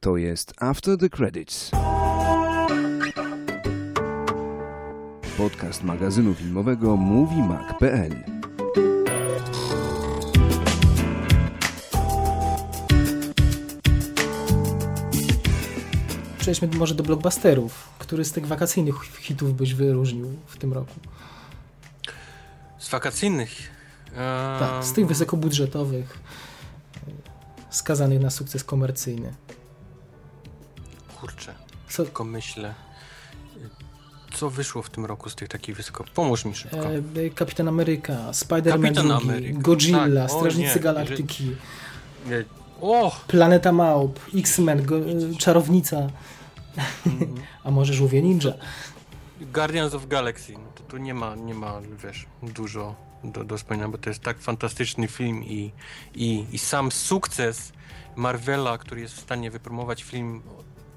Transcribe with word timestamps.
To 0.00 0.16
jest 0.16 0.54
After 0.62 0.98
the 0.98 1.08
Credits. 1.08 1.70
Podcast 5.36 5.82
magazynu 5.82 6.34
filmowego 6.34 6.96
MovieMag.pl 6.96 8.24
Przejdźmy 16.38 16.68
może 16.68 16.94
do 16.94 17.02
blockbusterów. 17.02 17.88
Który 17.98 18.24
z 18.24 18.32
tych 18.32 18.46
wakacyjnych 18.46 18.96
hitów 19.20 19.56
byś 19.56 19.74
wyróżnił 19.74 20.36
w 20.46 20.58
tym 20.58 20.72
roku? 20.72 20.94
Z 22.78 22.88
wakacyjnych? 22.88 23.50
Um... 24.06 24.18
Tak, 24.58 24.84
z 24.84 24.92
tych 24.92 25.06
wysokobudżetowych, 25.06 26.18
skazanych 27.70 28.20
na 28.20 28.30
sukces 28.30 28.64
komercyjny. 28.64 29.34
Co? 31.96 32.04
tylko 32.04 32.24
myślę. 32.24 32.74
Co 34.34 34.50
wyszło 34.50 34.82
w 34.82 34.90
tym 34.90 35.06
roku 35.06 35.30
z 35.30 35.34
tych 35.34 35.48
takich 35.48 35.76
wysoko? 35.76 36.04
Pomóż 36.14 36.44
mi 36.44 36.54
szybko. 36.54 36.86
E, 36.86 37.30
Kapitan 37.34 37.68
Ameryka, 37.68 38.30
Spider-Man 38.30 39.58
Godzilla, 39.58 40.26
tak. 40.28 40.30
Strażnicy 40.30 40.78
o, 40.78 40.82
Galaktyki. 40.82 41.56
Nie. 42.26 42.44
O! 42.80 43.20
Planeta 43.28 43.72
Małp, 43.72 44.20
X-Men, 44.34 44.86
Czarownica. 45.38 45.96
Mm 45.96 46.10
-hmm. 47.18 47.40
A 47.64 47.70
może 47.70 47.94
Żółwie 47.94 48.22
Ninja? 48.22 48.52
Guardians 49.40 49.94
of 49.94 50.06
Galaxy. 50.06 50.52
No 50.52 50.68
to 50.74 50.82
tu 50.82 50.96
nie 50.96 51.14
ma, 51.14 51.34
nie 51.34 51.54
ma, 51.54 51.80
wiesz, 52.04 52.26
dużo 52.42 52.94
do, 53.24 53.44
do 53.44 53.56
wspomnienia, 53.56 53.88
bo 53.88 53.98
to 53.98 54.10
jest 54.10 54.22
tak 54.22 54.38
fantastyczny 54.38 55.08
film 55.08 55.44
i, 55.44 55.72
i, 56.14 56.46
i 56.52 56.58
sam 56.58 56.92
sukces 56.92 57.72
Marvela, 58.16 58.78
który 58.78 59.00
jest 59.00 59.14
w 59.14 59.20
stanie 59.20 59.50
wypromować 59.50 60.02
film 60.02 60.42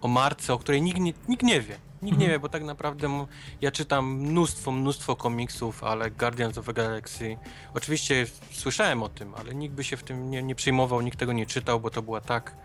o 0.01 0.07
marce, 0.07 0.53
o 0.53 0.59
której 0.59 0.81
nikt 0.81 0.99
nie, 0.99 1.13
nikt 1.27 1.43
nie 1.43 1.61
wie. 1.61 1.77
Nikt 2.01 2.17
nie 2.17 2.25
mhm. 2.25 2.31
wie, 2.31 2.39
bo 2.39 2.49
tak 2.49 2.63
naprawdę 2.63 3.25
ja 3.61 3.71
czytam 3.71 4.13
mnóstwo, 4.15 4.71
mnóstwo 4.71 5.15
komiksów, 5.15 5.83
ale 5.83 6.11
Guardians 6.11 6.57
of 6.57 6.65
the 6.65 6.73
Galaxy, 6.73 7.37
oczywiście 7.73 8.25
słyszałem 8.51 9.03
o 9.03 9.09
tym, 9.09 9.35
ale 9.35 9.55
nikt 9.55 9.75
by 9.75 9.83
się 9.83 9.97
w 9.97 10.03
tym 10.03 10.29
nie, 10.29 10.43
nie 10.43 10.55
przejmował, 10.55 11.01
nikt 11.01 11.19
tego 11.19 11.33
nie 11.33 11.45
czytał, 11.45 11.79
bo 11.79 11.89
to 11.89 12.01
była 12.01 12.21
tak 12.21 12.55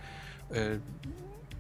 y, 0.52 0.80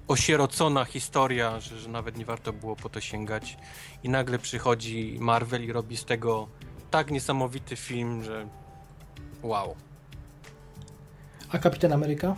osierocona 0.08 0.84
historia, 0.84 1.60
że, 1.60 1.78
że 1.78 1.88
nawet 1.88 2.16
nie 2.16 2.24
warto 2.24 2.52
było 2.52 2.76
po 2.76 2.88
to 2.88 3.00
sięgać. 3.00 3.56
I 4.02 4.08
nagle 4.08 4.38
przychodzi 4.38 5.16
Marvel 5.20 5.64
i 5.64 5.72
robi 5.72 5.96
z 5.96 6.04
tego 6.04 6.48
tak 6.90 7.10
niesamowity 7.10 7.76
film, 7.76 8.24
że 8.24 8.48
wow. 9.42 9.76
A 11.48 11.58
Kapitan 11.58 11.92
Ameryka? 11.92 12.36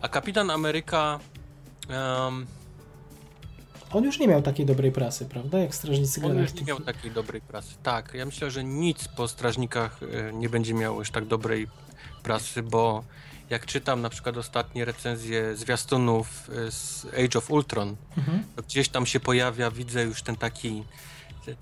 A 0.00 0.08
Kapitan 0.08 0.50
Ameryka 0.50 1.20
um, 1.88 2.46
on 3.94 4.04
już 4.04 4.18
nie 4.18 4.28
miał 4.28 4.42
takiej 4.42 4.66
dobrej 4.66 4.92
prasy, 4.92 5.24
prawda? 5.24 5.58
Jak 5.58 5.74
Strażnicy 5.74 6.20
Galaktyki. 6.20 6.40
On 6.40 6.50
już 6.50 6.60
nie 6.60 6.66
miał 6.66 6.80
takiej 6.80 7.10
dobrej 7.10 7.40
prasy. 7.40 7.74
Tak, 7.82 8.14
ja 8.14 8.26
myślę, 8.26 8.50
że 8.50 8.64
nic 8.64 9.08
po 9.08 9.28
Strażnikach 9.28 10.00
e, 10.02 10.32
nie 10.32 10.48
będzie 10.48 10.74
miało 10.74 10.98
już 10.98 11.10
tak 11.10 11.24
dobrej 11.24 11.68
prasy, 12.22 12.62
bo 12.62 13.04
jak 13.50 13.66
czytam 13.66 14.00
na 14.00 14.10
przykład 14.10 14.36
ostatnie 14.36 14.84
recenzje 14.84 15.56
zwiastunów 15.56 16.50
e, 16.50 16.70
z 16.70 17.06
Age 17.06 17.38
of 17.38 17.50
Ultron, 17.50 17.96
mhm. 18.16 18.44
to 18.56 18.62
gdzieś 18.62 18.88
tam 18.88 19.06
się 19.06 19.20
pojawia, 19.20 19.70
widzę 19.70 20.04
już 20.04 20.22
ten 20.22 20.36
taki, 20.36 20.84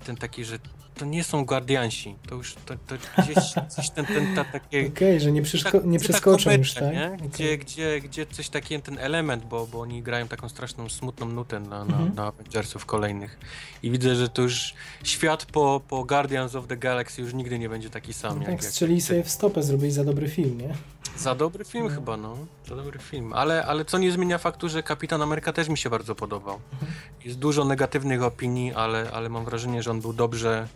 ten 0.05 0.15
taki, 0.15 0.45
że 0.45 0.59
to 0.95 1.05
nie 1.05 1.23
są 1.23 1.45
Guardiansi. 1.45 2.15
To 2.27 2.35
już 2.35 2.55
to, 2.65 2.73
to 2.87 2.95
gdzieś 3.23 3.53
coś 3.69 3.89
ten, 3.89 4.05
ten 4.05 4.35
ta, 4.35 4.45
takie... 4.45 4.79
Okej, 4.87 4.89
okay, 4.89 5.19
że 5.19 5.31
nie, 5.31 5.41
tak, 5.63 5.85
nie 5.85 5.99
przeskoczą 5.99 6.49
ta 6.49 6.53
już, 6.53 6.73
tak? 6.73 6.93
Nie? 6.93 7.17
Gdzie, 7.17 7.45
okay. 7.45 7.57
gdzie, 7.57 8.01
gdzie 8.01 8.25
coś 8.25 8.49
taki 8.49 8.81
ten 8.81 8.97
element, 8.97 9.45
bo, 9.45 9.67
bo 9.67 9.81
oni 9.81 10.03
grają 10.03 10.27
taką 10.27 10.49
straszną, 10.49 10.89
smutną 10.89 11.29
nutę 11.29 11.59
na, 11.59 11.85
na, 11.85 11.95
mhm. 11.95 12.15
na 12.15 12.27
Avengersów 12.27 12.85
kolejnych. 12.85 13.39
I 13.83 13.91
widzę, 13.91 14.15
że 14.15 14.29
to 14.29 14.41
już 14.41 14.73
świat 15.03 15.45
po, 15.45 15.81
po 15.87 16.03
Guardians 16.03 16.55
of 16.55 16.67
the 16.67 16.77
Galaxy 16.77 17.21
już 17.21 17.33
nigdy 17.33 17.59
nie 17.59 17.69
będzie 17.69 17.89
taki 17.89 18.13
sam. 18.13 18.39
No 18.39 18.45
tak, 18.45 18.63
strzelili 18.63 19.01
sobie 19.01 19.23
w 19.23 19.29
stopę, 19.29 19.63
zrobili 19.63 19.91
za 19.91 20.03
dobry 20.03 20.27
film, 20.27 20.57
nie? 20.57 20.73
Za 21.17 21.35
dobry 21.35 21.65
film 21.65 21.83
no. 21.83 21.95
chyba, 21.95 22.17
no. 22.17 22.37
Za 22.67 22.75
dobry 22.75 22.99
film. 22.99 23.33
Ale, 23.33 23.65
ale 23.65 23.85
co 23.85 23.97
nie 23.97 24.11
zmienia 24.11 24.37
faktu, 24.37 24.69
że 24.69 24.83
Kapitan 24.83 25.21
Ameryka 25.21 25.53
też 25.53 25.69
mi 25.69 25.77
się 25.77 25.89
bardzo 25.89 26.15
podobał. 26.15 26.59
Mhm. 26.73 26.91
Jest 27.25 27.39
dużo 27.39 27.65
negatywnych 27.65 28.23
opinii, 28.23 28.73
ale, 28.73 29.11
ale 29.13 29.29
mam 29.29 29.45
wrażenie, 29.45 29.83
że 29.83 29.91
on 29.91 30.01
był 30.01 30.13
dobrze 30.13 30.67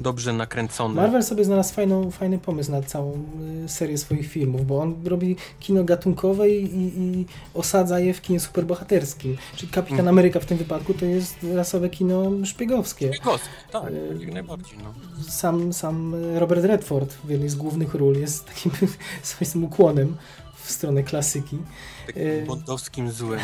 dobrze 0.00 0.32
nakręcony. 0.32 0.94
Marvel 0.94 1.22
sobie 1.22 1.44
znalazł 1.44 1.74
fajną, 1.74 2.10
fajny 2.10 2.38
pomysł 2.38 2.70
na 2.70 2.82
całą 2.82 3.24
y, 3.64 3.68
serię 3.68 3.98
swoich 3.98 4.28
filmów, 4.28 4.66
bo 4.66 4.80
on 4.80 4.94
robi 5.04 5.36
kino 5.60 5.84
gatunkowe 5.84 6.48
i, 6.50 6.64
i, 6.64 7.02
i 7.02 7.26
osadza 7.54 8.00
je 8.00 8.14
w 8.14 8.20
kinie 8.20 8.40
superbohaterskim. 8.40 9.36
Czyli 9.56 9.72
Kapitan 9.72 10.00
mm. 10.00 10.08
Ameryka 10.08 10.40
w 10.40 10.46
tym 10.46 10.58
wypadku 10.58 10.94
to 10.94 11.04
jest 11.04 11.36
rasowe 11.54 11.90
kino 11.90 12.30
szpiegowskie. 12.44 13.14
Szpiegowskie, 13.14 13.50
tak, 13.72 13.90
y, 13.90 14.16
jak 14.20 14.32
najbardziej. 14.32 14.78
No. 14.78 14.94
Sam, 15.28 15.72
sam 15.72 16.14
Robert 16.34 16.64
Redford 16.64 17.14
w 17.24 17.30
jednej 17.30 17.48
z 17.48 17.54
głównych 17.54 17.94
ról 17.94 18.16
jest 18.16 18.46
takim 18.46 18.72
swoim 19.22 19.64
ukłonem 19.64 20.16
w 20.64 20.70
stronę 20.70 21.02
klasyki. 21.02 21.58
Takim 22.06 22.22
y, 22.22 22.44
bondowskim 22.46 23.10
złem. 23.10 23.40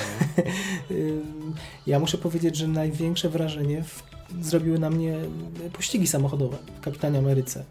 ja 1.87 1.99
muszę 1.99 2.19
powiedzieć, 2.19 2.57
że 2.57 2.69
największe 2.69 3.29
wrażenie 3.29 3.85
w 3.85 4.16
zrobiły 4.41 4.79
na 4.79 4.91
mnie 4.91 5.19
pościgi 5.73 6.07
samochodowe 6.07 6.57
w 6.79 6.81
Kapitanie 6.81 7.19
Ameryce. 7.19 7.65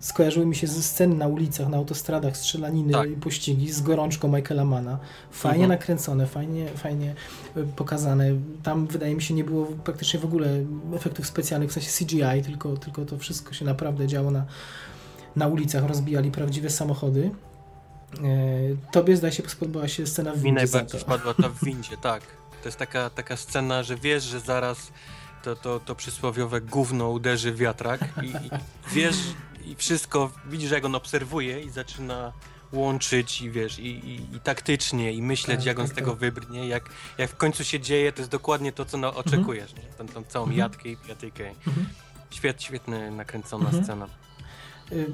Skojarzyły 0.00 0.46
mi 0.46 0.56
się 0.56 0.66
ze 0.66 0.82
scen 0.82 1.18
na 1.18 1.26
ulicach, 1.26 1.68
na 1.68 1.76
autostradach, 1.76 2.36
strzelaniny 2.36 2.92
tak. 2.92 3.10
i 3.10 3.12
pościgi 3.12 3.72
z 3.72 3.80
gorączką 3.80 4.36
Michaela 4.36 4.64
Mana. 4.64 4.98
Fajnie 5.30 5.64
mhm. 5.64 5.80
nakręcone, 5.80 6.26
fajnie, 6.26 6.68
fajnie 6.68 7.14
e, 7.56 7.62
pokazane. 7.76 8.30
Tam 8.62 8.86
wydaje 8.86 9.14
mi 9.14 9.22
się 9.22 9.34
nie 9.34 9.44
było 9.44 9.66
praktycznie 9.66 10.20
w 10.20 10.24
ogóle 10.24 10.48
efektów 10.94 11.26
specjalnych, 11.26 11.70
w 11.70 11.72
sensie 11.72 12.04
CGI, 12.04 12.42
tylko, 12.44 12.76
tylko 12.76 13.04
to 13.04 13.18
wszystko 13.18 13.54
się 13.54 13.64
naprawdę 13.64 14.06
działo 14.06 14.30
na, 14.30 14.44
na 15.36 15.48
ulicach, 15.48 15.84
rozbijali 15.84 16.30
prawdziwe 16.30 16.70
samochody. 16.70 17.30
E, 18.24 18.92
tobie 18.92 19.16
zdaje 19.16 19.32
się 19.32 19.42
spodobała 19.48 19.88
się 19.88 20.06
scena 20.06 20.30
w 20.30 20.34
windzie. 20.34 20.48
Mi 20.48 20.52
najbardziej 20.52 21.00
spadła 21.00 21.34
ta 21.34 21.48
w 21.48 21.64
windzie, 21.64 21.96
tak. 21.96 22.22
To 22.62 22.68
jest 22.68 22.78
taka, 22.78 23.10
taka 23.10 23.36
scena, 23.36 23.82
że 23.82 23.96
wiesz, 23.96 24.24
że 24.24 24.40
zaraz 24.40 24.92
to, 25.42 25.56
to, 25.56 25.80
to 25.80 25.94
przysłowiowe 25.94 26.60
gówno 26.60 27.10
uderzy 27.10 27.52
w 27.52 27.56
wiatrak 27.56 28.00
i, 28.22 28.26
i 28.26 28.50
wiesz 28.92 29.16
i 29.64 29.74
wszystko, 29.74 30.30
widzisz 30.46 30.70
jak 30.70 30.84
on 30.84 30.94
obserwuje 30.94 31.60
i 31.60 31.70
zaczyna 31.70 32.32
łączyć 32.72 33.42
i 33.42 33.50
wiesz, 33.50 33.78
i, 33.78 33.86
i, 33.86 34.36
i 34.36 34.40
taktycznie 34.40 35.12
i 35.12 35.22
myśleć 35.22 35.58
tak, 35.58 35.66
jak 35.66 35.78
on 35.78 35.84
tak, 35.84 35.92
z 35.92 35.96
tego 35.96 36.10
tak. 36.10 36.20
wybrnie, 36.20 36.68
jak, 36.68 36.90
jak 37.18 37.30
w 37.30 37.36
końcu 37.36 37.64
się 37.64 37.80
dzieje, 37.80 38.12
to 38.12 38.20
jest 38.20 38.30
dokładnie 38.30 38.72
to, 38.72 38.84
co 38.84 38.96
no, 38.98 39.14
oczekujesz, 39.14 39.70
mhm. 39.70 39.88
nie? 39.88 39.94
Tą, 39.94 40.08
tą 40.08 40.24
całą 40.24 40.44
mhm. 40.44 40.58
jatkę 40.58 40.88
i 40.88 40.96
piatykę. 40.96 41.48
Mhm. 41.66 41.88
Świet, 42.30 42.62
świetnie 42.62 43.10
nakręcona 43.10 43.64
mhm. 43.64 43.84
scena. 43.84 44.08
Y 44.92 45.06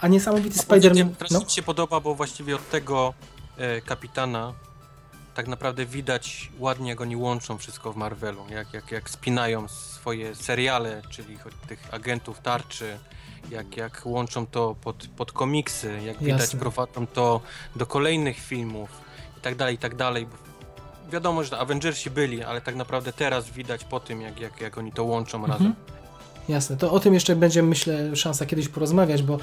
a 0.00 0.08
niesamowity 0.08 0.58
Spider-Man... 0.58 1.14
Teraz 1.16 1.32
no? 1.32 1.40
mi 1.40 1.50
się 1.50 1.62
podoba, 1.62 2.00
bo 2.00 2.14
właściwie 2.14 2.56
od 2.56 2.70
tego 2.70 3.14
e, 3.56 3.80
kapitana 3.80 4.52
tak 5.34 5.48
naprawdę 5.48 5.86
widać 5.86 6.50
ładnie, 6.58 6.90
jak 6.90 7.00
oni 7.00 7.16
łączą 7.16 7.58
wszystko 7.58 7.92
w 7.92 7.96
Marvelu, 7.96 8.46
jak, 8.50 8.74
jak, 8.74 8.90
jak 8.90 9.10
spinają 9.10 9.68
swoje 9.68 10.34
seriale, 10.34 11.02
czyli 11.10 11.38
tych 11.68 11.94
agentów 11.94 12.40
tarczy, 12.40 12.98
jak, 13.50 13.76
jak 13.76 14.02
łączą 14.04 14.46
to 14.46 14.74
pod, 14.74 15.08
pod 15.16 15.32
komiksy, 15.32 15.92
jak 15.92 16.06
Jasne. 16.06 16.26
widać 16.26 16.56
prowadzą 16.56 17.06
to 17.06 17.40
do 17.76 17.86
kolejnych 17.86 18.38
filmów 18.38 18.90
i 19.38 19.40
tak 19.40 19.54
dalej, 19.54 19.74
i 19.74 19.78
tak 19.78 19.94
dalej. 19.94 20.26
Wiadomo, 21.12 21.44
że 21.44 21.58
Avengersi 21.58 22.10
byli, 22.10 22.44
ale 22.44 22.60
tak 22.60 22.74
naprawdę 22.74 23.12
teraz 23.12 23.50
widać 23.50 23.84
po 23.84 24.00
tym, 24.00 24.20
jak, 24.20 24.40
jak, 24.40 24.60
jak 24.60 24.78
oni 24.78 24.92
to 24.92 25.04
łączą 25.04 25.38
mhm. 25.38 25.52
razem. 25.52 25.74
Jasne, 26.50 26.76
to 26.76 26.92
o 26.92 27.00
tym 27.00 27.14
jeszcze 27.14 27.36
będzie, 27.36 27.62
myślę, 27.62 28.16
szansa 28.16 28.46
kiedyś 28.46 28.68
porozmawiać, 28.68 29.22
bo 29.22 29.38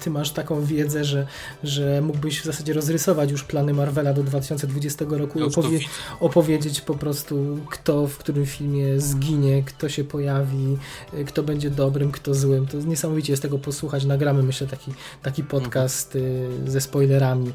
ty 0.00 0.10
masz 0.10 0.30
taką 0.30 0.64
wiedzę, 0.64 1.04
że, 1.04 1.26
że 1.62 2.00
mógłbyś 2.00 2.40
w 2.40 2.44
zasadzie 2.44 2.72
rozrysować 2.72 3.30
już 3.30 3.44
plany 3.44 3.74
Marvela 3.74 4.12
do 4.12 4.22
2020 4.22 5.04
roku 5.08 5.38
i 5.38 5.42
opowie 5.42 5.78
opowiedzieć 6.20 6.80
po 6.80 6.94
prostu, 6.94 7.58
kto 7.70 8.06
w 8.06 8.18
którym 8.18 8.46
filmie 8.46 9.00
zginie, 9.00 9.62
kto 9.62 9.88
się 9.88 10.04
pojawi, 10.04 10.78
kto 11.26 11.42
będzie 11.42 11.70
dobrym, 11.70 12.12
kto 12.12 12.34
złym. 12.34 12.66
To 12.66 12.78
niesamowicie 12.78 13.32
jest 13.32 13.42
tego 13.42 13.58
posłuchać. 13.58 14.04
Nagramy, 14.04 14.42
myślę, 14.42 14.66
taki, 14.66 14.92
taki 15.22 15.44
podcast 15.44 16.16
mhm. 16.16 16.70
ze 16.70 16.80
spoilerami 16.80 17.52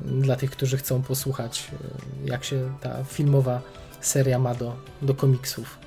dla 0.00 0.36
tych, 0.36 0.50
którzy 0.50 0.76
chcą 0.76 1.02
posłuchać, 1.02 1.70
jak 2.24 2.44
się 2.44 2.72
ta 2.80 3.04
filmowa 3.04 3.60
seria 4.00 4.38
ma 4.38 4.54
do, 4.54 4.76
do 5.02 5.14
komiksów 5.14 5.85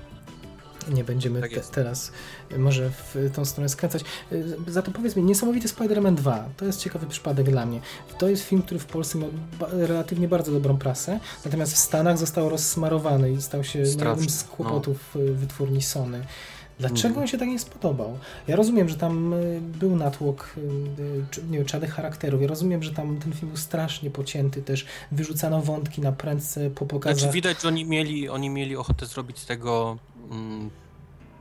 nie 0.89 1.03
będziemy 1.03 1.41
tak 1.41 1.51
te, 1.51 1.62
teraz 1.62 2.12
może 2.57 2.89
w 2.89 3.31
tą 3.36 3.45
stronę 3.45 3.69
skręcać. 3.69 4.03
Y, 4.31 4.57
za 4.68 4.81
to 4.81 4.91
powiedz 4.91 5.15
mi, 5.15 5.24
Niesamowity 5.24 5.68
Spider-Man 5.68 6.15
2, 6.15 6.50
to 6.57 6.65
jest 6.65 6.80
ciekawy 6.81 7.07
przypadek 7.07 7.50
dla 7.50 7.65
mnie. 7.65 7.81
To 8.18 8.30
jest 8.30 8.44
film, 8.44 8.62
który 8.62 8.80
w 8.80 8.86
Polsce 8.86 9.18
miał 9.18 9.30
relatywnie 9.71 10.27
bardzo 10.27 10.51
dobrą 10.51 10.77
prasę, 10.77 11.19
natomiast 11.45 11.74
w 11.74 11.77
Stanach 11.77 12.18
został 12.18 12.50
rozsmarowany 12.50 13.31
i 13.31 13.41
stał 13.41 13.63
się 13.63 13.80
jednym 13.80 14.30
z 14.30 14.44
kłopotów 14.44 15.15
no. 15.15 15.21
wytwórni 15.33 15.81
Sony. 15.81 16.25
Dlaczego 16.80 17.07
mm. 17.07 17.21
on 17.21 17.27
się 17.27 17.38
tak 17.38 17.47
nie 17.47 17.59
spodobał? 17.59 18.18
Ja 18.47 18.56
rozumiem, 18.56 18.89
że 18.89 18.97
tam 18.97 19.33
y, 19.33 19.62
był 19.62 19.95
natłok 19.95 20.56
y, 20.57 21.42
nie 21.50 21.57
wiem, 21.57 21.68
czarnych 21.68 21.94
charakterów. 21.94 22.42
Ja 22.42 22.47
rozumiem, 22.47 22.83
że 22.83 22.92
tam 22.92 23.18
ten 23.18 23.33
film 23.33 23.47
był 23.47 23.57
strasznie 23.57 24.09
pocięty 24.09 24.62
też. 24.62 24.85
Wyrzucano 25.12 25.62
wątki 25.62 26.01
na 26.01 26.12
prędce 26.12 26.69
po 26.69 26.85
pokazach. 26.85 27.19
Znaczy 27.19 27.33
widać, 27.33 27.62
że 27.62 27.68
oni 27.68 27.85
mieli, 27.85 28.30
oni 28.30 28.50
mieli 28.50 28.75
ochotę 28.75 29.06
zrobić 29.06 29.39
z 29.39 29.45
tego 29.45 29.97
mm, 30.29 30.69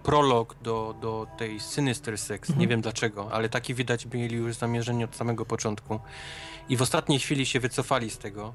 prolog 0.03 0.55
do, 0.63 0.95
do 1.01 1.27
tej 1.39 1.61
Sinister 1.61 2.19
Six. 2.19 2.33
Mhm. 2.33 2.59
Nie 2.59 2.69
wiem 2.69 2.81
dlaczego, 2.81 3.33
ale 3.33 3.49
taki 3.49 3.75
widać 3.75 4.07
mieli 4.07 4.37
już 4.37 4.57
zamierzenie 4.57 5.05
od 5.05 5.17
samego 5.17 5.47
początku. 5.47 6.01
I 6.69 6.77
w 6.77 6.83
ostatniej 6.83 7.19
chwili 7.19 7.47
się 7.47 7.61
wycofali 7.61 8.11
z 8.11 8.19
tego. 8.19 8.55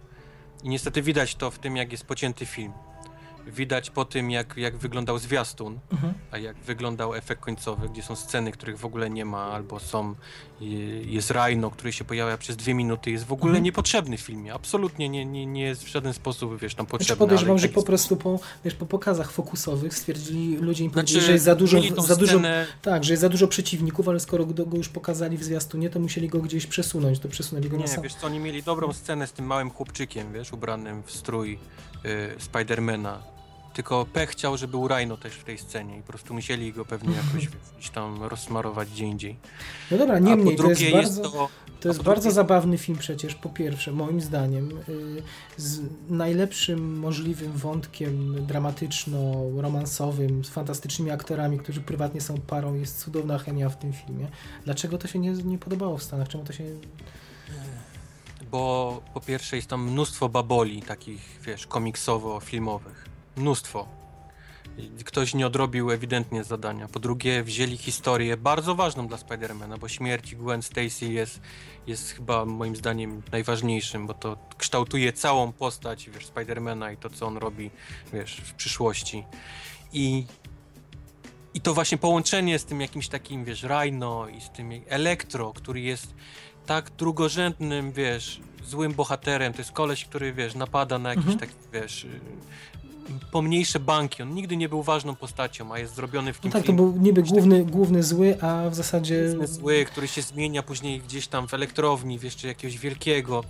I 0.63 0.69
niestety 0.69 1.01
widać 1.01 1.35
to 1.35 1.51
w 1.51 1.59
tym, 1.59 1.77
jak 1.77 1.91
jest 1.91 2.05
pocięty 2.05 2.45
film 2.45 2.73
widać 3.47 3.89
po 3.89 4.05
tym, 4.05 4.31
jak, 4.31 4.57
jak 4.57 4.77
wyglądał 4.77 5.17
zwiastun, 5.17 5.79
mhm. 5.91 6.13
a 6.31 6.37
jak 6.37 6.57
wyglądał 6.57 7.15
efekt 7.15 7.41
końcowy, 7.41 7.89
gdzie 7.89 8.03
są 8.03 8.15
sceny, 8.15 8.51
których 8.51 8.77
w 8.77 8.85
ogóle 8.85 9.09
nie 9.09 9.25
ma, 9.25 9.43
albo 9.43 9.79
są, 9.79 10.15
jest 11.05 11.31
Rhino, 11.31 11.71
który 11.71 11.93
się 11.93 12.03
pojawia 12.03 12.37
przez 12.37 12.55
dwie 12.55 12.73
minuty, 12.73 13.11
jest 13.11 13.25
w 13.25 13.31
ogóle 13.31 13.51
mhm. 13.51 13.63
niepotrzebny 13.63 14.17
w 14.17 14.21
filmie. 14.21 14.53
Absolutnie 14.53 15.09
nie, 15.09 15.25
nie, 15.25 15.45
nie 15.45 15.63
jest 15.63 15.83
w 15.83 15.87
żaden 15.87 16.13
sposób, 16.13 16.59
wiesz, 16.59 16.75
tam 16.75 16.85
potrzebny. 16.85 17.05
Znaczy 17.05 17.19
podejrzewam, 17.19 17.57
że 17.57 17.69
po 17.69 17.83
prostu 17.83 18.15
po, 18.15 18.39
wiesz, 18.65 18.75
po 18.75 18.85
pokazach 18.85 19.31
fokusowych 19.31 19.93
stwierdzili, 19.93 20.57
ludzie 20.57 20.83
im 20.83 20.91
znaczy, 20.91 21.21
że 21.21 21.31
jest 21.31 21.45
za 21.45 21.55
dużo, 21.55 21.81
za 21.97 22.15
dużo 22.15 22.39
tak, 22.81 23.03
że 23.03 23.13
jest 23.13 23.21
za 23.21 23.29
dużo 23.29 23.47
przeciwników, 23.47 24.07
ale 24.07 24.19
skoro 24.19 24.45
go 24.45 24.77
już 24.77 24.89
pokazali 24.89 25.37
w 25.37 25.43
zwiastunie, 25.43 25.89
to 25.89 25.99
musieli 25.99 26.29
go 26.29 26.39
gdzieś 26.39 26.67
przesunąć, 26.67 27.19
to 27.19 27.29
przesunęli 27.29 27.69
go 27.69 27.77
nie, 27.77 27.83
na 27.83 27.89
sam. 27.89 28.03
wiesz 28.03 28.15
co, 28.15 28.27
oni 28.27 28.39
mieli 28.39 28.63
dobrą 28.63 28.93
scenę 28.93 29.27
z 29.27 29.31
tym 29.31 29.45
małym 29.45 29.69
chłopczykiem, 29.69 30.33
wiesz, 30.33 30.53
ubranym 30.53 31.03
w 31.03 31.11
strój 31.11 31.59
y, 32.05 32.35
Spidermana 32.39 33.32
tylko 33.73 34.05
pech 34.13 34.29
chciał, 34.29 34.57
żeby 34.57 34.71
był 34.71 34.87
Rhino 34.87 35.17
też 35.17 35.33
w 35.33 35.43
tej 35.43 35.57
scenie 35.57 35.97
i 35.97 36.01
po 36.01 36.07
prostu 36.07 36.33
musieli 36.33 36.73
go 36.73 36.85
pewnie 36.85 37.15
jakoś 37.15 37.49
gdzieś 37.77 37.89
tam 37.89 38.23
rozsmarować 38.23 38.89
gdzie 38.89 39.05
indziej. 39.05 39.37
No 39.91 39.97
dobra, 39.97 40.19
niemniej, 40.19 40.55
to 40.55 40.69
jest 40.69 40.91
bardzo, 40.91 41.21
jest 41.21 41.33
to, 41.33 41.49
to 41.79 41.87
jest 41.87 42.03
bardzo 42.03 42.21
drugie... 42.21 42.35
zabawny 42.35 42.77
film 42.77 42.97
przecież, 42.97 43.35
po 43.35 43.49
pierwsze, 43.49 43.91
moim 43.91 44.21
zdaniem, 44.21 44.69
yy, 44.69 45.23
z 45.57 45.81
najlepszym 46.09 46.99
możliwym 46.99 47.51
wątkiem 47.51 48.45
dramatyczno-romansowym, 48.45 50.45
z 50.45 50.49
fantastycznymi 50.49 51.11
aktorami, 51.11 51.59
którzy 51.59 51.81
prywatnie 51.81 52.21
są 52.21 52.37
parą, 52.37 52.73
jest 52.73 52.99
cudowna 52.99 53.37
chemia 53.37 53.69
w 53.69 53.77
tym 53.77 53.93
filmie. 53.93 54.27
Dlaczego 54.65 54.97
to 54.97 55.07
się 55.07 55.19
nie, 55.19 55.31
nie 55.31 55.57
podobało 55.57 55.97
w 55.97 56.03
Stanach? 56.03 56.27
Czemu 56.27 56.43
to 56.43 56.53
się 56.53 56.63
bo 58.53 59.01
po 59.13 59.21
pierwsze 59.21 59.55
jest 59.55 59.67
tam 59.67 59.91
mnóstwo 59.91 60.29
baboli 60.29 60.81
takich, 60.81 61.39
wiesz, 61.45 61.67
komiksowo-filmowych. 61.67 63.02
Mnóstwo. 63.35 63.87
Ktoś 65.05 65.33
nie 65.33 65.47
odrobił 65.47 65.91
ewidentnie 65.91 66.43
zadania. 66.43 66.87
Po 66.87 66.99
drugie, 66.99 67.43
wzięli 67.43 67.77
historię 67.77 68.37
bardzo 68.37 68.75
ważną 68.75 69.07
dla 69.07 69.17
Spidermana, 69.17 69.77
bo 69.77 69.87
śmierć 69.87 70.35
Gwen 70.35 70.61
Stacy 70.61 71.05
jest, 71.05 71.41
jest 71.87 72.11
chyba 72.11 72.45
moim 72.45 72.75
zdaniem 72.75 73.21
najważniejszym, 73.31 74.07
bo 74.07 74.13
to 74.13 74.37
kształtuje 74.57 75.13
całą 75.13 75.51
postać 75.51 76.09
wiesz, 76.09 76.25
Spidermana 76.25 76.91
i 76.91 76.97
to, 76.97 77.09
co 77.09 77.25
on 77.27 77.37
robi 77.37 77.71
wiesz, 78.13 78.35
w 78.35 78.53
przyszłości. 78.53 79.23
I, 79.93 80.25
I 81.53 81.61
to 81.61 81.73
właśnie 81.73 81.97
połączenie 81.97 82.59
z 82.59 82.65
tym 82.65 82.81
jakimś 82.81 83.07
takim, 83.07 83.45
wiesz, 83.45 83.63
Rhino 83.63 84.27
i 84.27 84.41
z 84.41 84.49
tym 84.49 84.71
Elektro, 84.87 85.53
który 85.53 85.81
jest 85.81 86.13
tak 86.65 86.89
drugorzędnym, 86.89 87.91
wiesz, 87.91 88.41
złym 88.65 88.93
bohaterem. 88.93 89.53
To 89.53 89.59
jest 89.59 89.71
koleś, 89.71 90.05
który, 90.05 90.33
wiesz, 90.33 90.55
napada 90.55 90.99
na 90.99 91.09
jakiś 91.09 91.33
mhm. 91.33 91.51
wiesz, 91.73 92.07
pomniejsze 93.31 93.79
banki. 93.79 94.23
On 94.23 94.33
nigdy 94.33 94.57
nie 94.57 94.69
był 94.69 94.83
ważną 94.83 95.15
postacią, 95.15 95.73
a 95.73 95.79
jest 95.79 95.95
zrobiony 95.95 96.33
w 96.33 96.39
tym 96.39 96.51
no 96.51 96.59
tak, 96.59 96.67
to 96.67 96.73
był 96.73 96.97
niby 96.97 97.23
główny, 97.23 97.65
główny 97.65 98.03
zły, 98.03 98.41
a 98.41 98.69
w 98.69 98.75
zasadzie... 98.75 99.27
Główny 99.27 99.47
zły, 99.47 99.85
który 99.85 100.07
się 100.07 100.21
zmienia 100.21 100.63
później 100.63 100.99
gdzieś 100.99 101.27
tam 101.27 101.47
w 101.47 101.53
elektrowni, 101.53 102.19
w 102.19 102.23
jeszcze 102.23 102.47
jakiegoś 102.47 102.77
wielkiego. 102.77 103.43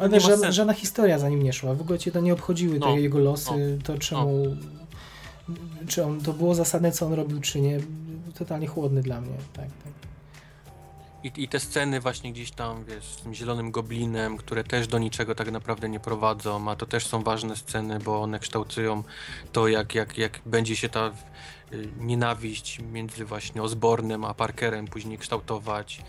Ale 0.00 0.20
żadna, 0.20 0.52
żadna 0.52 0.72
historia 0.72 1.18
za 1.18 1.28
nim 1.28 1.42
nie 1.42 1.52
szła. 1.52 1.74
W 1.74 1.80
ogóle 1.80 1.98
cię 1.98 2.12
to 2.12 2.20
nie 2.20 2.32
obchodziły 2.32 2.78
no, 2.78 2.86
te 2.86 3.00
jego 3.00 3.18
losy, 3.18 3.76
no, 3.78 3.84
to 3.84 3.98
czemu... 3.98 4.44
No. 4.48 5.54
Czy 5.88 6.04
on, 6.04 6.20
to 6.20 6.32
było 6.32 6.54
zasadne, 6.54 6.92
co 6.92 7.06
on 7.06 7.12
robił, 7.12 7.40
czy 7.40 7.60
nie. 7.60 7.80
Totalnie 8.38 8.66
chłodny 8.66 9.02
dla 9.02 9.20
mnie. 9.20 9.36
Tak, 9.52 9.66
tak. 9.84 10.03
I, 11.24 11.32
I 11.36 11.48
te 11.48 11.60
sceny 11.60 12.00
właśnie 12.00 12.32
gdzieś 12.32 12.50
tam, 12.50 12.84
wiesz, 12.84 13.04
z 13.04 13.16
tym 13.16 13.34
zielonym 13.34 13.70
goblinem, 13.70 14.36
które 14.36 14.64
też 14.64 14.86
do 14.86 14.98
niczego 14.98 15.34
tak 15.34 15.50
naprawdę 15.50 15.88
nie 15.88 16.00
prowadzą, 16.00 16.70
a 16.70 16.76
to 16.76 16.86
też 16.86 17.06
są 17.06 17.22
ważne 17.22 17.56
sceny, 17.56 17.98
bo 17.98 18.22
one 18.22 18.38
kształtują 18.38 19.02
to, 19.52 19.68
jak, 19.68 19.94
jak, 19.94 20.18
jak 20.18 20.40
będzie 20.46 20.76
się 20.76 20.88
ta 20.88 21.12
y, 21.72 21.88
nienawiść 21.98 22.80
między 22.92 23.24
właśnie 23.24 23.62
Osbornem 23.62 24.24
a 24.24 24.34
Parkerem 24.34 24.86
później 24.86 25.18
kształtować 25.18 26.02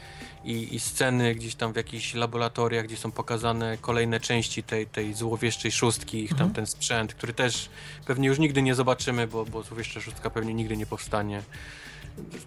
I, 0.44 0.75
i 0.75 0.79
sceny 0.79 1.35
gdzieś 1.35 1.56
tam 1.56 1.73
w 1.73 1.75
jakichś 1.75 2.13
laboratoriach, 2.13 2.85
gdzie 2.85 2.97
są 2.97 3.11
pokazane 3.11 3.77
kolejne 3.81 4.19
części 4.19 4.63
tej, 4.63 4.88
tej 4.88 5.13
złowieszczej 5.13 5.71
szóstki, 5.71 6.23
ich 6.23 6.29
tam 6.29 6.47
mhm. 6.47 6.53
ten 6.53 6.65
sprzęt, 6.65 7.13
który 7.13 7.33
też 7.33 7.69
pewnie 8.06 8.27
już 8.27 8.39
nigdy 8.39 8.61
nie 8.61 8.75
zobaczymy, 8.75 9.27
bo, 9.27 9.45
bo 9.45 9.63
złowieszcza 9.63 10.01
szóstka 10.01 10.29
pewnie 10.29 10.53
nigdy 10.53 10.77
nie 10.77 10.85
powstanie 10.85 11.41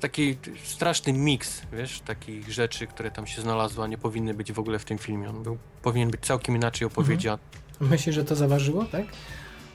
taki 0.00 0.36
straszny 0.64 1.12
miks, 1.12 1.62
wiesz, 1.72 2.00
takich 2.00 2.52
rzeczy, 2.52 2.86
które 2.86 3.10
tam 3.10 3.26
się 3.26 3.42
znalazły, 3.42 3.84
a 3.84 3.86
nie 3.86 3.98
powinny 3.98 4.34
być 4.34 4.52
w 4.52 4.58
ogóle 4.58 4.78
w 4.78 4.84
tym 4.84 4.98
filmie. 4.98 5.28
On 5.28 5.42
był, 5.42 5.58
powinien 5.82 6.10
być 6.10 6.20
całkiem 6.20 6.56
inaczej 6.56 6.86
opowiedziany. 6.86 7.42
Mhm. 7.72 7.90
Myślisz, 7.90 8.14
że 8.14 8.24
to 8.24 8.36
zaważyło, 8.36 8.84
tak? 8.84 9.04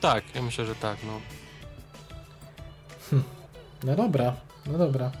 Tak, 0.00 0.24
ja 0.34 0.42
myślę, 0.42 0.66
że 0.66 0.74
tak, 0.74 0.98
no. 1.06 1.20
Hm. 3.10 3.22
No 3.84 3.96
dobra, 3.96 4.36
no 4.66 4.78
dobra. 4.78 5.12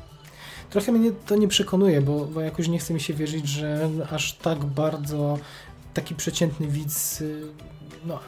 Trochę 0.70 0.92
mnie 0.92 1.12
to 1.26 1.36
nie 1.36 1.48
przekonuje, 1.48 2.00
bo, 2.00 2.24
bo 2.24 2.40
jakoś 2.40 2.68
nie 2.68 2.78
chce 2.78 2.94
mi 2.94 3.00
się 3.00 3.14
wierzyć, 3.14 3.48
że 3.48 3.90
aż 4.10 4.32
tak 4.32 4.64
bardzo 4.64 5.38
taki 5.94 6.14
przeciętny 6.14 6.66
widz 6.66 7.20
y, 7.20 7.46
no, 8.04 8.18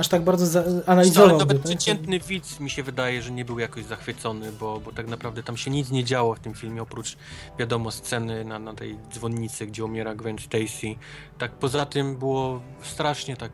aż 0.00 0.08
tak 0.08 0.22
bardzo 0.22 0.62
analizował. 0.86 1.38
Nawet 1.38 1.62
tak? 1.62 1.66
przeciętny 1.66 2.20
widz 2.20 2.60
mi 2.60 2.70
się 2.70 2.82
wydaje, 2.82 3.22
że 3.22 3.30
nie 3.30 3.44
był 3.44 3.58
jakoś 3.58 3.84
zachwycony, 3.84 4.52
bo, 4.52 4.80
bo 4.80 4.92
tak 4.92 5.08
naprawdę 5.08 5.42
tam 5.42 5.56
się 5.56 5.70
nic 5.70 5.90
nie 5.90 6.04
działo 6.04 6.34
w 6.34 6.40
tym 6.40 6.54
filmie, 6.54 6.82
oprócz 6.82 7.16
wiadomo 7.58 7.90
sceny 7.90 8.44
na, 8.44 8.58
na 8.58 8.74
tej 8.74 8.98
dzwonnicy, 9.12 9.66
gdzie 9.66 9.84
umiera 9.84 10.14
Gwen 10.14 10.38
Stacy. 10.38 10.94
Tak 11.38 11.52
poza 11.52 11.86
tym 11.86 12.16
było 12.16 12.60
strasznie 12.82 13.36
tak 13.36 13.52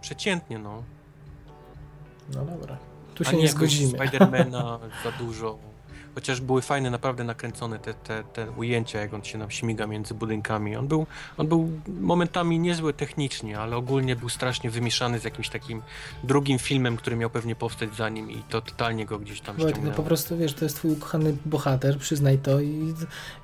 przeciętnie, 0.00 0.58
no. 0.58 0.82
No 2.34 2.44
dobra. 2.44 2.78
Tu 3.14 3.24
się 3.24 3.30
A 3.30 3.32
nie, 3.32 3.42
nie 3.42 3.48
zgodzimy. 3.48 3.98
Spidermana 3.98 4.78
za 5.04 5.12
dużo 5.12 5.58
chociaż 6.14 6.40
były 6.40 6.62
fajne, 6.62 6.90
naprawdę 6.90 7.24
nakręcone 7.24 7.78
te, 7.78 7.94
te, 7.94 8.24
te 8.24 8.50
ujęcia, 8.50 9.00
jak 9.00 9.14
on 9.14 9.24
się 9.24 9.38
nam 9.38 9.50
śmiga 9.50 9.86
między 9.86 10.14
budynkami. 10.14 10.76
On 10.76 10.88
był, 10.88 11.06
on 11.36 11.48
był 11.48 11.70
momentami 12.00 12.58
niezły 12.58 12.92
technicznie, 12.92 13.58
ale 13.58 13.76
ogólnie 13.76 14.16
był 14.16 14.28
strasznie 14.28 14.70
wymieszany 14.70 15.18
z 15.18 15.24
jakimś 15.24 15.48
takim 15.48 15.82
drugim 16.24 16.58
filmem, 16.58 16.96
który 16.96 17.16
miał 17.16 17.30
pewnie 17.30 17.54
powstać 17.54 17.94
za 17.94 18.08
nim 18.08 18.30
i 18.30 18.42
to 18.48 18.60
totalnie 18.60 19.06
go 19.06 19.18
gdzieś 19.18 19.40
tam 19.40 19.56
ściągnęło. 19.56 19.86
No 19.86 19.92
po 19.92 20.02
prostu, 20.02 20.36
wiesz, 20.36 20.54
to 20.54 20.64
jest 20.64 20.76
twój 20.76 20.92
ukochany 20.92 21.36
bohater, 21.46 21.98
przyznaj 21.98 22.38
to 22.38 22.60
i, 22.60 22.94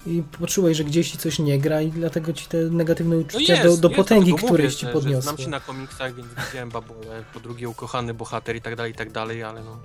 i 0.07 0.23
poczułeś, 0.41 0.77
że 0.77 0.85
gdzieś 0.85 1.11
ci 1.11 1.19
coś 1.19 1.39
nie 1.39 1.59
gra 1.59 1.83
i 1.83 1.91
dlatego 1.91 2.33
ci 2.33 2.47
te 2.47 2.57
negatywne 2.59 3.17
no 3.17 3.21
uczucia 3.21 3.53
no 3.57 3.65
jest, 3.65 3.81
do, 3.81 3.89
do 3.89 3.89
jest, 3.89 3.97
potęgi, 3.97 4.35
któreś 4.35 4.75
ci 4.75 4.87
podniosły. 4.87 5.23
Znam 5.23 5.39
się 5.39 5.49
na 5.49 5.61
komiksach, 5.61 6.15
więc 6.15 6.29
widziałem 6.47 6.71
babole, 6.71 7.25
po 7.35 7.41
drugie 7.41 7.69
ukochany 7.69 8.15
bohater 8.15 8.57
i 8.57 8.61
tak 8.61 8.77
dalej, 8.77 8.93
i 8.93 8.95
tak 8.95 9.13
dalej, 9.13 9.43
ale 9.43 9.65
no... 9.65 9.79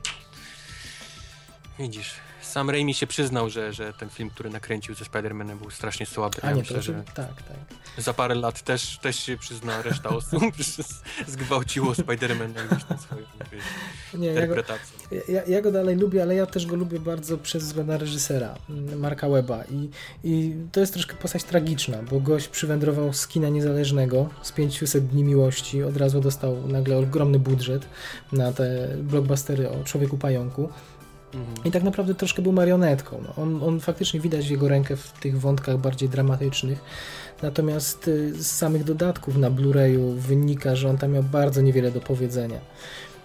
Widzisz, 1.80 2.14
sam 2.54 2.70
Raimi 2.70 2.94
się 2.94 3.08
przyznał, 3.08 3.50
że, 3.50 3.74
że 3.74 3.94
ten 3.94 4.10
film, 4.10 4.30
który 4.30 4.50
nakręcił 4.50 4.96
ze 4.96 5.06
Spider-Manem 5.06 5.58
był 5.58 5.70
strasznie 5.70 6.06
słaby. 6.06 6.38
A 6.42 6.48
ja 6.48 6.54
nie, 6.54 6.62
myślę, 6.62 6.82
że 6.82 6.94
tak, 6.94 7.44
tak. 7.44 7.58
Za 7.98 8.14
parę 8.14 8.36
lat 8.36 8.62
też, 8.62 8.98
też 8.98 9.16
się 9.20 9.38
przyzna 9.38 9.82
reszta 9.82 10.10
osób, 10.10 10.44
że 10.58 10.84
zgwałciło 11.28 11.92
Spider-Mana 11.92 12.68
gdzieś 12.72 12.84
tam 12.84 12.98
swoją 12.98 13.22
nie, 14.14 14.28
interpretację. 14.28 14.98
Ja 15.12 15.20
go, 15.20 15.32
ja, 15.32 15.44
ja 15.44 15.62
go, 15.62 15.72
dalej 15.72 15.96
lubię, 15.96 16.22
ale 16.22 16.36
ja 16.36 16.46
też 16.46 16.66
go 16.66 16.76
lubię 16.76 17.00
bardzo 17.00 17.38
przez 17.38 17.64
wzgląd 17.64 17.88
na 17.90 17.98
reżysera, 17.98 18.56
Marka 18.98 19.30
Weba. 19.30 19.64
I, 19.64 19.90
I 20.24 20.56
to 20.72 20.80
jest 20.80 20.94
troszkę 20.94 21.16
postać 21.16 21.44
tragiczna, 21.44 21.98
bo 22.12 22.20
gość 22.20 22.48
przywędrował 22.48 23.14
z 23.14 23.28
kina 23.28 23.50
niezależnego 23.50 24.30
z 24.42 24.52
500 24.52 25.08
dni 25.08 25.24
miłości, 25.24 25.84
od 25.84 25.98
razu 25.98 26.22
dostał 26.22 26.68
nagle 26.68 26.98
ogromny 26.98 27.40
budżet 27.40 27.86
na 28.32 28.52
te 28.52 28.88
blockbustery 28.98 29.70
o 29.70 29.84
Człowieku 29.84 30.18
Pająku. 30.18 30.70
I 31.66 31.72
tak 31.72 31.84
naprawdę 31.84 32.16
troszkę 32.16 32.42
był 32.42 32.52
marionetką. 32.52 33.24
No. 33.28 33.44
On, 33.44 33.64
on 33.64 33.80
faktycznie 33.80 34.20
widać 34.20 34.50
jego 34.50 34.68
rękę 34.68 34.96
w 34.96 35.12
tych 35.12 35.40
wątkach 35.40 35.78
bardziej 35.78 36.10
dramatycznych. 36.10 36.80
Natomiast 37.42 38.08
y, 38.08 38.44
z 38.44 38.52
samych 38.52 38.84
dodatków 38.84 39.38
na 39.38 39.52
Blu-rayu 39.52 40.14
wynika, 40.14 40.76
że 40.76 40.90
on 40.90 40.98
tam 40.98 41.12
miał 41.12 41.24
bardzo 41.24 41.62
niewiele 41.62 41.92
do 41.92 42.02
powiedzenia. 42.02 42.60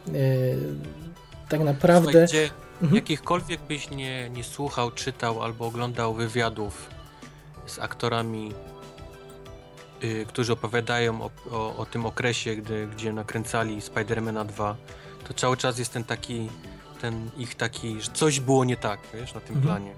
Y, 0.08 0.56
tak 1.48 1.60
naprawdę. 1.60 2.10
Słuchaj, 2.10 2.26
gdzie 2.26 2.50
mhm. 2.82 2.94
jakichkolwiek 2.94 3.60
byś 3.68 3.90
nie, 3.90 4.30
nie 4.30 4.44
słuchał, 4.44 4.90
czytał 4.90 5.42
albo 5.42 5.66
oglądał 5.66 6.14
wywiadów 6.14 6.90
z 7.66 7.78
aktorami, 7.78 8.52
yy, 10.02 10.26
którzy 10.26 10.52
opowiadają 10.52 11.22
o, 11.22 11.30
o, 11.50 11.76
o, 11.76 11.86
tym 11.86 12.06
okresie, 12.06 12.56
gdy, 12.56 12.86
gdzie 12.86 13.12
nakręcali 13.12 13.80
Spidermana 13.80 14.44
2, 14.44 14.76
to 15.28 15.34
cały 15.34 15.56
czas 15.56 15.78
jest 15.78 15.92
ten 15.92 16.04
taki 16.04 16.48
ten 17.00 17.30
ich 17.36 17.54
taki, 17.54 18.00
że 18.00 18.10
coś 18.12 18.40
było 18.40 18.64
nie 18.64 18.76
tak, 18.76 19.00
wiesz, 19.14 19.34
na 19.34 19.40
tym 19.40 19.56
mhm. 19.56 19.66
planie. 19.66 19.94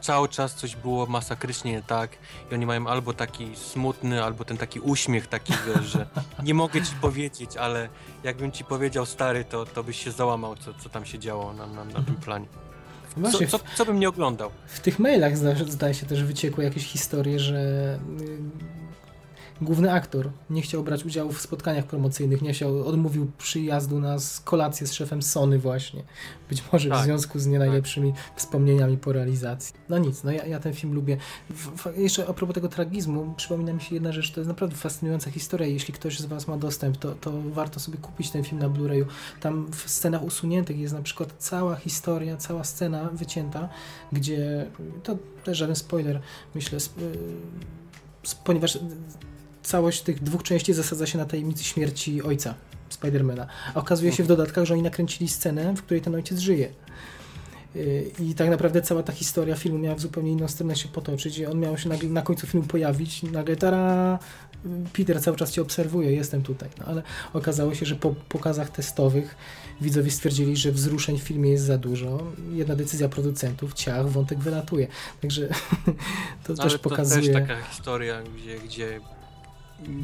Cały 0.00 0.28
czas 0.28 0.54
coś 0.54 0.76
było 0.76 1.06
masakrycznie 1.06 1.72
nie 1.72 1.82
tak 1.82 2.10
i 2.50 2.54
oni 2.54 2.66
mają 2.66 2.86
albo 2.86 3.12
taki 3.12 3.56
smutny, 3.56 4.24
albo 4.24 4.44
ten 4.44 4.56
taki 4.56 4.80
uśmiech 4.80 5.26
taki, 5.26 5.52
wiesz, 5.66 5.86
że 5.86 6.06
nie 6.42 6.54
mogę 6.54 6.82
ci 6.82 6.94
powiedzieć, 7.00 7.56
ale 7.56 7.88
jakbym 8.24 8.52
ci 8.52 8.64
powiedział 8.64 9.06
stary, 9.06 9.44
to, 9.44 9.66
to 9.66 9.84
byś 9.84 10.04
się 10.04 10.12
załamał, 10.12 10.56
co, 10.56 10.74
co 10.74 10.88
tam 10.88 11.04
się 11.04 11.18
działo 11.18 11.52
na, 11.52 11.66
na, 11.66 11.84
na 11.84 12.02
tym 12.02 12.14
planie. 12.14 12.46
Właśnie, 13.16 13.46
co, 13.46 13.58
co, 13.58 13.64
co, 13.76 13.84
bym 13.84 14.00
nie 14.00 14.08
oglądał? 14.08 14.50
W 14.66 14.80
tych 14.80 14.98
mailach 14.98 15.36
zdaje 15.68 15.94
się 15.94 16.06
też 16.06 16.24
wyciekły 16.24 16.64
jakieś 16.64 16.84
historie, 16.84 17.38
że 17.38 17.98
y, 18.20 18.73
główny 19.60 19.92
aktor 19.92 20.30
nie 20.50 20.62
chciał 20.62 20.82
brać 20.82 21.04
udziału 21.04 21.32
w 21.32 21.40
spotkaniach 21.40 21.84
promocyjnych, 21.84 22.42
nie 22.42 22.52
chciał, 22.52 22.88
odmówił 22.88 23.30
przyjazdu 23.38 24.00
na 24.00 24.16
kolację 24.44 24.86
z 24.86 24.92
szefem 24.92 25.22
Sony 25.22 25.58
właśnie. 25.58 26.02
Być 26.48 26.62
może 26.72 26.88
tak. 26.88 26.98
w 26.98 27.04
związku 27.04 27.38
z 27.38 27.46
nie 27.46 27.58
najlepszymi 27.58 28.12
tak. 28.12 28.20
wspomnieniami 28.36 28.96
po 28.96 29.12
realizacji. 29.12 29.74
No 29.88 29.98
nic, 29.98 30.24
no 30.24 30.32
ja, 30.32 30.46
ja 30.46 30.60
ten 30.60 30.72
film 30.72 30.94
lubię. 30.94 31.16
W, 31.50 31.98
jeszcze 31.98 32.28
a 32.28 32.32
propos 32.32 32.54
tego 32.54 32.68
tragizmu, 32.68 33.34
przypomina 33.36 33.72
mi 33.72 33.80
się 33.80 33.94
jedna 33.94 34.12
rzecz, 34.12 34.32
to 34.32 34.40
jest 34.40 34.48
naprawdę 34.48 34.76
fascynująca 34.76 35.30
historia. 35.30 35.66
Jeśli 35.66 35.94
ktoś 35.94 36.18
z 36.18 36.26
Was 36.26 36.48
ma 36.48 36.56
dostęp, 36.56 36.96
to, 36.96 37.14
to 37.14 37.32
warto 37.52 37.80
sobie 37.80 37.98
kupić 37.98 38.30
ten 38.30 38.44
film 38.44 38.58
na 38.58 38.68
Blu-rayu. 38.68 39.04
Tam 39.40 39.72
w 39.72 39.90
scenach 39.90 40.22
usuniętych 40.22 40.78
jest 40.78 40.94
na 40.94 41.02
przykład 41.02 41.34
cała 41.38 41.76
historia, 41.76 42.36
cała 42.36 42.64
scena 42.64 43.10
wycięta, 43.12 43.68
gdzie 44.12 44.66
to 45.02 45.16
też 45.44 45.58
żaden 45.58 45.76
spoiler, 45.76 46.20
myślę, 46.54 46.78
ponieważ 48.44 48.78
całość 49.64 50.02
tych 50.02 50.22
dwóch 50.22 50.42
części 50.42 50.74
zasadza 50.74 51.06
się 51.06 51.18
na 51.18 51.24
tajemnicy 51.24 51.64
śmierci 51.64 52.22
ojca 52.22 52.54
Spidermana. 52.88 53.46
A 53.74 53.78
okazuje 53.80 54.12
się 54.12 54.24
w 54.24 54.26
dodatkach, 54.26 54.64
że 54.64 54.74
oni 54.74 54.82
nakręcili 54.82 55.28
scenę, 55.28 55.74
w 55.76 55.82
której 55.82 56.00
ten 56.00 56.14
ojciec 56.14 56.38
żyje. 56.38 56.68
Y, 57.76 58.10
I 58.18 58.34
tak 58.34 58.50
naprawdę 58.50 58.82
cała 58.82 59.02
ta 59.02 59.12
historia 59.12 59.56
filmu 59.56 59.78
miała 59.78 59.96
w 59.96 60.00
zupełnie 60.00 60.32
inną 60.32 60.48
stronę 60.48 60.76
się 60.76 60.88
potoczyć. 60.88 61.38
I 61.38 61.46
on 61.46 61.60
miał 61.60 61.78
się 61.78 61.88
nagle, 61.88 62.08
na 62.08 62.22
końcu 62.22 62.46
filmu 62.46 62.66
pojawić. 62.66 63.22
Nagle 63.22 63.56
tara, 63.56 64.18
Peter 64.92 65.22
cały 65.22 65.36
czas 65.36 65.52
cię 65.52 65.62
obserwuje, 65.62 66.12
jestem 66.12 66.42
tutaj. 66.42 66.68
No, 66.78 66.84
ale 66.84 67.02
okazało 67.32 67.74
się, 67.74 67.86
że 67.86 67.96
po 67.96 68.14
pokazach 68.28 68.70
testowych 68.70 69.36
widzowie 69.80 70.10
stwierdzili, 70.10 70.56
że 70.56 70.72
wzruszeń 70.72 71.18
w 71.18 71.22
filmie 71.22 71.50
jest 71.50 71.64
za 71.64 71.78
dużo. 71.78 72.22
Jedna 72.52 72.76
decyzja 72.76 73.08
producentów, 73.08 73.74
ciach, 73.74 74.08
wątek 74.08 74.38
wylatuje. 74.38 74.86
Także 75.22 75.48
to 76.44 76.52
ale 76.52 76.56
też 76.56 76.72
to 76.72 76.78
pokazuje. 76.78 77.32
To 77.32 77.38
też 77.38 77.48
taka 77.48 77.62
historia, 77.62 78.22
gdzie, 78.22 78.58
gdzie 78.58 79.00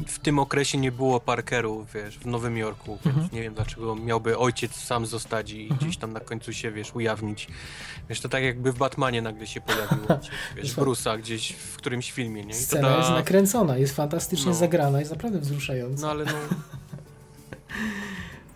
w 0.07 0.19
tym 0.19 0.39
okresie 0.39 0.77
nie 0.77 0.91
było 0.91 1.19
Parkerów, 1.19 1.93
wiesz, 1.93 2.17
w 2.17 2.25
Nowym 2.25 2.57
Jorku, 2.57 2.97
więc 3.05 3.17
mhm. 3.17 3.29
nie 3.33 3.41
wiem 3.41 3.53
dlaczego 3.53 3.95
miałby 3.95 4.37
ojciec 4.37 4.75
sam 4.75 5.05
zostać 5.05 5.51
i 5.51 5.61
mhm. 5.61 5.79
gdzieś 5.79 5.97
tam 5.97 6.13
na 6.13 6.19
końcu 6.19 6.53
się, 6.53 6.71
wiesz, 6.71 6.95
ujawnić. 6.95 7.47
Wiesz, 8.09 8.21
to 8.21 8.29
tak 8.29 8.43
jakby 8.43 8.71
w 8.71 8.77
Batmanie 8.77 9.21
nagle 9.21 9.47
się 9.47 9.61
pojawił, 9.61 9.99
wiesz, 10.57 10.75
Bruce'a 10.75 11.19
gdzieś 11.19 11.51
w 11.51 11.77
którymś 11.77 12.11
filmie, 12.11 12.45
nie? 12.45 12.51
I 12.51 12.55
Scena 12.55 12.89
da... 12.89 12.97
jest 12.97 13.09
nakręcona, 13.09 13.77
jest 13.77 13.95
fantastycznie 13.95 14.51
no. 14.51 14.57
zagrana, 14.57 14.99
jest 14.99 15.11
naprawdę 15.11 15.39
wzruszająca. 15.39 16.01
No 16.01 16.11
ale 16.11 16.25
no... 16.25 16.31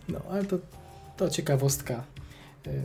no, 0.10 0.20
ale 0.32 0.46
to, 0.46 0.58
to 1.18 1.30
ciekawostka. 1.30 2.04
Y, 2.68 2.82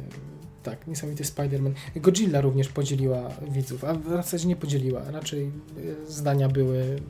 tak, 0.63 0.87
niesamowity 0.87 1.25
Spider-Man. 1.25 1.73
Godzilla 1.97 2.41
również 2.41 2.69
podzieliła 2.69 3.31
widzów, 3.51 3.85
a 3.85 3.95
w 3.95 4.09
zasadzie 4.09 4.49
nie 4.49 4.57
podzieliła. 4.57 5.11
Raczej 5.11 5.53
y, 5.79 6.13
zdania 6.13 6.49
były 6.49 7.01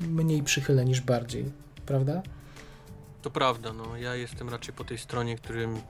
mniej 0.00 0.42
przychylne 0.42 0.84
niż 0.84 1.00
bardziej, 1.00 1.52
prawda? 1.86 2.22
To 3.22 3.30
prawda, 3.30 3.72
no 3.72 3.96
ja 3.96 4.14
jestem 4.14 4.48
raczej 4.48 4.74
po 4.74 4.84
tej 4.84 4.98
stronie, 4.98 5.36
którym 5.36 5.80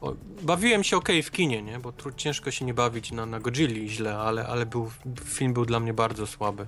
o, 0.00 0.14
bawiłem 0.42 0.84
się 0.84 0.96
ok 0.96 1.08
w 1.24 1.30
kinie, 1.30 1.62
nie? 1.62 1.78
Bo 1.78 1.92
tru, 1.92 2.12
ciężko 2.12 2.50
się 2.50 2.64
nie 2.64 2.74
bawić 2.74 3.12
na, 3.12 3.26
na 3.26 3.40
Godzilli 3.40 3.88
źle, 3.88 4.18
ale, 4.18 4.46
ale 4.46 4.66
był, 4.66 4.90
film 5.24 5.54
był 5.54 5.66
dla 5.66 5.80
mnie 5.80 5.94
bardzo 5.94 6.26
słaby. 6.26 6.66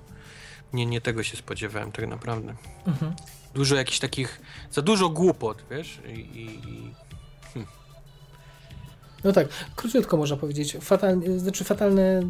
Nie, 0.73 0.85
nie 0.85 1.01
tego 1.01 1.23
się 1.23 1.37
spodziewałem 1.37 1.91
tak 1.91 2.07
naprawdę. 2.07 2.55
Mhm. 2.87 3.15
Dużo 3.53 3.75
jakichś 3.75 3.99
takich, 3.99 4.41
za 4.71 4.81
dużo 4.81 5.09
głupot, 5.09 5.63
wiesz? 5.71 5.99
I, 6.07 6.19
i, 6.19 6.59
no 9.23 9.31
tak, 9.31 9.47
króciutko 9.75 10.17
można 10.17 10.37
powiedzieć. 10.37 10.77
Fatalnie, 10.81 11.39
znaczy 11.39 11.63
fatalne, 11.63 12.01
e, 12.01 12.23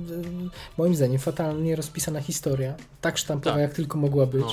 moim 0.77 0.95
zdaniem, 0.95 1.19
fatalnie 1.19 1.75
rozpisana 1.75 2.21
historia. 2.21 2.75
Tak 3.01 3.17
sztampowa, 3.17 3.55
tak. 3.55 3.61
jak 3.61 3.73
tylko 3.73 3.97
mogła 3.97 4.25
być. 4.25 4.45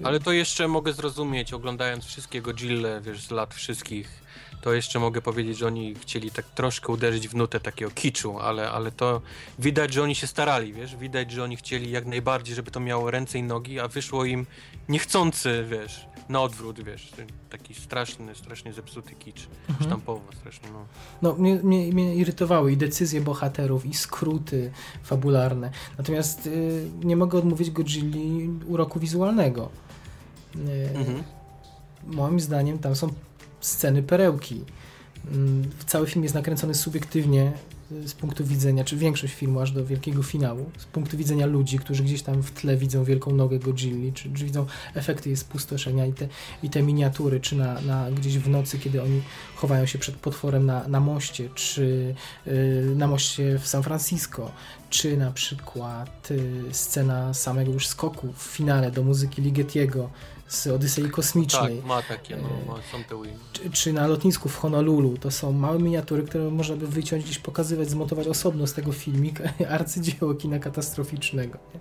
No. 0.00 0.08
Ale 0.08 0.20
to 0.20 0.32
jeszcze 0.32 0.68
mogę 0.68 0.92
zrozumieć, 0.92 1.52
oglądając 1.52 2.04
wszystkie 2.04 2.42
Godzilla, 2.42 3.00
wiesz, 3.00 3.26
z 3.26 3.30
lat 3.30 3.54
wszystkich, 3.54 4.20
to 4.60 4.72
jeszcze 4.72 4.98
mogę 4.98 5.22
powiedzieć, 5.22 5.58
że 5.58 5.66
oni 5.66 5.94
chcieli 5.94 6.30
tak 6.30 6.46
troszkę 6.46 6.92
uderzyć 6.92 7.28
w 7.28 7.34
nutę 7.34 7.60
takiego 7.60 7.90
kiczu, 7.90 8.38
ale, 8.38 8.70
ale 8.70 8.92
to 8.92 9.20
widać, 9.58 9.92
że 9.92 10.02
oni 10.02 10.14
się 10.14 10.26
starali, 10.26 10.72
wiesz, 10.72 10.96
widać, 10.96 11.30
że 11.30 11.44
oni 11.44 11.56
chcieli 11.56 11.90
jak 11.90 12.06
najbardziej, 12.06 12.54
żeby 12.54 12.70
to 12.70 12.80
miało 12.80 13.10
ręce 13.10 13.38
i 13.38 13.42
nogi, 13.42 13.80
a 13.80 13.88
wyszło 13.88 14.24
im 14.24 14.46
niechcący, 14.88 15.64
wiesz, 15.70 16.06
na 16.30 16.42
odwrót, 16.42 16.80
wiesz, 16.80 17.12
taki 17.50 17.74
straszny, 17.74 18.34
strasznie 18.34 18.72
zepsuty 18.72 19.14
kicz, 19.14 19.48
mhm. 19.68 19.86
sztampowo 19.86 20.20
strasznie, 20.40 20.68
no. 20.72 20.84
No, 21.22 21.34
mnie, 21.34 21.54
mnie, 21.54 21.92
mnie, 21.92 22.14
irytowały 22.14 22.72
i 22.72 22.76
decyzje 22.76 23.20
bohaterów, 23.20 23.86
i 23.86 23.94
skróty 23.94 24.70
fabularne, 25.02 25.70
natomiast 25.98 26.46
y, 26.46 26.88
nie 27.04 27.16
mogę 27.16 27.38
odmówić 27.38 27.70
Godzilli 27.70 28.50
uroku 28.66 29.00
wizualnego. 29.00 29.68
Y, 30.56 30.90
mhm. 30.94 31.22
Moim 32.06 32.40
zdaniem 32.40 32.78
tam 32.78 32.96
są 32.96 33.08
sceny 33.60 34.02
perełki. 34.02 34.64
Mm, 35.32 35.70
cały 35.86 36.06
film 36.06 36.22
jest 36.22 36.34
nakręcony 36.34 36.74
subiektywnie 36.74 37.52
y, 37.52 37.79
z 38.06 38.14
punktu 38.14 38.44
widzenia, 38.44 38.84
czy 38.84 38.96
większość 38.96 39.34
filmu 39.34 39.60
aż 39.60 39.72
do 39.72 39.84
wielkiego 39.84 40.22
finału, 40.22 40.70
z 40.78 40.84
punktu 40.84 41.16
widzenia 41.16 41.46
ludzi, 41.46 41.78
którzy 41.78 42.02
gdzieś 42.02 42.22
tam 42.22 42.42
w 42.42 42.50
tle 42.50 42.76
widzą 42.76 43.04
wielką 43.04 43.34
nogę 43.34 43.58
Godzilli, 43.58 44.12
czy, 44.12 44.32
czy 44.34 44.44
widzą 44.44 44.66
efekty 44.94 45.28
jej 45.28 45.36
spustoszenia 45.36 46.06
i 46.06 46.12
te, 46.12 46.28
i 46.62 46.70
te 46.70 46.82
miniatury, 46.82 47.40
czy 47.40 47.56
na, 47.56 47.80
na 47.80 48.10
gdzieś 48.10 48.38
w 48.38 48.48
nocy, 48.48 48.78
kiedy 48.78 49.02
oni 49.02 49.22
chowają 49.54 49.86
się 49.86 49.98
przed 49.98 50.16
potworem 50.16 50.66
na, 50.66 50.88
na 50.88 51.00
moście, 51.00 51.48
czy 51.54 52.14
yy, 52.46 52.94
na 52.96 53.06
moście 53.06 53.58
w 53.58 53.66
San 53.66 53.82
Francisco, 53.82 54.50
czy 54.90 55.16
na 55.16 55.30
przykład 55.30 56.30
yy, 56.30 56.74
scena 56.74 57.34
samego 57.34 57.72
już 57.72 57.86
skoku 57.86 58.32
w 58.36 58.42
finale 58.42 58.90
do 58.90 59.02
muzyki 59.02 59.42
Ligetiego, 59.42 60.10
z 60.50 60.66
Odysei 60.66 61.10
Kosmicznej. 61.10 61.76
Tak, 61.76 61.86
ma 61.86 62.02
takie, 62.02 62.36
no, 62.36 62.48
ma, 62.66 62.82
są 62.92 63.04
te 63.04 63.30
czy, 63.52 63.70
czy, 63.70 63.92
na 63.92 64.06
lotnisku 64.06 64.48
w 64.48 64.56
Honolulu. 64.56 65.18
To 65.18 65.30
są 65.30 65.52
małe 65.52 65.78
miniatury, 65.78 66.22
które 66.22 66.50
można 66.50 66.76
by 66.76 66.86
wyciąć, 66.86 67.24
gdzieś 67.24 67.38
pokazywać, 67.38 67.90
zmontować 67.90 68.28
osobno 68.28 68.66
z 68.66 68.72
tego 68.72 68.92
filmika, 68.92 69.44
arcydzieło 69.68 70.34
kina 70.34 70.58
katastroficznego. 70.58 71.58
Nie? 71.74 71.80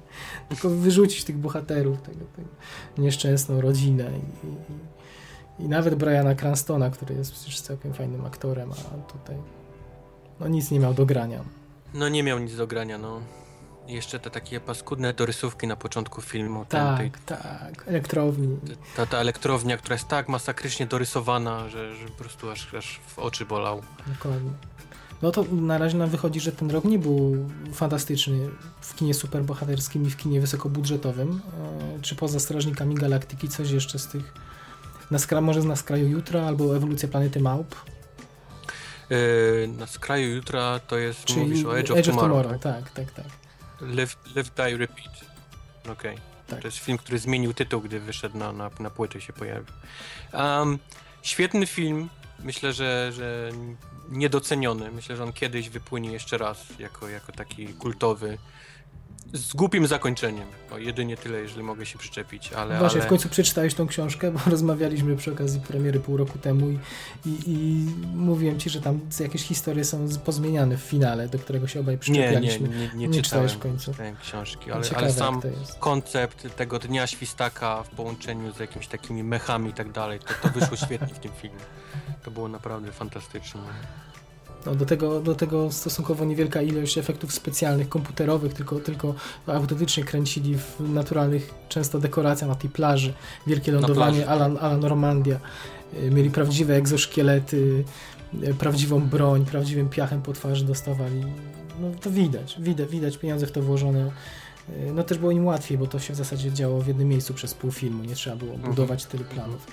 Tylko 0.49 0.69
wyrzucić 0.69 1.23
tych 1.23 1.37
bohaterów, 1.37 2.01
tego, 2.01 2.25
tego 2.35 2.49
nieszczęsną 2.97 3.61
rodzinę 3.61 4.11
i, 4.43 4.47
i, 4.47 5.65
i 5.65 5.69
nawet 5.69 5.95
Briana 5.95 6.35
Cranstona, 6.35 6.89
który 6.89 7.15
jest 7.15 7.31
przecież 7.31 7.61
całkiem 7.61 7.93
fajnym 7.93 8.25
aktorem, 8.25 8.71
a 8.71 9.11
tutaj 9.13 9.35
no 10.39 10.47
nic 10.47 10.71
nie 10.71 10.79
miał 10.79 10.93
do 10.93 11.05
grania. 11.05 11.43
No 11.93 12.09
nie 12.09 12.23
miał 12.23 12.39
nic 12.39 12.55
do 12.55 12.67
grania, 12.67 12.97
no 12.97 13.21
jeszcze 13.89 14.19
te 14.19 14.29
takie 14.29 14.59
paskudne 14.59 15.13
dorysówki 15.13 15.67
na 15.67 15.75
początku 15.75 16.21
filmu. 16.21 16.65
Tak, 16.69 16.97
tej, 16.97 17.11
tak, 17.25 17.83
elektrowni. 17.87 18.57
Ta, 18.95 19.05
ta 19.05 19.17
elektrownia, 19.17 19.77
która 19.77 19.95
jest 19.95 20.07
tak 20.07 20.29
masakrycznie 20.29 20.85
dorysowana, 20.85 21.69
że, 21.69 21.95
że 21.95 22.05
po 22.05 22.23
prostu 22.23 22.51
aż, 22.51 22.73
aż 22.73 22.99
w 23.07 23.19
oczy 23.19 23.45
bolał. 23.45 23.81
Dokładnie. 24.07 24.51
No 25.21 25.31
to 25.31 25.45
na 25.51 25.77
razie 25.77 25.97
nam 25.97 26.09
wychodzi, 26.09 26.39
że 26.39 26.51
ten 26.51 26.71
rok 26.71 26.83
nie 26.83 26.99
był 26.99 27.49
fantastyczny 27.73 28.49
w 28.81 28.95
kinie 28.95 29.13
superbohaterskim 29.13 30.07
i 30.07 30.09
w 30.09 30.17
kinie 30.17 30.41
wysokobudżetowym. 30.41 31.41
E, 31.97 32.01
czy 32.01 32.15
poza 32.15 32.39
Strażnikami 32.39 32.95
Galaktyki 32.95 33.49
coś 33.49 33.71
jeszcze 33.71 33.99
z 33.99 34.07
tych 34.07 34.33
na 35.11 35.19
skra 35.19 35.41
może 35.41 35.63
na 35.63 35.75
skraju 35.75 36.07
jutra 36.07 36.41
albo 36.41 36.75
ewolucja 36.75 37.09
planety 37.09 37.39
Małp? 37.39 37.75
Yy, 39.09 39.69
na 39.77 39.87
skraju 39.87 40.35
jutra 40.35 40.79
to 40.79 40.97
jest, 40.97 41.25
Czyli 41.25 41.41
mówisz 41.41 41.65
o 41.65 41.79
Edge 41.79 41.91
of, 41.91 41.97
Edge 41.97 42.05
Tomorrow, 42.05 42.37
of 42.37 42.43
Tomorrow. 42.43 42.61
Tak, 42.61 42.91
tak, 42.91 43.11
tak. 43.11 43.38
Live, 43.81 44.17
Live 44.35 44.49
Die, 44.49 44.77
Repeat. 44.77 45.25
Okej. 45.81 45.91
Okay. 45.91 46.15
Tak. 46.47 46.61
To 46.61 46.67
jest 46.67 46.77
film, 46.77 46.97
który 46.97 47.19
zmienił 47.19 47.53
tytuł, 47.53 47.81
gdy 47.81 47.99
wyszedł 47.99 48.37
na, 48.37 48.51
na, 48.51 48.69
na 48.79 48.89
płyty 48.89 49.21
się 49.21 49.33
pojawił. 49.33 49.73
Um, 50.33 50.79
świetny 51.21 51.65
film. 51.65 52.09
Myślę, 52.39 52.73
że, 52.73 53.11
że 53.15 53.51
niedoceniony. 54.09 54.91
Myślę, 54.91 55.15
że 55.15 55.23
on 55.23 55.33
kiedyś 55.33 55.69
wypłynie 55.69 56.11
jeszcze 56.11 56.37
raz 56.37 56.65
jako, 56.79 57.09
jako 57.09 57.31
taki 57.31 57.67
kultowy 57.67 58.37
z 59.33 59.53
głupim 59.53 59.87
zakończeniem. 59.87 60.47
O, 60.71 60.77
jedynie 60.77 61.17
tyle, 61.17 61.39
jeżeli 61.39 61.63
mogę 61.63 61.85
się 61.85 61.97
przyczepić, 61.97 62.53
ale... 62.53 62.79
Właśnie, 62.79 62.99
ale... 62.99 63.07
w 63.07 63.09
końcu 63.09 63.29
przeczytałeś 63.29 63.73
tą 63.73 63.87
książkę, 63.87 64.31
bo 64.31 64.39
rozmawialiśmy 64.51 65.15
przy 65.15 65.31
okazji 65.31 65.61
premiery 65.61 65.99
pół 65.99 66.17
roku 66.17 66.37
temu 66.37 66.69
i, 66.69 66.79
i, 67.25 67.39
i 67.47 67.85
mówiłem 68.15 68.59
ci, 68.59 68.69
że 68.69 68.81
tam 68.81 68.99
jakieś 69.19 69.41
historie 69.41 69.85
są 69.85 70.07
pozmieniane 70.25 70.77
w 70.77 70.81
finale, 70.81 71.29
do 71.29 71.39
którego 71.39 71.67
się 71.67 71.79
obaj 71.79 71.97
przyczepialiśmy. 71.97 72.69
Nie, 72.69 72.75
nie, 72.75 72.87
nie, 72.87 72.95
nie, 72.95 73.07
nie 73.07 73.21
czytałem 73.21 73.49
w 73.49 73.59
końcu. 73.59 73.93
książki, 74.21 74.71
ale, 74.71 74.85
ale 74.95 75.13
sam 75.13 75.41
koncept 75.79 76.55
tego 76.55 76.79
Dnia 76.79 77.07
Świstaka 77.07 77.83
w 77.83 77.89
połączeniu 77.89 78.53
z 78.53 78.59
jakimiś 78.59 78.87
takimi 78.87 79.23
mechami 79.23 79.69
i 79.69 79.73
tak 79.73 79.91
dalej, 79.91 80.19
to, 80.19 80.49
to 80.49 80.59
wyszło 80.59 80.77
świetnie 80.77 81.15
w 81.15 81.19
tym 81.19 81.31
filmie. 81.41 81.59
To 82.23 82.31
było 82.31 82.47
naprawdę 82.47 82.91
fantastyczne. 82.91 83.61
No, 84.65 84.75
do, 84.75 84.85
tego, 84.85 85.21
do 85.21 85.35
tego 85.35 85.71
stosunkowo 85.71 86.25
niewielka 86.25 86.61
ilość 86.61 86.97
efektów 86.97 87.33
specjalnych, 87.33 87.89
komputerowych, 87.89 88.53
tylko, 88.53 88.79
tylko 88.79 89.15
autentycznie 89.47 90.03
kręcili 90.03 90.57
w 90.57 90.79
naturalnych 90.79 91.53
często 91.69 91.99
dekoracjach 91.99 92.49
na 92.49 92.55
tej 92.55 92.69
plaży. 92.69 93.13
Wielkie 93.47 93.71
lądowanie 93.71 94.27
ala, 94.27 94.45
ala 94.59 94.77
Normandia. 94.77 95.39
Y, 96.03 96.11
mieli 96.11 96.29
prawdziwe 96.29 96.75
egzoszkielety, 96.75 97.83
y, 98.43 98.53
prawdziwą 98.53 99.01
broń, 99.01 99.45
prawdziwym 99.45 99.89
piachem 99.89 100.21
po 100.21 100.33
twarzy 100.33 100.65
dostawali. 100.65 101.23
No 101.81 101.91
to 102.01 102.11
widać, 102.11 102.55
widać, 102.59 102.89
widać 102.89 103.17
pieniądze 103.17 103.47
w 103.47 103.51
to 103.51 103.61
włożone. 103.61 104.11
Y, 104.69 104.93
no 104.93 105.03
też 105.03 105.17
było 105.17 105.31
im 105.31 105.45
łatwiej, 105.45 105.77
bo 105.77 105.87
to 105.87 105.99
się 105.99 106.13
w 106.13 106.17
zasadzie 106.17 106.51
działo 106.51 106.81
w 106.81 106.87
jednym 106.87 107.07
miejscu 107.07 107.33
przez 107.33 107.53
pół 107.53 107.71
filmu, 107.71 108.03
nie 108.03 108.15
trzeba 108.15 108.35
było 108.35 108.53
mhm. 108.53 108.69
budować 108.69 109.05
tylu 109.05 109.23
planów. 109.23 109.67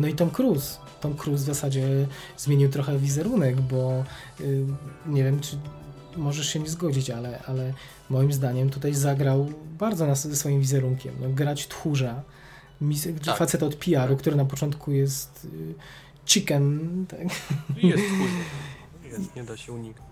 No 0.00 0.08
i 0.08 0.14
Tom 0.14 0.30
Cruise. 0.30 0.78
Tom 1.00 1.14
Cruise 1.14 1.42
w 1.42 1.46
zasadzie 1.46 2.06
zmienił 2.36 2.68
trochę 2.68 2.98
wizerunek, 2.98 3.60
bo 3.60 4.04
yy, 4.40 4.64
nie 5.06 5.24
wiem, 5.24 5.40
czy 5.40 5.56
możesz 6.16 6.48
się 6.48 6.60
nie 6.60 6.68
zgodzić, 6.68 7.10
ale, 7.10 7.42
ale 7.46 7.74
moim 8.10 8.32
zdaniem 8.32 8.70
tutaj 8.70 8.94
zagrał 8.94 9.52
bardzo 9.78 10.06
na, 10.06 10.14
ze 10.14 10.36
swoim 10.36 10.60
wizerunkiem. 10.60 11.14
No, 11.20 11.28
grać 11.28 11.68
tchórza, 11.68 12.22
tak. 13.24 13.36
facet 13.36 13.62
od 13.62 13.74
PR-u, 13.74 14.16
który 14.16 14.36
na 14.36 14.44
początku 14.44 14.92
jest 14.92 15.48
yy, 15.52 15.74
chicken. 16.26 17.06
Tak? 17.08 17.20
Jest 17.82 18.04
tchórz. 18.04 19.36
nie 19.36 19.44
da 19.44 19.56
się 19.56 19.72
uniknąć. 19.72 20.08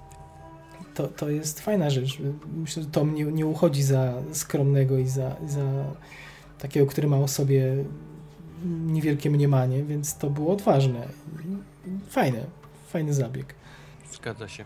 To, 0.94 1.08
to 1.08 1.30
jest 1.30 1.60
fajna 1.60 1.90
rzecz. 1.90 2.18
Myślę, 2.56 2.82
że 2.82 2.88
Tom 2.88 3.14
nie, 3.14 3.24
nie 3.24 3.46
uchodzi 3.46 3.82
za 3.82 4.14
skromnego 4.32 4.98
i 4.98 5.08
za, 5.08 5.36
za 5.48 5.84
takiego, 6.58 6.86
który 6.86 7.08
ma 7.08 7.16
o 7.16 7.28
sobie 7.28 7.84
niewielkie 8.86 9.30
mniemanie, 9.30 9.84
więc 9.84 10.18
to 10.18 10.30
było 10.30 10.52
odważne. 10.52 11.08
Fajne, 12.10 12.44
fajny 12.88 13.14
zabieg. 13.14 13.54
Zgadza 14.12 14.48
się. 14.48 14.64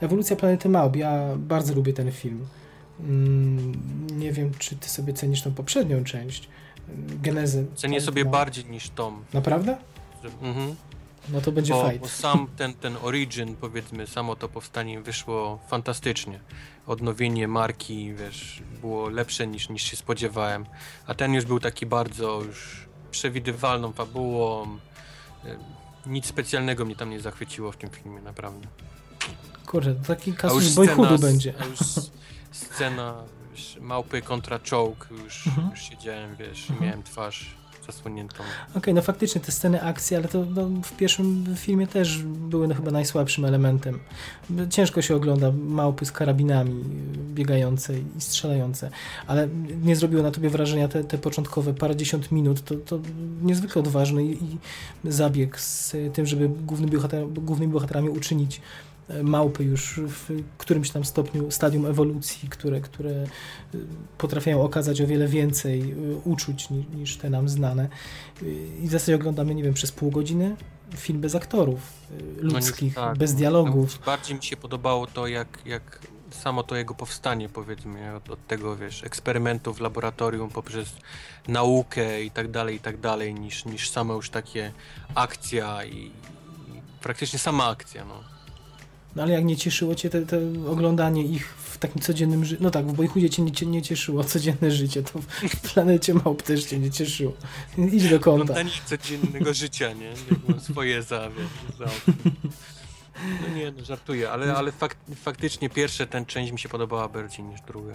Ewolucja 0.00 0.36
planety 0.36 0.68
Małp. 0.68 0.96
Ja 0.96 1.36
bardzo 1.36 1.74
lubię 1.74 1.92
ten 1.92 2.12
film. 2.12 2.46
Mm, 3.00 3.72
nie 4.18 4.32
wiem, 4.32 4.50
czy 4.58 4.76
ty 4.76 4.88
sobie 4.88 5.12
cenisz 5.12 5.42
tą 5.42 5.54
poprzednią 5.54 6.04
część. 6.04 6.48
Genezę. 7.22 7.64
Cenię 7.74 8.00
sobie 8.00 8.24
bardziej 8.24 8.64
niż 8.64 8.90
Tom. 8.90 9.24
Naprawdę? 9.32 9.76
Mhm. 10.42 10.76
No 11.28 11.40
to 11.40 11.52
będzie 11.52 11.72
bo, 11.74 11.88
fight. 11.88 12.00
Bo 12.00 12.08
sam 12.08 12.46
ten, 12.56 12.74
ten 12.74 12.96
origin, 13.02 13.56
powiedzmy, 13.56 14.06
samo 14.06 14.36
to 14.36 14.48
powstanie 14.48 15.00
wyszło 15.00 15.58
fantastycznie. 15.68 16.40
Odnowienie 16.86 17.48
marki, 17.48 18.14
wiesz, 18.14 18.62
było 18.80 19.08
lepsze 19.08 19.46
niż, 19.46 19.68
niż 19.68 19.82
się 19.82 19.96
spodziewałem. 19.96 20.66
A 21.06 21.14
ten 21.14 21.34
już 21.34 21.44
był 21.44 21.60
taki 21.60 21.86
bardzo 21.86 22.42
już 22.42 22.88
przewidywalną 23.12 23.92
fabułą. 23.92 24.78
E, 25.44 25.56
nic 26.06 26.26
specjalnego 26.26 26.84
mnie 26.84 26.96
tam 26.96 27.10
nie 27.10 27.20
zachwyciło 27.20 27.72
w 27.72 27.76
tym 27.76 27.90
filmie, 27.90 28.22
naprawdę. 28.22 28.68
Kurde, 29.66 29.94
taki 29.94 30.32
kasus 30.32 30.74
boyhoodu 30.74 31.18
będzie. 31.18 31.54
A 31.60 31.64
już 31.64 31.78
scena 32.52 33.24
małpy 33.80 34.22
kontra 34.22 34.58
czołg, 34.58 35.08
już, 35.24 35.46
mhm. 35.46 35.70
już 35.70 35.80
siedziałem, 35.80 36.36
wiesz, 36.36 36.70
mhm. 36.70 36.80
miałem 36.88 37.02
twarz 37.02 37.61
zasłoniętą. 37.86 38.34
Okej, 38.34 38.78
okay, 38.78 38.94
no 38.94 39.02
faktycznie 39.02 39.40
te 39.40 39.52
sceny 39.52 39.82
akcji, 39.82 40.16
ale 40.16 40.28
to 40.28 40.44
no, 40.44 40.68
w 40.82 40.92
pierwszym 40.92 41.44
filmie 41.56 41.86
też 41.86 42.22
były 42.22 42.68
no, 42.68 42.74
chyba 42.74 42.90
najsłabszym 42.90 43.44
elementem. 43.44 43.98
Ciężko 44.70 45.02
się 45.02 45.16
ogląda 45.16 45.52
małpy 45.52 46.04
z 46.04 46.12
karabinami 46.12 46.84
biegające 47.34 47.98
i 47.98 48.04
strzelające, 48.18 48.90
ale 49.26 49.48
nie 49.82 49.96
zrobiło 49.96 50.22
na 50.22 50.30
tobie 50.30 50.50
wrażenia 50.50 50.88
te, 50.88 51.04
te 51.04 51.18
początkowe 51.18 51.74
parędziesiąt 51.74 52.32
minut, 52.32 52.64
to, 52.64 52.74
to 52.74 52.98
niezwykle 53.42 53.82
odważny 53.82 54.24
i, 54.24 54.32
i 54.32 54.58
zabieg 55.04 55.60
z 55.60 55.96
tym, 56.12 56.26
żeby 56.26 56.48
główny 56.48 56.86
bohater, 56.86 57.28
głównymi 57.28 57.72
bohaterami 57.72 58.08
uczynić 58.08 58.60
małpy 59.22 59.64
już 59.64 60.00
w 60.06 60.42
którymś 60.58 60.90
tam 60.90 61.04
stopniu, 61.04 61.50
stadium 61.50 61.86
ewolucji, 61.86 62.48
które, 62.48 62.80
które 62.80 63.10
y, 63.10 63.26
potrafią 64.18 64.62
okazać 64.62 65.00
o 65.00 65.06
wiele 65.06 65.28
więcej 65.28 65.92
y, 65.92 66.16
uczuć 66.24 66.70
niż, 66.70 66.86
niż 66.94 67.16
te 67.16 67.30
nam 67.30 67.48
znane. 67.48 67.88
Y, 68.42 68.68
I 68.82 68.88
w 68.88 68.90
zasadzie 68.90 69.14
oglądamy, 69.14 69.54
nie 69.54 69.62
wiem, 69.62 69.74
przez 69.74 69.92
pół 69.92 70.10
godziny 70.10 70.56
film 70.96 71.20
bez 71.20 71.34
aktorów 71.34 71.80
ludzkich, 72.36 72.96
no 72.96 73.02
tak, 73.02 73.18
bez 73.18 73.34
dialogów. 73.34 73.98
Bardziej 74.06 74.36
mi 74.36 74.42
się 74.42 74.56
podobało 74.56 75.06
to, 75.06 75.26
jak, 75.26 75.58
jak 75.66 75.98
samo 76.30 76.62
to 76.62 76.76
jego 76.76 76.94
powstanie, 76.94 77.48
powiedzmy, 77.48 78.14
od, 78.14 78.30
od, 78.30 78.46
tego, 78.46 78.76
wiesz, 78.76 79.04
eksperymentu 79.04 79.74
w 79.74 79.80
laboratorium 79.80 80.50
poprzez 80.50 80.96
naukę 81.48 82.22
i 82.22 82.30
tak 82.30 82.50
dalej, 82.50 82.76
i 82.76 82.80
tak 82.80 83.00
dalej, 83.00 83.34
niż, 83.34 83.64
niż 83.64 83.90
same 83.90 84.14
już 84.14 84.30
takie 84.30 84.72
akcja 85.14 85.84
i, 85.84 85.96
i 85.96 86.12
praktycznie 87.02 87.38
sama 87.38 87.68
akcja, 87.68 88.04
no. 88.04 88.31
No 89.16 89.22
ale 89.22 89.32
jak 89.32 89.44
nie 89.44 89.56
cieszyło 89.56 89.94
cię 89.94 90.10
te, 90.10 90.26
te 90.26 90.38
oglądanie 90.68 91.24
ich 91.24 91.48
w 91.48 91.78
takim 91.78 92.02
codziennym 92.02 92.44
życiu, 92.44 92.62
no 92.62 92.70
tak, 92.70 92.86
w 92.86 92.92
Boyhoodzie 92.92 93.30
cię 93.30 93.42
nie, 93.42 93.66
nie 93.66 93.82
cieszyło 93.82 94.24
codzienne 94.24 94.70
życie, 94.70 95.02
to 95.02 95.18
w 95.62 95.72
Planecie 95.74 96.14
Małp 96.14 96.42
też 96.42 96.64
cię 96.64 96.78
nie 96.78 96.90
cieszyło. 96.90 97.32
Idź 97.92 98.08
do 98.08 98.20
kąta. 98.20 98.42
Oglądanie 98.42 98.70
codziennego 98.86 99.54
życia, 99.54 99.92
nie? 99.92 100.12
swoje 100.60 101.02
za, 101.02 101.30
wiesz, 101.30 101.78
za 101.78 101.86
No 103.42 103.56
nie, 103.56 103.70
no 103.70 103.84
żartuję, 103.84 104.30
ale, 104.30 104.54
ale 104.54 104.72
fak, 104.72 104.96
faktycznie 105.14 105.70
pierwsza 105.70 106.06
ten 106.06 106.26
część 106.26 106.52
mi 106.52 106.58
się 106.58 106.68
podobała 106.68 107.08
bardziej 107.08 107.44
niż 107.44 107.60
druga. 107.60 107.92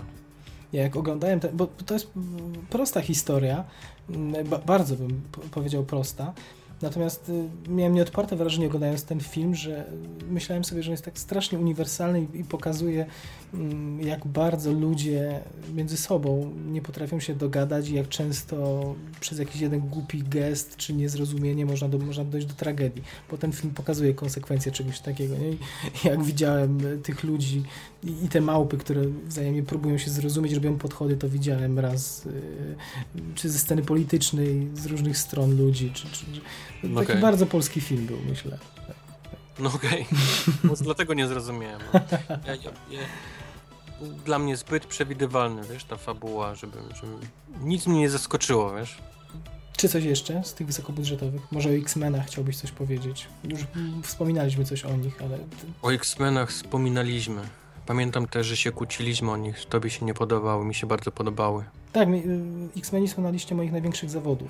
Ja 0.74 0.82
jak 0.84 0.96
oglądałem, 0.96 1.40
ten, 1.40 1.58
bo 1.58 1.68
to 1.68 1.94
jest 1.94 2.12
prosta 2.70 3.02
historia, 3.02 3.64
bardzo 4.66 4.96
bym 4.96 5.22
powiedział 5.52 5.84
prosta, 5.84 6.34
Natomiast 6.82 7.30
y, 7.30 7.70
miałem 7.70 7.94
nieodparte 7.94 8.36
wrażenie 8.36 8.68
oglądając 8.68 9.04
ten 9.04 9.20
film, 9.20 9.56
że 9.56 9.86
myślałem 10.30 10.64
sobie, 10.64 10.84
że 10.84 10.92
jest 10.92 11.06
tak 11.06 11.20
strasznie 11.20 11.60
uniwersalny 11.60 12.28
i, 12.34 12.44
pokazuje, 12.44 13.06
jak 14.00 14.28
bardzo 14.28 14.72
ludzie 14.72 15.40
między 15.74 15.98
sobą 15.98 16.54
nie 16.66 16.82
potrafią 16.82 17.20
się 17.20 17.36
dogadać 17.36 17.90
i 17.90 17.96
jak 17.96 18.10
często 18.10 18.96
przez 19.20 19.40
jakiś 19.40 19.62
jeden 19.62 19.80
głupi 19.80 20.24
gest 20.24 20.78
czy 20.78 20.94
niezrozumienie 20.94 21.66
można, 21.66 21.90
do, 21.90 21.98
można 21.98 22.24
dojść 22.24 22.48
do 22.48 22.54
tragedii. 22.54 23.04
Bo 23.32 23.38
ten 23.38 23.52
film 23.52 23.74
pokazuje 23.74 24.14
konsekwencje 24.14 24.72
czegoś 24.72 25.00
takiego. 25.00 25.36
Nie? 25.38 25.50
Jak 26.12 26.24
widziałem 26.24 26.80
tych 27.04 27.24
ludzi 27.24 27.64
i, 28.04 28.26
i, 28.26 28.30
te 28.30 28.42
małpy, 28.42 28.78
które 28.78 29.02
wzajemnie 29.28 29.64
próbują 29.64 29.98
się 29.98 30.12
zrozumieć, 30.12 30.54
robią 30.54 30.78
podchody, 30.78 31.18
to 31.18 31.30
widziałem 31.30 31.80
raz 31.80 32.26
y, 32.26 32.32
czy 33.36 33.50
ze 33.50 33.60
sceny 33.60 33.82
politycznej, 33.82 34.68
z 34.74 34.86
różnych 34.86 35.18
stron 35.18 35.58
ludzi, 35.58 35.92
czy, 35.94 36.08
czy 36.12 36.26
Taki 36.82 36.96
okay. 36.96 37.22
bardzo 37.22 37.46
polski 37.46 37.82
film 37.82 38.06
był, 38.06 38.18
myślę. 38.30 38.58
No 39.60 39.72
okej, 39.76 40.06
okay. 40.66 40.78
dlatego 40.82 41.14
nie 41.14 41.28
zrozumiałem. 41.28 41.82
Ja, 42.30 42.56
ja, 42.56 42.72
ja, 42.90 43.00
dla 44.26 44.40
mnie 44.40 44.58
zbyt 44.58 44.86
przewidywalny, 44.86 45.62
wiesz, 45.72 45.84
ta 45.84 45.98
fabuła, 45.98 46.56
żeby, 46.56 46.78
żeby 46.96 47.14
nic 47.62 47.88
mnie 47.88 48.00
nie 48.00 48.10
zaskoczyło, 48.10 48.76
wiesz. 48.76 48.98
Czy 49.78 49.90
coś 49.90 50.04
jeszcze 50.04 50.44
z 50.44 50.54
tych 50.54 50.68
wysokobudżetowych? 50.68 51.52
Może 51.52 51.70
o 51.70 51.74
X-Menach 51.74 52.28
chciałbyś 52.28 52.58
coś 52.58 52.72
powiedzieć? 52.72 53.28
Już 53.44 53.62
wspominaliśmy 54.04 54.66
coś 54.66 54.86
o 54.86 54.98
nich, 54.98 55.22
ale... 55.22 55.38
O 55.82 55.94
X-Menach 55.94 56.50
wspominaliśmy. 56.50 57.42
Pamiętam 57.86 58.28
też, 58.28 58.48
że 58.48 58.58
się 58.58 58.72
kłóciliśmy 58.72 59.32
o 59.32 59.38
nich. 59.38 59.66
Tobie 59.66 59.90
się 59.90 60.06
nie 60.06 60.14
podobały, 60.14 60.66
mi 60.66 60.76
się 60.76 60.88
bardzo 60.88 61.12
podobały. 61.12 61.64
Tak, 61.94 62.10
y, 62.10 62.40
X-Meni 62.78 63.08
są 63.08 63.22
na 63.22 63.30
liście 63.30 63.56
moich 63.56 63.72
największych 63.72 64.10
zawodów, 64.10 64.50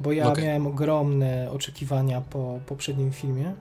bo 0.00 0.12
ja 0.12 0.32
okay. 0.32 0.44
miałem 0.44 0.66
ogromne 0.66 1.50
oczekiwania 1.50 2.20
po 2.20 2.60
poprzednim 2.66 3.12
filmie. 3.12 3.54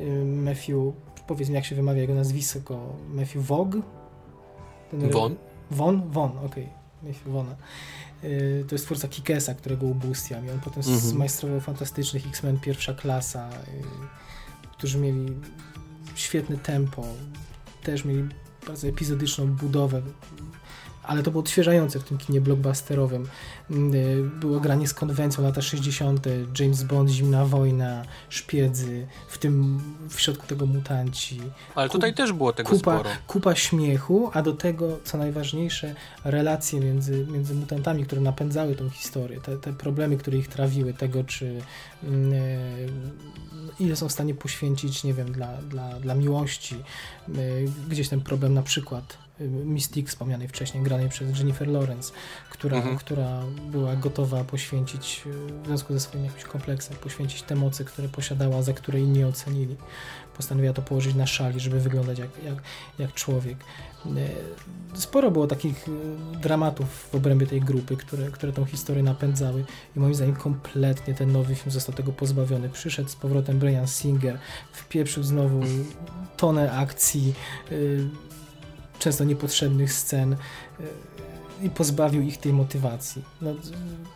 Y, 0.00 0.24
Matthew, 0.24 0.94
powiedzmy 1.26 1.54
jak 1.54 1.64
się 1.64 1.76
wymawia 1.76 2.00
jego 2.00 2.14
nazwisko, 2.14 2.96
Matthew 3.08 3.46
Vog? 3.46 3.76
Von? 4.92 5.36
Von? 5.70 6.10
Von, 6.10 6.30
okej. 6.30 6.46
Okay. 6.46 6.68
Matthew 7.02 7.32
Vona. 7.32 7.56
Y, 8.24 8.64
to 8.68 8.74
jest 8.74 8.84
twórca 8.84 9.08
Kikesa, 9.08 9.54
którego 9.54 9.86
ubóstwiam 9.86 10.46
i 10.46 10.50
on 10.50 10.60
potem 10.60 10.82
-hmm. 10.82 10.98
zmajstrował 10.98 11.60
fantastycznych 11.60 12.26
X-Men 12.26 12.60
pierwsza 12.60 12.94
klasa, 12.94 13.50
którzy 14.72 14.98
mieli 14.98 15.36
świetne 16.14 16.56
tempo, 16.56 17.04
też 17.82 18.04
mieli 18.04 18.28
bardzo 18.66 18.88
epizodyczną 18.88 19.46
budowę 19.46 20.02
ale 21.02 21.22
to 21.22 21.30
było 21.30 21.42
odświeżające 21.42 22.00
w 22.00 22.04
tym 22.04 22.18
kinie 22.18 22.40
blockbusterowym. 22.40 23.28
Mm, 23.70 23.94
y, 23.94 24.30
było 24.40 24.60
granie 24.60 24.88
z 24.88 24.94
konwencją 24.94 25.44
lata 25.44 25.62
60., 25.62 26.26
James 26.58 26.82
Bond, 26.82 27.10
Zimna 27.10 27.46
Wojna, 27.46 28.02
Szpiedzy, 28.28 29.06
w 29.28 29.38
tym 29.38 29.80
w 30.08 30.20
środku 30.20 30.46
tego 30.46 30.66
mutanci. 30.66 31.40
Ale 31.74 31.88
tutaj 31.88 32.14
też 32.14 32.32
było 32.32 32.52
tego 32.52 32.70
kupa, 32.70 32.80
sporo. 32.80 33.10
Kupa 33.26 33.54
śmiechu, 33.54 34.30
a 34.32 34.42
do 34.42 34.52
tego, 34.52 34.98
co 35.04 35.18
najważniejsze, 35.18 35.94
relacje 36.24 36.80
między, 36.80 37.26
między 37.26 37.54
mutantami, 37.54 38.04
które 38.04 38.20
napędzały 38.20 38.74
tą 38.74 38.90
historię, 38.90 39.40
te, 39.40 39.56
te 39.56 39.72
problemy, 39.72 40.16
które 40.16 40.38
ich 40.38 40.48
trawiły, 40.48 40.94
tego, 40.94 41.24
czy 41.24 41.62
yy, 42.02 42.10
ile 43.80 43.96
są 43.96 44.08
w 44.08 44.12
stanie 44.12 44.34
poświęcić, 44.34 45.04
nie 45.04 45.14
wiem, 45.14 45.32
dla, 45.32 45.56
dla, 45.56 46.00
dla 46.00 46.14
miłości. 46.14 46.76
Yy, 47.28 47.34
gdzieś 47.88 48.08
ten 48.08 48.20
problem 48.20 48.54
na 48.54 48.62
przykład 48.62 49.21
Mystique 49.48 50.08
wspomnianej 50.08 50.48
wcześniej, 50.48 50.84
granej 50.84 51.08
przez 51.08 51.38
Jennifer 51.38 51.68
Lawrence, 51.68 52.12
która, 52.50 52.76
mhm. 52.76 52.96
która 52.96 53.42
była 53.70 53.96
gotowa 53.96 54.44
poświęcić, 54.44 55.22
w 55.62 55.66
związku 55.66 55.92
ze 55.92 56.00
swoim 56.00 56.24
jakimś 56.24 56.44
kompleksem, 56.44 56.96
poświęcić 56.96 57.42
te 57.42 57.54
mocy, 57.54 57.84
które 57.84 58.08
posiadała, 58.08 58.62
za 58.62 58.72
które 58.72 59.00
inni 59.00 59.24
ocenili. 59.24 59.76
Postanowiła 60.36 60.72
to 60.72 60.82
położyć 60.82 61.14
na 61.14 61.26
szali, 61.26 61.60
żeby 61.60 61.80
wyglądać 61.80 62.18
jak, 62.18 62.44
jak, 62.44 62.62
jak 62.98 63.12
człowiek. 63.12 63.56
E, 64.06 64.98
sporo 64.98 65.30
było 65.30 65.46
takich 65.46 65.88
e, 65.88 66.40
dramatów 66.40 67.08
w 67.12 67.14
obrębie 67.14 67.46
tej 67.46 67.60
grupy, 67.60 67.96
które, 67.96 68.30
które 68.30 68.52
tą 68.52 68.64
historię 68.64 69.02
napędzały 69.02 69.64
i 69.96 70.00
moim 70.00 70.14
zdaniem 70.14 70.36
kompletnie 70.36 71.14
ten 71.14 71.32
nowy 71.32 71.54
film 71.54 71.70
został 71.70 71.94
tego 71.94 72.12
pozbawiony. 72.12 72.68
Przyszedł 72.68 73.08
z 73.08 73.16
powrotem 73.16 73.58
Brian 73.58 73.86
Singer, 73.86 74.38
wpieprzył 74.72 75.22
znowu 75.22 75.60
tonę 76.36 76.72
akcji, 76.72 77.34
e, 77.70 77.74
często 79.02 79.24
niepotrzebnych 79.24 79.92
scen 79.92 80.36
i 81.62 81.70
pozbawił 81.70 82.22
ich 82.22 82.38
tej 82.38 82.52
motywacji. 82.52 83.22
No, 83.40 83.54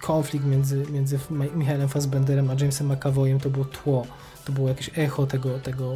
konflikt 0.03 0.46
między, 0.46 0.87
między 0.90 1.18
Michaelem 1.31 1.88
Fassbenderem 1.88 2.51
a 2.51 2.55
Jamesem 2.55 2.92
McAvoyem 2.92 3.40
to 3.40 3.51
było 3.51 3.64
tło, 3.64 4.07
to 4.44 4.53
było 4.53 4.68
jakieś 4.68 4.90
echo 4.99 5.27
tego, 5.27 5.59
tego 5.59 5.92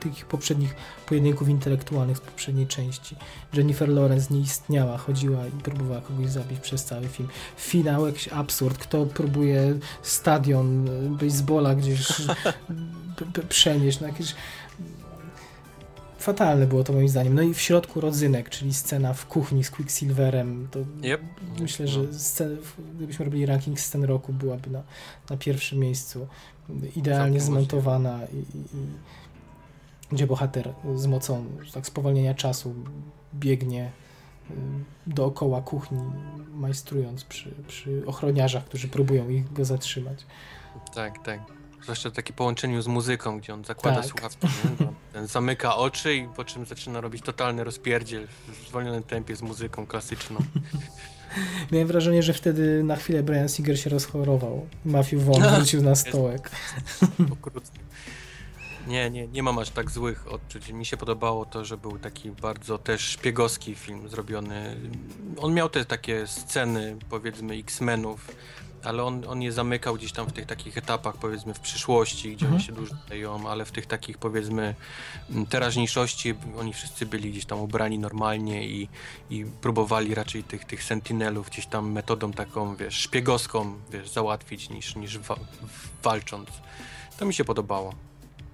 tych 0.00 0.26
poprzednich 0.26 0.74
pojedynków 1.06 1.48
intelektualnych 1.48 2.16
z 2.16 2.20
poprzedniej 2.20 2.66
części. 2.66 3.16
Jennifer 3.54 3.88
Lawrence 3.88 4.34
nie 4.34 4.40
istniała, 4.40 4.98
chodziła 4.98 5.46
i 5.46 5.50
próbowała 5.50 6.00
kogoś 6.00 6.30
zabić 6.30 6.60
przez 6.60 6.84
cały 6.84 7.08
film. 7.08 7.28
Finał, 7.56 8.06
jakiś 8.06 8.28
absurd. 8.28 8.78
Kto 8.78 9.06
próbuje 9.06 9.78
stadion 10.02 10.88
e, 10.88 10.90
baseballa 11.24 11.74
gdzieś 11.74 12.08
przenieść 13.48 14.00
na 14.00 14.06
no 14.06 14.12
jakieś 14.12 14.34
fatalne 16.18 16.66
było 16.66 16.84
to 16.84 16.92
moim 16.92 17.08
zdaniem. 17.08 17.34
No 17.34 17.42
i 17.42 17.54
w 17.54 17.60
środku 17.60 18.00
rodzynek, 18.00 18.48
czyli 18.48 18.74
scena 18.74 19.14
w 19.14 19.26
kuchni 19.26 19.64
z 19.64 19.70
Quicksilverem, 19.70 20.68
to 20.70 20.78
yep. 21.06 21.20
myślę, 21.60 21.88
że 21.88 22.12
scen, 22.12 22.56
gdybyśmy 22.96 23.24
robili 23.24 23.46
ranking 23.46 23.80
scen 23.80 24.04
roku, 24.04 24.32
byłaby 24.32 24.70
na, 24.70 24.82
na 25.30 25.36
pierwszym 25.36 25.78
miejscu. 25.78 26.26
Idealnie 26.96 27.40
zmontowana 27.40 28.20
i, 28.32 28.36
i, 28.36 28.64
gdzie 30.12 30.26
bohater 30.26 30.72
z 30.94 31.06
mocą 31.06 31.44
tak 31.74 31.86
spowolnienia 31.86 32.34
czasu 32.34 32.74
biegnie 33.34 33.90
y, 34.50 34.54
dookoła 35.06 35.62
kuchni, 35.62 36.02
majstrując 36.54 37.24
przy, 37.24 37.50
przy 37.66 38.06
ochroniarzach, 38.06 38.64
którzy 38.64 38.88
próbują 38.88 39.28
ich 39.28 39.52
go 39.52 39.64
zatrzymać. 39.64 40.26
Tak, 40.94 41.24
tak. 41.24 41.57
Zwłaszcza 41.82 42.10
takie 42.10 42.32
połączeniu 42.32 42.82
z 42.82 42.86
muzyką, 42.86 43.38
gdzie 43.38 43.54
on 43.54 43.64
zakłada 43.64 43.96
tak. 43.96 44.06
słuchawki, 44.06 44.46
no, 44.80 44.92
ten 45.12 45.26
zamyka 45.26 45.76
oczy 45.76 46.14
i 46.14 46.28
po 46.28 46.44
czym 46.44 46.66
zaczyna 46.66 47.00
robić 47.00 47.24
totalny 47.24 47.64
rozpierdziel 47.64 48.26
w 48.48 48.68
zwolnionym 48.68 49.02
tempie 49.02 49.36
z 49.36 49.42
muzyką 49.42 49.86
klasyczną. 49.86 50.38
Miałem 51.72 51.88
wrażenie, 51.88 52.22
że 52.22 52.32
wtedy 52.32 52.82
na 52.84 52.96
chwilę 52.96 53.22
Brian 53.22 53.48
Singer 53.48 53.80
się 53.80 53.90
rozchorował. 53.90 54.66
Matthew 54.84 55.24
Vaughn 55.24 55.42
wrócił 55.56 55.82
na 55.82 55.94
stołek. 55.94 56.50
Okrutnie. 57.32 57.80
Nie, 58.86 59.10
nie, 59.10 59.26
nie 59.26 59.42
mam 59.42 59.58
aż 59.58 59.70
tak 59.70 59.90
złych 59.90 60.32
odczuć. 60.32 60.72
Mi 60.72 60.86
się 60.86 60.96
podobało 60.96 61.44
to, 61.44 61.64
że 61.64 61.76
był 61.76 61.98
taki 61.98 62.30
bardzo 62.30 62.78
też 62.78 63.00
szpiegowski 63.00 63.74
film 63.74 64.08
zrobiony. 64.08 64.76
On 65.38 65.54
miał 65.54 65.68
te 65.68 65.84
takie 65.84 66.26
sceny, 66.26 66.96
powiedzmy, 67.10 67.54
X-Menów, 67.54 68.28
ale 68.84 69.04
on, 69.04 69.24
on 69.28 69.42
je 69.42 69.52
zamykał 69.52 69.94
gdzieś 69.94 70.12
tam 70.12 70.26
w 70.26 70.32
tych 70.32 70.46
takich 70.46 70.78
etapach, 70.78 71.16
powiedzmy, 71.16 71.54
w 71.54 71.60
przyszłości, 71.60 72.36
gdzie 72.36 72.46
mhm. 72.46 72.54
oni 72.54 72.62
się 72.64 72.72
dużo 72.72 72.94
dają, 73.08 73.48
ale 73.48 73.64
w 73.64 73.72
tych 73.72 73.86
takich, 73.86 74.18
powiedzmy, 74.18 74.74
teraźniejszości 75.48 76.34
oni 76.58 76.72
wszyscy 76.72 77.06
byli 77.06 77.30
gdzieś 77.30 77.44
tam 77.44 77.60
ubrani 77.60 77.98
normalnie 77.98 78.68
i, 78.68 78.88
i 79.30 79.44
próbowali 79.60 80.14
raczej 80.14 80.44
tych, 80.44 80.64
tych 80.64 80.84
sentinelów 80.84 81.50
gdzieś 81.50 81.66
tam 81.66 81.92
metodą 81.92 82.32
taką, 82.32 82.76
wiesz, 82.76 82.94
szpiegowską, 82.94 83.74
wiesz, 83.90 84.10
załatwić 84.10 84.70
niż, 84.70 84.96
niż 84.96 85.18
wa 85.18 85.36
walcząc. 86.02 86.48
To 87.18 87.26
mi 87.26 87.34
się 87.34 87.44
podobało. 87.44 87.94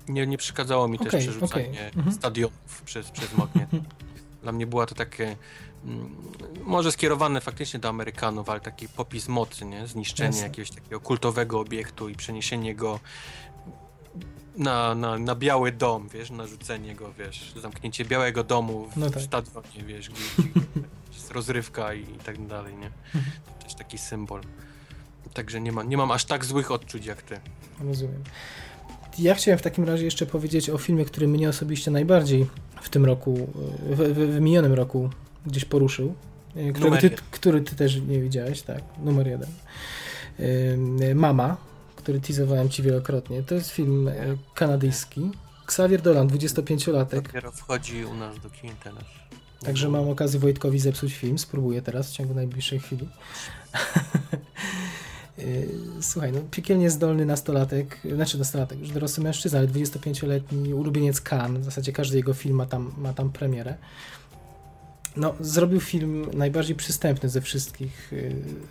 Nie, 0.09 0.27
nie 0.27 0.39
przeszkadzało 0.39 0.89
mi 0.89 0.99
okay, 0.99 1.11
też 1.11 1.23
przerzucanie 1.23 1.71
okay. 1.71 1.91
Mhm. 1.97 2.13
stadionów 2.13 2.83
przez, 2.85 3.11
przez 3.11 3.37
magnet. 3.37 3.71
Dla 4.43 4.53
mnie 4.53 4.67
była 4.67 4.87
to 4.87 4.95
takie 4.95 5.37
może 6.65 6.93
skierowane 6.93 7.41
faktycznie 7.41 7.81
do 7.81 7.89
Amerykanów, 7.89 8.49
ale 8.49 8.61
taki 8.61 8.89
popis 8.89 9.29
mocy, 9.29 9.65
nie? 9.65 9.87
Zniszczenie 9.87 10.29
Jasne. 10.29 10.43
jakiegoś 10.43 10.71
takiego 10.71 11.01
kultowego 11.01 11.61
obiektu 11.61 12.09
i 12.09 12.15
przeniesienie 12.15 12.75
go 12.75 13.01
na, 14.57 14.95
na, 14.95 15.19
na 15.19 15.35
biały 15.35 15.73
dom, 15.73 16.09
wiesz, 16.09 16.31
narzucenie 16.31 16.95
go, 16.95 17.13
wiesz, 17.19 17.53
zamknięcie 17.63 18.05
białego 18.05 18.45
domu 18.45 18.89
w, 18.93 18.97
no 18.97 19.11
tak. 19.11 19.23
stadionie, 19.23 19.85
wiesz, 19.87 20.11
gdzie, 20.11 20.49
jest 21.15 21.31
rozrywka 21.31 21.95
i, 21.95 22.01
i 22.01 22.19
tak 22.25 22.47
dalej, 22.47 22.75
nie? 22.75 22.91
Mhm. 23.15 23.25
To 23.59 23.65
też 23.65 23.75
taki 23.75 23.99
symbol. 23.99 24.41
Także 25.35 25.61
nie, 25.61 25.73
ma, 25.73 25.83
nie 25.83 25.97
mam 25.97 26.11
aż 26.11 26.25
tak 26.25 26.45
złych 26.45 26.71
odczuć 26.71 27.07
jak 27.07 27.23
ty. 27.23 27.41
Rozumiem 27.81 28.23
ja 29.19 29.35
chciałem 29.35 29.59
w 29.59 29.63
takim 29.63 29.85
razie 29.85 30.05
jeszcze 30.05 30.27
powiedzieć 30.27 30.71
o 30.71 30.79
filmie, 30.79 31.05
który 31.05 31.29
mnie 31.29 31.49
osobiście 31.49 31.91
najbardziej 31.91 32.47
w 32.83 32.89
tym 32.89 33.05
roku, 33.05 33.49
w, 33.91 33.97
w, 33.97 34.37
w 34.37 34.41
minionym 34.41 34.73
roku 34.73 35.11
gdzieś 35.47 35.65
poruszył, 35.65 36.15
e, 36.57 36.73
który 36.73 36.99
ty, 36.99 37.11
który 37.31 37.61
ty 37.61 37.77
też 37.77 38.01
nie 38.01 38.21
widziałeś, 38.21 38.63
tak, 38.63 38.83
numer 39.03 39.27
jeden. 39.27 39.49
E, 41.01 41.15
Mama, 41.15 41.57
który 41.97 42.21
teasowałem 42.21 42.69
ci 42.69 42.83
wielokrotnie, 42.83 43.43
to 43.43 43.55
jest 43.55 43.71
film 43.71 44.09
e, 44.09 44.15
kanadyjski. 44.55 45.31
Xavier 45.65 46.03
Dolan, 46.03 46.29
25-latek. 46.29 47.23
Dopiero 47.23 47.53
wchodzi 47.53 48.05
u 48.05 48.15
nas 48.15 48.39
do 48.39 48.51
kin 48.51 48.71
teraz. 48.85 49.05
Także 49.65 49.89
mam 49.89 50.09
okazję 50.09 50.41
Wojtkowi 50.41 50.79
zepsuć 50.79 51.15
film, 51.15 51.39
spróbuję 51.39 51.83
teraz 51.83 52.11
w 52.11 52.13
ciągu 52.13 52.35
najbliższej 52.35 52.81
chwili. 52.81 53.09
Słuchaj, 56.01 56.33
no 56.33 56.41
piekielnie 56.51 56.91
zdolny 56.91 57.27
nastolatek, 57.27 58.01
znaczy 58.15 58.39
nastolatek, 58.39 58.79
już 58.79 58.91
dorosły 58.91 59.25
mężczyzna, 59.25 59.59
ale 59.59 59.69
25-letni 59.69 60.75
ulubieniec 60.75 61.21
Khan, 61.21 61.61
w 61.61 61.65
zasadzie 61.65 61.93
każdy 61.93 62.17
jego 62.17 62.35
film 62.35 62.57
ma 62.57 62.67
tam, 62.67 62.93
ma 62.99 63.13
tam 63.13 63.31
premierę. 63.31 63.75
No, 65.17 65.35
zrobił 65.41 65.81
film 65.81 66.27
najbardziej 66.35 66.77
przystępny 66.77 67.29
ze 67.29 67.41
wszystkich 67.41 68.13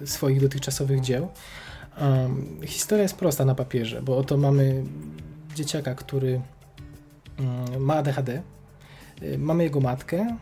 y, 0.01 0.08
swoich 0.08 0.41
dotychczasowych 0.41 1.01
dzieł. 1.01 1.29
Um, 2.01 2.60
historia 2.65 3.03
jest 3.03 3.15
prosta 3.15 3.45
na 3.45 3.56
papierze, 3.56 4.01
bo 4.01 4.17
oto 4.17 4.38
mamy 4.38 4.84
dzieciaka, 5.56 5.95
który 5.95 6.41
um, 7.39 7.84
ma 7.84 7.95
ADHD, 7.95 8.41
y, 9.23 9.38
mamy 9.38 9.63
jego 9.63 9.79
matkę, 9.79 10.38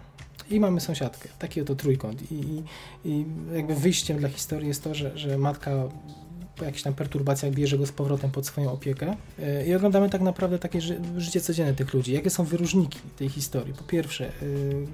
i 0.51 0.59
mamy 0.59 0.81
sąsiadkę. 0.81 1.29
Taki 1.39 1.61
oto 1.61 1.75
trójkąt. 1.75 2.31
I, 2.31 2.35
i, 2.35 2.63
i 3.05 3.25
jakby 3.53 3.75
wyjściem 3.75 4.17
dla 4.17 4.29
historii 4.29 4.67
jest 4.67 4.83
to, 4.83 4.95
że, 4.95 5.17
że 5.17 5.37
matka 5.37 5.71
po 6.55 6.65
jakichś 6.65 6.83
tam 6.83 6.93
perturbacjach 6.93 7.53
bierze 7.53 7.77
go 7.77 7.85
z 7.85 7.91
powrotem 7.91 8.31
pod 8.31 8.45
swoją 8.45 8.71
opiekę 8.71 9.15
e, 9.39 9.67
i 9.67 9.75
oglądamy 9.75 10.09
tak 10.09 10.21
naprawdę 10.21 10.59
takie 10.59 10.81
ży 10.81 11.01
życie 11.17 11.41
codzienne 11.41 11.73
tych 11.73 11.93
ludzi. 11.93 12.13
Jakie 12.13 12.29
są 12.29 12.43
wyróżniki 12.43 12.99
tej 13.17 13.29
historii? 13.29 13.73
Po 13.73 13.83
pierwsze, 13.83 14.31
yy, 14.41 14.87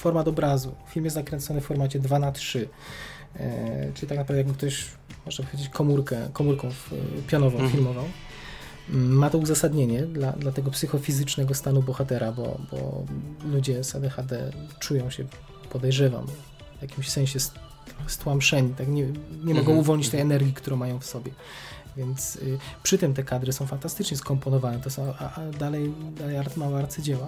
format 0.00 0.28
obrazu. 0.28 0.74
Film 0.88 1.04
jest 1.04 1.16
nakręcony 1.16 1.60
w 1.60 1.64
formacie 1.64 1.98
2 1.98 2.18
na 2.18 2.32
3 2.32 2.68
e, 3.36 3.92
czyli 3.94 4.08
tak 4.08 4.18
naprawdę 4.18 4.38
jakby 4.38 4.54
ktoś, 4.54 4.84
można 5.26 5.44
powiedzieć, 5.44 5.68
komórkę, 5.68 6.28
komórką 6.32 6.68
pionową, 7.26 7.58
mm. 7.58 7.70
filmową 7.70 8.04
ma 8.92 9.30
to 9.30 9.38
uzasadnienie 9.38 10.02
dla, 10.02 10.32
dla 10.32 10.52
tego 10.52 10.70
psychofizycznego 10.70 11.54
stanu 11.54 11.82
bohatera, 11.82 12.32
bo, 12.32 12.60
bo 12.70 13.04
ludzie 13.44 13.84
z 13.84 13.94
ADHD 13.94 14.52
czują 14.78 15.10
się, 15.10 15.24
podejrzewam, 15.70 16.26
w 16.78 16.82
jakimś 16.82 17.08
sensie 17.08 17.38
stłamszeni, 18.06 18.74
tak? 18.74 18.88
nie, 18.88 19.02
nie 19.44 19.54
mogą 19.54 19.58
mhm. 19.58 19.78
uwolnić 19.78 20.08
tej 20.08 20.20
energii, 20.20 20.52
którą 20.52 20.76
mają 20.76 20.98
w 20.98 21.04
sobie. 21.04 21.32
Więc 21.96 22.36
y, 22.36 22.58
przy 22.82 22.98
tym 22.98 23.14
te 23.14 23.24
kadry 23.24 23.52
są 23.52 23.66
fantastycznie 23.66 24.16
skomponowane, 24.16 24.78
to 24.78 24.90
są 24.90 25.14
a, 25.18 25.34
a 25.34 25.50
dalej, 25.50 25.92
dalej 26.18 26.36
art, 26.36 26.56
małe 26.56 26.78
arcydzieła. 26.78 27.26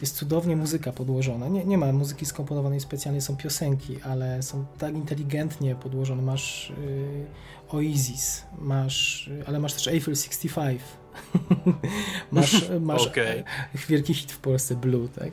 Jest 0.00 0.16
cudownie 0.16 0.56
muzyka 0.56 0.92
podłożona. 0.92 1.48
Nie, 1.48 1.64
nie 1.64 1.78
ma 1.78 1.92
muzyki 1.92 2.26
skomponowanej 2.26 2.80
specjalnie, 2.80 3.20
są 3.20 3.36
piosenki, 3.36 4.02
ale 4.02 4.42
są 4.42 4.64
tak 4.78 4.94
inteligentnie 4.94 5.74
podłożone. 5.74 6.22
Masz 6.22 6.70
y, 6.70 7.26
Oasis, 7.68 8.42
masz, 8.58 9.30
ale 9.46 9.58
masz 9.58 9.74
też 9.74 9.88
Eiffel 9.88 10.16
65. 10.16 10.80
masz 12.32 12.70
masz 12.80 13.06
okay. 13.06 13.44
wielki 13.88 14.14
hit 14.14 14.32
w 14.32 14.38
Polsce, 14.38 14.74
Blue, 14.74 15.08
tak? 15.08 15.30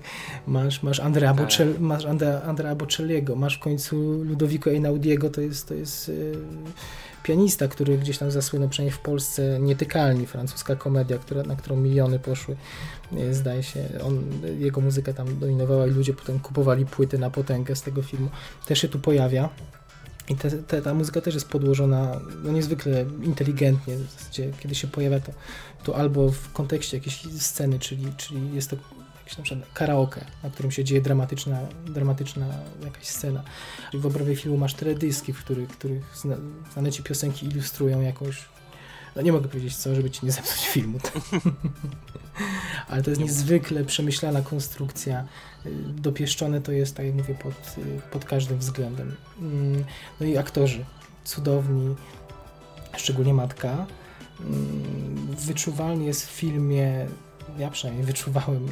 Masz, 0.47 0.83
masz 0.83 0.99
Andrea, 0.99 1.33
tak. 1.33 1.49
Masz 1.79 2.05
Andrea, 2.05 2.41
Andrea 2.41 2.75
Bocelliego, 2.75 3.35
masz 3.35 3.57
w 3.57 3.59
końcu 3.59 3.95
Ludovico 4.23 4.69
Einaudiego, 4.69 5.29
to 5.29 5.41
jest, 5.41 5.67
to 5.67 5.73
jest 5.73 6.07
yy, 6.07 6.37
pianista, 7.23 7.67
który 7.67 7.97
gdzieś 7.97 8.17
tam 8.17 8.31
zasłynął, 8.31 8.69
przynajmniej 8.69 8.97
w 8.97 9.01
Polsce, 9.01 9.59
Nietykalni, 9.59 10.25
francuska 10.25 10.75
komedia, 10.75 11.17
która, 11.17 11.43
na 11.43 11.55
którą 11.55 11.75
miliony 11.75 12.19
poszły, 12.19 12.55
zdaje 13.31 13.63
się, 13.63 13.83
on, 14.03 14.23
jego 14.59 14.81
muzyka 14.81 15.13
tam 15.13 15.39
dominowała 15.39 15.87
i 15.87 15.89
ludzie 15.89 16.13
potem 16.13 16.39
kupowali 16.39 16.85
płyty 16.85 17.17
na 17.17 17.29
potęgę 17.29 17.75
z 17.75 17.81
tego 17.81 18.01
filmu, 18.01 18.29
też 18.65 18.81
się 18.81 18.87
tu 18.87 18.99
pojawia. 18.99 19.49
I 20.29 20.35
te, 20.35 20.51
te, 20.51 20.81
ta 20.81 20.93
muzyka 20.93 21.21
też 21.21 21.33
jest 21.33 21.49
podłożona 21.49 22.19
no, 22.43 22.51
niezwykle 22.51 23.05
inteligentnie. 23.23 23.95
W 23.95 24.11
zasadzie, 24.11 24.51
kiedy 24.59 24.75
się 24.75 24.87
pojawia, 24.87 25.19
to, 25.19 25.31
to 25.83 25.95
albo 25.97 26.31
w 26.31 26.51
kontekście 26.51 26.97
jakiejś 26.97 27.21
sceny, 27.39 27.79
czyli, 27.79 28.13
czyli 28.17 28.55
jest 28.55 28.69
to 28.69 28.75
jakieś 29.19 29.37
na 29.37 29.43
przykład 29.43 29.69
karaoke, 29.73 30.25
na 30.43 30.49
którym 30.49 30.71
się 30.71 30.83
dzieje 30.83 31.01
dramatyczna, 31.01 31.59
dramatyczna 31.85 32.47
jakaś 32.83 33.07
scena. 33.07 33.43
W 33.93 34.05
obrębie 34.05 34.35
filmu 34.35 34.57
masz 34.57 34.73
teledyski, 34.73 35.33
w 35.33 35.39
których, 35.39 35.69
których 35.69 36.03
znane 36.73 36.91
ci 36.91 37.03
piosenki 37.03 37.45
ilustrują 37.45 38.01
jakąś 38.01 38.45
no 39.15 39.21
nie 39.21 39.31
mogę 39.31 39.47
powiedzieć 39.47 39.75
co, 39.75 39.95
żeby 39.95 40.09
ci 40.11 40.25
nie 40.25 40.31
zepsuć 40.31 40.67
filmu. 40.67 40.99
Ale 42.89 43.03
to 43.03 43.09
jest 43.09 43.21
niezwykle 43.21 43.85
przemyślana 43.85 44.41
konstrukcja. 44.41 45.25
Dopieszczone 45.95 46.61
to 46.61 46.71
jest, 46.71 46.95
tak 46.95 47.05
jak 47.05 47.15
mówię, 47.15 47.35
pod, 47.35 47.75
pod 48.11 48.25
każdym 48.25 48.57
względem. 48.57 49.15
Mm, 49.41 49.83
no 50.19 50.25
i 50.25 50.37
aktorzy 50.37 50.85
cudowni, 51.23 51.95
szczególnie 52.97 53.33
matka. 53.33 53.85
Mm, 54.39 55.27
wyczuwalnie 55.35 56.05
jest 56.05 56.27
w 56.27 56.31
filmie, 56.31 57.07
ja 57.57 57.69
przynajmniej 57.69 58.05
wyczuwałem 58.05 58.67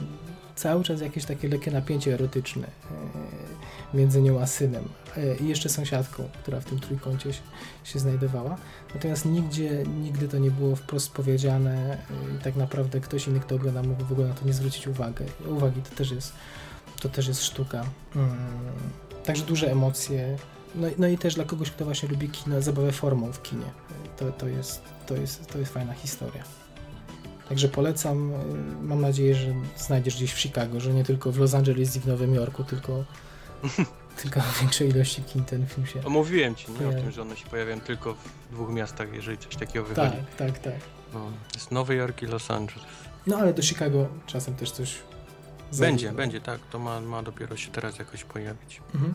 cały 0.55 0.83
czas 0.83 1.01
jakieś 1.01 1.25
takie 1.25 1.47
lekkie 1.47 1.71
napięcie 1.71 2.13
erotyczne 2.13 2.67
e, 2.67 3.97
między 3.97 4.21
nią 4.21 4.41
a 4.41 4.47
synem 4.47 4.83
e, 5.17 5.35
i 5.35 5.47
jeszcze 5.47 5.69
sąsiadką, 5.69 6.29
która 6.41 6.59
w 6.59 6.65
tym 6.65 6.79
trójkącie 6.79 7.33
się, 7.33 7.41
się 7.83 7.99
znajdowała. 7.99 8.57
Natomiast 8.93 9.25
nigdzie, 9.25 9.83
nigdy 10.01 10.27
to 10.27 10.37
nie 10.37 10.51
było 10.51 10.75
wprost 10.75 11.11
powiedziane 11.11 11.97
e, 12.31 12.35
i 12.35 12.43
tak 12.43 12.55
naprawdę 12.55 12.99
ktoś 12.99 13.27
inny, 13.27 13.39
kto 13.39 13.55
ogląda, 13.55 13.83
mógł 13.83 14.05
w 14.05 14.11
ogóle 14.11 14.27
na 14.27 14.33
to 14.33 14.45
nie 14.45 14.53
zwrócić 14.53 14.87
uwagę. 14.87 15.25
uwagi. 15.47 15.81
To 15.81 15.95
też 15.95 16.11
jest, 16.11 16.33
to 17.03 17.09
też 17.09 17.27
jest 17.27 17.43
sztuka. 17.43 17.85
Mm. 18.15 18.37
Także 19.25 19.43
duże 19.43 19.71
emocje. 19.71 20.37
No, 20.75 20.87
no 20.97 21.07
i 21.07 21.17
też 21.17 21.35
dla 21.35 21.45
kogoś, 21.45 21.71
kto 21.71 21.85
właśnie 21.85 22.09
lubi 22.09 22.29
kino, 22.29 22.61
zabawę 22.61 22.91
formą 22.91 23.31
w 23.31 23.41
kinie. 23.41 23.65
To, 24.17 24.31
to, 24.31 24.47
jest, 24.47 24.81
to, 25.07 25.15
jest, 25.15 25.47
to 25.47 25.57
jest 25.57 25.73
fajna 25.73 25.93
historia. 25.93 26.43
Także 27.49 27.69
polecam. 27.69 28.33
Mam 28.81 29.01
nadzieję, 29.01 29.35
że 29.35 29.53
znajdziesz 29.77 30.15
gdzieś 30.15 30.33
w 30.33 30.39
Chicago, 30.39 30.79
że 30.79 30.93
nie 30.93 31.03
tylko 31.03 31.31
w 31.31 31.37
Los 31.37 31.53
Angeles 31.53 31.95
i 31.95 31.99
w 31.99 32.07
Nowym 32.07 32.35
Jorku, 32.35 32.63
tylko, 32.63 33.03
tylko 34.21 34.41
w 34.41 34.59
większej 34.59 34.89
ilości 34.89 35.23
kin 35.23 35.45
ten 35.45 35.67
film 35.67 35.87
się. 35.87 36.03
Omówiłem 36.03 36.55
ci 36.55 36.67
nie? 36.71 36.87
o 36.87 36.91
tym, 36.91 37.11
że 37.11 37.21
one 37.21 37.35
się 37.37 37.45
pojawiają 37.45 37.81
tylko 37.81 38.13
w 38.13 38.53
dwóch 38.53 38.69
miastach, 38.69 39.13
jeżeli 39.13 39.37
coś 39.37 39.55
takiego 39.55 39.85
wychodzi. 39.85 40.17
Tak, 40.17 40.35
tak, 40.35 40.59
tak. 40.59 40.79
No, 41.13 41.31
jest 41.53 41.71
Nowy 41.71 41.95
Jork 41.95 42.21
i 42.21 42.25
Los 42.25 42.51
Angeles. 42.51 42.83
No 43.27 43.37
ale 43.37 43.53
do 43.53 43.61
Chicago 43.61 44.07
czasem 44.27 44.55
też 44.55 44.71
coś. 44.71 44.95
Będzie, 45.79 46.11
będzie, 46.11 46.41
tak. 46.41 46.59
To 46.71 46.79
ma, 46.79 46.99
ma 47.01 47.23
dopiero 47.23 47.57
się 47.57 47.71
teraz 47.71 47.99
jakoś 47.99 48.23
pojawić. 48.23 48.81
Mhm. 48.93 49.13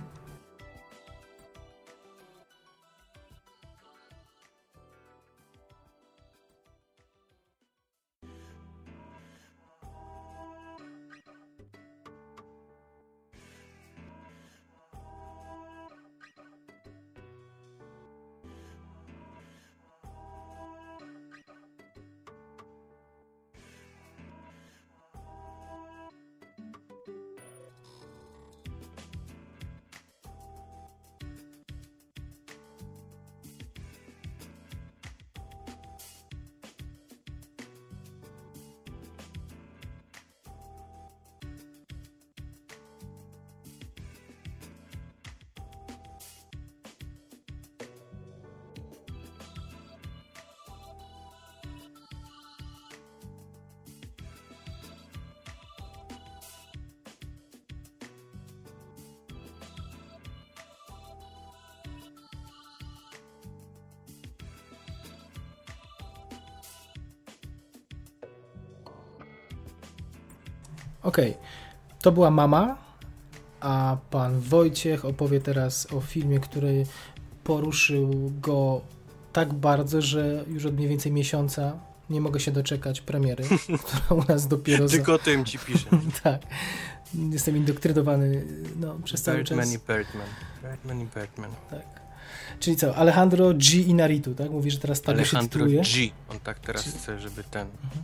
Okej, 71.03 71.31
okay. 71.31 71.43
to 72.03 72.13
była 72.13 72.31
mama, 72.31 72.77
a 73.61 73.97
pan 74.11 74.41
Wojciech 74.41 75.05
opowie 75.05 75.41
teraz 75.41 75.93
o 75.93 76.01
filmie, 76.01 76.41
który 76.41 76.87
poruszył 77.45 78.33
go 78.41 78.81
tak 79.33 79.55
bardzo, 79.55 80.03
że 80.03 80.45
już 80.49 80.67
od 80.67 80.75
mniej 80.75 80.89
więcej 80.89 81.13
miesiąca 81.13 81.79
nie 82.11 82.21
mogę 82.21 82.41
się 82.41 82.51
doczekać 82.53 83.01
premiery, 83.01 83.45
która 83.85 84.23
u 84.23 84.33
nas 84.33 84.49
dopiero... 84.49 84.89
Tylko 84.89 85.15
o 85.15 85.19
tym 85.19 85.45
ci 85.45 85.59
piszę. 85.59 85.91
tak. 86.23 86.43
Jestem 87.15 87.57
indoktrynowany 87.57 88.45
no, 88.77 88.99
przez 89.05 89.23
cały 89.23 89.37
Birdman 89.39 89.61
czas. 89.61 89.75
i 89.75 89.79
Birdman. 89.79 90.29
Birdman 90.63 91.01
i 91.01 91.07
Birdman. 91.07 91.51
Tak. 91.71 92.01
Czyli 92.61 92.77
co, 92.77 92.97
Alejandro 92.97 93.55
G. 93.55 93.83
Inaritu, 93.83 94.35
tak? 94.35 94.51
Mówi, 94.51 94.71
że 94.71 94.79
teraz 94.79 95.03
tak 95.03 95.17
Alejandro 95.17 95.69
się 95.69 95.81
G. 95.81 96.11
On 96.29 96.41
tak 96.41 96.61
teraz 96.61 96.85
G. 96.85 96.91
chce, 96.91 97.21
żeby 97.21 97.45
ten... 97.45 97.67
Mhm. 97.85 98.03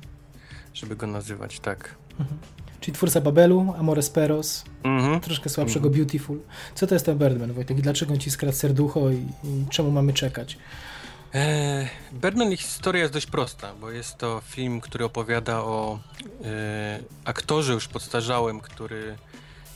Żeby 0.74 0.96
go 0.96 1.06
nazywać, 1.06 1.60
tak. 1.60 1.94
Mhm. 2.20 2.38
Czyli 2.84 2.94
twórca 2.94 3.20
Babelu, 3.20 3.74
Amores 3.78 4.10
Peros, 4.10 4.64
mm-hmm. 4.82 5.20
troszkę 5.20 5.50
słabszego 5.50 5.88
mm-hmm. 5.88 5.96
Beautiful. 5.96 6.40
Co 6.74 6.86
to 6.86 6.94
jest 6.94 7.06
ten 7.06 7.18
Birdman, 7.18 7.52
Wojtek? 7.52 7.78
I 7.78 7.82
dlaczego 7.82 8.12
on 8.12 8.20
ci 8.20 8.30
skradł 8.30 8.56
serducho 8.56 9.10
i, 9.10 9.14
i 9.44 9.66
czemu 9.70 9.90
mamy 9.90 10.12
czekać? 10.12 10.58
Eee, 11.34 11.88
Birdman 12.12 12.52
ich 12.52 12.60
historia 12.60 13.02
jest 13.02 13.14
dość 13.14 13.26
prosta, 13.26 13.72
bo 13.80 13.90
jest 13.90 14.18
to 14.18 14.42
film, 14.44 14.80
który 14.80 15.04
opowiada 15.04 15.60
o 15.60 15.98
e, 16.44 17.00
aktorze 17.24 17.72
już 17.72 17.88
podstarzałym, 17.88 18.60
który 18.60 19.16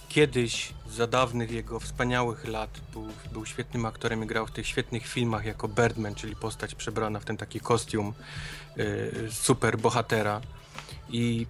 kiedyś 0.09 0.73
za 0.91 1.07
dawnych 1.07 1.51
jego 1.51 1.81
wspaniałych 1.81 2.49
lat 2.49 2.71
był, 2.93 3.09
był 3.33 3.47
świetnym 3.47 3.87
aktorem 3.87 4.25
i 4.25 4.27
grał 4.27 4.47
w 4.47 4.51
tych 4.51 4.67
świetnych 4.67 5.07
filmach 5.07 5.45
jako 5.45 5.69
Birdman, 5.69 6.15
czyli 6.15 6.37
postać 6.37 6.75
przebrana 6.75 7.21
w 7.21 7.25
ten 7.25 7.37
taki 7.37 7.61
kostium 7.61 8.15
e, 8.77 8.85
super 9.31 9.79
bohatera. 9.79 10.41
I 11.11 11.47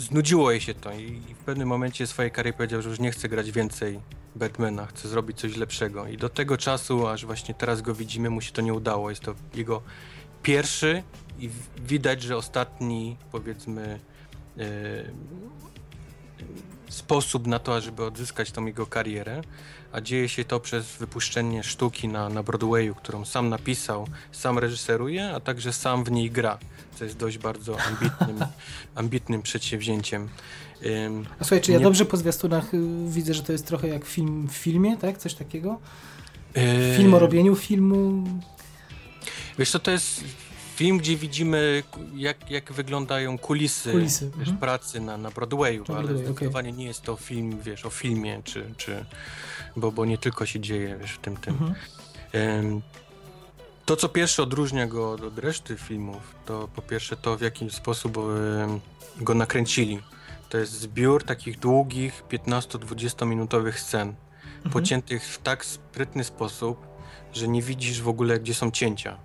znudziło 0.00 0.50
jej 0.50 0.60
się 0.60 0.74
to 0.74 0.92
i 0.92 1.34
w 1.40 1.44
pewnym 1.44 1.68
momencie 1.68 2.06
swojej 2.06 2.30
kariery 2.30 2.56
powiedział, 2.56 2.82
że 2.82 2.88
już 2.88 2.98
nie 2.98 3.10
chce 3.10 3.28
grać 3.28 3.50
więcej 3.50 4.00
Batmana, 4.36 4.86
chce 4.86 5.08
zrobić 5.08 5.38
coś 5.38 5.56
lepszego. 5.56 6.06
I 6.06 6.16
do 6.16 6.28
tego 6.28 6.56
czasu, 6.56 7.06
aż 7.06 7.26
właśnie 7.26 7.54
teraz 7.54 7.82
go 7.82 7.94
widzimy, 7.94 8.30
mu 8.30 8.40
się 8.40 8.52
to 8.52 8.62
nie 8.62 8.74
udało. 8.74 9.10
Jest 9.10 9.22
to 9.22 9.34
jego 9.54 9.82
pierwszy 10.42 11.02
i 11.38 11.50
widać, 11.86 12.22
że 12.22 12.36
ostatni, 12.36 13.16
powiedzmy, 13.32 14.00
yy, 14.56 14.64
sposób 16.88 17.46
na 17.46 17.58
to, 17.58 17.80
żeby 17.80 18.04
odzyskać 18.04 18.50
tą 18.50 18.66
jego 18.66 18.86
karierę, 18.86 19.42
a 19.92 20.00
dzieje 20.00 20.28
się 20.28 20.44
to 20.44 20.60
przez 20.60 20.96
wypuszczenie 20.96 21.62
sztuki 21.62 22.08
na, 22.08 22.28
na 22.28 22.42
Broadwayu, 22.42 22.94
którą 22.94 23.24
sam 23.24 23.48
napisał, 23.48 24.06
sam 24.32 24.58
reżyseruje, 24.58 25.30
a 25.34 25.40
także 25.40 25.72
sam 25.72 26.04
w 26.04 26.10
niej 26.10 26.30
gra 26.30 26.58
co 27.00 27.04
jest 27.04 27.16
dość 27.16 27.38
bardzo 27.38 27.76
ambitnym, 27.80 28.48
ambitnym 28.94 29.42
przedsięwzięciem. 29.42 30.28
A 31.38 31.44
słuchaj, 31.44 31.60
czy 31.60 31.72
ja 31.72 31.78
nie... 31.78 31.84
dobrze 31.84 32.04
po 32.04 32.16
zwiastunach 32.16 32.74
y, 32.74 32.78
widzę, 33.08 33.34
że 33.34 33.42
to 33.42 33.52
jest 33.52 33.66
trochę 33.66 33.88
jak 33.88 34.04
film 34.04 34.48
w 34.48 34.52
filmie, 34.52 34.96
tak? 34.96 35.18
Coś 35.18 35.34
takiego? 35.34 35.80
E, 36.54 36.96
film 36.96 37.14
o 37.14 37.18
robieniu 37.18 37.56
filmu? 37.56 38.24
Wiesz 39.58 39.70
co, 39.70 39.78
to 39.78 39.90
jest 39.90 40.24
film, 40.76 40.98
gdzie 40.98 41.16
widzimy 41.16 41.82
jak, 42.14 42.50
jak 42.50 42.72
wyglądają 42.72 43.38
kulisy, 43.38 43.92
kulisy. 43.92 44.26
Wiesz, 44.26 44.48
mhm. 44.48 44.56
pracy 44.56 45.00
na, 45.00 45.16
na 45.16 45.30
Broadwayu, 45.30 45.84
na 45.88 45.94
ale 45.94 46.04
Broadway, 46.04 46.26
zdecydowanie 46.26 46.68
okay. 46.68 46.78
nie 46.78 46.86
jest 46.86 47.02
to 47.02 47.16
film, 47.16 47.58
wiesz, 47.62 47.86
o 47.86 47.90
filmie, 47.90 48.42
czy, 48.44 48.74
czy 48.76 49.04
bo, 49.76 49.92
bo 49.92 50.04
nie 50.04 50.18
tylko 50.18 50.46
się 50.46 50.60
dzieje, 50.60 50.96
wiesz, 51.00 51.12
w 51.12 51.18
tym, 51.18 51.36
tym. 51.36 51.54
Mhm. 51.54 51.74
Um, 52.64 52.82
to, 53.90 53.96
co 53.96 54.08
pierwsze 54.08 54.42
odróżnia 54.42 54.86
go 54.86 55.12
od 55.12 55.38
reszty 55.38 55.76
filmów, 55.76 56.34
to 56.46 56.68
po 56.74 56.82
pierwsze 56.82 57.16
to, 57.16 57.36
w 57.36 57.40
jaki 57.40 57.70
sposób 57.70 58.18
go 59.16 59.34
nakręcili. 59.34 60.00
To 60.48 60.58
jest 60.58 60.72
zbiór 60.72 61.24
takich 61.24 61.58
długich, 61.58 62.24
15-20 62.28 63.26
minutowych 63.26 63.80
scen, 63.80 64.14
mhm. 64.56 64.72
pociętych 64.72 65.24
w 65.24 65.38
tak 65.42 65.64
sprytny 65.64 66.24
sposób, 66.24 66.86
że 67.32 67.48
nie 67.48 67.62
widzisz 67.62 68.02
w 68.02 68.08
ogóle, 68.08 68.40
gdzie 68.40 68.54
są 68.54 68.70
cięcia. 68.70 69.16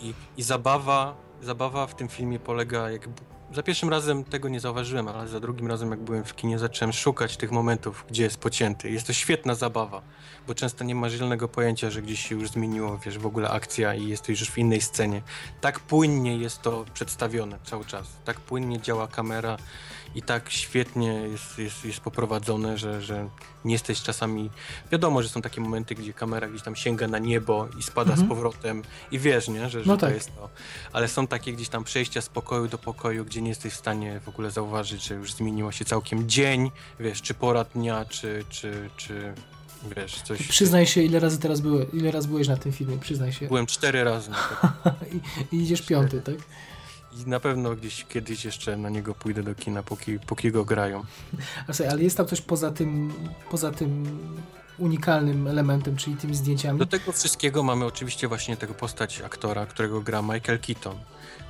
I, 0.00 0.14
i 0.36 0.42
zabawa, 0.42 1.14
zabawa 1.42 1.86
w 1.86 1.94
tym 1.94 2.08
filmie 2.08 2.38
polega 2.38 2.90
jak, 2.90 3.08
za 3.54 3.62
pierwszym 3.62 3.88
razem 3.88 4.24
tego 4.24 4.48
nie 4.48 4.60
zauważyłem, 4.60 5.08
ale 5.08 5.28
za 5.28 5.40
drugim 5.40 5.66
razem, 5.66 5.90
jak 5.90 6.00
byłem 6.00 6.24
w 6.24 6.34
kinie, 6.34 6.58
zacząłem 6.58 6.92
szukać 6.92 7.36
tych 7.36 7.50
momentów, 7.50 8.04
gdzie 8.10 8.22
jest 8.22 8.36
pocięty. 8.36 8.90
Jest 8.90 9.06
to 9.06 9.12
świetna 9.12 9.54
zabawa, 9.54 10.02
bo 10.46 10.54
często 10.54 10.84
nie 10.84 10.94
ma 10.94 11.10
zielonego 11.10 11.48
pojęcia, 11.48 11.90
że 11.90 12.02
gdzieś 12.02 12.28
się 12.28 12.34
już 12.34 12.50
zmieniło, 12.50 12.98
wiesz, 12.98 13.18
w 13.18 13.26
ogóle 13.26 13.50
akcja 13.50 13.94
i 13.94 14.08
jesteś 14.08 14.40
już 14.40 14.50
w 14.50 14.58
innej 14.58 14.80
scenie. 14.80 15.22
Tak 15.60 15.80
płynnie 15.80 16.36
jest 16.36 16.62
to 16.62 16.84
przedstawione 16.94 17.58
cały 17.64 17.84
czas. 17.84 18.08
Tak 18.24 18.40
płynnie 18.40 18.80
działa 18.80 19.08
kamera 19.08 19.56
i 20.14 20.22
tak 20.22 20.50
świetnie 20.50 21.12
jest, 21.12 21.58
jest, 21.58 21.84
jest 21.84 22.00
poprowadzone, 22.00 22.78
że, 22.78 23.02
że 23.02 23.28
nie 23.64 23.72
jesteś 23.72 24.02
czasami... 24.02 24.50
Wiadomo, 24.92 25.22
że 25.22 25.28
są 25.28 25.42
takie 25.42 25.60
momenty, 25.60 25.94
gdzie 25.94 26.12
kamera 26.12 26.48
gdzieś 26.48 26.62
tam 26.62 26.76
sięga 26.76 27.08
na 27.08 27.18
niebo 27.18 27.68
i 27.78 27.82
spada 27.82 28.10
mhm. 28.10 28.26
z 28.26 28.30
powrotem 28.30 28.82
i 29.10 29.18
wiesz, 29.18 29.48
nie? 29.48 29.70
Że, 29.70 29.84
że 29.84 29.86
no 29.86 29.96
tak. 29.96 30.10
to 30.10 30.14
jest 30.14 30.36
to. 30.36 30.48
Ale 30.92 31.08
są 31.08 31.26
takie 31.26 31.52
gdzieś 31.52 31.68
tam 31.68 31.84
przejścia 31.84 32.20
z 32.20 32.28
pokoju 32.28 32.68
do 32.68 32.78
pokoju, 32.78 33.24
gdzie 33.24 33.42
nie 33.42 33.48
jesteś 33.48 33.72
w 33.72 33.76
stanie 33.76 34.20
w 34.20 34.28
ogóle 34.28 34.50
zauważyć, 34.50 35.04
że 35.04 35.14
już 35.14 35.32
zmieniło 35.32 35.72
się 35.72 35.84
całkiem 35.84 36.28
dzień, 36.28 36.70
wiesz, 37.00 37.22
czy 37.22 37.34
pora 37.34 37.64
dnia, 37.64 38.04
czy, 38.04 38.44
czy, 38.50 38.90
czy 38.96 39.34
wiesz, 39.96 40.22
coś... 40.22 40.48
Przyznaj 40.48 40.86
się, 40.86 41.02
ile 41.02 41.20
razy 41.20 41.38
teraz 41.38 41.60
byłeś, 41.60 41.86
ile 41.92 42.10
razy 42.10 42.28
byłeś 42.28 42.48
na 42.48 42.56
tym 42.56 42.72
filmie, 42.72 42.98
przyznaj 42.98 43.32
się. 43.32 43.46
Byłem 43.46 43.66
cztery 43.66 44.04
razy. 44.04 44.30
I, 45.52 45.56
I, 45.56 45.62
idziesz 45.62 45.82
piąty, 45.82 46.20
tak? 46.20 46.34
I 47.14 47.28
na 47.28 47.40
pewno 47.40 47.76
gdzieś 47.76 48.04
kiedyś 48.04 48.44
jeszcze 48.44 48.76
na 48.76 48.88
niego 48.88 49.14
pójdę 49.14 49.42
do 49.42 49.54
kina, 49.54 49.82
póki, 49.82 50.18
póki 50.18 50.50
go 50.50 50.64
grają. 50.64 51.04
Ale 51.90 52.02
jest 52.02 52.16
tam 52.16 52.26
coś 52.26 52.40
poza 52.40 52.70
tym, 52.70 53.12
poza 53.50 53.70
tym 53.70 54.18
unikalnym 54.78 55.46
elementem, 55.46 55.96
czyli 55.96 56.16
tymi 56.16 56.34
zdjęciami? 56.34 56.78
Do 56.78 56.86
tego 56.86 57.12
wszystkiego 57.12 57.62
mamy 57.62 57.84
oczywiście 57.84 58.28
właśnie 58.28 58.56
tego 58.56 58.74
postać 58.74 59.20
aktora, 59.20 59.66
którego 59.66 60.00
gra 60.00 60.22
Michael 60.22 60.58
Keaton, 60.58 60.98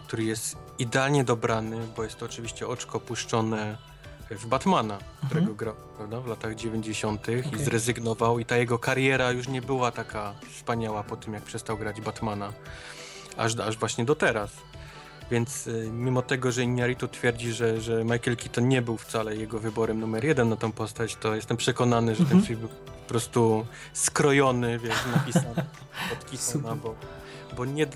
który 0.07 0.25
jest 0.25 0.57
idealnie 0.79 1.25
dobrany, 1.25 1.77
bo 1.96 2.05
jest 2.05 2.18
to 2.18 2.27
oczywiście 2.27 2.66
oczko 2.66 3.01
puszczone 3.01 3.77
w 4.31 4.46
Batmana, 4.46 4.98
którego 5.27 5.51
mhm. 5.51 5.57
grał 5.57 5.75
prawda, 5.96 6.20
w 6.20 6.27
latach 6.27 6.55
90. 6.55 7.22
Okay. 7.22 7.42
i 7.57 7.64
zrezygnował 7.64 8.38
i 8.38 8.44
ta 8.44 8.57
jego 8.57 8.79
kariera 8.79 9.31
już 9.31 9.48
nie 9.48 9.62
była 9.62 9.90
taka 9.90 10.35
wspaniała 10.51 11.03
po 11.03 11.16
tym, 11.16 11.35
jak 11.35 11.42
przestał 11.42 11.79
grać 11.79 12.01
Batmana. 12.01 12.53
Aż, 13.37 13.59
aż 13.59 13.79
właśnie 13.79 14.05
do 14.05 14.14
teraz. 14.14 14.51
Więc 15.33 15.66
y, 15.66 15.90
mimo 15.92 16.23
tego, 16.23 16.53
że 16.53 16.62
Iñárritu 16.62 17.09
twierdzi, 17.09 17.53
że, 17.53 17.81
że 17.81 18.05
Michael 18.05 18.37
Keaton 18.37 18.68
nie 18.68 18.83
był 18.83 18.97
wcale 18.97 19.37
jego 19.37 19.59
wyborem 19.59 20.01
numer 20.01 20.25
jeden 20.25 20.49
na 20.49 20.57
tą 20.57 20.73
postać, 20.73 21.16
to 21.16 21.35
jestem 21.35 21.57
przekonany, 21.57 22.14
że 22.14 22.25
ten 22.25 22.38
mhm. 22.38 22.42
film 22.42 22.61
był 22.61 22.68
po 22.68 23.09
prostu 23.09 23.66
skrojony, 23.92 24.79
wiesz, 24.79 24.97
napisany 25.16 25.64
od 26.12 26.31
Keatona, 26.31 26.77
bo, 26.77 26.95
bo 27.57 27.64
nie, 27.64 27.87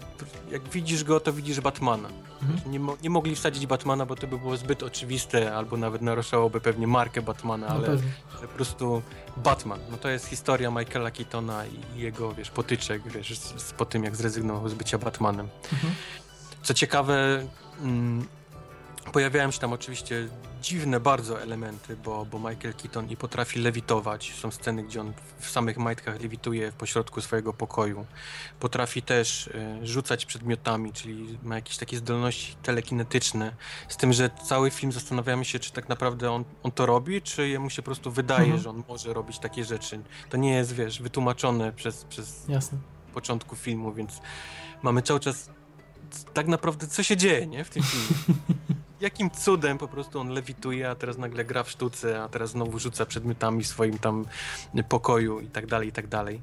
jak 0.51 0.69
widzisz 0.69 1.05
go, 1.05 1.21
to 1.21 1.33
widzisz 1.33 1.61
Batmana. 1.61 2.09
Mhm. 2.43 2.73
Nie, 2.73 2.81
mo 2.81 2.97
nie, 3.03 3.11
mogli 3.11 3.37
wsadzić 3.37 3.67
Batmana, 3.67 4.07
bo 4.07 4.17
to 4.17 4.27
by 4.27 4.39
było 4.39 4.57
zbyt 4.57 4.83
oczywiste, 4.83 5.57
albo 5.57 5.77
nawet 5.77 6.03
naruszałoby 6.03 6.61
pewnie 6.61 6.87
markę 6.87 7.23
Batmana, 7.23 7.67
no 7.67 7.75
ale 7.75 7.99
po 8.41 8.49
prostu 8.49 9.03
Batman. 9.37 9.81
No 9.91 9.97
to 9.97 10.09
jest 10.09 10.27
historia 10.27 10.71
Michaela 10.71 11.11
Keatona 11.11 11.67
i 11.67 12.01
jego, 12.01 12.35
wiesz, 12.35 12.51
potyczek, 12.51 13.03
wiesz, 13.13 13.39
z, 13.39 13.63
z, 13.63 13.73
po 13.73 13.85
tym, 13.85 14.05
jak 14.05 14.17
zrezygnował 14.17 14.69
z 14.69 14.75
bycia 14.75 14.99
Batmanem. 14.99 15.49
Mhm. 15.73 15.95
Co 16.67 16.75
ciekawe, 16.75 17.47
mm, 17.83 18.27
pojawiają 19.13 19.51
się 19.51 19.59
tam 19.59 19.73
oczywiście 19.73 20.29
dziwne 20.63 21.01
bardzo 21.01 21.43
elementy, 21.43 21.97
bo, 21.97 22.25
bo 22.25 22.39
Michael 22.39 22.75
Keaton 22.75 23.11
i 23.11 23.17
potrafi 23.17 23.59
lewitować. 23.59 24.33
Są 24.35 24.51
sceny, 24.51 24.83
gdzie 24.83 25.01
on 25.01 25.13
w 25.39 25.51
samych 25.51 25.79
majtkach 25.79 26.21
lewituje 26.21 26.73
w 26.73 26.75
pośrodku 26.75 27.21
swojego 27.21 27.53
pokoju. 27.53 28.07
Potrafi 28.61 29.03
też 29.03 29.47
y, 29.47 29.87
rzucać 29.87 30.27
przedmiotami, 30.27 30.93
czyli 30.93 31.39
ma 31.43 31.55
jakieś 31.55 31.77
takie 31.77 31.97
zdolności 31.97 32.57
telekinetyczne. 32.63 33.53
Z 33.89 33.97
tym, 33.97 34.13
że 34.13 34.31
cały 34.45 34.71
film 34.71 34.93
zastanawiamy 34.93 35.45
się, 35.45 35.59
czy 35.59 35.73
tak 35.73 35.89
naprawdę 35.89 36.31
on, 36.31 36.45
on 36.63 36.73
to 36.73 36.87
robi, 36.87 37.23
czy 37.23 37.49
jemu 37.49 37.71
się 37.71 37.83
po 37.83 37.87
prostu 37.87 38.11
wydaje, 38.11 38.45
mhm. 38.45 38.63
że 38.63 38.71
on 38.71 38.83
może 38.89 39.13
robić 39.13 39.39
takie 39.39 39.65
rzeczy. 39.65 40.01
To 40.31 40.37
nie 40.37 40.55
jest, 40.55 40.73
wiesz, 40.73 41.03
wytłumaczone 41.03 41.73
przez, 41.73 42.05
przez 42.05 42.49
Jasne. 42.49 42.79
początku 43.15 43.57
filmu, 43.57 43.93
więc 43.93 44.21
mamy 44.83 45.03
cały 45.03 45.21
czas 45.21 45.56
tak 46.25 46.47
naprawdę 46.47 46.87
co 46.87 47.03
się 47.03 47.17
dzieje, 47.17 47.47
nie, 47.47 47.65
w 47.65 47.71
tym 47.71 47.83
filmie. 47.83 48.41
Jakim 49.01 49.31
cudem 49.31 49.79
po 49.79 49.89
prostu 49.89 50.21
on 50.21 50.29
lewituje, 50.29 50.91
a 50.91 50.95
teraz 50.95 51.19
nagle 51.19 51.45
gra 51.45 51.63
w 51.63 51.71
sztuce, 51.71 52.23
a 52.23 52.29
teraz 52.29 52.51
znowu 52.51 52.79
rzuca 52.79 53.07
przedmiotami 53.07 53.65
w 53.65 53.67
swoim 53.67 53.99
tam 53.99 54.25
pokoju 54.89 55.41
i 55.41 55.49
tak 55.49 55.67
dalej, 55.67 55.89
i 55.89 55.93
tak 55.93 56.07
dalej. 56.07 56.43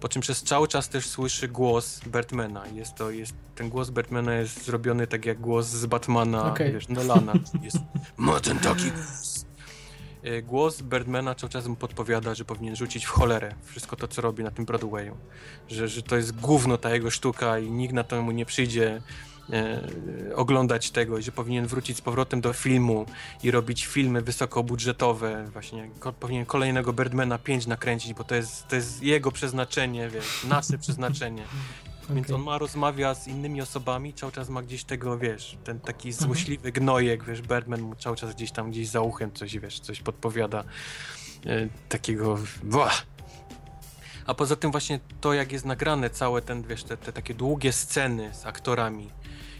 Po 0.00 0.08
czym 0.08 0.22
przez 0.22 0.42
cały 0.42 0.68
czas 0.68 0.88
też 0.88 1.06
słyszy 1.06 1.48
głos 1.48 2.00
Batmana. 2.06 2.66
Jest 2.66 2.94
to, 2.94 3.10
jest, 3.10 3.34
ten 3.54 3.68
głos 3.68 3.90
Batmana 3.90 4.34
jest 4.34 4.64
zrobiony 4.64 5.06
tak 5.06 5.26
jak 5.26 5.40
głos 5.40 5.66
z 5.66 5.86
Batmana, 5.86 6.52
okay. 6.52 6.72
wiesz, 6.72 6.88
Nolana. 6.88 7.32
Jest, 7.62 7.76
ma 8.16 8.40
ten 8.40 8.58
taki 8.58 8.90
głos. 8.90 9.44
E, 10.24 10.42
głos 10.42 10.82
Birdmana 10.82 11.34
cały 11.34 11.50
czas 11.50 11.66
mu 11.66 11.76
podpowiada, 11.76 12.34
że 12.34 12.44
powinien 12.44 12.76
rzucić 12.76 13.04
w 13.04 13.08
cholerę 13.08 13.54
wszystko 13.64 13.96
to, 13.96 14.08
co 14.08 14.22
robi 14.22 14.44
na 14.44 14.50
tym 14.50 14.64
Broadwayu. 14.64 15.16
Że, 15.68 15.88
że 15.88 16.02
to 16.02 16.16
jest 16.16 16.40
gówno 16.40 16.78
ta 16.78 16.94
jego 16.94 17.10
sztuka 17.10 17.58
i 17.58 17.70
nikt 17.70 17.94
na 17.94 18.04
to 18.04 18.22
mu 18.22 18.30
nie 18.30 18.46
przyjdzie 18.46 19.02
e, 19.52 19.88
oglądać 20.34 20.90
tego, 20.90 21.22
że 21.22 21.32
powinien 21.32 21.66
wrócić 21.66 21.96
z 21.96 22.00
powrotem 22.00 22.40
do 22.40 22.52
filmu 22.52 23.06
i 23.42 23.50
robić 23.50 23.86
filmy 23.86 24.22
wysokobudżetowe, 24.22 25.48
właśnie 25.52 25.90
ko 26.00 26.12
powinien 26.12 26.46
kolejnego 26.46 26.92
Birdmana 26.92 27.38
5 27.38 27.66
nakręcić, 27.66 28.14
bo 28.14 28.24
to 28.24 28.34
jest, 28.34 28.68
to 28.68 28.76
jest 28.76 29.02
jego 29.02 29.32
przeznaczenie, 29.32 30.08
wiesz, 30.08 30.44
nasze 30.44 30.78
przeznaczenie. 30.78 31.42
Okay. 32.04 32.16
Więc 32.16 32.30
on 32.30 32.42
ma, 32.42 32.58
rozmawia 32.58 33.14
z 33.14 33.28
innymi 33.28 33.62
osobami, 33.62 34.14
cały 34.14 34.32
czas 34.32 34.48
ma 34.48 34.62
gdzieś 34.62 34.84
tego, 34.84 35.18
wiesz, 35.18 35.56
ten 35.64 35.80
taki 35.80 36.08
mhm. 36.08 36.26
złośliwy 36.26 36.72
gnojek, 36.72 37.24
wiesz, 37.24 37.42
Birdman 37.42 37.80
mu 37.80 37.94
cały 37.94 38.16
czas 38.16 38.34
gdzieś 38.34 38.50
tam, 38.50 38.70
gdzieś 38.70 38.88
za 38.88 39.00
uchem 39.00 39.32
coś, 39.32 39.58
wiesz, 39.58 39.80
coś 39.80 40.00
podpowiada 40.00 40.64
e, 41.46 41.68
takiego, 41.88 42.38
blah. 42.62 43.06
A 44.26 44.34
poza 44.34 44.56
tym 44.56 44.70
właśnie 44.70 45.00
to, 45.20 45.34
jak 45.34 45.52
jest 45.52 45.64
nagrane 45.64 46.10
całe 46.10 46.42
ten, 46.42 46.62
wiesz, 46.62 46.84
te, 46.84 46.96
te 46.96 47.12
takie 47.12 47.34
długie 47.34 47.72
sceny 47.72 48.34
z 48.34 48.46
aktorami, 48.46 49.10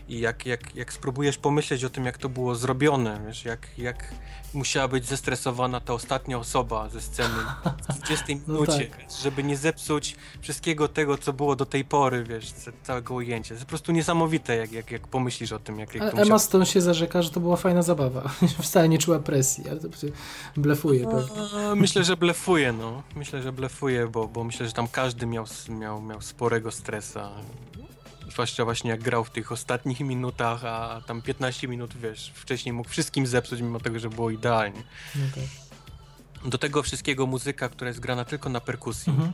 i 0.08 0.20
jak, 0.20 0.46
jak, 0.46 0.76
jak 0.76 0.92
spróbujesz 0.92 1.38
pomyśleć 1.38 1.84
o 1.84 1.90
tym, 1.90 2.04
jak 2.04 2.18
to 2.18 2.28
było 2.28 2.54
zrobione, 2.54 3.20
wiesz, 3.26 3.44
jak, 3.44 3.78
jak 3.78 4.14
musiała 4.54 4.88
być 4.88 5.06
zestresowana 5.06 5.80
ta 5.80 5.92
ostatnia 5.92 6.38
osoba 6.38 6.88
ze 6.88 7.00
sceny 7.00 7.34
w 7.88 7.98
20 7.98 8.24
no 8.46 8.52
minucie, 8.52 8.86
tak. 8.86 9.00
żeby 9.22 9.44
nie 9.44 9.56
zepsuć 9.56 10.16
wszystkiego 10.40 10.88
tego, 10.88 11.18
co 11.18 11.32
było 11.32 11.56
do 11.56 11.66
tej 11.66 11.84
pory, 11.84 12.24
wiesz, 12.24 12.52
całego 12.82 13.14
ujęcia. 13.14 13.48
To 13.48 13.54
jest 13.54 13.64
po 13.64 13.68
prostu 13.68 13.92
niesamowite, 13.92 14.56
jak, 14.56 14.72
jak, 14.72 14.90
jak 14.90 15.08
pomyślisz 15.08 15.52
o 15.52 15.58
tym. 15.58 15.78
Jak, 15.78 15.94
jak 15.94 16.10
to 16.10 16.18
Emma 16.18 16.38
Stone 16.38 16.66
się 16.66 16.80
zarzeka, 16.80 17.22
że 17.22 17.30
to 17.30 17.40
była 17.40 17.56
fajna 17.56 17.82
zabawa. 17.82 18.30
Wcale 18.62 18.88
nie 18.88 18.98
czuła 18.98 19.18
presji, 19.18 19.68
ale 19.68 19.80
to 19.80 19.88
blefuje 20.56 21.04
pewnie. 21.04 21.74
Myślę, 21.76 22.04
że 22.04 22.16
blefuje, 22.16 22.72
no. 22.72 23.02
Myślę, 23.16 23.42
że 23.42 23.52
blefuje, 23.52 24.08
bo, 24.08 24.28
bo 24.28 24.44
myślę, 24.44 24.66
że 24.66 24.72
tam 24.72 24.88
każdy 24.88 25.26
miał, 25.26 25.44
miał, 25.68 26.02
miał 26.02 26.20
sporego 26.20 26.70
stresa 26.70 27.30
zwłaszcza 28.34 28.64
właśnie 28.64 28.90
jak 28.90 29.02
grał 29.02 29.24
w 29.24 29.30
tych 29.30 29.52
ostatnich 29.52 30.00
minutach, 30.00 30.64
a 30.64 31.00
tam 31.06 31.22
15 31.22 31.68
minut, 31.68 31.96
wiesz, 31.96 32.32
wcześniej 32.34 32.72
mógł 32.72 32.88
wszystkim 32.88 33.26
zepsuć, 33.26 33.60
mimo 33.60 33.80
tego, 33.80 33.98
że 33.98 34.08
było 34.10 34.30
idealnie. 34.30 34.82
No 35.14 35.26
tak. 35.34 35.44
Do 36.50 36.58
tego 36.58 36.82
wszystkiego 36.82 37.26
muzyka, 37.26 37.68
która 37.68 37.88
jest 37.88 38.00
grana 38.00 38.24
tylko 38.24 38.48
na 38.48 38.60
perkusji. 38.60 39.10
Mhm. 39.10 39.32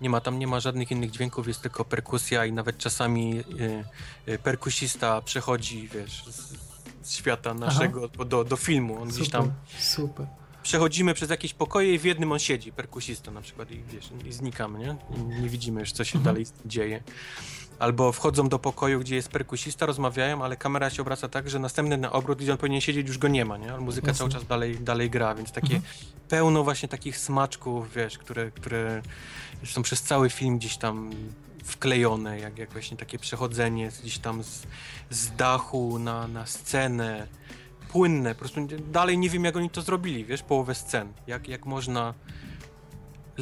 Nie 0.00 0.10
ma 0.10 0.20
tam 0.20 0.38
nie 0.38 0.46
ma 0.46 0.60
żadnych 0.60 0.90
innych 0.90 1.10
dźwięków, 1.10 1.48
jest 1.48 1.62
tylko 1.62 1.84
perkusja 1.84 2.46
i 2.46 2.52
nawet 2.52 2.78
czasami 2.78 3.38
y, 3.38 4.32
y, 4.32 4.38
perkusista 4.38 5.22
przechodzi, 5.22 5.88
wiesz, 5.88 6.24
z, 6.24 6.56
z 7.02 7.12
świata 7.16 7.54
naszego 7.54 8.08
do, 8.08 8.44
do 8.44 8.56
filmu. 8.56 9.02
On 9.02 9.08
super, 9.08 9.14
gdzieś 9.14 9.28
tam. 9.32 9.52
Super 9.78 10.26
przechodzimy 10.62 11.14
przez 11.14 11.30
jakieś 11.30 11.54
pokoje 11.54 11.94
i 11.94 11.98
w 11.98 12.04
jednym 12.04 12.32
on 12.32 12.38
siedzi, 12.38 12.72
perkusista 12.72 13.30
na 13.30 13.40
przykład 13.40 13.70
i 13.70 13.82
wiesz, 13.82 14.10
i 14.28 14.32
znikamy, 14.32 14.78
nie? 14.78 14.96
I 15.16 15.42
nie 15.42 15.48
widzimy 15.48 15.80
już, 15.80 15.92
co 15.92 16.04
się 16.04 16.18
mhm. 16.18 16.34
dalej 16.34 16.46
dzieje. 16.66 17.02
Albo 17.82 18.12
wchodzą 18.12 18.48
do 18.48 18.58
pokoju, 18.58 19.00
gdzie 19.00 19.14
jest 19.16 19.28
perkusista, 19.28 19.86
rozmawiają, 19.86 20.44
ale 20.44 20.56
kamera 20.56 20.90
się 20.90 21.02
obraca 21.02 21.28
tak, 21.28 21.50
że 21.50 21.58
następny 21.58 21.96
na 21.96 22.12
obrót, 22.12 22.38
gdzie 22.38 22.52
on 22.52 22.58
powinien 22.58 22.80
siedzieć, 22.80 23.08
już 23.08 23.18
go 23.18 23.28
nie 23.28 23.44
ma, 23.44 23.56
nie? 23.56 23.72
Ale 23.72 23.80
muzyka 23.80 24.06
Jasne. 24.06 24.18
cały 24.18 24.30
czas 24.30 24.46
dalej, 24.46 24.78
dalej 24.80 25.10
gra, 25.10 25.34
więc 25.34 25.52
takie 25.52 25.74
mhm. 25.74 25.92
pełno 26.28 26.64
właśnie 26.64 26.88
takich 26.88 27.18
smaczków, 27.18 27.94
wiesz, 27.94 28.18
które, 28.18 28.50
które 28.50 29.02
są 29.64 29.82
przez 29.82 30.02
cały 30.02 30.30
film 30.30 30.58
gdzieś 30.58 30.76
tam 30.76 31.10
wklejone, 31.64 32.38
jak, 32.40 32.58
jak 32.58 32.72
właśnie 32.72 32.96
takie 32.96 33.18
przechodzenie 33.18 33.90
gdzieś 34.02 34.18
tam 34.18 34.42
z, 34.44 34.62
z 35.10 35.36
dachu 35.36 35.98
na, 35.98 36.28
na 36.28 36.46
scenę, 36.46 37.26
płynne, 37.88 38.34
po 38.34 38.38
prostu 38.38 38.60
dalej 38.92 39.18
nie 39.18 39.30
wiem 39.30 39.44
jak 39.44 39.56
oni 39.56 39.70
to 39.70 39.82
zrobili, 39.82 40.24
wiesz, 40.24 40.42
połowę 40.42 40.74
scen, 40.74 41.12
jak, 41.26 41.48
jak 41.48 41.66
można 41.66 42.14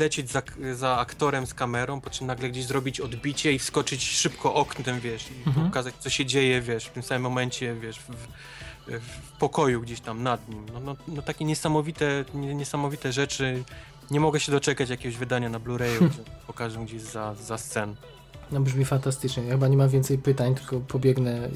lecieć 0.00 0.30
za, 0.30 0.42
za 0.74 0.98
aktorem 0.98 1.46
z 1.46 1.54
kamerą, 1.54 2.00
po 2.00 2.10
czym 2.10 2.26
nagle 2.26 2.50
gdzieś 2.50 2.64
zrobić 2.64 3.00
odbicie 3.00 3.52
i 3.52 3.58
wskoczyć 3.58 4.04
szybko 4.04 4.54
oknem, 4.54 5.00
wiesz, 5.00 5.30
i 5.30 5.48
mhm. 5.48 5.66
pokazać, 5.66 5.94
co 5.98 6.10
się 6.10 6.26
dzieje, 6.26 6.60
wiesz, 6.60 6.84
w 6.84 6.90
tym 6.90 7.02
samym 7.02 7.22
momencie, 7.22 7.74
wiesz, 7.74 7.98
w, 7.98 8.08
w 8.86 9.38
pokoju 9.38 9.80
gdzieś 9.80 10.00
tam 10.00 10.22
nad 10.22 10.48
nim. 10.48 10.66
No, 10.72 10.80
no, 10.80 10.96
no 11.08 11.22
takie 11.22 11.44
niesamowite, 11.44 12.24
niesamowite 12.34 13.12
rzeczy. 13.12 13.64
Nie 14.10 14.20
mogę 14.20 14.40
się 14.40 14.52
doczekać 14.52 14.90
jakiegoś 14.90 15.18
wydania 15.18 15.48
na 15.48 15.60
Blu-rayu, 15.60 15.98
gdzie 16.10 16.22
pokażę 16.46 16.80
gdzieś 16.84 17.02
za, 17.02 17.34
za 17.34 17.58
scen. 17.58 17.94
No 18.52 18.60
brzmi 18.60 18.84
fantastycznie. 18.84 19.42
Ja 19.44 19.52
chyba 19.52 19.68
nie 19.68 19.76
mam 19.76 19.88
więcej 19.88 20.18
pytań, 20.18 20.54
tylko 20.54 20.80
pobiegnę 20.80 21.48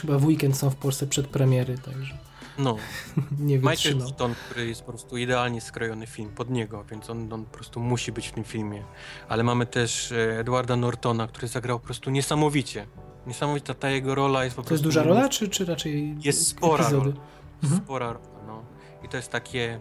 chyba 0.00 0.18
w 0.18 0.24
weekend 0.24 0.56
są 0.56 0.70
w 0.70 0.76
Polsce 0.76 1.06
przedpremiery, 1.06 1.78
także 1.78 2.18
No, 2.58 2.76
nie 3.38 3.58
Michael. 3.58 3.98
Keaton, 3.98 4.34
który 4.34 4.66
jest 4.68 4.82
po 4.82 4.88
prostu 4.92 5.16
idealnie 5.16 5.60
skrojony 5.60 6.06
film 6.06 6.30
pod 6.30 6.50
niego, 6.50 6.84
więc 6.90 7.10
on, 7.10 7.32
on 7.32 7.44
po 7.44 7.50
prostu 7.54 7.80
musi 7.80 8.12
być 8.12 8.28
w 8.28 8.32
tym 8.32 8.44
filmie. 8.44 8.84
Ale 9.28 9.42
mamy 9.42 9.66
też 9.66 10.12
e, 10.12 10.38
Edwarda 10.38 10.76
Nortona, 10.76 11.26
który 11.26 11.48
zagrał 11.48 11.80
po 11.80 11.84
prostu 11.86 12.10
niesamowicie. 12.10 12.86
Niesamowita 13.26 13.74
ta 13.74 13.90
jego 13.90 14.14
rola 14.14 14.44
jest 14.44 14.56
po 14.56 14.62
To 14.62 14.68
prostu... 14.68 14.88
jest 14.88 14.96
duża 14.98 15.02
rola, 15.08 15.28
czy, 15.28 15.48
czy 15.48 15.64
raczej 15.64 16.16
Jest 16.20 16.46
spora 16.48 16.84
epizody? 16.84 17.10
rola. 17.10 17.22
Mhm. 17.62 17.82
Spora 17.82 18.12
rola, 18.12 18.44
no. 18.46 18.62
I 19.04 19.08
to 19.08 19.16
jest 19.16 19.28
takie... 19.30 19.80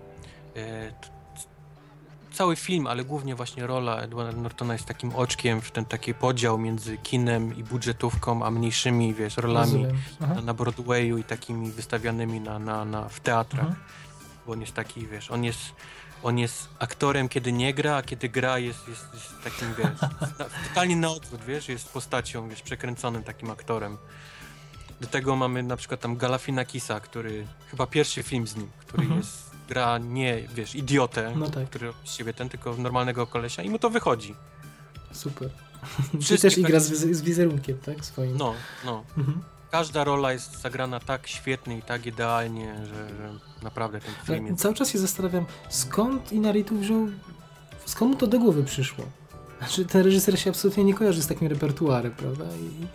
E, 0.55 0.91
cały 2.33 2.55
film, 2.55 2.87
ale 2.87 3.05
głównie 3.05 3.35
właśnie 3.35 3.67
rola 3.67 3.97
Edwarda 4.01 4.41
Nortona 4.41 4.73
jest 4.73 4.85
takim 4.85 5.15
oczkiem 5.15 5.61
w 5.61 5.71
ten 5.71 5.85
taki 5.85 6.13
podział 6.13 6.57
między 6.57 6.97
kinem 6.97 7.57
i 7.57 7.63
budżetówką, 7.63 8.45
a 8.45 8.51
mniejszymi, 8.51 9.13
wiesz, 9.13 9.37
rolami. 9.37 9.85
Aha. 10.21 10.33
na, 10.35 10.41
na 10.41 10.53
Broadwayu 10.53 11.17
i 11.17 11.23
takimi 11.23 11.71
wystawianymi 11.71 12.39
na, 12.41 12.59
na, 12.59 12.85
na, 12.85 13.09
w 13.09 13.19
teatrach. 13.19 13.65
Mhm. 13.67 13.83
Bo 14.45 14.53
on 14.53 14.61
jest 14.61 14.73
taki, 14.73 15.07
wiesz, 15.07 15.31
on 15.31 15.43
jest, 15.43 15.59
on 16.23 16.37
jest 16.37 16.69
aktorem, 16.79 17.29
kiedy 17.29 17.51
nie 17.51 17.73
gra, 17.73 17.95
a 17.95 18.01
kiedy 18.03 18.29
gra 18.29 18.59
jest, 18.59 18.87
jest, 18.87 19.05
jest 19.13 19.43
takim, 19.43 19.73
wiesz, 19.77 20.09
totalnie 20.67 20.95
na 20.95 21.09
odwrót, 21.09 21.41
wiesz, 21.43 21.69
jest 21.69 21.89
postacią, 21.93 22.49
wiesz, 22.49 22.61
przekręconym 22.61 23.23
takim 23.23 23.51
aktorem. 23.51 23.97
Do 25.01 25.07
tego 25.07 25.35
mamy 25.35 25.63
na 25.63 25.77
przykład 25.77 25.99
tam 25.99 26.17
Galafinakisa, 26.17 26.99
który, 26.99 27.47
chyba 27.71 27.87
pierwszy 27.87 28.23
film 28.23 28.47
z 28.47 28.55
nim, 28.55 28.69
który 28.79 29.03
Mhm. 29.03 29.19
jest, 29.19 29.48
gra 29.69 29.97
nie, 29.97 30.47
wiesz, 30.55 30.75
idiotę, 30.75 31.33
No 31.35 31.49
tak. 31.49 31.69
który 31.69 31.93
z 32.03 32.11
siebie 32.13 32.33
ten, 32.33 32.49
tylko 32.49 32.75
normalnego 32.77 33.27
kolesia 33.27 33.63
i 33.63 33.69
mu 33.69 33.79
to 33.79 33.89
wychodzi. 33.89 34.35
Super. 35.11 35.49
Czy 36.25 36.37
też 36.37 36.57
igra 36.57 36.79
z, 36.79 36.91
wiz- 36.91 37.13
z 37.13 37.21
wizerunkiem, 37.21 37.77
tak? 37.77 38.05
Swoim. 38.05 38.37
No, 38.37 38.53
no. 38.85 39.03
Mhm. 39.17 39.41
Każda 39.71 40.03
rola 40.03 40.33
jest 40.33 40.61
zagrana 40.61 40.99
tak 40.99 41.27
świetnie 41.27 41.77
i 41.77 41.81
tak 41.81 42.05
idealnie, 42.05 42.75
że, 42.85 43.09
że 43.17 43.33
naprawdę 43.63 43.99
ten 44.01 44.13
film 44.25 44.47
jest... 44.47 44.61
Cały 44.61 44.75
czas 44.75 44.89
się 44.89 44.99
zastanawiam, 44.99 45.45
skąd 45.69 46.31
Inaritu 46.31 46.77
wziął, 46.79 47.07
skąd 47.85 48.11
mu 48.11 48.17
to 48.17 48.27
do 48.27 48.39
głowy 48.39 48.63
przyszło? 48.63 49.05
Znaczy, 49.59 49.85
ten 49.85 50.01
reżyser 50.05 50.39
się 50.39 50.49
absolutnie 50.49 50.83
nie 50.83 50.93
kojarzy 50.93 51.21
z 51.21 51.27
takim 51.27 51.47
repertuarem, 51.47 52.11
prawda? 52.11 52.45
I, 52.45 52.87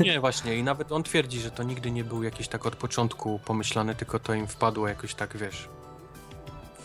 Nie, 0.00 0.20
właśnie. 0.20 0.56
I 0.56 0.62
nawet 0.62 0.92
on 0.92 1.02
twierdzi, 1.02 1.40
że 1.40 1.50
to 1.50 1.62
nigdy 1.62 1.90
nie 1.90 2.04
był 2.04 2.22
jakiś 2.22 2.48
tak 2.48 2.66
od 2.66 2.76
początku 2.76 3.40
pomyślany, 3.44 3.94
tylko 3.94 4.18
to 4.18 4.34
im 4.34 4.46
wpadło 4.46 4.88
jakoś 4.88 5.14
tak, 5.14 5.36
wiesz, 5.36 5.68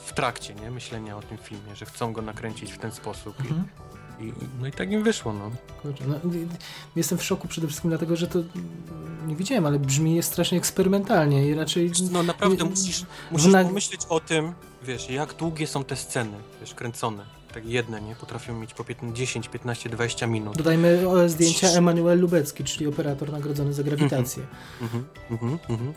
w 0.05 0.13
trakcie, 0.13 0.55
nie? 0.55 0.71
Myślenia 0.71 1.17
o 1.17 1.21
tym 1.21 1.37
filmie, 1.37 1.75
że 1.75 1.85
chcą 1.85 2.13
go 2.13 2.21
nakręcić 2.21 2.71
w 2.73 2.77
ten 2.77 2.91
sposób. 2.91 3.39
mhm. 3.39 3.63
I, 4.19 4.23
i, 4.25 4.33
no 4.61 4.67
i 4.67 4.71
tak 4.71 4.91
im 4.91 5.03
wyszło, 5.03 5.33
no. 5.33 5.51
Kurczę, 5.81 6.03
no, 6.07 6.15
jestem 6.95 7.17
w 7.17 7.23
szoku 7.23 7.47
przede 7.47 7.67
wszystkim 7.67 7.89
dlatego, 7.89 8.15
że 8.15 8.27
to 8.27 8.39
nie 9.27 9.35
widziałem, 9.35 9.65
ale 9.65 9.79
brzmi 9.79 10.15
jest 10.15 10.31
strasznie 10.31 10.57
eksperymentalnie 10.57 11.47
i 11.47 11.53
raczej 11.53 11.91
No 12.11 12.23
naprawdę 12.23 12.63
musisz, 12.63 13.05
musisz 13.31 13.51
na- 13.51 13.63
pomyśleć 13.63 14.01
o 14.09 14.19
tym, 14.19 14.53
wiesz, 14.83 15.09
jak 15.09 15.33
długie 15.33 15.67
są 15.67 15.83
te 15.83 15.95
sceny, 15.95 16.37
wiesz, 16.61 16.73
kręcone. 16.73 17.25
Tak 17.53 17.65
jedne, 17.65 18.01
nie? 18.01 18.15
Potrafią 18.15 18.59
mieć 18.59 18.73
po 18.73 18.83
15, 18.83 19.17
10, 19.17 19.47
15, 19.47 19.89
20 19.89 20.27
minut. 20.27 20.57
dodajmy 20.57 21.09
o, 21.09 21.29
zdjęcia 21.29 21.67
Emanuel 21.67 22.19
Lubecki, 22.19 22.63
czyli 22.63 22.87
operator 22.87 23.31
nagrodzony 23.31 23.73
za 23.73 23.83
grawitację. 23.83 24.43
Mhm, 24.81 25.05
mhm, 25.31 25.59
mhm. 25.69 25.93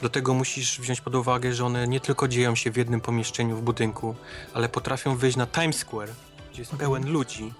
Do 0.00 0.08
tego 0.08 0.34
musisz 0.34 0.80
wziąć 0.80 1.00
pod 1.00 1.14
uwagę, 1.14 1.54
że 1.54 1.64
one 1.64 1.88
nie 1.88 2.00
tylko 2.00 2.28
dzieją 2.28 2.54
się 2.54 2.70
w 2.70 2.76
jednym 2.76 3.00
pomieszczeniu 3.00 3.56
w 3.56 3.62
budynku, 3.62 4.14
ale 4.54 4.68
potrafią 4.68 5.16
wyjść 5.16 5.36
na 5.36 5.46
Times 5.46 5.76
Square, 5.76 6.10
gdzie 6.52 6.62
jest 6.62 6.72
pełen 6.72 7.12
ludzi. 7.12 7.52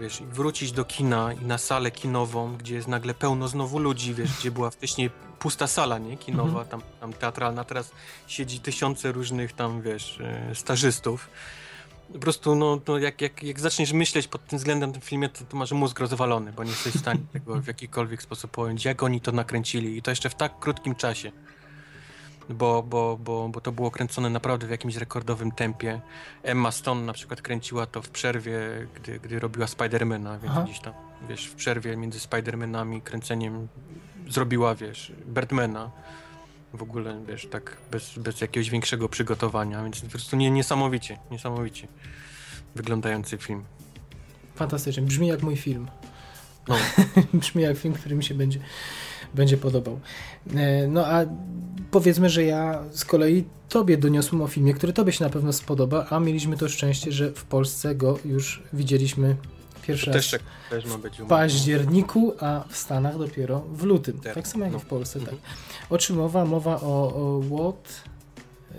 Wiesz, 0.00 0.20
i 0.20 0.24
wrócić 0.24 0.72
do 0.72 0.84
kina 0.84 1.32
i 1.32 1.44
na 1.44 1.58
salę 1.58 1.90
kinową, 1.90 2.56
gdzie 2.56 2.74
jest 2.74 2.88
nagle 2.88 3.14
pełno 3.14 3.48
znowu 3.48 3.78
ludzi, 3.78 4.14
wiesz, 4.14 4.38
gdzie 4.38 4.50
była 4.50 4.70
wcześniej 4.70 5.10
pusta 5.38 5.66
sala, 5.66 5.98
nie? 5.98 6.16
Kinowa, 6.16 6.64
tam, 6.64 6.82
tam 7.00 7.12
teatralna, 7.12 7.64
teraz 7.64 7.90
siedzi 8.26 8.60
tysiące 8.60 9.12
różnych 9.12 9.52
tam, 9.52 9.82
wiesz, 9.82 10.20
e, 10.20 10.54
stażystów. 10.54 11.28
Po 12.12 12.18
prostu, 12.18 12.54
no, 12.54 12.80
no 12.88 12.98
jak, 12.98 13.20
jak, 13.20 13.42
jak 13.42 13.60
zaczniesz 13.60 13.92
myśleć 13.92 14.28
pod 14.28 14.46
tym 14.46 14.58
względem 14.58 14.92
tym 14.92 15.00
filmie, 15.00 15.28
to, 15.28 15.44
to 15.44 15.56
masz 15.56 15.72
mózg 15.72 16.00
rozwalony, 16.00 16.52
bo 16.52 16.64
nie 16.64 16.70
jesteś 16.70 16.94
w 16.94 16.98
stanie 16.98 17.20
tego 17.32 17.60
w 17.60 17.66
jakikolwiek 17.66 18.22
sposób 18.22 18.50
pojąć, 18.50 18.84
jak 18.84 19.02
oni 19.02 19.20
to 19.20 19.32
nakręcili 19.32 19.96
i 19.96 20.02
to 20.02 20.10
jeszcze 20.10 20.30
w 20.30 20.34
tak 20.34 20.58
krótkim 20.58 20.94
czasie. 20.94 21.32
Bo, 22.48 22.82
bo, 22.82 23.18
bo, 23.24 23.48
bo 23.48 23.60
to 23.60 23.72
było 23.72 23.90
kręcone 23.90 24.30
naprawdę 24.30 24.66
w 24.66 24.70
jakimś 24.70 24.96
rekordowym 24.96 25.52
tempie. 25.52 26.00
Emma 26.42 26.70
Stone 26.70 27.00
na 27.02 27.12
przykład 27.12 27.42
kręciła 27.42 27.86
to 27.86 28.02
w 28.02 28.08
przerwie, 28.08 28.60
gdy, 28.94 29.20
gdy 29.20 29.38
robiła 29.38 29.66
Spidermana, 29.66 30.38
więc 30.38 30.52
Aha. 30.52 30.62
gdzieś 30.64 30.80
tam, 30.80 30.92
wiesz, 31.28 31.46
w 31.46 31.54
przerwie 31.54 31.96
między 31.96 32.20
Spidermanami, 32.20 33.02
kręceniem 33.02 33.68
zrobiła, 34.28 34.74
wiesz, 34.74 35.12
Birdmana. 35.26 35.90
W 36.74 36.82
ogóle, 36.82 37.20
wiesz, 37.28 37.46
tak 37.50 37.76
bez, 37.90 38.18
bez 38.18 38.40
jakiegoś 38.40 38.70
większego 38.70 39.08
przygotowania, 39.08 39.84
więc 39.84 40.00
po 40.00 40.08
prostu 40.08 40.36
nie, 40.36 40.50
niesamowicie, 40.50 41.18
niesamowicie 41.30 41.88
wyglądający 42.74 43.38
film. 43.38 43.64
Fantastycznie, 44.54 45.02
brzmi 45.02 45.26
jak 45.26 45.42
mój 45.42 45.56
film. 45.56 45.88
No. 46.68 46.76
brzmi 47.40 47.62
jak 47.62 47.78
film, 47.78 47.94
który 47.94 48.14
mi 48.14 48.24
się 48.24 48.34
będzie, 48.34 48.60
będzie 49.34 49.56
podobał. 49.56 50.00
E, 50.56 50.88
No 50.88 51.06
a 51.06 51.24
powiedzmy, 51.90 52.28
że 52.30 52.44
ja 52.44 52.82
z 52.90 53.04
kolei 53.04 53.44
tobie 53.68 53.96
doniosłem 53.98 54.42
o 54.42 54.46
filmie, 54.46 54.74
który 54.74 54.92
tobie 54.92 55.12
się 55.12 55.24
na 55.24 55.30
pewno 55.30 55.52
spodoba, 55.52 56.06
a 56.10 56.20
mieliśmy 56.20 56.56
to 56.56 56.68
szczęście, 56.68 57.12
że 57.12 57.32
w 57.32 57.44
Polsce 57.44 57.94
go 57.94 58.18
już 58.24 58.62
widzieliśmy 58.72 59.36
pierwszy 59.90 60.10
Też, 60.10 60.30
tak- 60.30 60.42
też 60.70 60.84
ma 60.86 60.98
być 60.98 61.18
w 61.18 61.26
październiku, 61.26 62.32
a 62.40 62.64
w 62.68 62.76
Stanach 62.76 63.18
dopiero 63.18 63.60
w 63.72 63.82
lutym. 63.82 64.20
Tak. 64.20 64.34
Tak 64.34 64.48
samo 64.48 64.64
jak 64.64 64.72
No. 64.72 64.78
w 64.78 64.84
Polsce. 64.86 65.20
Tak. 65.20 65.28
Mhm. 65.28 65.52
O 65.90 65.98
czym 65.98 66.16
mowa? 66.16 66.44
Mowa 66.44 66.80
o, 66.80 67.14
o 67.14 67.40
What... 67.56 68.02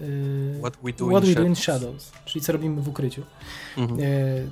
y, 0.01 0.59
What 0.59 0.78
We 0.84 0.93
Do 0.93 1.05
What 1.07 1.24
in 1.24 1.30
We 1.30 1.41
Do 1.41 1.47
in 1.47 1.55
Shadows. 1.55 2.03
Shadows, 2.03 2.12
czyli 2.26 2.45
co 2.45 2.51
robimy 2.53 2.82
w 2.82 2.88
ukryciu. 2.88 3.24
Mhm. 3.78 3.99
E, 4.01 4.03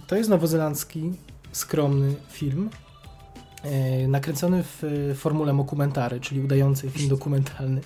To 0.07 0.15
jest 0.15 0.29
nowozelandzki, 0.29 1.11
skromny 1.51 2.15
film, 2.31 2.69
e, 3.63 4.07
nakręcony 4.07 4.63
w 4.63 4.83
e, 5.11 5.15
formule 5.15 5.53
mockumentary, 5.53 6.19
czyli 6.19 6.41
udający 6.41 6.89
film 6.89 7.09
dokumentalny 7.09 7.81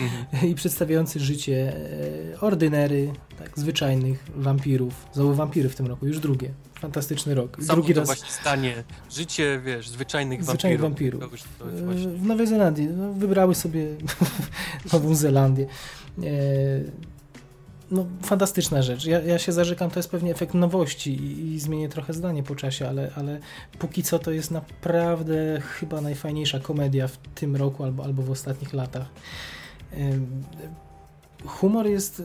Mhm. 0.00 0.26
i 0.50 0.54
przedstawiający 0.54 1.20
życie 1.20 1.76
e, 2.34 2.40
ordynery, 2.40 3.12
tak, 3.38 3.58
zwyczajnych 3.58 4.24
wampirów. 4.36 5.06
Znowu 5.12 5.34
wampiry 5.34 5.68
w 5.68 5.74
tym 5.76 5.86
roku, 5.86 6.06
już 6.06 6.18
drugie. 6.20 6.50
Fantastyczny 6.84 7.34
rok. 7.34 7.56
Samo 7.56 7.72
Drugi 7.72 7.94
to 7.94 8.00
raz 8.00 8.06
właśnie 8.08 8.28
stanie. 8.30 8.84
Życie, 9.10 9.60
wiesz, 9.64 9.88
zwyczajnych, 9.88 10.44
Zwyczajnych 10.44 10.80
wampirów. 10.80 11.22
w 12.16 12.26
Nowej 12.26 12.46
Zelandii. 12.46 12.86
No, 12.86 13.12
wybrały 13.12 13.54
sobie 13.54 13.86
Nową 14.92 15.14
Zelandię. 15.14 15.66
E, 16.22 16.24
No, 17.90 18.06
fantastyczna 18.22 18.82
rzecz. 18.82 19.04
Ja, 19.06 19.20
ja 19.22 19.38
się 19.38 19.52
zarzekam, 19.52 19.90
to 19.90 19.98
jest 19.98 20.10
pewnie 20.10 20.30
efekt 20.32 20.54
nowości 20.54 21.14
i, 21.14 21.54
i 21.54 21.60
zmienię 21.60 21.88
trochę 21.88 22.12
zdanie 22.12 22.42
po 22.42 22.54
czasie, 22.56 22.88
ale, 22.88 23.10
ale 23.16 23.40
póki 23.78 24.02
co 24.02 24.18
to 24.18 24.30
jest 24.30 24.50
naprawdę 24.50 25.60
chyba 25.60 26.00
najfajniejsza 26.00 26.60
komedia 26.60 27.08
w 27.08 27.16
tym 27.34 27.56
roku 27.56 27.84
albo, 27.84 28.04
albo 28.04 28.22
w 28.22 28.30
ostatnich 28.30 28.72
latach. 28.72 29.06
Humor 31.46 31.86
jest, 31.86 32.22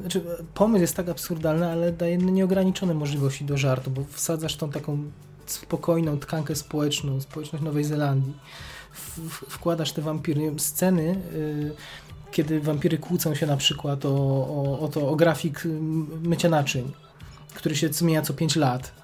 znaczy 0.00 0.22
pomysł 0.54 0.80
jest 0.80 0.96
tak 0.96 1.08
absurdalny, 1.08 1.66
ale 1.66 1.92
daje 1.92 2.18
nieograniczone 2.18 2.94
możliwości 2.94 3.44
do 3.44 3.56
żartu, 3.56 3.90
bo 3.90 4.04
wsadzasz 4.10 4.56
tą 4.56 4.70
taką 4.70 4.98
spokojną 5.46 6.18
tkankę 6.18 6.56
społeczną, 6.56 7.20
społeczność 7.20 7.64
Nowej 7.64 7.84
Zelandii. 7.84 8.32
W, 8.92 9.18
w, 9.18 9.32
wkładasz 9.48 9.92
te 9.92 10.02
wampiry, 10.02 10.52
sceny, 10.58 11.20
y, 11.34 11.72
kiedy 12.30 12.60
wampiry 12.60 12.98
kłócą 12.98 13.34
się 13.34 13.46
na 13.46 13.56
przykład 13.56 14.04
o, 14.04 14.08
o, 14.08 14.80
o 14.80 14.88
to, 14.88 15.08
o 15.08 15.16
grafik 15.16 15.66
m, 15.66 16.06
mycia 16.22 16.48
naczyń, 16.48 16.92
który 17.54 17.76
się 17.76 17.92
zmienia 17.92 18.22
co 18.22 18.34
5 18.34 18.56
lat. 18.56 18.92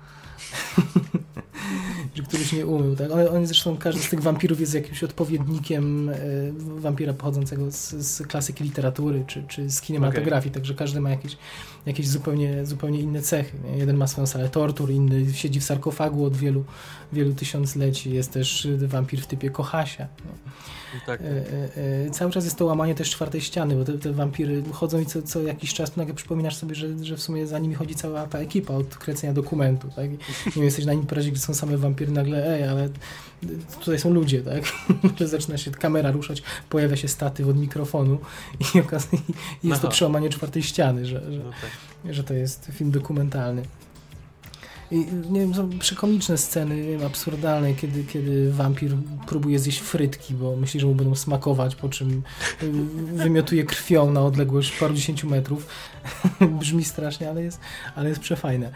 Któryś 2.22 2.52
nie 2.52 2.66
umył, 2.66 2.96
tak? 2.96 3.10
One, 3.10 3.30
one 3.30 3.46
zresztą, 3.46 3.76
każdy 3.76 4.02
z 4.02 4.08
tych 4.08 4.20
wampirów 4.20 4.60
jest 4.60 4.74
jakimś 4.74 5.04
odpowiednikiem 5.04 6.08
y, 6.08 6.52
wampira 6.56 7.12
pochodzącego 7.12 7.70
z, 7.70 7.90
z 7.90 8.26
klasyki 8.26 8.64
literatury, 8.64 9.24
czy, 9.26 9.42
czy 9.48 9.70
z 9.70 9.80
kinematografii, 9.80 10.54
także 10.54 10.74
każdy 10.74 11.00
ma 11.00 11.10
jakieś, 11.10 11.36
jakieś 11.86 12.08
zupełnie, 12.08 12.66
zupełnie 12.66 13.00
inne 13.00 13.22
cechy. 13.22 13.56
Jeden 13.76 13.96
ma 13.96 14.06
swoją 14.06 14.26
salę 14.26 14.48
tortur, 14.48 14.90
inny 14.90 15.32
siedzi 15.32 15.60
w 15.60 15.64
sarkofagu 15.64 16.24
od 16.24 16.36
wielu, 16.36 16.64
wielu 17.12 17.34
tysiącleci, 17.34 18.14
jest 18.14 18.32
też 18.32 18.64
y, 18.64 18.88
wampir 18.88 19.20
w 19.20 19.26
typie 19.26 19.50
Kochasia. 19.50 20.08
No. 20.24 20.32
Tak, 21.06 21.20
e, 21.20 21.24
e, 22.06 22.10
cały 22.10 22.30
czas 22.30 22.44
jest 22.44 22.56
to 22.56 22.64
łamanie 22.64 22.94
też 22.94 23.10
czwartej 23.10 23.40
ściany, 23.40 23.76
bo 23.76 23.84
te, 23.84 23.98
te 23.98 24.12
wampiry 24.12 24.62
chodzą 24.72 25.00
i 25.00 25.06
co, 25.06 25.22
co 25.22 25.42
jakiś 25.42 25.74
czas 25.74 25.96
nagle 25.96 26.14
przypominasz 26.14 26.56
sobie, 26.56 26.74
że, 26.74 27.04
że 27.04 27.16
w 27.16 27.22
sumie 27.22 27.46
za 27.46 27.58
nimi 27.58 27.74
chodzi 27.74 27.94
cała 27.94 28.26
ta 28.26 28.38
ekipa 28.38 28.74
od 28.74 28.96
kręcenia 28.96 29.32
dokumentu, 29.32 29.88
tak? 29.96 30.10
I 30.56 30.58
nie 30.58 30.64
jesteś 30.64 30.84
na 30.84 30.92
imprezie, 30.92 31.30
gdzie 31.30 31.40
są 31.40 31.54
same 31.54 31.76
wampiry, 31.76 32.07
nagle 32.10 32.54
ej, 32.54 32.68
ale 32.68 32.88
tutaj 33.80 33.98
są 33.98 34.10
ludzie, 34.10 34.42
tak? 34.42 34.62
że 35.18 35.28
zaczyna 35.28 35.58
się 35.58 35.70
kamera 35.70 36.10
ruszać, 36.10 36.42
pojawia 36.70 36.96
się 36.96 37.08
statyw 37.08 37.48
od 37.48 37.56
mikrofonu 37.56 38.18
i, 38.60 38.78
i 38.78 39.68
jest 39.68 39.82
to 39.82 39.88
Aha. 39.88 39.88
przełamanie 39.88 40.30
czwartej 40.30 40.62
ściany, 40.62 41.06
że, 41.06 41.32
że, 41.32 41.38
no 41.38 41.50
tak. 41.50 42.14
że 42.14 42.24
to 42.24 42.34
jest 42.34 42.70
film 42.72 42.90
dokumentalny. 42.90 43.62
Nie 45.30 45.40
wiem, 45.40 45.54
są 45.54 45.78
przekomiczne 45.78 46.38
sceny, 46.38 46.76
nie 46.76 46.90
wiem, 46.90 47.06
absurdalne, 47.06 47.74
kiedy, 47.74 48.04
kiedy 48.04 48.52
wampir 48.52 48.96
próbuje 49.26 49.58
zjeść 49.58 49.78
frytki, 49.78 50.34
bo 50.34 50.56
myśli, 50.56 50.80
że 50.80 50.86
mu 50.86 50.94
będą 50.94 51.14
smakować, 51.14 51.74
po 51.76 51.88
czym 51.88 52.22
y, 52.62 52.72
wymiotuje 53.14 53.64
krwią 53.64 54.12
na 54.12 54.22
odległość 54.22 54.78
paru 54.78 54.94
dziesięciu 54.94 55.28
metrów. 55.28 55.66
Brzmi 56.60 56.84
strasznie, 56.84 57.30
ale 57.30 57.42
jest, 57.42 57.60
ale 57.96 58.08
jest 58.08 58.20
przefajne. 58.20 58.72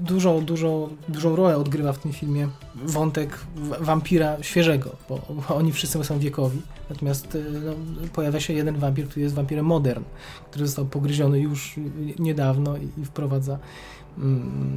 Dużo, 0.00 0.40
dużo, 0.40 0.88
dużą 1.08 1.36
rolę 1.36 1.56
odgrywa 1.56 1.92
w 1.92 1.98
tym 1.98 2.12
filmie 2.12 2.48
wątek 2.74 3.38
wampira 3.80 4.42
świeżego, 4.42 4.96
bo 5.08 5.20
oni 5.48 5.72
wszyscy 5.72 6.04
są 6.04 6.18
wiekowi. 6.18 6.62
Natomiast 6.90 7.34
y, 7.34 7.44
no, 7.64 7.72
pojawia 8.12 8.40
się 8.40 8.52
jeden 8.52 8.78
wampir, 8.78 9.08
który 9.08 9.22
jest 9.22 9.34
wampirem 9.34 9.66
modern, 9.66 10.04
który 10.50 10.66
został 10.66 10.86
pogryziony 10.86 11.40
już 11.40 11.74
niedawno 12.18 12.76
i, 12.76 13.00
i 13.02 13.04
wprowadza 13.04 13.58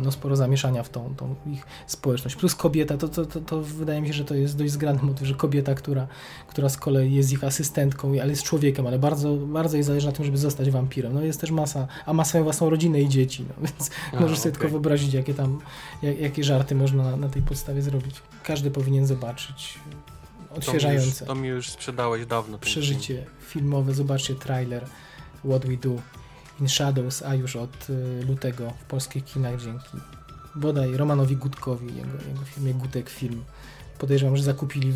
no, 0.03 0.11
sporo 0.11 0.36
zamieszania 0.36 0.84
w 0.84 0.89
tą, 0.89 1.15
tą 1.15 1.36
ich 1.45 1.65
społeczność. 1.88 2.36
Plus 2.36 2.55
kobieta, 2.55 2.97
to, 2.97 3.07
to, 3.07 3.25
to, 3.25 3.41
to, 3.41 3.61
wydaje 3.61 4.01
mi 4.01 4.07
się, 4.07 4.13
że 4.13 4.25
to 4.25 4.36
jest 4.36 4.57
dość 4.57 4.71
zgrany 4.71 5.03
motyw, 5.03 5.27
że 5.27 5.34
kobieta, 5.34 5.75
która, 5.75 6.07
która 6.47 6.69
z 6.69 6.77
kolei 6.77 7.13
jest 7.13 7.31
ich 7.31 7.43
asystentką, 7.43 8.11
ale 8.21 8.29
jest 8.29 8.43
człowiekiem, 8.43 8.88
ale 8.88 8.99
bardzo, 8.99 9.36
bardzo 9.36 9.77
jej 9.77 9.84
zależy 9.84 10.07
na 10.07 10.13
tym, 10.13 10.25
żeby 10.25 10.38
zostać 10.38 10.71
wampirem. 10.71 11.13
No 11.13 11.21
jest 11.21 11.41
też 11.41 11.51
masa, 11.51 11.88
a 12.05 12.13
ma 12.13 12.25
swoją 12.25 12.43
własną 12.43 12.69
rodzinę 12.69 13.01
i 13.01 13.09
dzieci, 13.09 13.45
no, 13.49 13.53
więc 13.57 13.91
a, 14.13 14.19
możesz 14.21 14.39
sobie 14.39 14.51
okay. 14.51 14.61
tylko 14.61 14.71
wyobrazić, 14.71 15.13
jakie 15.13 15.34
tam, 15.34 15.59
jak, 16.01 16.19
jakie 16.19 16.43
żarty 16.43 16.75
można 16.75 17.03
na, 17.03 17.17
na, 17.17 17.29
tej 17.29 17.41
podstawie 17.41 17.81
zrobić. 17.81 18.15
Każdy 18.43 18.71
powinien 18.71 19.05
zobaczyć. 19.05 19.79
Odświeżające. 20.55 21.05
To 21.05 21.09
mi 21.09 21.17
już, 21.17 21.27
to 21.27 21.36
mi 21.36 21.47
już 21.47 21.69
sprzedałeś 21.69 22.25
dawno. 22.25 22.57
Przeżycie 22.57 23.15
film. 23.15 23.27
filmowe, 23.39 23.93
zobaczcie 23.93 24.36
trailer 24.36 24.86
What 25.45 25.65
We 25.65 25.77
Do. 25.77 26.22
In 26.60 26.70
Shadows, 26.70 27.24
a 27.24 27.36
już 27.36 27.56
od 27.56 27.89
y, 27.89 28.26
lutego 28.28 28.74
w 28.80 28.84
polskich 28.84 29.26
kinach 29.26 29.62
dzięki 29.62 29.97
bodaj 30.56 30.97
Romanowi 30.97 31.38
Gutkowi, 31.38 31.88
jego, 31.88 32.18
jego 32.28 32.45
filmie 32.45 32.74
Gutek 32.74 33.10
Film. 33.10 33.43
Podejrzewam, 33.99 34.38
że 34.38 34.43
zakupili 34.43 34.93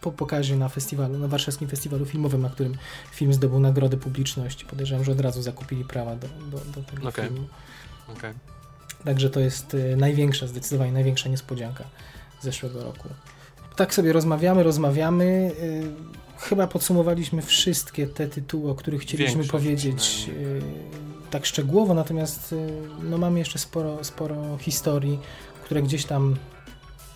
po 0.00 0.12
pokazie 0.12 0.56
na 0.56 0.68
festiwalu, 0.68 1.18
na 1.18 1.28
warszawskim 1.28 1.68
festiwalu 1.68 2.06
filmowym, 2.06 2.42
na 2.42 2.50
którym 2.50 2.74
film 3.12 3.32
zdobył 3.32 3.60
nagrodę 3.60 3.96
publiczności. 3.96 4.66
Podejrzewam, 4.66 5.04
że 5.04 5.12
od 5.12 5.20
razu 5.20 5.42
zakupili 5.42 5.84
prawa 5.84 6.16
do, 6.16 6.28
do, 6.28 6.58
do 6.58 6.82
tego 6.82 7.08
okay. 7.08 7.28
filmu. 7.28 7.46
Okay. 8.16 8.34
Także 9.04 9.30
to 9.30 9.40
jest 9.40 9.74
y, 9.74 9.96
największa, 9.96 10.46
zdecydowanie 10.46 10.92
największa 10.92 11.28
niespodzianka 11.28 11.84
zeszłego 12.40 12.84
roku. 12.84 13.08
Tak 13.76 13.94
sobie 13.94 14.12
rozmawiamy, 14.12 14.62
rozmawiamy. 14.62 15.24
Y, 15.24 16.25
chyba 16.38 16.66
podsumowaliśmy 16.66 17.42
wszystkie 17.42 18.06
te 18.06 18.28
tytuły, 18.28 18.70
o 18.70 18.74
których 18.74 19.02
chcieliśmy 19.02 19.42
Większość 19.42 19.50
powiedzieć 19.50 20.28
y, 20.28 20.62
tak 21.30 21.46
szczegółowo, 21.46 21.94
natomiast 21.94 22.52
y, 22.52 22.82
no, 23.02 23.18
mamy 23.18 23.38
jeszcze 23.38 23.58
sporo, 23.58 24.04
sporo 24.04 24.58
historii, 24.58 25.18
które 25.64 25.82
gdzieś 25.82 26.04
tam 26.04 26.36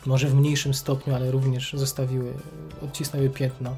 może 0.06 0.28
w 0.28 0.34
mniejszym 0.34 0.74
stopniu, 0.74 1.14
ale 1.14 1.30
również 1.30 1.72
zostawiły, 1.72 2.34
odcisnęły 2.82 3.30
piętno, 3.30 3.76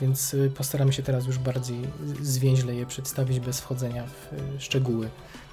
więc 0.00 0.34
y, 0.34 0.52
postaramy 0.56 0.92
się 0.92 1.02
teraz 1.02 1.26
już 1.26 1.38
bardziej 1.38 1.78
zwięźle 2.20 2.74
je 2.74 2.86
przedstawić 2.86 3.40
bez 3.40 3.60
wchodzenia 3.60 4.04
w 4.06 4.62
szczegóły. 4.62 5.10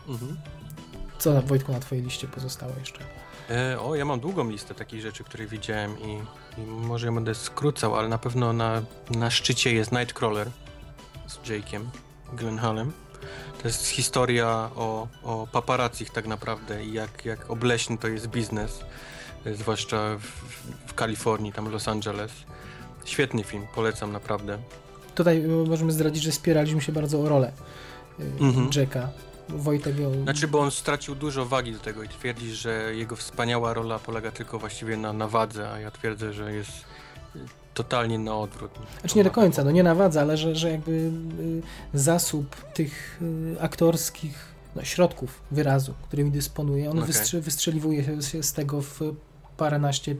Mhm. 0.07 0.37
Co 1.19 1.41
Wojtku 1.41 1.71
na 1.71 1.79
Twojej 1.79 2.03
liście 2.03 2.27
pozostało 2.27 2.73
jeszcze? 2.79 2.99
E, 3.49 3.79
o, 3.79 3.95
ja 3.95 4.05
mam 4.05 4.19
długą 4.19 4.49
listę 4.49 4.75
takich 4.75 5.01
rzeczy, 5.01 5.23
które 5.23 5.47
widziałem 5.47 5.99
i 5.99 6.17
może 6.67 7.07
ja 7.07 7.13
będę 7.13 7.35
skrócał, 7.35 7.95
ale 7.95 8.07
na 8.07 8.17
pewno 8.17 8.53
na, 8.53 8.81
na 9.09 9.31
szczycie 9.31 9.73
jest 9.73 9.91
Nightcrawler 9.91 10.51
z 11.27 11.37
Jake'iem 11.37 11.81
Gyllenhaalem. 12.33 12.91
To 13.61 13.67
jest 13.67 13.87
historia 13.87 14.69
o, 14.75 15.07
o 15.23 15.47
paparazzich 15.51 16.09
tak 16.09 16.27
naprawdę 16.27 16.85
i 16.85 16.93
jak, 16.93 17.25
jak 17.25 17.51
obleśny 17.51 17.97
to 17.97 18.07
jest 18.07 18.27
biznes, 18.27 18.79
zwłaszcza 19.53 20.17
w, 20.17 20.23
w 20.91 20.93
Kalifornii, 20.93 21.53
tam 21.53 21.71
Los 21.71 21.87
Angeles. 21.87 22.31
Świetny 23.05 23.43
film, 23.43 23.67
polecam 23.75 24.11
naprawdę. 24.11 24.57
Tutaj 25.15 25.43
możemy 25.67 25.91
zdradzić, 25.91 26.23
że 26.23 26.31
spieraliśmy 26.31 26.81
się 26.81 26.91
bardzo 26.91 27.21
o 27.21 27.29
rolę 27.29 27.51
mhm. 28.39 28.69
Jacka 28.75 29.09
Wojtek 29.57 29.99
ją... 29.99 30.23
Znaczy, 30.23 30.47
bo 30.47 30.59
on 30.59 30.71
stracił 30.71 31.15
dużo 31.15 31.45
wagi 31.45 31.71
do 31.71 31.79
tego 31.79 32.03
i 32.03 32.09
twierdzi, 32.09 32.55
że 32.55 32.95
jego 32.95 33.15
wspaniała 33.15 33.73
rola 33.73 33.99
polega 33.99 34.31
tylko 34.31 34.59
właściwie 34.59 34.97
na, 34.97 35.13
na 35.13 35.27
wadze, 35.27 35.71
a 35.71 35.79
ja 35.79 35.91
twierdzę, 35.91 36.33
że 36.33 36.53
jest 36.53 36.71
totalnie 37.73 38.19
na 38.19 38.37
odwrót. 38.37 38.71
Znaczy 38.99 39.17
nie 39.17 39.23
do 39.23 39.31
końca, 39.31 39.63
no 39.63 39.71
nie 39.71 39.83
na 39.83 39.95
wadze, 39.95 40.21
ale 40.21 40.37
że, 40.37 40.55
że 40.55 40.71
jakby 40.71 40.91
y, 40.91 41.61
zasób 41.93 42.55
tych 42.73 43.21
y, 43.21 43.61
aktorskich 43.61 44.45
no, 44.75 44.83
środków 44.83 45.41
wyrazu, 45.51 45.93
którymi 46.07 46.31
dysponuje, 46.31 46.89
on 46.89 46.97
okay. 46.97 47.07
wystrze 47.07 47.41
wystrzeliwuje 47.41 48.03
się 48.21 48.43
z 48.43 48.53
tego 48.53 48.81
w 48.81 48.99
paręnaście 49.57 50.15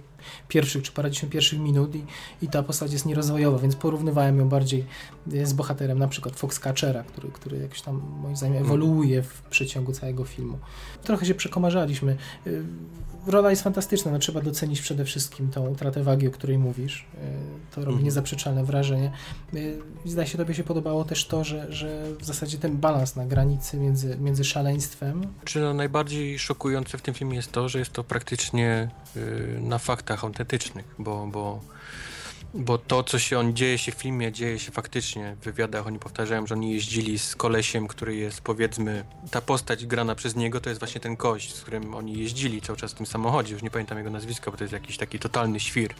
pierwszych 0.47 0.83
czy 0.83 0.91
parędziesiąt 0.91 1.31
pierwszych 1.31 1.59
minut 1.59 1.95
i, 1.95 2.05
i 2.41 2.47
ta 2.47 2.63
postać 2.63 2.93
jest 2.93 3.05
nierozwojowa, 3.05 3.59
więc 3.59 3.75
porównywałem 3.75 4.39
ją 4.39 4.49
bardziej 4.49 4.85
e, 5.33 5.45
z 5.45 5.53
bohaterem 5.53 5.99
na 5.99 6.07
przykład 6.07 6.35
Foxcatchera, 6.35 7.03
który, 7.03 7.29
który 7.29 7.57
jakoś 7.57 7.81
tam 7.81 8.01
moim 8.21 8.35
zdaniem 8.35 8.57
mhm. 8.57 8.65
ewoluuje 8.65 9.23
w 9.23 9.41
przeciągu 9.41 9.93
całego 9.93 10.23
filmu. 10.23 10.59
Trochę 11.03 11.25
się 11.25 11.35
przekomarzaliśmy. 11.35 12.17
E, 12.47 12.49
rola 13.27 13.49
jest 13.49 13.63
fantastyczna, 13.63 14.11
no, 14.11 14.19
trzeba 14.19 14.41
docenić 14.41 14.81
przede 14.81 15.05
wszystkim 15.05 15.51
tą 15.51 15.67
utratę 15.67 16.03
wagi, 16.03 16.27
o 16.27 16.31
której 16.31 16.57
mówisz. 16.57 17.05
E, 17.15 17.17
to 17.71 17.81
robi 17.81 17.91
mhm. 17.91 18.05
niezaprzeczalne 18.05 18.63
wrażenie. 18.63 19.11
Zdaje 20.05 20.27
się, 20.27 20.37
tobie 20.37 20.53
się 20.53 20.63
podobało 20.63 21.03
też 21.03 21.27
to, 21.27 21.43
że, 21.43 21.73
że 21.73 22.03
w 22.19 22.25
zasadzie 22.25 22.57
ten 22.57 22.77
balans 22.77 23.15
na 23.15 23.25
granicy 23.25 23.77
między, 23.77 24.17
między 24.17 24.43
szaleństwem. 24.43 25.27
Czy 25.45 25.59
no 25.59 25.73
najbardziej 25.73 26.39
szokujące 26.39 26.97
w 26.97 27.01
tym 27.01 27.13
filmie 27.13 27.35
jest 27.35 27.51
to, 27.51 27.69
że 27.69 27.79
jest 27.79 27.91
to 27.91 28.03
praktycznie 28.03 28.89
yy, 29.15 29.21
na 29.61 29.77
faktach 29.77 30.08
faktach 30.09 30.23
autentycznych, 30.23 30.95
bo, 30.99 31.27
bo, 31.27 31.61
bo 32.53 32.77
to, 32.77 33.03
co 33.03 33.19
się 33.19 33.39
on 33.39 33.53
dzieje 33.53 33.77
się 33.77 33.91
w 33.91 33.95
filmie, 33.95 34.31
dzieje 34.31 34.59
się 34.59 34.71
faktycznie. 34.71 35.35
W 35.41 35.43
wywiadach 35.43 35.87
oni 35.87 35.99
powtarzają, 35.99 36.47
że 36.47 36.55
oni 36.55 36.71
jeździli 36.71 37.19
z 37.19 37.35
kolesiem, 37.35 37.87
który 37.87 38.15
jest 38.15 38.41
powiedzmy, 38.41 39.03
ta 39.31 39.41
postać 39.41 39.85
grana 39.85 40.15
przez 40.15 40.35
niego 40.35 40.61
to 40.61 40.69
jest 40.69 40.79
właśnie 40.79 41.01
ten 41.01 41.17
kość, 41.17 41.55
z 41.55 41.61
którym 41.61 41.95
oni 41.95 42.19
jeździli 42.19 42.61
cały 42.61 42.77
czas 42.77 42.91
w 42.91 42.95
tym 42.95 43.05
samochodzie. 43.05 43.53
Już 43.53 43.63
nie 43.63 43.71
pamiętam 43.71 43.97
jego 43.97 44.09
nazwiska, 44.09 44.51
bo 44.51 44.57
to 44.57 44.63
jest 44.63 44.73
jakiś 44.73 44.97
taki 44.97 45.19
totalny 45.19 45.59
świr 45.59 45.93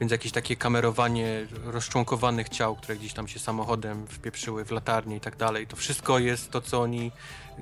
więc 0.00 0.12
jakieś 0.12 0.32
takie 0.32 0.56
kamerowanie 0.56 1.46
rozczłonkowanych 1.64 2.48
ciał, 2.48 2.76
które 2.76 2.96
gdzieś 2.96 3.12
tam 3.12 3.28
się 3.28 3.38
samochodem 3.38 4.06
wpieprzyły 4.06 4.64
w 4.64 4.70
latarnię 4.70 5.16
i 5.16 5.20
tak 5.20 5.36
dalej. 5.36 5.66
To 5.66 5.76
wszystko 5.76 6.18
jest 6.18 6.50
to, 6.50 6.60
co 6.60 6.82
oni 6.82 7.12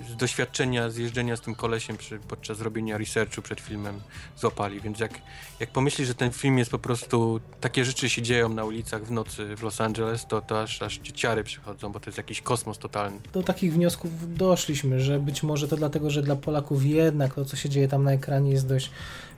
z 0.08 0.16
doświadczenia, 0.16 0.90
z 0.90 0.96
jeżdżenia 0.96 1.36
z 1.36 1.40
tym 1.40 1.54
kolesiem 1.54 1.96
przy, 1.96 2.18
podczas 2.18 2.60
robienia 2.60 2.98
researchu 2.98 3.42
przed 3.42 3.60
filmem 3.60 4.00
złapali. 4.36 4.80
Więc 4.80 5.00
jak, 5.00 5.12
jak 5.60 5.70
pomyślisz, 5.70 6.08
że 6.08 6.14
ten 6.14 6.30
film 6.30 6.58
jest 6.58 6.70
po 6.70 6.78
prostu, 6.78 7.40
takie 7.60 7.84
rzeczy 7.84 8.08
się 8.08 8.22
dzieją 8.22 8.48
na 8.48 8.64
ulicach 8.64 9.04
w 9.04 9.10
nocy 9.10 9.56
w 9.56 9.62
Los 9.62 9.80
Angeles, 9.80 10.26
to, 10.26 10.40
to 10.40 10.62
aż, 10.62 10.82
aż 10.82 11.00
ciary 11.14 11.44
przychodzą, 11.44 11.92
bo 11.92 12.00
to 12.00 12.10
jest 12.10 12.18
jakiś 12.18 12.40
kosmos 12.40 12.78
totalny. 12.78 13.20
Do 13.32 13.42
takich 13.42 13.72
wniosków 13.72 14.36
doszliśmy, 14.36 15.00
że 15.00 15.18
być 15.18 15.42
może 15.42 15.68
to 15.68 15.76
dlatego, 15.76 16.10
że 16.10 16.22
dla 16.22 16.36
Polaków 16.36 16.84
jednak 16.84 17.34
to, 17.34 17.44
co 17.44 17.56
się 17.56 17.68
dzieje 17.68 17.88
tam 17.88 18.04
na 18.04 18.12
ekranie 18.12 18.50
jest 18.50 18.68
dość 18.68 18.90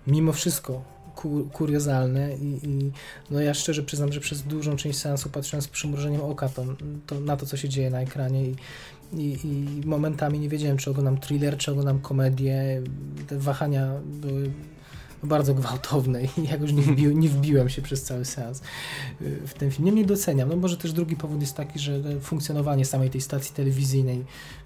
mimo 0.07 0.33
wszystko 0.33 0.95
kuriozalne 1.53 2.37
i, 2.37 2.61
i, 2.63 2.93
no 3.31 3.41
ja 3.41 3.55
szczerze 3.55 3.83
przyznam, 3.83 4.13
że 4.13 4.21
przez 4.21 4.43
dużą 4.43 4.77
część 4.77 4.99
seansu 4.99 5.31
patrzyłem 5.31 5.63
z 5.63 5.69
przymrużeniem 5.69 6.21
oka 6.21 6.49
to, 6.49 6.65
to, 7.07 7.21
na 7.21 7.37
to, 7.37 7.47
co 7.47 7.57
się 7.57 7.69
dzieje 7.69 7.91
na 7.91 8.01
ekranie 8.01 8.45
i, 8.45 8.57
i, 9.19 9.39
i 9.45 9.87
momentami 9.87 10.39
nie 10.39 10.49
wiedziałem, 10.49 10.77
czy 10.77 10.91
oglądam 10.91 11.19
thriller, 11.19 11.57
czy 11.57 11.71
oglądam 11.71 12.01
komedię. 12.01 12.83
Te 13.27 13.39
wahania 13.39 13.91
były 14.05 14.51
bardzo 15.27 15.55
gwałtowne 15.55 16.23
i 16.25 16.29
jakoś 16.53 16.73
nie, 16.73 16.83
wbi 16.93 17.17
nie 17.17 17.29
wbiłem 17.29 17.69
się 17.69 17.83
przez 17.83 18.03
cały 18.03 18.25
seans 18.25 18.63
y, 19.23 19.47
w 19.47 19.55
ten 19.55 19.71
film. 19.71 19.95
Nie 19.95 20.05
doceniam. 20.05 20.49
No 20.49 20.57
może 20.57 20.77
też 20.77 20.93
drugi 20.93 21.17
powód 21.17 21.41
jest 21.41 21.57
taki, 21.57 21.79
że 21.79 22.21
funkcjonowanie 22.21 22.85
samej 22.85 23.11
tej 23.11 23.21
stacji 23.21 23.55
telewizyjnej, 23.55 24.25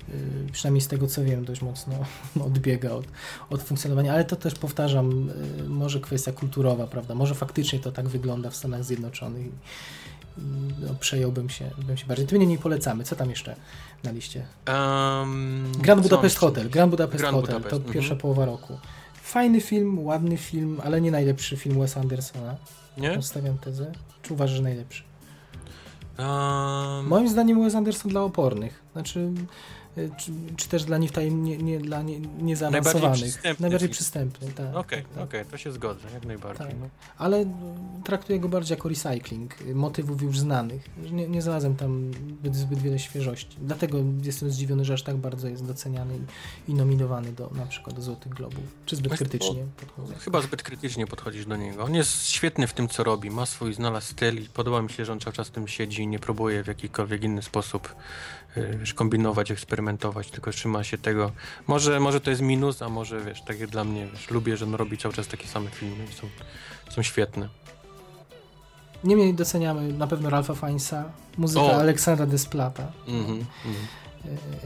y, 0.08 0.52
przynajmniej 0.52 0.80
z 0.80 0.88
tego 0.88 1.06
co 1.06 1.24
wiem, 1.24 1.44
dość 1.44 1.62
mocno 1.62 1.94
odbiega 2.46 2.90
od, 2.90 3.06
od 3.50 3.62
funkcjonowania, 3.62 4.12
ale 4.12 4.24
to 4.24 4.36
też 4.36 4.54
powtarzam, 4.54 5.30
y, 5.60 5.68
może 5.68 6.00
kwestia 6.00 6.32
kulturowa, 6.32 6.86
prawda? 6.86 7.14
Może 7.14 7.34
faktycznie 7.34 7.78
to 7.78 7.92
tak 7.92 8.08
wygląda 8.08 8.50
w 8.50 8.56
Stanach 8.56 8.84
Zjednoczonych 8.84 9.46
no, 10.80 10.94
przejąłbym 11.00 11.50
się, 11.50 11.70
bym 11.86 11.96
się 11.96 12.06
bardziej. 12.06 12.26
Ty 12.26 12.36
mnie 12.36 12.46
nie 12.46 12.58
polecamy. 12.58 13.04
Co 13.04 13.16
tam 13.16 13.30
jeszcze 13.30 13.56
na 14.04 14.10
liście? 14.10 14.46
Um, 14.68 15.72
Grand 15.78 16.02
Budapest 16.02 16.38
Hotel. 16.38 16.70
Grand 16.70 16.90
Budapest 16.90 17.20
Grand 17.20 17.36
Hotel. 17.36 17.54
Budapest. 17.54 17.70
To 17.70 17.76
mhm. 17.76 17.94
pierwsza 17.94 18.16
połowa 18.16 18.44
roku. 18.44 18.78
Fajny 19.14 19.60
film, 19.60 19.98
ładny 19.98 20.36
film, 20.36 20.80
ale 20.84 21.00
nie 21.00 21.10
najlepszy 21.10 21.56
film 21.56 21.80
Wes 21.80 21.96
Andersona. 21.96 22.56
Nie? 22.96 23.10
Postawiam 23.10 23.58
tezę. 23.58 23.92
Czy 24.22 24.34
uważasz, 24.34 24.56
że 24.56 24.62
najlepszy? 24.62 25.02
Um... 26.18 27.06
Moim 27.06 27.28
zdaniem 27.28 27.62
Wes 27.62 27.74
Anderson 27.74 28.10
dla 28.10 28.22
opornych. 28.22 28.82
Znaczy, 28.92 29.30
czy, 30.16 30.32
czy 30.56 30.68
też 30.68 30.84
dla 30.84 30.98
niewtajem, 30.98 31.44
nie, 31.44 31.56
nie, 31.56 31.78
dla 31.78 32.02
nie, 32.02 32.20
niezaawansowanych. 32.20 33.02
Najbardziej 33.02 33.28
przystępny. 33.28 33.62
Najbardziej 33.62 33.88
przystępny, 33.88 34.48
tak. 34.52 34.76
Okej, 34.76 35.02
tak, 35.02 35.12
tak. 35.14 35.24
okej, 35.24 35.44
to 35.44 35.56
się 35.56 35.72
zgodzę, 35.72 36.08
jak 36.14 36.26
najbardziej. 36.26 36.66
Tak. 36.66 36.76
No. 36.80 36.88
Ale 37.18 37.44
traktuję 38.04 38.40
go 38.40 38.48
bardziej 38.48 38.76
jako 38.76 38.88
recycling 38.88 39.54
motywów 39.74 40.22
już 40.22 40.38
znanych. 40.38 40.88
Nie, 41.12 41.28
nie 41.28 41.42
znalazłem 41.42 41.76
tam 41.76 42.12
zbyt, 42.40 42.56
zbyt 42.56 42.78
wiele 42.78 42.98
świeżości. 42.98 43.56
Dlatego 43.60 43.98
jestem 44.22 44.50
zdziwiony, 44.50 44.84
że 44.84 44.94
aż 44.94 45.02
tak 45.02 45.16
bardzo 45.16 45.48
jest 45.48 45.66
doceniany 45.66 46.18
i, 46.68 46.70
i 46.70 46.74
nominowany 46.74 47.32
do 47.32 47.50
na 47.54 47.66
przykład 47.66 47.96
do 47.96 48.02
Złotych 48.02 48.34
Globów. 48.34 48.64
Czy 48.86 48.96
zbyt 48.96 49.08
Właśnie, 49.08 49.26
krytycznie 49.26 49.66
podchodzę? 49.76 50.14
Chyba 50.14 50.40
zbyt 50.40 50.62
krytycznie 50.62 51.06
podchodzisz 51.06 51.46
do 51.46 51.56
niego. 51.56 51.84
On 51.84 51.94
jest 51.94 52.28
świetny 52.28 52.66
w 52.66 52.72
tym, 52.72 52.88
co 52.88 53.04
robi. 53.04 53.30
Ma 53.30 53.46
swój 53.46 53.74
znalazł 53.74 54.06
styl 54.06 54.42
i 54.42 54.48
podoba 54.48 54.82
mi 54.82 54.90
się, 54.90 55.04
że 55.04 55.12
on 55.12 55.20
cały 55.20 55.36
czas 55.36 55.50
tym 55.50 55.68
siedzi 55.68 56.02
i 56.02 56.06
nie 56.06 56.18
próbuje 56.18 56.64
w 56.64 56.66
jakikolwiek 56.66 57.24
inny 57.24 57.42
sposób 57.42 57.88
y, 57.88 57.92
kombinować, 58.94 59.50
eksperymentować, 59.50 60.30
tylko 60.30 60.50
trzyma 60.50 60.84
się 60.84 60.98
tego. 60.98 61.32
Może, 61.66 62.00
może 62.00 62.20
to 62.20 62.30
jest 62.30 62.42
minus, 62.42 62.82
a 62.82 62.88
może 62.88 63.20
wiesz, 63.20 63.42
tak 63.42 63.60
jak 63.60 63.70
dla 63.70 63.84
mnie, 63.84 64.06
wiesz, 64.06 64.30
lubię, 64.30 64.56
że 64.56 64.64
on 64.64 64.74
robi 64.74 64.98
cały 64.98 65.14
czas 65.14 65.26
takie 65.28 65.48
same 65.48 65.70
filmy 65.70 66.04
i 66.04 66.12
są, 66.12 66.28
są 66.90 67.02
świetne. 67.02 67.48
Niemniej 69.04 69.34
doceniamy 69.34 69.92
na 69.92 70.06
pewno 70.06 70.30
Ralpha 70.30 70.54
Fiennesa, 70.54 71.04
muzyka 71.36 71.62
O. 71.62 71.80
Aleksandra 71.80 72.26
Desplata. 72.26 72.92
Mhm, 73.06 73.44
mhm. 73.66 73.86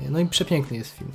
E, 0.06 0.10
No 0.10 0.18
i 0.18 0.26
przepiękny 0.26 0.76
jest 0.76 0.90
film. 0.98 1.10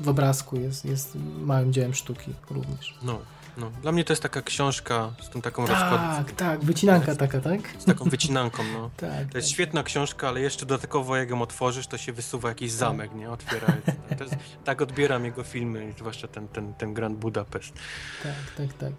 E, 0.00 0.04
W 0.04 0.08
obrazku 0.08 0.56
jest, 0.56 0.84
jest 0.84 1.16
małym 1.40 1.72
dziełem 1.72 1.94
sztuki 1.94 2.34
również. 2.50 2.98
No, 3.02 3.18
no. 3.58 3.70
Dla 3.82 3.92
mnie 3.92 4.04
to 4.04 4.12
jest 4.12 4.22
taka 4.22 4.42
książka 4.42 5.12
z 5.22 5.28
tą 5.28 5.42
taką 5.42 5.66
rozkładem, 5.66 6.24
Tak, 6.24 6.32
tak, 6.32 6.64
wycinanka 6.64 7.16
taka, 7.16 7.40
tak? 7.40 7.60
z 7.78 7.84
taką 7.84 8.04
wycinanką, 8.04 8.62
no. 8.72 8.90
Tak. 8.96 9.30
To 9.32 9.38
jest 9.38 9.50
świetna 9.50 9.82
książka, 9.82 10.28
ale 10.28 10.40
jeszcze 10.40 10.66
dodatkowo 10.66 11.16
jak 11.16 11.30
ją 11.30 11.42
otworzysz, 11.42 11.86
to 11.86 11.98
się 11.98 12.12
wysuwa 12.12 12.48
jakiś 12.48 12.72
zamek, 12.72 13.14
nie? 13.14 13.30
Otwiera. 13.30 13.66
To 14.18 14.24
jest, 14.24 14.36
tak 14.64 14.82
odbieram 14.82 15.24
jego 15.24 15.42
filmy, 15.44 15.94
zwłaszcza 15.98 16.28
ten, 16.28 16.48
ten, 16.48 16.74
ten 16.74 16.94
Grand 16.94 17.18
Budapest. 17.18 17.72
Tak, 18.22 18.32
tak, 18.56 18.76
tak. 18.78 18.92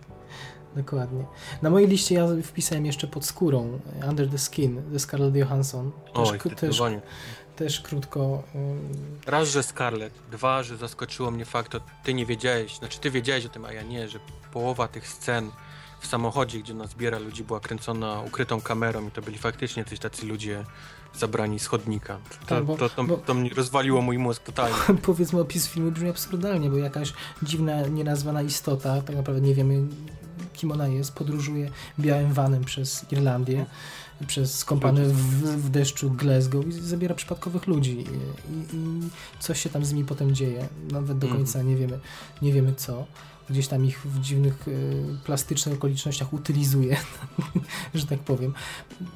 Dokładnie. 0.76 1.26
Na 1.62 1.70
mojej 1.70 1.88
liście 1.88 2.16
ja 2.16 2.28
wpisałem 2.44 2.86
jeszcze 2.86 3.08
pod 3.08 3.26
skórą 3.26 3.80
Under 4.10 4.30
the 4.30 4.38
Skin 4.38 4.82
ze 4.92 5.00
Scarlett 5.00 5.36
Johansson. 5.36 5.92
Też, 5.92 6.30
Oj, 6.30 6.40
też, 6.56 6.82
też 7.56 7.82
krótko. 7.82 8.44
ym, 8.56 8.90
Raz, 9.26 9.50
że 9.50 9.64
Scarlett, 9.64 10.14
dwa, 10.32 10.64
że 10.64 10.78
zaskoczyło 10.78 11.32
mnie 11.32 11.46
fakt, 11.46 11.74
że 11.74 11.80
ty 12.04 12.14
nie 12.14 12.26
wiedziałeś, 12.26 12.78
znaczy 12.78 13.00
ty 13.00 13.12
wiedziałeś 13.12 13.46
o 13.46 13.50
tym, 13.50 13.66
a 13.66 13.74
ja 13.74 13.82
nie, 13.82 14.08
że 14.10 14.20
połowa 14.54 14.88
tych 14.88 15.08
scen 15.08 15.52
w 16.00 16.08
samochodzie, 16.08 16.60
gdzie 16.60 16.74
ona 16.74 16.88
zbiera 16.88 17.20
ludzi, 17.20 17.44
była 17.44 17.60
kręcona 17.60 18.22
ukrytą 18.22 18.62
kamerą 18.62 19.08
i 19.08 19.12
to 19.12 19.22
byli 19.22 19.38
faktycznie 19.38 19.86
coś 19.86 20.00
tacy 20.00 20.26
ludzie 20.26 20.66
zabrani 21.18 21.60
z 21.60 21.66
chodnika. 21.68 22.18
To, 22.40 22.46
Tak, 22.56 22.64
bo- 22.64 22.78
to, 22.78 22.90
to, 22.90 23.04
bo- 23.04 23.18
to 23.18 23.34
mnie 23.34 23.50
rozwaliło 23.50 24.02
mój 24.02 24.18
mózg 24.18 24.44
totalnie. 24.44 24.76
powiedzmy 25.02 25.40
opis 25.42 25.68
filmu 25.68 25.92
brzmi 25.92 26.10
absurdalnie, 26.10 26.70
bo 26.70 26.78
jakaś 26.78 27.14
dziwna, 27.44 27.82
nienazwana 27.88 28.42
istota, 28.42 29.02
tak 29.02 29.16
naprawdę 29.16 29.42
nie 29.42 29.56
wiemy 29.56 29.82
kim 30.54 30.72
ona 30.72 30.88
jest, 30.88 31.14
podróżuje 31.16 31.70
białym 32.00 32.34
vanem 32.34 32.64
przez 32.66 33.06
Irlandię, 33.12 33.66
przez 34.28 34.58
skąpany 34.58 35.06
w, 35.06 35.14
w 35.44 35.70
deszczu 35.70 36.12
Glasgow 36.12 36.68
i 36.68 36.72
zabiera 36.72 37.16
przypadkowych 37.16 37.68
ludzi 37.68 37.92
i, 37.92 38.02
i, 38.54 38.76
i 38.76 39.10
coś 39.40 39.62
się 39.62 39.70
tam 39.70 39.86
z 39.86 39.94
nimi 39.94 40.06
potem 40.08 40.36
dzieje. 40.36 40.68
Nawet 40.92 41.18
do 41.18 41.28
Mhm. 41.28 41.34
końca 41.38 41.62
nie 41.64 41.76
wiemy, 41.76 42.00
nie 42.42 42.54
wiemy 42.54 42.74
co. 42.76 43.06
Gdzieś 43.50 43.68
tam 43.68 43.86
ich 43.86 44.00
w 44.06 44.22
dziwnych, 44.22 44.68
y, 44.68 45.04
plastycznych 45.26 45.76
okolicznościach 45.76 46.34
utylizuje, 46.34 46.98
że 47.94 48.08
tak 48.08 48.20
powiem. 48.20 48.54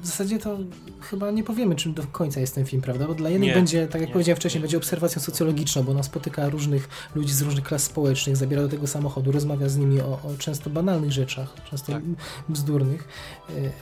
W 0.02 0.06
zasadzie 0.06 0.38
to 0.38 0.58
chyba 1.00 1.30
nie 1.30 1.44
powiemy, 1.44 1.76
czym 1.76 1.94
do 1.94 2.02
końca 2.02 2.40
jest 2.40 2.54
ten 2.54 2.66
film, 2.66 2.82
prawda? 2.82 3.06
Bo 3.06 3.14
dla 3.14 3.30
jednych 3.30 3.48
Nie, 3.48 3.54
będzie, 3.54 3.86
tak 3.86 4.00
jak 4.00 4.08
nie, 4.08 4.12
powiedziałem 4.12 4.36
wcześniej, 4.36 4.58
nie. 4.60 4.62
będzie 4.62 4.76
obserwacją 4.76 5.22
socjologiczną, 5.22 5.82
bo 5.82 5.92
ona 5.92 6.02
spotyka 6.02 6.48
różnych 6.48 6.88
ludzi 7.14 7.32
z 7.32 7.42
różnych 7.42 7.64
klas 7.64 7.82
społecznych, 7.82 8.36
zabiera 8.36 8.62
do 8.62 8.68
tego 8.68 8.86
samochodu, 8.86 9.32
rozmawia 9.32 9.68
z 9.68 9.76
nimi 9.76 10.00
o, 10.00 10.04
o 10.06 10.30
często 10.38 10.70
banalnych 10.70 11.12
rzeczach, 11.12 11.54
często 11.70 11.92
Tak. 11.92 12.02
bzdurnych, 12.48 13.08
y, 13.50 13.52
y, 13.52 13.72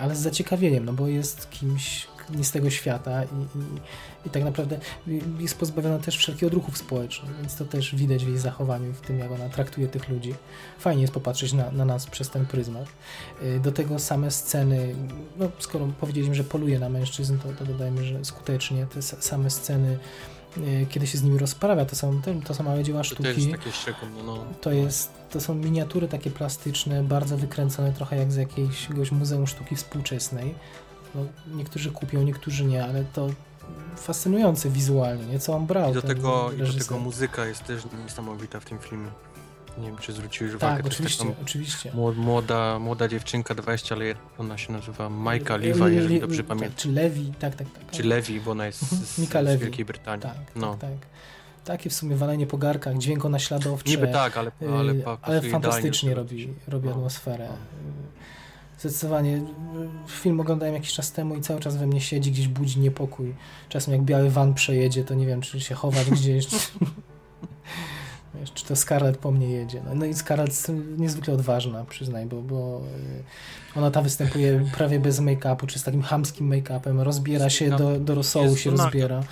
ale 0.00 0.16
z 0.16 0.18
zaciekawieniem, 0.18 0.84
no 0.84 0.92
bo 0.92 1.08
jest 1.08 1.50
kimś 1.50 2.06
nie 2.36 2.44
z 2.44 2.50
tego 2.50 2.70
świata 2.70 3.24
i, 3.24 3.26
i, 3.26 3.80
i 4.26 4.30
tak 4.30 4.44
naprawdę 4.44 4.78
jest 5.38 5.58
pozbawiona 5.58 5.98
też 5.98 6.16
wszelkich 6.16 6.48
odruchów 6.48 6.78
społecznych, 6.78 7.36
więc 7.36 7.56
to 7.56 7.64
też 7.64 7.94
widać 7.94 8.24
w 8.24 8.28
jej 8.28 8.38
zachowaniu, 8.38 8.92
w 8.92 9.00
tym 9.00 9.18
jak 9.18 9.30
ona 9.32 9.48
traktuje 9.48 9.88
tych 9.88 10.08
ludzi. 10.08 10.34
Fajnie 10.78 11.02
jest 11.02 11.14
popatrzeć 11.14 11.52
na, 11.52 11.70
na 11.70 11.84
nas 11.84 12.06
przez 12.06 12.30
ten 12.30 12.46
pryzmat. 12.46 12.86
Y, 13.42 13.60
Do 13.60 13.72
tego 13.72 13.98
same 13.98 14.30
sceny, 14.30 14.94
no 15.36 15.48
skoro 15.58 15.88
powiedzieliśmy, 16.00 16.34
że 16.34 16.44
poluje 16.44 16.78
na 16.78 16.88
mężczyzn, 16.88 17.38
to, 17.38 17.48
to 17.52 17.64
dodajmy, 17.64 18.04
że 18.04 18.24
skutecznie 18.24 18.86
te 18.86 19.02
same 19.02 19.50
sceny, 19.50 19.98
y, 20.58 20.86
kiedy 20.88 21.06
się 21.06 21.18
z 21.18 21.22
nimi 21.22 21.38
rozprawia, 21.38 21.84
to 21.84 21.96
są, 21.96 22.20
to, 22.44 22.54
są 22.54 22.64
małe 22.64 22.84
dzieła 22.84 22.98
To 22.98 23.04
sztuki. 23.04 23.22
no. 24.26 24.44
To, 24.60 24.72
jest, 24.72 25.12
to 25.30 25.40
są 25.40 25.54
miniatury 25.54 26.08
takie 26.08 26.30
plastyczne, 26.30 27.02
bardzo 27.04 27.36
wykręcone, 27.36 27.92
trochę 27.92 28.16
jak 28.16 28.32
z 28.32 28.36
jakiegoś 28.36 29.12
muzeum 29.12 29.46
sztuki 29.46 29.76
współczesnej. 29.76 30.54
No, 31.14 31.20
niektórzy 31.56 31.90
kupią, 31.90 32.22
niektórzy 32.22 32.64
nie, 32.64 32.84
ale 32.84 33.04
to 33.04 33.28
fascynujące 33.96 34.70
wizualnie, 34.70 35.26
nie? 35.26 35.38
Co 35.38 35.54
on 35.56 35.66
brał 35.66 35.90
I 35.90 35.94
do, 35.94 36.02
tego, 36.02 36.50
I 36.52 36.58
do 36.58 36.72
tego 36.78 36.98
muzyka 36.98 37.46
jest 37.46 37.64
też 37.64 37.82
niesamowita 38.04 38.60
w 38.60 38.64
tym 38.64 38.78
filmie. 38.78 39.08
Nie 39.78 39.86
wiem, 39.86 39.96
czy 39.98 40.12
zwróciłeś 40.12 40.54
uwagę. 40.54 40.76
Tak, 40.76 40.86
oczywiście, 40.86 41.24
oczywiście. 41.42 41.90
mło- 41.92 42.14
Młoda, 42.14 42.78
młoda 42.78 43.08
dziewczynka, 43.08 43.54
20 43.54 43.94
lat, 43.94 44.16
ona 44.38 44.58
się 44.58 44.72
nazywa 44.72 45.08
Majka 45.10 45.56
Liwa, 45.56 45.88
jeżeli 45.88 46.20
dobrze 46.20 46.38
tak, 46.38 46.46
pamiętam. 46.46 46.72
Czy 46.76 46.88
Lewi, 46.92 47.32
tak, 47.38 47.54
tak, 47.54 47.66
tak. 47.70 47.90
Czy 47.90 48.02
Lewi, 48.02 48.40
bo 48.40 48.50
ona 48.50 48.66
jest 48.66 48.82
Mhm, 48.82 49.02
z, 49.06 49.34
Levi. 49.34 49.64
Wielkiej 49.64 49.84
Brytanii. 49.84 50.22
Tak, 50.22 50.36
no. 50.56 50.70
tak, 50.74 50.80
tak. 50.90 50.90
Takie 51.64 51.90
w 51.90 51.94
sumie 51.94 52.16
walenie 52.16 52.46
po 52.46 52.58
garkach, 52.58 52.98
dźwiękonaśladowcze. 52.98 53.90
Niby 53.90 54.08
tak, 54.08 54.36
ale, 54.36 54.50
ale, 54.60 54.78
ale, 54.78 54.94
pa- 54.94 55.16
pasuje 55.16 55.52
fantastycznie 55.52 56.14
robi, 56.14 56.48
robi 56.68 56.88
No. 56.88 56.94
atmosferę. 56.94 57.48
Zdecydowanie. 58.80 59.42
Film 60.06 60.40
oglądałem 60.40 60.74
jakiś 60.74 60.92
czas 60.92 61.12
temu 61.12 61.34
i 61.34 61.40
cały 61.40 61.60
czas 61.60 61.76
we 61.76 61.86
mnie 61.86 62.00
siedzi, 62.00 62.32
gdzieś 62.32 62.48
budzi 62.48 62.80
niepokój. 62.80 63.34
Czasem 63.68 63.94
jak 63.94 64.02
biały 64.02 64.30
van 64.30 64.54
przejedzie, 64.54 65.04
to 65.04 65.14
nie 65.14 65.26
wiem, 65.26 65.40
czy 65.40 65.60
się 65.60 65.74
chować 65.74 66.10
gdzieś. 66.10 66.46
Czy, 66.46 66.56
wiesz, 68.40 68.52
czy 68.54 68.64
to 68.64 68.76
Scarlett 68.76 69.16
po 69.16 69.30
mnie 69.30 69.48
jedzie. 69.50 69.82
No, 69.84 69.94
no 69.94 70.04
i 70.04 70.14
Scarlett 70.14 70.66
niezwykle 70.98 71.34
odważna, 71.34 71.84
przyznaj, 71.84 72.26
bo, 72.26 72.42
bo 72.42 72.82
yy, 73.74 73.80
ona 73.80 73.90
tam 73.90 74.04
występuje 74.04 74.66
prawie 74.74 75.00
bez 75.00 75.20
make-upu, 75.20 75.66
czy 75.66 75.78
z 75.78 75.82
takim 75.82 76.02
chamskim 76.02 76.50
make-upem, 76.50 77.02
rozbiera 77.02 77.50
się 77.50 77.70
do, 77.70 78.00
do 78.00 78.14
rosołu, 78.14 78.56
się 78.56 78.70
rozbiera. 78.70 79.22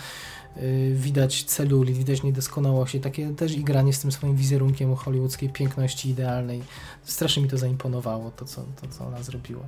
Yy, 0.57 0.95
widać 0.95 1.45
celulit, 1.45 1.97
widać 1.97 2.23
niedoskonałości, 2.23 3.01
takie 3.01 3.35
też 3.35 3.53
igranie 3.53 3.93
z 3.93 4.01
tym 4.01 4.13
swoim 4.13 4.37
wizerunkiem 4.37 4.95
hollywoodzkiej 4.95 5.49
piękności 5.49 6.11
idealnej. 6.11 6.63
Strasznie 7.05 7.43
mi 7.43 7.49
to 7.49 7.59
zaimponowało, 7.59 8.31
to 8.31 8.45
co, 8.45 8.65
to, 8.81 8.89
co 8.89 9.07
ona 9.07 9.23
zrobiła. 9.23 9.65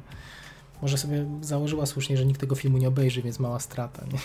Może 0.82 0.98
sobie 0.98 1.26
założyła 1.40 1.86
słusznie, 1.86 2.16
że 2.16 2.26
nikt 2.26 2.40
tego 2.40 2.54
filmu 2.54 2.78
nie 2.78 2.88
obejrzy, 2.88 3.22
więc 3.22 3.38
mała 3.38 3.60
strata. 3.60 4.04
Nie? 4.12 4.18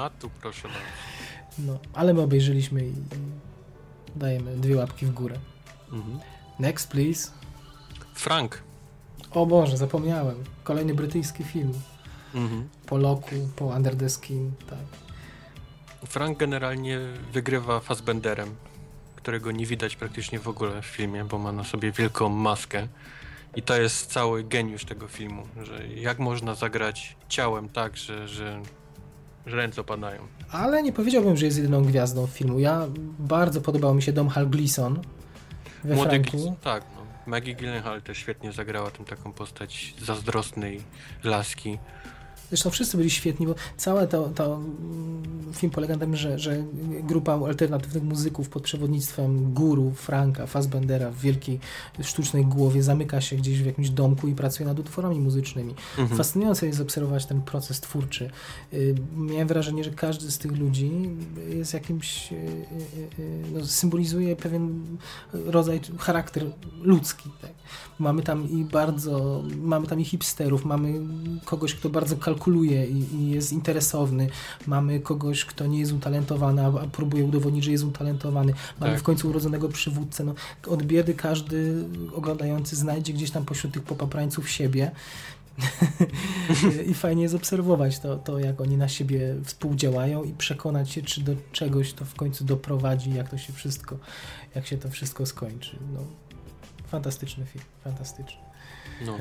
A 0.00 0.10
tu 0.10 0.30
proszę 0.40 0.68
bardzo. 0.68 0.82
No, 1.58 1.78
ale 1.92 2.14
my 2.14 2.20
obejrzeliśmy 2.20 2.86
i, 2.86 2.92
dajemy 4.16 4.56
dwie 4.56 4.76
łapki 4.76 5.06
w 5.06 5.12
górę. 5.12 5.38
Mhm. 5.92 6.18
Next, 6.58 6.90
please. 6.90 7.30
Frank. 8.14 8.62
O 9.30 9.46
Boże, 9.46 9.76
zapomniałem. 9.76 10.44
Kolejny 10.64 10.94
brytyjski 10.94 11.44
film. 11.44 11.72
Mhm. 12.34 12.68
Po 12.86 12.96
Loku, 12.96 13.48
po 13.56 13.64
Under 13.64 13.96
the 13.96 14.08
Skin, 14.10 14.52
tak. 14.70 14.78
Frank 16.06 16.38
generalnie 16.38 16.98
wygrywa 17.32 17.80
Fassbenderem, 17.80 18.54
którego 19.16 19.52
nie 19.52 19.66
widać 19.66 19.96
praktycznie 19.96 20.38
w 20.38 20.48
ogóle 20.48 20.82
w 20.82 20.86
filmie, 20.86 21.24
bo 21.24 21.38
ma 21.38 21.52
na 21.52 21.64
sobie 21.64 21.92
wielką 21.92 22.28
maskę. 22.28 22.88
I 23.56 23.62
to 23.62 23.80
jest 23.80 24.12
cały 24.12 24.44
geniusz 24.44 24.84
tego 24.84 25.08
filmu, 25.08 25.42
że 25.62 25.88
jak 25.88 26.18
można 26.18 26.54
zagrać 26.54 27.16
ciałem 27.28 27.68
tak, 27.68 27.96
że, 27.96 28.28
że, 28.28 28.62
że 29.46 29.56
ręce 29.56 29.80
opadają. 29.80 30.22
Ale 30.50 30.82
nie 30.82 30.92
powiedziałbym, 30.92 31.36
że 31.36 31.46
jest 31.46 31.58
jedyną 31.58 31.84
gwiazdą 31.84 32.26
filmu. 32.26 32.58
Ja 32.58 32.86
bardzo 33.18 33.60
podobał 33.60 33.94
mi 33.94 34.02
się 34.02 34.12
Dom 34.12 34.28
Hal 34.28 34.48
Gleason 34.48 35.00
we 35.84 35.94
Młody 35.94 36.10
Franku. 36.10 36.30
Gleason, 36.30 36.56
tak, 36.56 36.84
no. 36.96 37.02
Maggie 37.26 37.54
Gyllenhaal 37.54 38.02
też 38.02 38.18
świetnie 38.18 38.52
zagrała 38.52 38.90
tym 38.90 39.04
taką 39.04 39.32
postać 39.32 39.94
zazdrosnej 39.98 40.82
laski. 41.24 41.78
Zresztą 42.52 42.70
wszyscy 42.70 42.96
byli 42.96 43.10
świetni, 43.10 43.46
bo 43.46 43.54
cały 43.76 44.06
to, 44.06 44.28
to 44.28 44.54
mm, 44.54 45.22
film 45.54 45.72
polega 45.72 45.94
na 45.94 46.00
tym, 46.00 46.16
że, 46.16 46.38
że 46.38 46.64
grupa 47.02 47.32
alternatywnych 47.32 48.02
muzyków 48.02 48.48
pod 48.48 48.62
przewodnictwem 48.62 49.54
guru 49.54 49.90
Franka 49.90 50.46
Fassbendera 50.46 51.10
w 51.10 51.18
wielkiej 51.18 51.60
sztucznej 52.02 52.46
głowie 52.46 52.82
zamyka 52.82 53.20
się 53.20 53.36
gdzieś 53.36 53.62
w 53.62 53.66
jakimś 53.66 53.90
domku 53.90 54.28
i 54.28 54.34
pracuje 54.34 54.68
nad 54.68 54.78
utworami 54.78 55.20
muzycznymi. 55.20 55.74
Mhm. 55.98 56.18
Fascynujące 56.18 56.66
jest 56.66 56.80
obserwować 56.80 57.26
ten 57.26 57.42
proces 57.42 57.80
twórczy. 57.80 58.30
Y, 58.72 58.94
Miałem 59.16 59.48
wrażenie, 59.48 59.84
że 59.84 59.90
każdy 59.90 60.30
z 60.30 60.38
tych 60.38 60.52
ludzi 60.58 60.90
jest 61.48 61.74
jakimś, 61.74 62.32
y, 62.32 62.36
y, 63.18 63.42
no, 63.52 63.66
symbolizuje 63.66 64.36
pewien 64.36 64.84
rodzaj, 65.32 65.80
charakter 65.98 66.44
ludzki. 66.82 67.30
Tak? 67.40 67.50
Mamy 67.98 68.22
tam 68.22 68.50
i 68.50 68.64
bardzo, 68.64 69.42
mamy 69.56 69.86
tam 69.86 70.00
i 70.00 70.04
hipsterów, 70.04 70.64
mamy 70.64 71.00
kogoś, 71.44 71.74
kto 71.74 71.88
bardzo 71.88 72.16
kalkuluje 72.16 72.41
kalkuluje 72.42 72.86
i, 72.86 73.14
i, 73.14 73.30
jest 73.30 73.52
interesowny. 73.52 74.28
Mamy 74.66 75.00
kogoś, 75.00 75.44
kto 75.44 75.66
nie 75.66 75.80
jest 75.80 75.92
utalentowany, 75.92 76.62
a, 76.62 76.66
a 76.66 76.86
próbuje 76.86 77.24
udowodnić, 77.24 77.64
że 77.64 77.70
jest 77.70 77.84
utalentowany. 77.84 78.54
Mamy 78.80 78.92
tak. 78.92 79.00
w 79.00 79.02
końcu 79.02 79.28
urodzonego 79.28 79.68
przywódcę. 79.68 80.24
No, 80.24 80.34
od 80.66 80.82
biedy 80.82 81.14
każdy 81.14 81.84
oglądający 82.14 82.76
znajdzie 82.76 83.12
gdzieś 83.12 83.30
tam 83.30 83.44
pośród 83.44 83.72
tych 83.72 83.82
popaprańców 83.82 84.50
siebie. 84.50 84.90
I 86.90 86.94
fajnie 86.94 87.22
jest 87.22 87.34
obserwować 87.34 87.98
to, 87.98 88.16
to, 88.16 88.38
jak 88.38 88.60
oni 88.60 88.76
na 88.76 88.88
siebie 88.88 89.34
współdziałają 89.44 90.24
i 90.24 90.32
przekonać 90.32 90.90
się, 90.90 91.02
czy 91.02 91.20
do 91.20 91.32
czegoś 91.52 91.92
to 91.92 92.04
w 92.04 92.14
końcu 92.14 92.44
doprowadzi, 92.44 93.14
jak 93.14 93.28
to 93.28 93.38
się 93.38 93.52
wszystko, 93.52 93.98
jak 94.54 94.66
się 94.66 94.78
to 94.78 94.90
wszystko 94.90 95.26
skończy. 95.26 95.76
No, 95.94 96.00
fantastyczny 96.86 97.46
film, 97.46 97.64
fantastyczny. 97.84 98.51
No. 99.06 99.18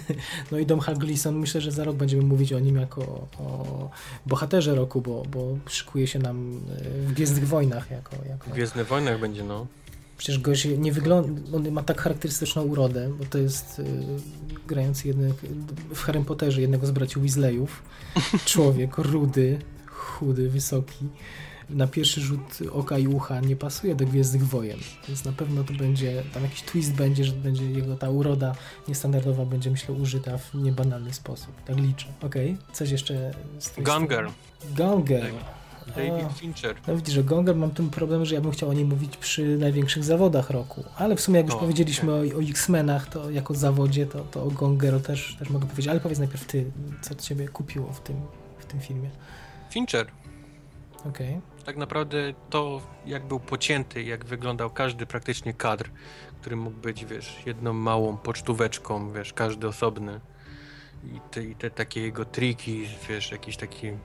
no 0.52 0.58
i 0.58 0.66
Dom 0.66 0.80
Gleason, 0.98 1.36
myślę, 1.36 1.60
że 1.60 1.70
za 1.70 1.84
rok 1.84 1.96
będziemy 1.96 2.22
mówić 2.22 2.52
o 2.52 2.58
nim 2.58 2.76
jako 2.76 3.02
o 3.38 3.90
bohaterze 4.26 4.74
roku, 4.74 5.00
bo, 5.00 5.22
bo 5.30 5.58
szykuje 5.66 6.06
się 6.06 6.18
nam 6.18 6.60
w 7.06 7.12
Gwiezdnych 7.12 7.48
Wojnach. 7.48 7.90
Jako, 7.90 8.16
jako... 8.28 8.50
W 8.50 8.52
Gwiezdnych 8.52 8.86
Wojnach 8.86 9.20
będzie, 9.20 9.44
no. 9.44 9.66
Przecież 10.18 10.38
gość 10.38 10.68
nie 10.78 10.92
wygląda, 10.92 11.56
on 11.56 11.70
ma 11.70 11.82
tak 11.82 12.00
charakterystyczną 12.00 12.62
urodę, 12.62 13.12
bo 13.18 13.24
to 13.24 13.38
jest 13.38 13.78
y, 13.78 13.84
grający 14.66 15.08
jednego, 15.08 15.34
w 15.94 16.00
Harry 16.00 16.24
Potterze 16.24 16.60
jednego 16.60 16.86
z 16.86 16.90
braci 16.90 17.20
Weasleyów. 17.20 17.82
Człowiek 18.44 18.98
rudy, 18.98 19.58
chudy, 19.86 20.50
wysoki. 20.50 21.08
Na 21.70 21.86
pierwszy 21.86 22.20
rzut 22.20 22.58
oka 22.72 22.98
i 22.98 23.06
ucha 23.06 23.40
nie 23.40 23.56
pasuje 23.56 23.94
do 23.94 24.06
Gwiezdnych 24.06 24.46
Wojen, 24.46 24.78
więc 25.08 25.24
na 25.24 25.32
pewno 25.32 25.64
to 25.64 25.72
będzie, 25.72 26.22
tam 26.34 26.42
jakiś 26.42 26.62
twist 26.62 26.92
będzie, 26.92 27.24
że 27.24 27.32
będzie 27.32 27.70
jego 27.70 27.96
ta 27.96 28.10
uroda 28.10 28.54
niestandardowa 28.88 29.44
będzie 29.44 29.70
myślę 29.70 29.94
użyta 29.94 30.38
w 30.38 30.54
niebanalny 30.54 31.12
sposób. 31.12 31.62
Tak 31.64 31.76
liczę. 31.76 32.06
Okej, 32.22 32.50
okay. 32.50 32.74
coś 32.74 32.90
jeszcze 32.90 33.34
Gunger. 33.78 34.30
Gunger. 34.76 35.32
David 35.96 36.32
Fincher. 36.38 36.76
No 36.86 36.96
widzisz, 36.96 37.14
że 37.14 37.24
Gonger 37.24 37.56
mam 37.56 37.70
ten 37.70 37.90
problem, 37.90 38.24
że 38.24 38.34
ja 38.34 38.40
bym 38.40 38.52
chciał 38.52 38.68
o 38.68 38.72
niej 38.72 38.84
mówić 38.84 39.16
przy 39.16 39.58
największych 39.58 40.04
zawodach 40.04 40.50
roku. 40.50 40.84
Ale 40.96 41.16
w 41.16 41.20
sumie 41.20 41.36
jak 41.36 41.46
już 41.46 41.54
o, 41.54 41.58
powiedzieliśmy 41.58 42.14
okay. 42.14 42.34
o, 42.34 42.38
o 42.38 42.42
X-Menach, 42.42 43.06
to 43.06 43.30
jako 43.30 43.54
zawodzie, 43.54 44.06
to, 44.06 44.20
to 44.20 44.44
o 44.44 44.50
Gongeru 44.50 45.00
też, 45.00 45.36
też 45.38 45.50
mogę 45.50 45.66
powiedzieć. 45.66 45.88
Ale 45.88 46.00
powiedz 46.00 46.18
najpierw 46.18 46.44
ty, 46.44 46.64
co 47.00 47.14
ciebie 47.14 47.48
kupiło 47.48 47.92
w 47.92 48.00
tym, 48.00 48.16
w 48.58 48.64
tym 48.64 48.80
filmie. 48.80 49.10
Fincher. 49.70 50.06
Okay. 51.08 51.40
Tak 51.64 51.76
naprawdę 51.76 52.34
to, 52.50 52.80
jak 53.06 53.26
był 53.26 53.40
pocięty, 53.40 54.02
jak 54.02 54.24
wyglądał 54.24 54.70
każdy 54.70 55.06
praktycznie 55.06 55.54
kadr, 55.54 55.90
który 56.40 56.56
mógł 56.56 56.76
być, 56.76 57.04
wiesz, 57.04 57.36
jedną 57.46 57.72
małą 57.72 58.16
pocztóweczką, 58.16 59.12
wiesz, 59.12 59.32
każdy 59.32 59.68
osobny 59.68 60.20
i 61.04 61.20
te, 61.30 61.44
i 61.44 61.54
te 61.54 61.70
takie 61.70 62.02
jego 62.02 62.24
triki, 62.24 62.88
wiesz, 63.08 63.30
jakieś 63.30 63.56
takie 63.56 63.98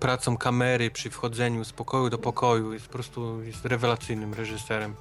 pracą 0.00 0.36
kamery 0.36 0.90
przy 0.90 1.10
wchodzeniu 1.10 1.64
z 1.64 1.72
pokoju 1.72 2.10
do 2.10 2.18
pokoju, 2.18 2.72
jest 2.72 2.86
po 2.86 2.92
prostu 2.92 3.42
jest 3.42 3.64
rewelacyjnym 3.64 4.34
reżyserem. 4.34 4.94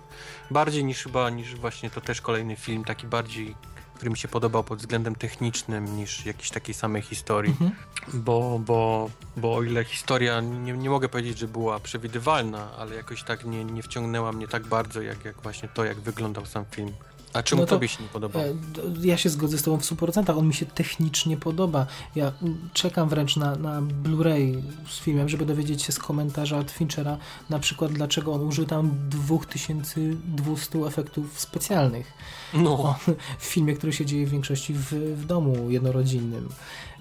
Bardziej 0.51 0.83
niż 0.85 1.03
chyba, 1.03 1.29
niż 1.29 1.55
właśnie 1.55 1.89
to 1.89 2.01
też 2.01 2.21
kolejny 2.21 2.55
film, 2.55 2.83
taki 2.83 3.07
bardziej 3.07 3.55
który 3.95 4.11
mi 4.11 4.17
się 4.17 4.27
podobał 4.27 4.63
pod 4.63 4.79
względem 4.79 5.15
technicznym 5.15 5.97
niż 5.97 6.25
jakiejś 6.25 6.49
takiej 6.49 6.73
samej 6.75 7.01
historii. 7.01 7.51
Mhm. 7.51 7.71
Bo, 8.13 8.59
bo, 8.65 9.09
bo 9.37 9.55
o 9.55 9.63
ile 9.63 9.83
historia, 9.83 10.41
nie, 10.41 10.73
nie 10.73 10.89
mogę 10.89 11.09
powiedzieć, 11.09 11.37
że 11.37 11.47
była 11.47 11.79
przewidywalna, 11.79 12.71
ale 12.77 12.95
jakoś 12.95 13.23
tak 13.23 13.45
nie, 13.45 13.65
nie 13.65 13.83
wciągnęła 13.83 14.31
mnie 14.31 14.47
tak 14.47 14.67
bardzo, 14.67 15.01
jak, 15.01 15.25
jak 15.25 15.41
właśnie 15.41 15.69
to, 15.69 15.85
jak 15.85 15.99
wyglądał 15.99 16.45
sam 16.45 16.65
film. 16.71 16.93
A 17.35 17.43
czemu 17.43 17.61
no 17.61 17.65
to, 17.65 17.75
tobie 17.75 17.87
się 17.87 18.03
nie 18.03 18.09
podoba? 18.09 18.39
E, 18.39 18.53
ja 19.01 19.17
się 19.17 19.29
zgodzę 19.29 19.57
z 19.57 19.63
tobą 19.63 19.77
w 19.77 19.81
100%. 19.81 20.37
On 20.37 20.47
mi 20.47 20.53
się 20.53 20.65
technicznie 20.65 21.37
podoba. 21.37 21.87
Ja 22.15 22.31
czekam 22.73 23.09
wręcz 23.09 23.35
na, 23.37 23.55
na 23.55 23.81
Blu-ray 23.81 24.61
z 24.89 24.99
filmem, 24.99 25.29
żeby 25.29 25.45
dowiedzieć 25.45 25.83
się 25.83 25.91
z 25.91 25.99
komentarza 25.99 26.57
od 26.57 26.71
Finchera 26.71 27.17
na 27.49 27.59
przykład 27.59 27.91
dlaczego 27.91 28.33
on 28.33 28.41
użył 28.41 28.65
tam 28.65 28.91
2200 29.09 30.79
efektów 30.79 31.39
specjalnych. 31.39 32.13
No. 32.53 32.95
w 33.39 33.45
filmie, 33.45 33.73
który 33.73 33.93
się 33.93 34.05
dzieje 34.05 34.27
w 34.27 34.29
większości 34.29 34.73
w, 34.73 34.93
w 34.93 35.25
domu 35.25 35.69
jednorodzinnym. 35.69 36.49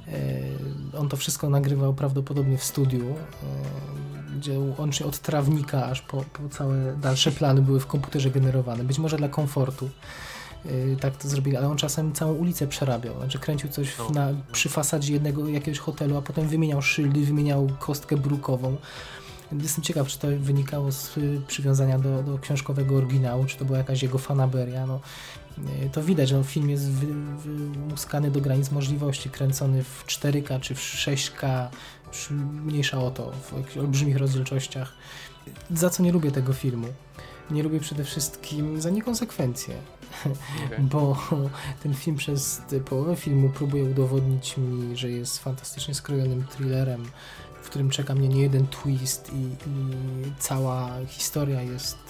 E, 0.08 0.98
on 0.98 1.08
to 1.08 1.16
wszystko 1.16 1.50
nagrywał 1.50 1.94
prawdopodobnie 1.94 2.58
w 2.58 2.64
studiu, 2.64 3.04
e, 3.04 4.36
gdzie 4.38 4.58
łącznie 4.78 5.06
od 5.06 5.18
trawnika 5.18 5.86
aż 5.86 6.02
po, 6.02 6.16
po 6.16 6.48
całe 6.48 6.96
dalsze 6.96 7.32
plany 7.32 7.62
były 7.62 7.80
w 7.80 7.86
komputerze 7.86 8.30
generowane. 8.30 8.84
Być 8.84 8.98
może 8.98 9.16
dla 9.16 9.28
komfortu 9.28 9.90
e, 10.66 10.96
tak 11.00 11.16
to 11.16 11.28
zrobili, 11.28 11.56
ale 11.56 11.68
on 11.68 11.76
czasem 11.76 12.12
całą 12.12 12.32
ulicę 12.32 12.66
przerabiał. 12.66 13.16
Znaczy 13.18 13.38
kręcił 13.38 13.70
coś 13.70 13.98
no. 13.98 14.10
na, 14.10 14.28
przy 14.52 14.68
fasadzie 14.68 15.12
jednego 15.12 15.48
jakiegoś 15.48 15.78
hotelu, 15.78 16.16
a 16.16 16.22
potem 16.22 16.48
wymieniał 16.48 16.82
szyldy, 16.82 17.20
wymieniał 17.20 17.68
kostkę 17.78 18.16
brukową. 18.16 18.76
Jestem 19.62 19.84
ciekaw, 19.84 20.08
czy 20.08 20.18
to 20.18 20.28
wynikało 20.38 20.92
z 20.92 21.18
przywiązania 21.46 21.98
do, 21.98 22.22
do 22.22 22.38
książkowego 22.38 22.96
oryginału, 22.96 23.44
czy 23.44 23.56
to 23.58 23.64
była 23.64 23.78
jakaś 23.78 24.02
jego 24.02 24.18
fanaberia. 24.18 24.86
No, 24.86 25.00
to 25.92 26.02
widać, 26.02 26.28
że 26.28 26.44
film 26.44 26.70
jest 26.70 26.90
wymuskany 26.90 28.30
do 28.30 28.40
granic 28.40 28.70
możliwości, 28.70 29.30
kręcony 29.30 29.84
w 29.84 30.04
4K 30.06 30.60
czy 30.60 30.74
w 30.74 30.78
6K, 30.78 31.68
mniejsza 32.64 32.98
o 32.98 33.10
to, 33.10 33.32
w 33.32 33.76
olbrzymich 33.78 34.16
rozdzielczościach. 34.16 34.92
Za 35.70 35.90
co 35.90 36.02
nie 36.02 36.12
lubię 36.12 36.30
tego 36.30 36.52
filmu? 36.52 36.86
Nie 37.50 37.62
lubię 37.62 37.80
przede 37.80 38.04
wszystkim 38.04 38.80
za 38.80 38.90
niekonsekwencje, 38.90 39.74
okay. 40.66 40.78
bo 40.80 41.16
ten 41.82 41.94
film 41.94 42.16
przez 42.16 42.62
połowę 42.84 43.16
filmu 43.16 43.48
próbuje 43.48 43.84
udowodnić 43.84 44.56
mi, 44.56 44.96
że 44.96 45.10
jest 45.10 45.38
fantastycznie 45.38 45.94
skrojonym 45.94 46.44
thrillerem, 46.46 47.04
w 47.62 47.66
którym 47.66 47.90
czeka 47.90 48.14
mnie 48.14 48.28
nie 48.28 48.42
jeden 48.42 48.66
twist 48.66 49.32
i, 49.32 49.68
i 49.68 50.32
cała 50.38 50.90
historia 51.06 51.62
jest 51.62 52.03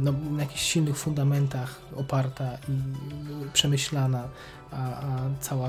no, 0.00 0.12
na 0.12 0.42
jakichś 0.42 0.62
silnych 0.62 0.96
fundamentach 0.96 1.80
oparta 1.96 2.54
i 2.68 2.78
przemyślana, 3.52 4.28
a, 4.70 4.76
a 4.76 5.30
cała 5.40 5.68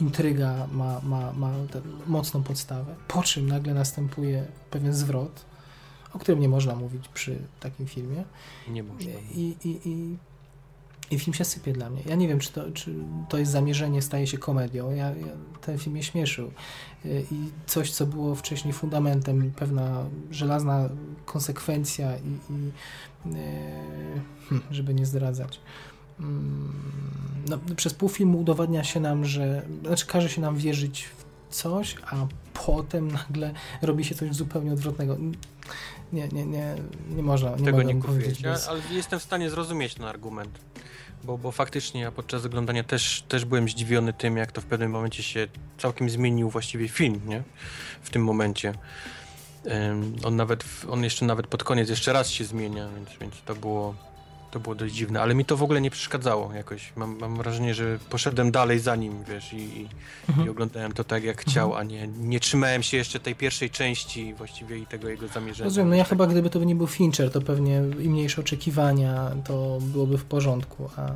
intryga 0.00 0.66
ma, 0.72 1.00
ma, 1.00 1.32
ma 1.32 1.50
mocną 2.06 2.42
podstawę. 2.42 2.94
Po 3.08 3.22
czym 3.22 3.48
nagle 3.48 3.74
następuje 3.74 4.46
pewien 4.70 4.94
zwrot, 4.94 5.44
o 6.12 6.18
którym 6.18 6.40
nie 6.40 6.48
można 6.48 6.76
mówić 6.76 7.08
przy 7.08 7.38
takim 7.60 7.86
filmie. 7.86 8.24
Nie 8.68 8.82
można. 8.82 9.10
I, 9.34 9.56
i, 9.64 9.88
i 9.88 10.16
i 11.10 11.18
film 11.18 11.34
się 11.34 11.44
sypie 11.44 11.72
dla 11.72 11.90
mnie. 11.90 12.02
Ja 12.06 12.14
nie 12.14 12.28
wiem, 12.28 12.38
czy 12.38 12.52
to, 12.52 12.70
czy 12.70 12.94
to 13.28 13.38
jest 13.38 13.52
zamierzenie, 13.52 14.02
staje 14.02 14.26
się 14.26 14.38
komedią. 14.38 14.90
Ja, 14.90 15.10
ja, 15.10 15.26
ten 15.60 15.78
film 15.78 15.92
mnie 15.92 16.02
śmieszył. 16.02 16.50
Y, 17.04 17.24
I 17.30 17.50
coś, 17.66 17.90
co 17.90 18.06
było 18.06 18.34
wcześniej 18.34 18.74
fundamentem, 18.74 19.52
pewna 19.56 20.04
żelazna 20.30 20.88
konsekwencja 21.24 22.16
i, 22.16 22.52
i 22.52 22.72
yy, 24.50 24.60
żeby 24.76 24.94
nie 24.94 25.06
zdradzać. 25.06 25.60
Mm, 26.20 26.72
no, 27.48 27.58
przez 27.76 27.94
pół 27.94 28.08
filmu 28.08 28.40
udowadnia 28.40 28.84
się 28.84 29.00
nam, 29.00 29.24
że 29.24 29.62
znaczy 29.84 30.06
każe 30.06 30.28
się 30.28 30.40
nam 30.40 30.56
wierzyć 30.56 31.04
w 31.04 31.54
coś, 31.54 31.96
a 32.06 32.26
potem 32.66 33.10
nagle 33.10 33.54
robi 33.82 34.04
się 34.04 34.14
coś 34.14 34.34
zupełnie 34.34 34.72
odwrotnego. 34.72 35.16
Nie, 36.12 36.28
nie, 36.28 36.46
nie, 36.46 36.74
nie 37.10 37.22
można. 37.22 37.56
Nie 37.56 37.64
Tego 37.64 37.82
nie 37.82 37.94
powiedzieć. 37.94 38.42
Bez... 38.42 38.68
ale 38.68 38.80
jestem 38.90 39.18
w 39.18 39.22
stanie 39.22 39.50
zrozumieć 39.50 39.94
ten 39.94 40.04
argument 40.04 40.58
bo, 41.24 41.38
bo 41.38 41.52
faktycznie 41.52 42.00
ja 42.00 42.12
podczas 42.12 42.44
oglądania 42.44 42.84
też, 42.84 43.24
też 43.28 43.44
byłem 43.44 43.68
zdziwiony 43.68 44.12
tym, 44.12 44.36
jak 44.36 44.52
to 44.52 44.60
w 44.60 44.64
pewnym 44.64 44.90
momencie 44.90 45.22
się 45.22 45.48
całkiem 45.78 46.10
zmienił 46.10 46.50
właściwie 46.50 46.88
film, 46.88 47.20
nie? 47.26 47.42
W 48.02 48.10
tym 48.10 48.24
momencie. 48.24 48.74
Um, 49.64 50.16
on 50.24 50.36
nawet, 50.36 50.64
on 50.90 51.04
jeszcze 51.04 51.24
nawet 51.24 51.46
pod 51.46 51.64
koniec 51.64 51.88
jeszcze 51.88 52.12
raz 52.12 52.30
się 52.30 52.44
zmienia, 52.44 52.88
więc, 52.96 53.08
więc 53.20 53.34
to 53.44 53.54
było 53.54 53.94
to 54.56 54.60
było 54.60 54.74
dość 54.74 54.94
dziwne, 54.94 55.22
ale 55.22 55.34
mi 55.34 55.44
to 55.44 55.56
w 55.56 55.62
ogóle 55.62 55.80
nie 55.80 55.90
przeszkadzało 55.90 56.52
jakoś. 56.52 56.92
Mam, 56.96 57.18
mam 57.18 57.36
wrażenie, 57.36 57.74
że 57.74 57.98
poszedłem 58.10 58.50
dalej 58.50 58.78
za 58.78 58.96
nim, 58.96 59.24
wiesz, 59.28 59.52
i, 59.52 59.88
mhm. 60.28 60.46
i 60.46 60.50
oglądałem 60.50 60.92
to 60.92 61.04
tak, 61.04 61.24
jak 61.24 61.40
chciał, 61.40 61.66
mhm. 61.66 61.80
a 61.80 61.90
nie, 61.90 62.08
nie 62.08 62.40
trzymałem 62.40 62.82
się 62.82 62.96
jeszcze 62.96 63.20
tej 63.20 63.34
pierwszej 63.34 63.70
części 63.70 64.34
właściwie 64.34 64.78
i 64.78 64.86
tego 64.86 65.08
jego 65.08 65.28
zamierzenia. 65.28 65.64
Rozumiem, 65.64 65.88
no 65.88 65.96
ja 65.96 66.04
chyba 66.04 66.26
gdyby 66.26 66.50
to 66.50 66.64
nie 66.64 66.74
był 66.74 66.86
Fincher, 66.86 67.30
to 67.30 67.40
pewnie 67.40 67.82
i 68.00 68.08
mniejsze 68.08 68.40
oczekiwania, 68.40 69.30
to 69.44 69.78
byłoby 69.80 70.18
w 70.18 70.24
porządku, 70.24 70.90
a, 70.96 71.12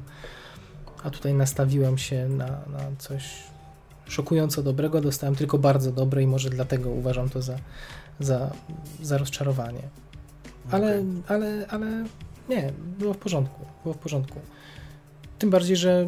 a 1.03 1.11
tutaj 1.11 1.35
nastawiłem 1.35 1.99
się 1.99 2.29
na, 2.29 2.47
na 2.47 2.81
coś 2.99 3.23
szokująco 4.09 4.63
dobrego, 4.63 5.01
dostałem 5.01 5.35
tylko 5.35 5.59
bardzo 5.59 5.93
dobre 5.93 6.23
i 6.23 6.27
może 6.27 6.51
dlatego 6.51 6.91
uważam 6.91 7.29
to 7.29 7.43
za, 7.43 7.57
za, 8.21 8.51
za 9.03 9.19
rozczarowanie. 9.19 9.83
Ale, 10.71 10.87
okay. 10.87 11.05
ale, 11.29 11.67
ale 11.69 12.05
nie, 12.49 12.73
było 12.99 13.15
w 13.15 13.19
porządku. 13.19 13.67
Było 13.83 13.95
w 13.95 13.99
porządku. 13.99 14.41
Tym 15.39 15.51
bardziej, 15.51 15.77
że 15.77 16.07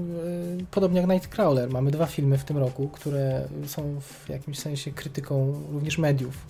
y, 0.60 0.64
podobnie 0.70 1.00
jak 1.00 1.10
Nightcrawler, 1.10 1.70
mamy 1.70 1.90
dwa 1.90 2.06
filmy 2.06 2.38
w 2.38 2.44
tym 2.44 2.58
roku, 2.58 2.88
które 2.88 3.48
są 3.66 4.00
w 4.00 4.28
jakimś 4.28 4.58
sensie 4.58 4.92
krytyką 4.92 5.62
również 5.72 5.98
mediów. 5.98 6.46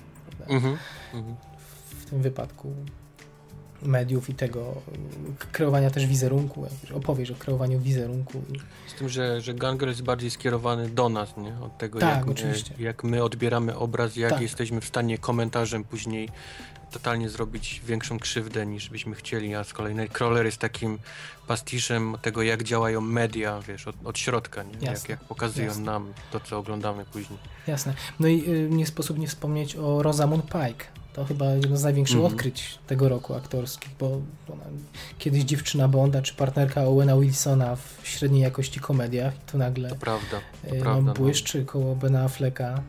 Mm 0.48 0.62
-hmm. 0.62 0.76
W 2.00 2.10
tym 2.10 2.22
wypadku. 2.22 2.72
mediów 3.82 4.30
i 4.30 4.34
tego 4.34 4.74
kreowania 5.52 5.90
też 5.90 6.06
wizerunku, 6.06 6.66
opowieść 6.94 7.30
o 7.30 7.34
kreowaniu 7.34 7.80
wizerunku. 7.80 8.42
Z 8.88 8.94
tym, 8.98 9.08
że, 9.08 9.40
że 9.40 9.54
Ganger 9.54 9.88
jest 9.88 10.02
bardziej 10.02 10.30
skierowany 10.30 10.88
do 10.88 11.08
nas, 11.08 11.36
nie? 11.36 11.54
Od 11.60 11.78
tego, 11.78 11.98
tak, 11.98 12.26
jak. 12.26 12.26
My, 12.26 12.54
jak 12.78 13.04
my 13.04 13.24
odbieramy 13.24 13.76
obraz, 13.76 14.16
jak 14.16 14.30
Tak. 14.30 14.42
jesteśmy 14.42 14.80
w 14.80 14.84
stanie 14.84 15.18
komentarzem 15.18 15.84
później 15.84 16.28
totalnie 16.92 17.28
zrobić 17.28 17.82
większą 17.86 18.18
krzywdę 18.18 18.66
niż 18.66 18.88
byśmy 18.90 19.14
chcieli, 19.14 19.54
a 19.54 19.64
z 19.64 19.72
kolei 19.72 19.94
Nightcrawler 19.94 20.46
jest 20.46 20.58
takim 20.58 20.98
pastiszem 21.46 22.16
tego, 22.22 22.42
jak 22.42 22.62
działają 22.62 23.00
media, 23.00 23.60
wiesz, 23.68 23.88
od, 23.88 23.96
od 24.04 24.18
środka, 24.18 24.62
nie? 24.62 24.72
Jak, 24.72 24.82
Jasne, 24.82 25.10
jak 25.10 25.20
pokazują 25.24 25.66
jasne. 25.66 25.82
nam 25.84 26.12
to, 26.30 26.40
co 26.40 26.58
oglądamy 26.58 27.04
później. 27.04 27.38
Jasne. 27.66 27.94
No 28.20 28.28
i 28.28 28.50
y, 28.50 28.68
nie 28.70 28.86
sposób 28.86 29.18
nie 29.18 29.28
wspomnieć 29.28 29.76
o 29.76 30.02
Rosamund 30.02 30.44
Pike. 30.44 30.84
To 31.12 31.24
chyba 31.24 31.44
jedno 31.46 31.76
z 31.76 31.82
największych 31.82 32.16
Mhm. 32.16 32.34
odkryć 32.34 32.78
tego 32.86 33.08
roku 33.08 33.34
aktorskich, 33.34 33.90
bo 34.00 34.06
ona 34.52 34.64
kiedyś 35.18 35.42
dziewczyna 35.44 35.88
Bonda 35.88 36.22
czy 36.22 36.34
partnerka 36.34 36.84
Owena 36.84 37.16
Wilsona 37.16 37.76
w 37.76 37.98
średniej 38.04 38.42
jakości 38.42 38.80
komediach 38.80 39.34
tu 39.52 39.58
nagle 39.58 39.88
To 39.88 39.96
prawda, 39.96 40.40
to 40.62 40.76
y, 40.76 40.80
prawda. 40.80 41.00
no, 41.00 41.06
no. 41.06 41.14
błyszczy 41.14 41.64
koło 41.64 41.96
Bena 41.96 42.22
Afflecka 42.24 42.82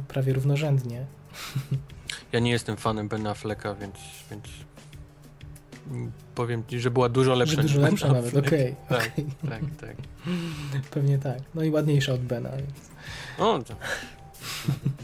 y, 0.00 0.02
prawie 0.08 0.32
równorzędnie. 0.32 1.04
Ja 2.32 2.40
nie 2.40 2.50
jestem 2.50 2.76
fanem 2.76 3.08
Ben 3.08 3.26
Afflecka, 3.26 3.74
więc, 3.74 3.94
więc 4.30 4.44
powiem 6.34 6.62
ci, 6.68 6.80
że 6.80 6.90
była 6.90 7.08
dużo 7.08 7.34
lepsza 7.34 7.56
Że 7.56 7.62
niż 7.62 7.72
dużo 7.72 7.82
Ben 7.82 7.90
lepsza 7.90 8.12
nawet, 8.12 8.36
okej. 8.36 8.74
Tak, 8.88 9.12
okej. 9.12 9.26
tak, 9.50 9.62
tak. 9.80 9.96
Pewnie 10.94 11.18
tak. 11.18 11.38
No 11.54 11.62
i 11.62 11.70
ładniejsza 11.70 12.12
od 12.12 12.20
Bena. 12.20 12.50
Więc. 12.50 12.90
O, 13.38 13.62
to 13.62 13.74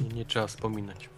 nie, 0.00 0.14
nie 0.14 0.24
trzeba 0.24 0.46
wspominać. 0.46 1.09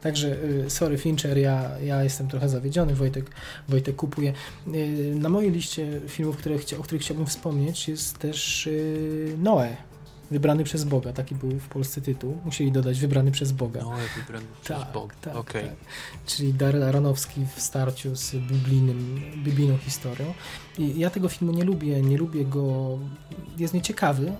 Także, 0.00 0.36
y, 0.44 0.70
sorry 0.70 0.98
Fincher, 0.98 1.38
ja, 1.38 1.78
ja 1.78 2.04
jestem 2.04 2.28
trochę 2.28 2.48
zawiedziony, 2.48 2.94
Wojtek, 2.94 3.30
Wojtek 3.68 3.96
kupuje. 3.96 4.32
Y, 4.74 5.14
Na 5.14 5.28
mojej 5.28 5.50
liście 5.50 6.00
filmów, 6.08 6.36
które 6.36 6.58
chcia, 6.58 6.78
o 6.78 6.82
których 6.82 7.02
chciałbym 7.02 7.26
wspomnieć 7.26 7.88
jest 7.88 8.18
też 8.18 8.66
y, 8.66 9.34
Noe, 9.38 9.76
Wybrany 10.32 10.64
przez 10.64 10.84
Boga, 10.84 11.12
taki 11.12 11.34
był 11.34 11.50
w 11.50 11.68
Polsce 11.68 12.00
tytuł. 12.00 12.38
Musieli 12.44 12.72
dodać 12.72 13.00
Wybrany 13.00 13.30
przez 13.30 13.52
Boga. 13.52 13.80
No, 13.82 13.92
wybrany 14.16 14.46
przez 14.62 14.78
Tak, 14.78 14.92
Bóg. 14.92 15.14
tak, 15.14 15.36
Okej. 15.36 15.64
tak. 15.64 15.74
Czyli 16.26 16.54
Darren 16.54 16.82
Aronofsky 16.82 17.46
w 17.56 17.60
starciu 17.60 18.16
z 18.16 18.34
biblijnym, 18.34 19.20
biblijną 19.44 19.78
historią. 19.78 20.34
I 20.78 20.98
ja 20.98 21.10
tego 21.10 21.28
filmu 21.28 21.52
nie 21.52 21.64
lubię, 21.64 22.02
nie 22.02 22.18
lubię 22.18 22.44
go, 22.44 22.98
jest 23.58 23.74
nieciekawy, 23.74 24.32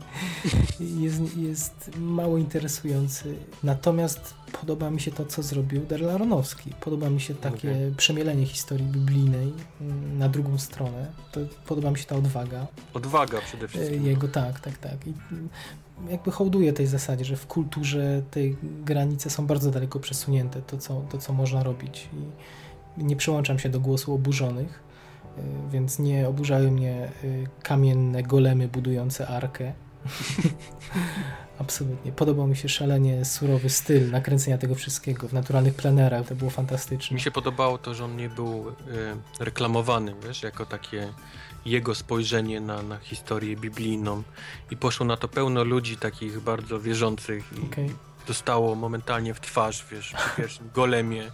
jest, 1.00 1.36
jest 1.36 1.90
mało 1.98 2.38
interesujący. 2.38 3.34
Natomiast 3.62 4.34
podoba 4.60 4.90
mi 4.90 5.00
się 5.00 5.10
to, 5.10 5.24
co 5.26 5.42
zrobił 5.42 5.86
Darren 5.86 6.10
Aronofsky. 6.10 6.70
Podoba 6.80 7.10
mi 7.10 7.20
się 7.20 7.34
takie 7.34 7.70
Okej. 7.70 7.94
przemielenie 7.96 8.46
historii 8.46 8.86
biblijnej 8.86 9.52
mm, 9.80 10.18
na 10.18 10.28
drugą 10.28 10.58
stronę. 10.58 11.06
To, 11.32 11.40
podoba 11.66 11.90
mi 11.90 11.98
się 11.98 12.04
ta 12.04 12.16
odwaga. 12.16 12.66
Odwaga 12.94 13.40
przede 13.40 13.64
E, 13.64 13.68
wszystkim. 13.68 14.06
Jego 14.06 14.28
tak, 14.28 14.60
tak, 14.60 14.78
tak. 14.78 14.99
I 15.06 15.12
mm, 15.32 15.48
jakby 16.08 16.30
hołduję 16.30 16.72
tej 16.72 16.86
zasadzie, 16.86 17.24
że 17.24 17.36
w 17.36 17.46
kulturze 17.46 18.22
te 18.30 18.40
granice 18.84 19.30
są 19.30 19.46
bardzo 19.46 19.70
daleko 19.70 20.00
przesunięte, 20.00 20.62
to 20.62 20.78
co, 20.78 21.02
to, 21.10 21.18
co 21.18 21.32
można 21.32 21.62
robić. 21.62 22.08
I 22.98 23.04
nie 23.04 23.16
przyłączam 23.16 23.58
się 23.58 23.68
do 23.68 23.80
głosu 23.80 24.14
oburzonych, 24.14 24.82
e, 25.38 25.42
więc 25.70 25.98
nie 25.98 26.28
oburzały 26.28 26.70
mnie 26.70 26.94
e, 26.94 27.10
kamienne 27.62 28.22
golemy 28.22 28.68
budujące 28.68 29.28
arkę. 29.28 29.72
Absolutnie. 31.58 32.12
Podobał 32.12 32.46
mi 32.46 32.56
się 32.56 32.68
szalenie 32.68 33.24
surowy 33.24 33.70
styl 33.70 34.10
nakręcenia 34.10 34.58
tego 34.58 34.74
wszystkiego 34.74 35.28
w 35.28 35.32
naturalnych 35.32 35.74
plenerach. 35.74 36.26
To 36.26 36.34
było 36.34 36.50
fantastyczne. 36.50 37.14
Mi 37.14 37.20
się 37.20 37.30
podobało 37.30 37.78
to, 37.78 37.94
że 37.94 38.04
on 38.04 38.16
nie 38.16 38.28
był 38.28 38.68
e, 38.68 38.74
reklamowany, 39.44 40.14
wiesz, 40.26 40.42
jako 40.42 40.66
takie 40.66 41.08
jego 41.64 41.94
spojrzenie 41.94 42.60
na, 42.60 42.82
na 42.82 42.98
historię 42.98 43.56
biblijną 43.56 44.22
i 44.70 44.76
poszło 44.76 45.06
na 45.06 45.16
to 45.16 45.28
pełno 45.28 45.64
ludzi 45.64 45.96
takich 45.96 46.40
bardzo 46.40 46.80
wierzących 46.80 47.44
i 47.62 47.66
Okej. 47.66 47.90
dostało 48.26 48.74
momentalnie 48.74 49.34
w 49.34 49.40
twarz, 49.40 49.86
wiesz, 49.90 50.12
przy 50.12 50.36
pierwszym 50.36 50.70
golemie, 50.74 51.22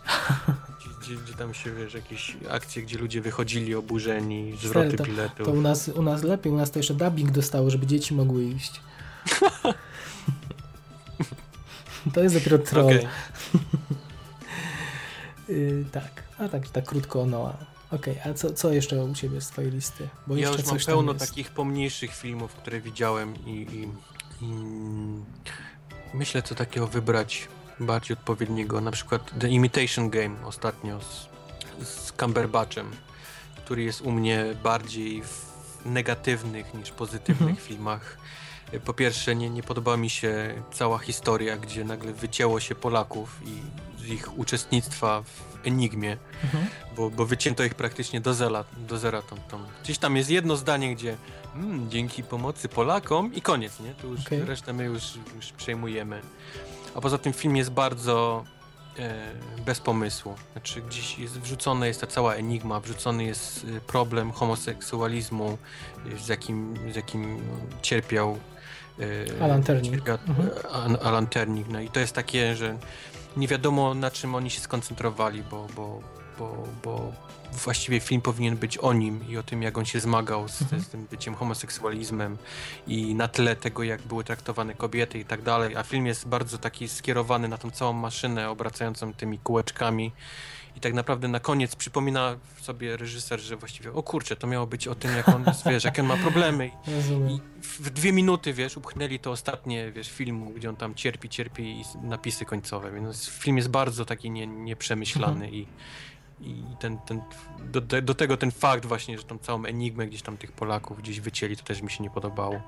gdzie, 1.01 1.15
gdzie, 1.15 1.35
tam 1.35 1.55
się, 1.55 1.75
wiesz, 1.75 1.95
jakieś 1.95 2.37
akcje, 2.51 2.83
gdzie 2.83 2.99
ludzie 2.99 3.21
wychodzili 3.21 3.75
oburzeni, 3.75 4.57
zwroty 4.63 4.97
to- 4.97 5.05
biletów. 5.05 5.47
To 5.47 5.53
u 5.53 5.61
nas, 5.61 5.89
u 5.89 6.03
nas 6.03 6.23
lepiej, 6.23 6.53
u 6.53 6.57
nas 6.57 6.71
to 6.71 6.79
jeszcze 6.79 6.95
dubbing 6.95 7.31
dostało, 7.31 7.71
żeby 7.71 7.87
dzieci 7.87 8.15
mogły 8.15 8.45
iść. 8.45 8.81
to 12.15 12.23
jest 12.23 12.35
dopiero 12.35 12.59
troll. 12.59 12.87
Okej. 12.87 13.07
Y, 15.49 15.85
tak, 15.93 16.23
a 16.39 16.49
tak, 16.49 16.69
tak 16.69 16.85
krótko 16.85 17.23
o 17.23 17.27
Noah. 17.27 17.57
Okej, 17.91 18.19
a 18.31 18.35
co, 18.35 18.53
co 18.53 18.73
jeszcze 18.73 19.05
u 19.05 19.15
Ciebie 19.15 19.41
z 19.41 19.49
Twojej 19.49 19.71
listy? 19.71 20.09
Bo 20.27 20.37
Ja 20.37 20.49
już 20.49 20.65
mam 20.67 20.79
pełno 20.79 21.15
takich 21.15 21.51
pomniejszych 21.51 22.15
filmów, 22.15 22.53
które 22.55 22.81
widziałem 22.81 23.35
i, 23.47 23.51
i, 23.51 23.89
i 24.45 24.49
myślę, 26.15 26.43
co 26.43 26.55
takiego 26.55 26.87
wybrać 26.87 27.49
bardziej 27.81 28.17
odpowiedniego. 28.17 28.81
Na 28.81 28.91
przykład 28.91 29.31
The 29.41 29.49
Imitation 29.49 30.11
Game 30.11 30.47
ostatnio 30.47 31.01
z, 31.01 31.29
z 31.89 32.13
Cumberbatchem, 32.13 32.91
który 33.65 33.83
jest 33.83 34.01
u 34.01 34.13
mnie 34.13 34.45
bardziej 34.63 35.23
w 35.23 35.47
negatywnych 35.85 36.75
niż 36.75 36.91
pozytywnych 36.91 37.51
Mhm. 37.51 37.57
filmach. 37.69 38.19
Po 38.85 38.95
pierwsze, 38.95 39.37
nie, 39.37 39.51
nie 39.51 39.63
podoba 39.63 39.97
mi 39.97 40.11
się 40.11 40.63
cała 40.73 40.99
historia, 40.99 41.57
gdzie 41.57 41.85
nagle 41.85 42.13
wycięło 42.13 42.61
się 42.61 42.75
Polaków 42.75 43.41
i 43.45 43.63
ich 44.13 44.39
uczestnictwa 44.39 45.23
w 45.23 45.56
Enigmie 45.67 46.17
Mhm. 46.45 46.67
bo, 46.97 47.11
bo 47.11 47.27
wycięto 47.27 47.65
ich 47.65 47.75
praktycznie 47.75 48.21
do 48.21 48.35
zera, 48.35 48.65
do 48.77 48.99
zera 48.99 49.23
tam, 49.23 49.39
tam. 49.51 49.67
Gdzieś 49.83 49.99
tam 49.99 50.17
jest 50.17 50.31
jedno 50.31 50.57
zdanie, 50.57 50.95
gdzie 50.95 51.17
mm, 51.55 51.91
dzięki 51.91 52.23
pomocy 52.23 52.69
Polakom 52.69 53.35
i 53.35 53.43
koniec, 53.43 53.81
nie? 53.81 53.95
Tu 53.95 54.09
już 54.09 54.21
Okej. 54.27 54.45
resztę 54.45 54.73
my 54.73 54.85
już, 54.85 55.03
już 55.37 55.53
przejmujemy. 55.53 56.21
A 56.95 57.01
poza 57.01 57.19
tym 57.19 57.33
film 57.33 57.57
jest 57.57 57.71
bardzo 57.71 58.45
e, 58.99 59.33
bez 59.67 59.81
pomysłu. 59.81 60.35
Znaczy 60.53 60.83
gdzieś 60.83 61.19
jest 61.19 61.41
wrzucona 61.41 61.87
jest 61.87 62.01
ta 62.01 62.07
cała 62.07 62.35
enigma, 62.35 62.81
wrzucony 62.81 63.25
jest 63.25 63.67
e, 63.77 63.81
problem 63.81 64.33
homoseksualizmu, 64.33 65.59
e, 66.15 66.19
z 66.19 66.29
jakim, 66.29 66.75
z 66.93 66.97
jakim 66.97 67.41
cierpiał 67.83 68.39
Alan 69.43 69.63
cierpiał, 69.63 70.19
Mhm. 70.29 70.51
An- 70.73 70.99
Alan 71.03 71.27
Turning. 71.27 71.69
No 71.69 71.81
i 71.81 71.89
to 71.89 72.01
jest 72.01 72.13
takie, 72.13 72.57
że 72.57 72.79
nie 73.37 73.49
wiadomo 73.49 73.95
na 73.95 74.11
czym 74.11 74.35
oni 74.35 74.51
się 74.51 74.61
skoncentrowali, 74.61 75.43
bo, 75.51 75.67
bo, 75.77 76.01
bo, 76.39 76.65
bo 76.85 77.13
właściwie 77.53 78.01
film 78.01 78.21
powinien 78.21 78.57
być 78.57 78.79
o 78.79 78.93
nim 78.93 79.29
i 79.29 79.37
o 79.37 79.43
tym, 79.43 79.63
jak 79.63 79.79
on 79.79 79.85
się 79.85 80.01
zmagał 80.01 80.49
z, 80.49 80.63
Mhm. 80.63 80.83
z 80.83 80.89
tym 80.89 81.07
byciem 81.11 81.35
homoseksualizmem 81.35 82.39
i 82.87 83.15
na 83.15 83.29
tle 83.29 83.57
tego, 83.57 83.83
jak 83.83 84.03
były 84.03 84.25
traktowane 84.25 84.75
kobiety 84.75 85.19
i 85.19 85.25
tak 85.25 85.43
dalej. 85.43 85.77
A 85.77 85.83
film 85.83 86.07
jest 86.07 86.29
bardzo 86.29 86.59
taki 86.59 86.89
skierowany 86.89 87.49
na 87.49 87.59
tą 87.59 87.71
całą 87.71 87.93
maszynę 87.93 88.51
obracającą 88.51 89.15
tymi 89.15 89.39
kółeczkami. 89.39 90.13
I 90.77 90.81
tak 90.81 90.95
naprawdę 90.95 91.29
na 91.29 91.41
koniec 91.41 91.77
przypomina 91.77 92.37
sobie 92.61 92.97
reżyser, 92.97 93.41
że 93.41 93.57
właściwie, 93.57 93.93
o 93.93 94.03
kurczę, 94.03 94.37
to 94.37 94.47
miało 94.47 94.67
być 94.67 94.89
o 94.89 94.95
tym, 94.95 95.17
jak 95.17 95.29
on 95.29 95.45
jest, 95.47 95.63
wiesz, 95.71 95.85
jak 95.85 95.99
on 95.99 96.07
ma 96.07 96.17
problemy. 96.17 96.71
I 97.31 97.41
w 97.63 97.91
dwie 97.91 98.13
minuty, 98.13 98.53
wiesz, 98.53 98.77
upchnęli 98.77 99.19
to 99.19 99.31
ostatnie, 99.31 99.93
wiesz, 99.93 100.11
filmu, 100.11 100.51
gdzie 100.51 100.69
on 100.69 100.77
tam 100.77 100.95
cierpi, 100.95 101.29
cierpi 101.29 101.63
i 101.63 101.85
napisy 102.03 102.45
końcowe, 102.45 102.93
więc 102.93 103.29
film 103.29 103.57
jest 103.57 103.69
bardzo 103.69 104.05
taki 104.05 104.31
nie, 104.31 104.47
nieprzemyślany 104.47 105.51
i, 105.51 105.67
i 106.41 106.63
ten, 106.81 106.99
ten, 106.99 107.21
do, 107.73 107.81
do- 107.81 108.15
tego 108.15 108.37
ten 108.37 108.51
fakt 108.51 108.87
właśnie, 108.87 109.19
że 109.19 109.25
tą 109.25 109.39
całą 109.39 109.65
enigmę 109.65 110.07
gdzieś 110.07 110.23
tam 110.23 110.37
tych 110.37 110.53
Polaków 110.53 110.99
gdzieś 110.99 111.21
wycięli, 111.21 111.57
to 111.57 111.65
też 111.65 111.83
mi 111.83 111.91
się 111.91 112.03
nie 112.03 112.11
podobało. 112.11 112.61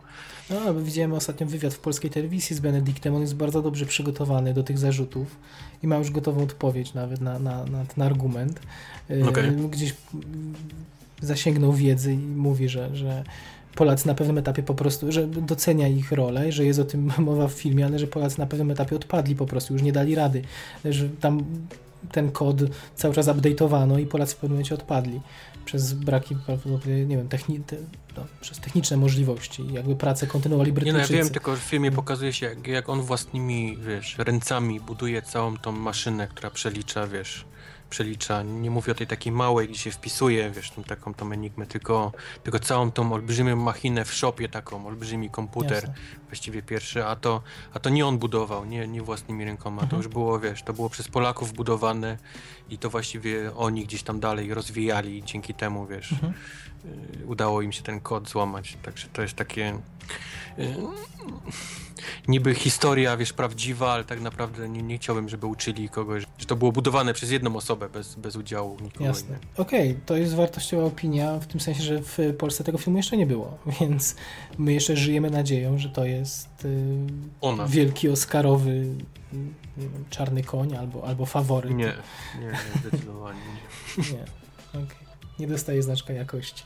No, 0.50 0.74
widziałem 0.74 1.12
ostatnio 1.12 1.46
wywiad 1.46 1.74
w 1.74 1.78
polskiej 1.78 2.10
telewizji 2.10 2.56
z 2.56 2.60
Benedyktem. 2.60 3.14
On 3.14 3.20
jest 3.20 3.36
bardzo 3.36 3.62
dobrze 3.62 3.86
przygotowany 3.86 4.54
do 4.54 4.62
tych 4.62 4.78
zarzutów 4.78 5.36
i 5.82 5.86
ma 5.86 5.96
już 5.96 6.10
gotową 6.10 6.42
odpowiedź 6.42 6.94
nawet 6.94 7.20
na, 7.20 7.38
na, 7.38 7.64
na 7.64 7.84
ten 7.84 8.04
argument. 8.04 8.60
Yy, 9.08 9.28
Okej. 9.28 9.50
Gdzieś 9.50 9.94
zasięgnął 11.20 11.72
wiedzy 11.72 12.12
i 12.12 12.18
mówi, 12.18 12.68
że, 12.68 12.96
że 12.96 13.24
Polacy 13.74 14.06
na 14.06 14.14
pewnym 14.14 14.38
etapie 14.38 14.62
po 14.62 14.74
prostu, 14.74 15.12
że 15.12 15.26
docenia 15.26 15.88
ich 15.88 16.12
rolę, 16.12 16.52
że 16.52 16.64
jest 16.64 16.78
o 16.78 16.84
tym 16.84 17.12
mowa 17.18 17.48
w 17.48 17.52
filmie, 17.52 17.86
ale 17.86 17.98
że 17.98 18.06
Polacy 18.06 18.38
na 18.38 18.46
pewnym 18.46 18.70
etapie 18.70 18.96
odpadli 18.96 19.34
po 19.34 19.46
prostu, 19.46 19.72
już 19.72 19.82
nie 19.82 19.92
dali 19.92 20.14
rady, 20.14 20.42
że 20.84 21.08
tam 21.08 21.44
ten 22.12 22.30
kod 22.32 22.56
cały 22.94 23.14
czas 23.14 23.26
update'owano 23.26 24.00
i 24.00 24.06
Polacy 24.06 24.34
w 24.34 24.36
pewnym 24.36 24.52
momencie 24.52 24.74
odpadli 24.74 25.20
przez 25.64 25.92
braki, 25.92 26.36
prawdopodobnie, 26.46 27.04
nie 27.06 27.16
wiem, 27.16 27.28
techni- 27.28 27.64
te, 27.64 27.76
no, 28.16 28.26
przez 28.40 28.58
techniczne 28.60 28.96
możliwości. 28.96 29.72
Jakby 29.72 29.96
pracę 29.96 30.26
kontynuowali 30.26 30.72
Nie 30.72 30.74
no, 30.78 30.86
ja 30.86 30.92
Brytyjczycy. 30.92 31.14
wiem, 31.24 31.30
tylko 31.32 31.56
w 31.56 31.58
filmie 31.58 31.90
pokazuje 31.92 32.32
się, 32.32 32.46
jak, 32.46 32.66
jak 32.66 32.88
on 32.88 33.00
własnymi, 33.02 33.76
wiesz, 33.86 34.16
ręcami 34.18 34.80
buduje 34.80 35.22
całą 35.22 35.56
tą 35.56 35.72
maszynę, 35.72 36.28
która 36.28 36.50
przelicza, 36.50 37.06
wiesz, 37.06 37.44
przelicza. 37.90 38.42
Nie 38.42 38.70
mówię 38.70 38.92
o 38.92 38.94
tej 38.94 39.06
takiej 39.06 39.32
małej, 39.32 39.68
gdzie 39.68 39.78
się 39.78 39.90
wpisuje, 39.90 40.50
wiesz, 40.50 40.70
tą 40.70 40.84
taką 40.84 41.14
tą 41.14 41.32
enigmę, 41.32 41.66
tylko, 41.66 42.12
tylko 42.42 42.58
całą 42.58 42.90
tą 42.90 43.12
olbrzymią 43.12 43.56
machinę 43.56 44.04
w 44.04 44.14
shopie 44.14 44.48
taką, 44.48 44.86
olbrzymi 44.86 45.30
komputer, 45.30 45.72
Jasne. 45.72 45.94
właściwie 46.26 46.62
pierwszy, 46.62 47.04
a 47.04 47.16
to, 47.16 47.42
a 47.74 47.78
to 47.78 47.90
nie 47.90 48.06
on 48.06 48.18
budował, 48.18 48.64
nie, 48.64 48.88
nie 48.88 49.02
własnymi 49.02 49.44
rękoma, 49.44 49.82
mhm. 49.82 49.90
to 49.90 49.96
już 49.96 50.08
było, 50.08 50.40
wiesz, 50.40 50.62
to 50.62 50.72
było 50.72 50.90
przez 50.90 51.08
Polaków 51.08 51.52
budowane 51.52 52.18
i 52.70 52.78
to 52.78 52.90
właściwie 52.90 53.56
oni 53.56 53.84
gdzieś 53.84 54.02
tam 54.02 54.20
dalej 54.20 54.54
rozwijali 54.54 55.22
dzięki 55.24 55.54
temu, 55.54 55.86
wiesz, 55.86 56.12
mhm. 56.12 56.32
Y, 56.84 57.26
udało 57.26 57.62
im 57.62 57.72
się 57.72 57.82
ten 57.82 58.00
kod 58.00 58.28
złamać, 58.28 58.76
także 58.82 59.08
to 59.12 59.22
jest 59.22 59.34
takie 59.34 59.78
y, 60.58 60.74
niby 62.28 62.54
historia, 62.54 63.16
wiesz, 63.16 63.32
prawdziwa, 63.32 63.92
ale 63.92 64.04
tak 64.04 64.20
naprawdę 64.20 64.68
nie, 64.68 64.82
nie 64.82 64.98
chciałbym, 64.98 65.28
żeby 65.28 65.46
uczyli 65.46 65.88
kogoś, 65.88 66.24
że 66.38 66.46
to 66.46 66.56
było 66.56 66.72
budowane 66.72 67.14
przez 67.14 67.30
jedną 67.30 67.56
osobę 67.56 67.88
bez, 67.88 68.14
bez 68.14 68.36
udziału 68.36 68.76
nikogo 68.82 69.04
Jasne. 69.04 69.38
Okej, 69.56 69.90
okay, 69.90 70.00
to 70.06 70.16
jest 70.16 70.34
wartościowa 70.34 70.84
opinia 70.84 71.38
w 71.38 71.46
tym 71.46 71.60
sensie, 71.60 71.82
że 71.82 72.02
w 72.02 72.18
Polsce 72.38 72.64
tego 72.64 72.78
filmu 72.78 72.96
jeszcze 72.96 73.16
nie 73.16 73.26
było, 73.26 73.58
więc 73.80 74.16
my 74.58 74.72
jeszcze 74.72 74.96
żyjemy 74.96 75.30
nadzieją, 75.30 75.78
że 75.78 75.88
to 75.88 76.04
jest 76.04 76.48
yy, 77.42 77.68
wielki 77.68 78.08
Oscarowy 78.08 78.86
czarny 80.10 80.42
koń 80.42 80.76
albo, 80.76 81.04
albo 81.04 81.26
faworyt. 81.26 81.74
Nie, 81.74 81.94
nie, 82.40 82.46
nie 82.46 82.80
zdecydowanie 82.80 83.40
nie. 83.98 84.04
nie. 84.12 84.24
Okay. 84.70 85.07
Nie 85.38 85.46
dostaje 85.46 85.82
znaczka 85.82 86.12
jakości. 86.12 86.64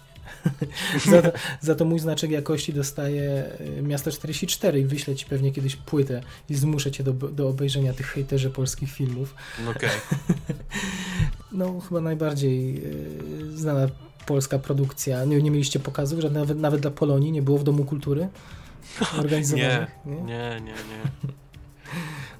za, 1.10 1.22
to, 1.22 1.32
za, 1.60 1.74
to, 1.74 1.84
mój 1.84 1.98
znaczek 1.98 2.30
jakości 2.30 2.72
dostaje 2.72 3.44
y, 3.78 3.82
Miasto 3.82 4.10
44 4.10 4.80
i 4.80 4.84
wyślę 4.84 5.14
ci 5.14 5.26
pewnie 5.26 5.52
kiedyś 5.52 5.76
płytę 5.76 6.22
i 6.48 6.54
zmuszę 6.54 6.90
cię 6.90 7.04
do, 7.04 7.12
do 7.12 7.48
obejrzenia 7.48 7.92
tych 7.92 8.06
hejterzy 8.06 8.50
polskich 8.50 8.90
filmów. 8.90 9.34
Okej. 9.70 9.72
Okay. 9.74 10.56
no 11.52 11.80
chyba 11.80 12.00
najbardziej 12.00 12.84
y, 12.84 13.58
znana 13.58 13.88
polska 14.26 14.58
produkcja. 14.58 15.24
Nie, 15.24 15.42
nie 15.42 15.50
mieliście 15.50 15.80
pokazów, 15.80 16.20
że 16.20 16.30
nawet, 16.30 16.58
nawet 16.58 16.80
dla 16.80 16.90
Polonii 16.90 17.32
nie 17.32 17.42
było 17.42 17.58
w 17.58 17.64
Domu 17.64 17.84
Kultury 17.84 18.28
organizowanych? 19.18 19.88
Nie, 20.06 20.14
nie, 20.14 20.22
nie, 20.22 20.60
nie. 20.60 20.72
nie. 20.72 21.32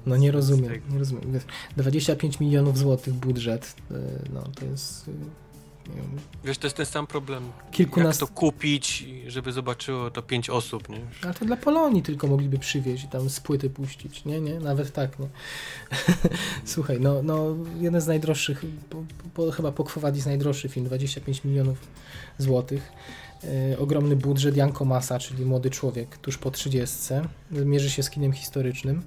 No 0.05 0.17
nie 0.17 0.31
rozumiem, 0.31 0.81
nie 0.89 0.99
rozumiem. 0.99 1.39
25 1.77 2.39
milionów 2.39 2.77
złotych 2.77 3.13
budżet, 3.13 3.75
y, 3.91 3.95
no 4.33 4.43
to 4.59 4.65
jest 4.65 5.09
Wiesz, 6.43 6.57
to 6.57 6.67
jest 6.67 6.77
ten 6.77 6.85
sam 6.85 7.07
problem. 7.07 7.51
Kilkunast... 7.71 8.21
Jak 8.21 8.29
to 8.29 8.35
kupić, 8.35 9.05
żeby 9.27 9.51
zobaczyło 9.51 10.11
to 10.11 10.21
pięć 10.21 10.49
osób, 10.49 10.89
nie? 10.89 11.01
Ale 11.23 11.33
to 11.33 11.45
dla 11.45 11.57
Polonii 11.57 12.03
tylko 12.03 12.27
mogliby 12.27 12.59
przywieźć 12.59 13.03
i 13.03 13.07
tam 13.07 13.29
z 13.29 13.39
płyty 13.39 13.69
puścić. 13.69 14.25
Nie, 14.25 14.41
nie, 14.41 14.59
nawet 14.59 14.91
tak, 14.91 15.19
nie. 15.19 15.27
Słuchaj, 16.65 16.99
no, 16.99 17.23
no 17.23 17.55
jeden 17.79 18.01
z 18.01 18.07
najdroższych, 18.07 18.65
po, 18.89 19.03
po, 19.33 19.51
chyba 19.51 19.71
po 19.71 19.83
Kwowadis 19.83 20.25
najdroższy 20.25 20.69
film, 20.69 20.85
25 20.85 21.43
milionów 21.43 21.77
złotych. 22.37 22.91
Yy, 23.69 23.77
ogromny 23.77 24.15
budżet 24.15 24.57
Janko 24.57 24.85
Masa, 24.85 25.19
czyli 25.19 25.45
młody 25.45 25.69
człowiek 25.69 26.17
tuż 26.17 26.37
po 26.37 26.51
30. 26.51 26.97
Mierzy 27.51 27.89
się 27.89 28.03
z 28.03 28.09
kinem 28.09 28.33
historycznym. 28.33 29.03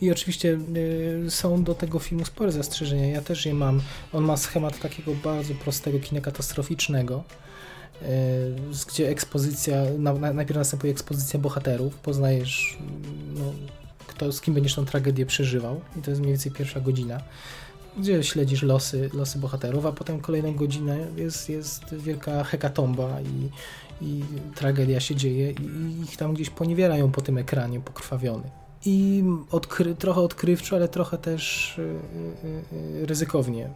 I 0.00 0.10
oczywiście 0.10 0.58
y, 1.26 1.30
są 1.30 1.64
do 1.64 1.74
tego 1.74 1.98
filmu 1.98 2.24
spore 2.24 2.52
zastrzeżenia. 2.52 3.06
Ja 3.06 3.20
też 3.20 3.46
je 3.46 3.54
mam. 3.54 3.80
On 4.12 4.24
ma 4.24 4.36
schemat 4.36 4.78
takiego 4.78 5.14
bardzo 5.14 5.54
prostego 5.54 5.98
kina 6.00 6.20
katastroficznego, 6.20 7.24
y, 8.02 8.06
gdzie 8.88 9.08
ekspozycja, 9.08 9.76
na, 9.98 10.12
najpierw 10.12 10.58
następuje 10.58 10.92
ekspozycja 10.92 11.40
bohaterów, 11.40 11.94
poznajesz 11.94 12.78
no, 13.34 13.52
kto, 14.06 14.32
z 14.32 14.40
kim 14.40 14.54
będziesz 14.54 14.74
tą 14.74 14.84
tragedię 14.84 15.26
przeżywał 15.26 15.80
i 15.98 16.02
to 16.02 16.10
jest 16.10 16.20
mniej 16.20 16.32
więcej 16.32 16.52
pierwsza 16.52 16.80
godzina 16.80 17.20
gdzie 17.98 18.22
śledzisz 18.22 18.62
losy, 18.62 19.10
losy 19.14 19.38
bohaterów, 19.38 19.86
a 19.86 19.92
potem 19.92 20.20
kolejną 20.20 20.54
godzinę 20.54 20.98
jest, 21.16 21.48
jest 21.48 21.94
wielka 21.94 22.44
hekatomba 22.44 23.20
i, 23.20 23.50
i 24.04 24.22
tragedia 24.54 25.00
się 25.00 25.14
dzieje 25.14 25.50
i 25.50 26.00
ich 26.02 26.16
tam 26.16 26.34
gdzieś 26.34 26.50
poniewierają 26.50 27.12
po 27.12 27.20
tym 27.20 27.38
ekranie 27.38 27.80
pokrwawiony 27.80 28.50
i 28.84 29.24
odkry, 29.50 29.94
trochę 29.94 30.20
odkrywczo, 30.20 30.76
ale 30.76 30.88
trochę 30.88 31.18
też 31.18 31.74
yy, 31.78 32.82
yy, 32.98 33.06
ryzykownie 33.06 33.70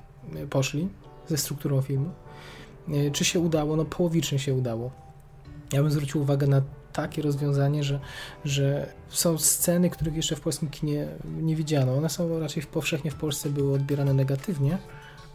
poszli 0.51 0.89
ze 1.29 1.37
strukturą 1.37 1.83
filmu. 1.83 2.11
Czy 3.13 3.25
się 3.25 3.41
udało? 3.41 3.77
No 3.77 3.85
połowicznie 3.85 4.39
się 4.39 4.55
udało. 4.55 4.91
Ja 5.73 5.83
bym 5.83 5.91
zwrócił 5.91 6.23
uwagę 6.23 6.47
na 6.47 6.63
takie 6.93 7.23
rozwiązanie, 7.23 7.85
że, 7.85 8.01
że 8.45 8.93
są 9.09 9.39
sceny, 9.39 9.91
których 9.91 10.17
jeszcze 10.17 10.37
w 10.37 10.41
polskim 10.41 10.71
kinie 10.71 11.09
nie 11.25 11.57
widziano. 11.57 11.95
One 11.95 12.11
są 12.11 12.41
raczej 12.41 12.63
powszechnie 12.63 13.11
w 13.11 13.15
Polsce 13.15 13.51
były 13.51 13.75
odbierane 13.75 14.15
negatywnie, 14.15 14.79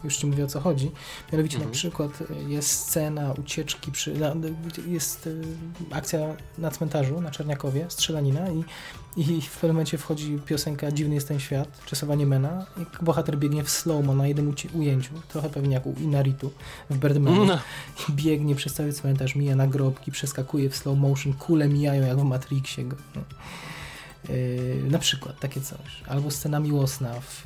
już 0.04 0.16
ci 0.16 0.26
mówię 0.26 0.44
o 0.44 0.46
co 0.46 0.60
chodzi. 0.60 0.90
Mianowicie 1.32 1.56
mhm. 1.56 1.70
na 1.70 1.74
przykład 1.74 2.10
jest 2.46 2.68
scena 2.70 3.32
ucieczki, 3.32 3.92
przy, 3.92 4.14
jest 4.86 5.28
akcja 5.90 6.18
na 6.58 6.70
cmentarzu 6.70 7.20
na 7.20 7.30
Czerniakowie, 7.30 7.86
strzelanina 7.88 8.50
i 8.50 8.64
i 9.16 9.40
w 9.40 9.54
pewnym 9.54 9.72
momencie 9.72 9.98
wchodzi 9.98 10.38
piosenka 10.46 10.92
Dziwny 10.92 11.14
jest 11.14 11.28
ten 11.28 11.40
świat, 11.40 11.84
czesowanie 11.86 12.26
Mena 12.26 12.66
i 12.76 13.04
bohater 13.04 13.38
biegnie 13.38 13.64
w 13.64 13.70
slow 13.70 14.06
na 14.06 14.26
jednym 14.26 14.54
ujęciu, 14.74 15.12
trochę 15.28 15.50
pewnie 15.50 15.74
jak 15.74 15.86
u 15.86 15.94
Inaritu 16.00 16.52
w 16.90 16.98
Birdmanie. 16.98 17.46
No. 17.46 17.58
Biegnie 18.10 18.54
przez 18.54 18.74
cały 18.74 18.92
cmentarz, 18.92 19.34
mija 19.34 19.56
nagrobki, 19.56 20.12
przeskakuje 20.12 20.70
w 20.70 20.76
slow 20.76 20.98
motion, 20.98 21.32
kule 21.32 21.68
mijają 21.68 22.06
jak 22.06 22.18
w 22.18 22.22
Matrixie. 22.22 22.84
Go. 22.84 22.96
Yy, 24.28 24.82
na 24.90 24.98
przykład 24.98 25.40
takie 25.40 25.60
coś. 25.60 26.02
Albo 26.08 26.30
scena 26.30 26.60
miłosna, 26.60 27.14
w, 27.20 27.44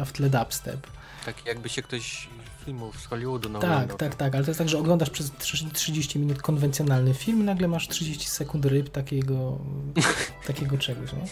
a 0.00 0.04
w 0.04 0.12
tle 0.12 0.30
dubstep. 0.30 0.86
Tak 1.26 1.46
jakby 1.46 1.68
się 1.68 1.82
ktoś 1.82 2.28
filmów 2.64 3.00
z 3.00 3.06
Hollywoodu 3.06 3.48
na 3.48 3.58
Tak, 3.58 3.94
tak, 3.94 4.14
tak, 4.14 4.34
ale 4.34 4.44
to 4.44 4.50
jest 4.50 4.58
tak, 4.58 4.68
że 4.68 4.78
oglądasz 4.78 5.10
przez 5.10 5.32
30 5.72 6.18
minut 6.18 6.42
konwencjonalny 6.42 7.14
film 7.14 7.44
nagle 7.44 7.68
masz 7.68 7.88
30 7.88 8.28
sekund 8.28 8.66
ryb 8.66 8.88
takiego, 8.88 9.58
takiego 10.46 10.78
czegoś, 10.78 11.12
nie? 11.12 11.26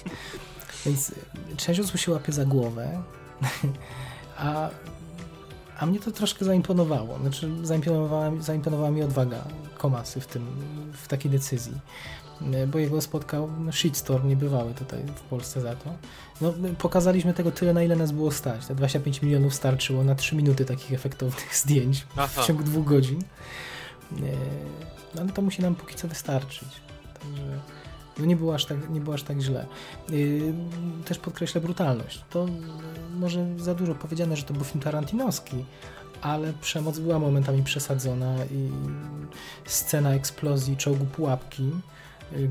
Więc 0.87 1.13
część 1.57 1.81
osób 1.81 2.01
się 2.01 2.13
łapie 2.13 2.33
za 2.33 2.45
głowę, 2.45 3.03
a, 4.37 4.71
a 5.79 5.87
mnie 5.87 6.01
to 6.01 6.11
troszkę 6.11 6.45
zaimponowało. 6.45 7.19
Znaczy, 7.19 7.51
zaimponowała, 7.63 8.31
zaimponowała 8.41 8.91
mi 8.91 9.03
odwaga 9.03 9.45
Komasy 9.79 10.21
w, 10.21 10.27
tym, 10.27 10.47
w 10.93 11.09
takiej 11.09 11.31
decyzji. 11.31 11.73
E, 12.53 12.67
bo 12.67 12.79
jego 12.79 13.01
spotkał 13.01 13.51
shitstorm 13.71 14.29
niebywały 14.29 14.75
tutaj 14.75 15.01
w 15.15 15.21
Polsce 15.21 15.61
za 15.61 15.77
to. 15.77 15.91
No, 16.41 16.55
pokazaliśmy 16.79 17.35
tego 17.35 17.51
tyle, 17.51 17.73
na 17.73 17.83
ile 17.83 17.97
nas 17.97 18.13
było 18.13 18.31
stać. 18.31 18.67
Te 18.67 18.75
25 18.75 19.23
milionów 19.23 19.55
starczyło 19.55 20.05
na 20.05 20.15
3 20.15 20.37
minuty 20.37 20.65
takich 20.65 20.93
efektownych 20.93 21.57
zdjęć 21.63 22.07
Aha. 22.17 22.43
w 22.43 22.47
ciągu 22.47 22.63
dwóch 22.63 22.85
godzin. 22.85 23.19
E, 24.13 24.17
no, 25.15 25.21
ale 25.21 25.31
to 25.31 25.43
musi 25.43 25.63
nam 25.63 25.75
póki 25.75 25.95
co 25.95 26.09
wystarczyć. 26.09 26.69
Także 27.21 27.61
no 28.19 28.25
nie, 28.25 28.37
było 28.37 28.55
aż 28.55 28.65
tak, 28.65 28.91
nie 28.91 29.01
było 29.01 29.15
aż 29.15 29.23
tak 29.23 29.41
źle. 29.41 29.67
E, 30.09 30.13
też 31.05 31.19
podkreślę 31.19 31.61
brutalność. 31.61 32.25
To 32.31 32.47
może 33.17 33.47
za 33.59 33.75
dużo 33.75 33.95
powiedziane, 33.95 34.37
że 34.37 34.43
to 34.43 34.55
był 34.55 34.65
film 34.65 34.81
tarantinowski, 34.81 35.65
ale 36.23 36.53
przemoc 36.53 36.99
była 36.99 37.19
momentami 37.19 37.63
przesadzona 37.63 38.37
i 38.45 38.71
scena 39.65 40.15
eksplozji 40.15 40.77
czołgu 40.77 41.05
pułapki 41.05 41.71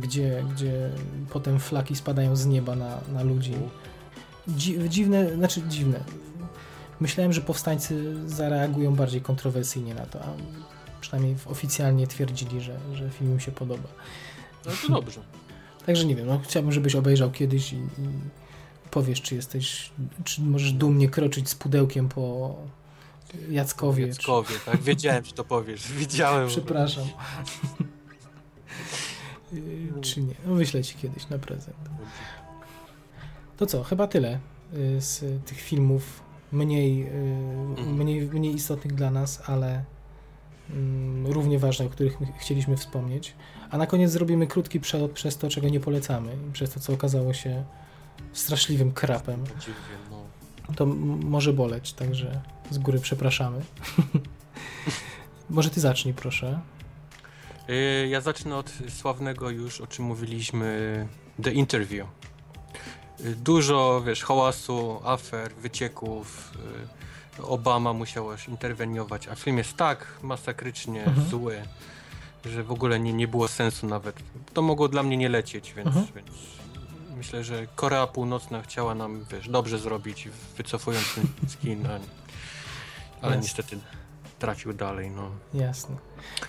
gdzie, 0.01 0.43
gdzie 0.51 0.89
potem 1.30 1.59
flaki 1.59 1.95
spadają 1.95 2.36
z 2.36 2.45
nieba 2.45 2.76
na, 2.76 2.99
na 3.13 3.24
ludzi. 3.24 3.53
dziwne, 4.89 5.36
znaczy 5.36 5.61
dziwne. 5.67 5.99
Myślałem, 6.99 7.34
że 7.34 7.41
powstańcy 7.41 8.15
zareagują 8.30 8.95
bardziej 8.95 9.21
kontrowersyjnie 9.21 9.95
na 9.95 10.05
to, 10.05 10.21
a 10.21 10.28
przynajmniej 11.01 11.36
oficjalnie 11.45 12.07
twierdzili, 12.07 12.61
że, 12.61 12.78
że 12.93 13.09
film 13.09 13.32
im 13.32 13.39
się 13.39 13.51
podoba. 13.51 13.89
No 14.65 14.71
to 14.88 14.93
dobrze. 14.93 15.21
Także 15.86 16.05
nie 16.05 16.15
wiem, 16.15 16.28
no, 16.28 16.39
chciałbym, 16.43 16.71
żebyś 16.71 16.95
obejrzał 16.95 17.32
kiedyś 17.32 17.74
i, 17.74 17.76
i 17.76 18.09
powiesz, 18.91 19.21
czy 19.21 19.36
jesteś, 19.36 19.91
czy 20.24 20.41
możesz 20.41 20.71
dumnie 20.71 21.09
kroczyć 21.09 21.49
z 21.49 21.55
pudełkiem 21.55 22.09
po 22.09 22.55
Jackowie. 23.49 24.07
Jackowie, 24.07 24.55
czy... 24.59 24.65
tak? 24.65 24.82
Wiedziałem, 24.82 25.26
że 25.26 25.32
to 25.32 25.43
powiesz. 25.43 25.91
Widziałem. 25.99 26.47
Przepraszam. 26.47 27.07
Czy 30.14 30.22
nie. 30.22 30.34
No 30.45 30.53
wyślę 30.53 30.84
ci 30.84 30.95
kiedyś 30.95 31.30
na 31.30 31.38
prezent. 31.38 31.78
To 33.57 33.66
co, 33.66 33.84
chyba 33.84 34.07
tyle 34.07 34.39
yy, 34.74 35.01
z 35.01 35.45
tych 35.45 35.61
filmów 35.61 36.24
mniej, 36.51 36.97
yy, 36.97 37.05
mhm. 37.78 37.95
mniej, 37.95 38.22
mniej 38.22 38.53
istotnych 38.53 38.93
dla 38.93 39.11
nas, 39.11 39.41
ale 39.45 39.84
mm, 40.70 41.28
równie 41.28 41.59
ważnych, 41.59 41.88
o 41.88 41.91
których 41.91 42.18
chcieliśmy 42.39 42.78
wspomnieć. 42.78 43.36
A 43.70 43.78
na 43.78 43.88
koniec 43.88 44.11
zrobimy 44.11 44.47
krótki 44.47 44.80
przelot 44.80 45.11
przez 45.11 45.38
to, 45.38 45.49
czego 45.49 45.70
nie 45.70 45.80
polecamy, 45.80 46.38
przez 46.53 46.74
to, 46.74 46.80
co 46.80 46.93
okazało 46.93 47.34
się 47.34 47.64
straszliwym 48.34 48.91
krapem. 48.91 49.43
No. 50.11 50.76
To 50.76 50.86
może 50.86 51.53
boleć, 51.53 51.93
także 51.93 52.41
z 52.72 52.78
góry 52.78 52.99
przepraszamy. 52.99 53.61
może 55.49 55.70
ty 55.70 55.82
zacznij, 55.82 56.14
proszę. 56.14 56.59
Y, 57.70 58.07
ja 58.09 58.22
zacznę 58.22 58.55
od 58.57 58.72
sławnego 58.89 59.49
już, 59.49 59.82
o 59.82 59.88
czym 59.88 60.05
mówiliśmy, 60.05 61.07
The 61.43 61.51
Interview. 61.51 62.07
y, 63.26 63.36
dużo, 63.36 64.01
wiesz, 64.05 64.24
hałasu, 64.24 64.99
afer, 65.03 65.55
wycieków. 65.55 66.51
y, 67.39 67.43
Obama 67.43 67.93
musiał 67.93 68.32
aż 68.32 68.47
interweniować, 68.47 69.28
a 69.28 69.36
film 69.36 69.57
jest 69.57 69.78
tak 69.78 70.07
masakrycznie 70.22 71.03
Mhm. 71.05 71.28
zły, 71.28 71.61
że 72.45 72.64
w 72.64 72.72
ogóle 72.72 72.99
nie, 72.99 73.14
nie 73.14 73.28
było 73.28 73.47
sensu 73.47 73.88
nawet. 73.88 74.16
To 74.53 74.61
mogło 74.61 74.88
dla 74.88 75.03
mnie 75.03 75.18
nie 75.18 75.30
lecieć, 75.30 75.74
więc, 75.74 75.88
Mhm. 75.88 76.07
więc 76.16 76.28
myślę, 77.18 77.43
że 77.43 77.68
Korea 77.76 78.07
Północna 78.07 78.61
chciała 78.61 78.95
nam, 78.95 79.26
wiesz, 79.32 79.49
dobrze 79.49 79.80
zrobić, 79.80 80.30
wycofując 80.57 81.05
ten 81.16 81.28
skin, 81.49 81.86
ale 81.88 81.99
Jasne. 83.22 83.38
niestety 83.41 83.80
trafił 84.44 84.74
dalej, 84.74 85.12
no. 85.16 85.30
Jasne. 85.54 85.96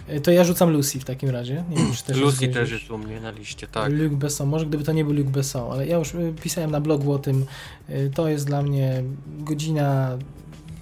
E, 0.09 0.20
To 0.20 0.30
ja 0.30 0.45
rzucam 0.45 0.70
Lucy 0.70 1.01
w 1.01 1.05
takim 1.05 1.30
razie. 1.30 1.64
Nie 1.70 1.76
wiem, 1.76 1.92
czy 1.92 2.05
też 2.05 2.16
Lucy 2.16 2.45
jest 2.45 2.55
też 2.59 2.70
jest 2.70 2.90
u 2.90 2.99
mnie 2.99 3.20
na 3.20 3.30
liście, 3.30 3.66
tak. 3.68 3.92
Luc 3.92 4.12
Besson, 4.12 4.49
może 4.49 4.66
gdyby 4.66 4.84
to 4.84 4.92
nie 4.92 5.05
był 5.05 5.12
Luc 5.12 5.26
Besson, 5.26 5.72
ale 5.72 5.86
ja 5.86 5.97
już 5.99 6.14
y, 6.14 6.34
pisałem 6.42 6.70
na 6.70 6.80
blogu 6.80 7.12
o 7.12 7.18
tym, 7.18 7.47
y, 7.90 8.11
to 8.14 8.28
jest 8.28 8.47
dla 8.47 8.62
mnie 8.62 9.03
godzina 9.38 10.18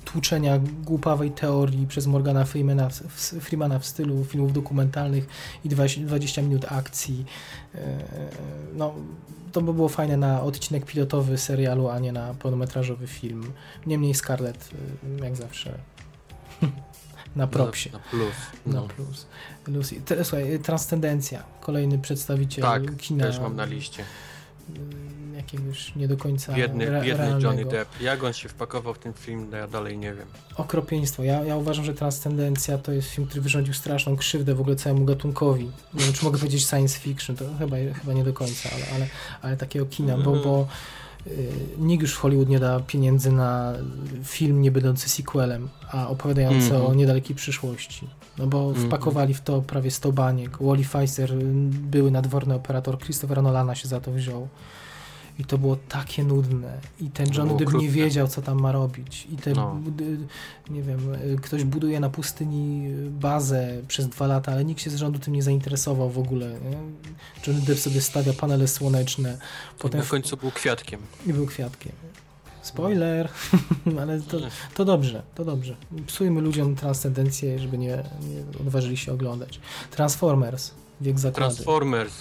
tłuczenia 0.05 0.61
głupawej 0.85 1.31
teorii 1.31 1.87
przez 1.87 2.07
Morgana 2.07 2.45
Freemana, 2.45 2.89
w- 2.89 3.35
Freemana 3.41 3.79
w 3.79 3.87
stylu 3.87 4.25
filmów 4.25 4.53
dokumentalnych 4.53 5.27
i 5.65 5.69
20, 5.69 6.01
20 6.01 6.43
minut 6.43 6.65
akcji. 6.73 7.25
No, 8.75 8.95
to 9.53 9.61
by 9.61 9.75
było 9.75 9.89
fajne 9.89 10.17
na 10.17 10.43
odcinek 10.43 10.85
pilotowy 10.87 11.39
serialu, 11.39 11.89
a 11.89 11.99
nie 11.99 12.13
na 12.13 12.35
pełnometrażowy 12.35 13.07
film. 13.07 13.53
Niemniej 13.87 14.15
Scarlett, 14.15 14.71
jak 15.23 15.37
zawsze, 15.37 15.79
na 17.37 17.47
propsie. 17.47 17.91
Na, 17.93 17.99
na 17.99 18.05
plus. 18.11 18.35
Na 18.66 18.72
No. 18.80 18.89
plus. 18.89 19.26
Lucy. 19.66 20.01
Te, 20.01 20.24
słuchaj, 20.24 20.59
Transcendencja. 20.59 21.43
Kolejny 21.61 21.99
przedstawiciel 21.99 22.62
Tak, 22.64 22.97
kina. 22.97 23.24
też 23.24 23.39
mam 23.41 23.57
na 23.57 23.64
liście. 23.64 24.03
y, 24.03 25.12
Jakiegoś 25.37 25.95
nie 25.97 26.09
do 26.09 26.16
końca 26.16 26.53
Biedny, 26.53 26.87
re, 26.87 27.01
biedny 27.03 27.18
realnego. 27.24 27.49
Johnny 27.49 27.64
Depp. 27.64 28.01
Jak 28.01 28.24
on 28.24 28.33
się 28.33 28.49
wpakował 28.49 28.95
w 28.95 28.99
ten 28.99 29.12
film, 29.12 29.51
to 29.51 29.57
ja 29.57 29.66
dalej 29.68 29.99
nie 29.99 30.14
wiem. 30.14 30.26
Okropieństwo. 30.57 31.22
Ja, 31.22 31.45
ja 31.45 31.57
uważam, 31.57 31.85
że 31.85 31.95
Transcendencja 31.95 32.78
to 32.78 32.93
jest 32.93 33.09
film, 33.09 33.26
który 33.26 33.41
wyrządził 33.43 33.74
straszną 33.74 34.16
krzywdę 34.16 34.55
w 34.55 34.61
ogóle 34.61 34.76
całemu 34.76 35.05
gatunkowi. 35.05 35.70
Nie 35.95 36.05
wiem, 36.05 36.12
czy 36.12 36.24
mogę 36.24 36.39
powiedzieć 36.39 36.66
science 36.68 36.99
fiction, 36.99 37.37
to 37.37 37.45
chyba, 37.59 37.76
chyba 38.01 38.12
nie 38.12 38.24
do 38.24 38.33
końca, 38.33 38.68
ale, 38.74 38.85
ale, 38.95 39.07
ale 39.43 39.57
takiego 39.57 39.87
kina, 39.87 40.16
bo, 40.18 40.33
bo 40.33 40.62
y, 40.62 40.66
nikt 41.79 42.03
już 42.03 42.14
w 42.14 42.18
Hollywood 42.18 42.49
nie 42.49 42.59
da 42.61 42.81
pieniędzy 42.81 43.33
na 43.33 43.73
film 44.25 44.62
nie 44.62 44.70
będący 44.70 45.09
sequelem, 45.09 45.68
a 45.91 46.09
opowiadający 46.09 46.66
Mhm. 46.75 46.87
o 46.87 46.95
niedalekiej 46.95 47.37
przyszłości. 47.37 48.09
No 48.39 48.47
bo 48.47 48.68
Mhm. 48.68 48.87
wpakowali 48.87 49.35
w 49.35 49.41
to 49.41 49.62
prawie 49.62 49.91
100 49.91 50.12
baniek. 50.12 50.59
Wally 50.61 50.83
Pfizer, 50.85 51.33
y, 51.33 51.41
były 51.70 52.11
nadworny 52.11 52.55
operator 52.55 52.99
Christophera 52.99 53.43
Nolana 53.43 53.75
się 53.75 53.89
za 53.89 54.01
to 54.01 54.12
wziął. 54.12 54.49
I 55.39 55.45
to 55.45 55.59
było 55.59 55.76
takie 55.89 56.24
nudne. 56.24 56.78
I 57.01 57.11
ten 57.11 57.26
To 57.26 57.35
Johnny 57.35 57.55
było 57.57 57.70
Depp 57.70 57.78
nie 57.83 57.89
wiedział, 57.89 58.28
co 58.28 58.43
tam 58.43 58.61
ma 58.61 58.72
robić. 58.72 59.26
I 59.33 59.37
te, 59.37 59.53
No. 59.53 59.76
nie 60.70 60.83
wiem, 60.83 61.14
y, 61.14 61.37
ktoś 61.43 61.64
buduje 61.64 62.01
na 62.01 62.09
pustyni 62.11 62.87
y, 63.07 63.11
bazę 63.11 63.68
przez 63.89 64.09
dwa 64.09 64.26
lata, 64.26 64.53
ale 64.53 64.64
nikt 64.64 64.80
się 64.83 64.91
z 64.91 64.95
rządu 64.97 65.18
tym 65.18 65.35
nie 65.35 65.43
zainteresował 65.43 66.11
w 66.11 66.18
ogóle. 66.18 66.51
Nie? 67.47 67.55
Depp 67.55 67.80
sobie 67.80 68.01
stawia 68.01 68.33
panele 68.33 68.68
słoneczne, 68.68 69.39
potem 69.78 70.01
Na 70.01 70.07
końcu 70.07 70.37
był 70.37 70.51
kwiatkiem. 70.51 71.01
i 71.26 71.33
był 71.33 71.47
kwiatkiem. 71.47 71.93
Spoiler, 72.62 73.28
ale 74.01 74.20
to, 74.20 74.39
to 74.74 74.85
dobrze, 74.85 75.22
to 75.35 75.45
dobrze. 75.45 75.76
Psujmy 76.07 76.41
ludziom 76.41 76.76
transcendencję, 76.76 77.59
żeby 77.59 77.78
nie, 77.78 77.89
nie 78.20 78.61
odważyli 78.61 78.97
się 78.97 79.12
oglądać. 79.12 79.61
Transformers, 79.91 80.70
wiek 81.01 81.18
zakłady. 81.18 81.55
Transformers. 81.55 82.12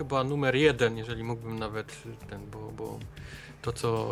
Chyba 0.00 0.24
numer 0.24 0.56
jeden, 0.56 0.96
jeżeli 0.96 1.24
mógłbym 1.24 1.58
nawet 1.58 1.96
ten, 2.30 2.50
bo, 2.50 2.72
bo 2.76 2.98
to 3.62 3.72
co. 3.72 4.10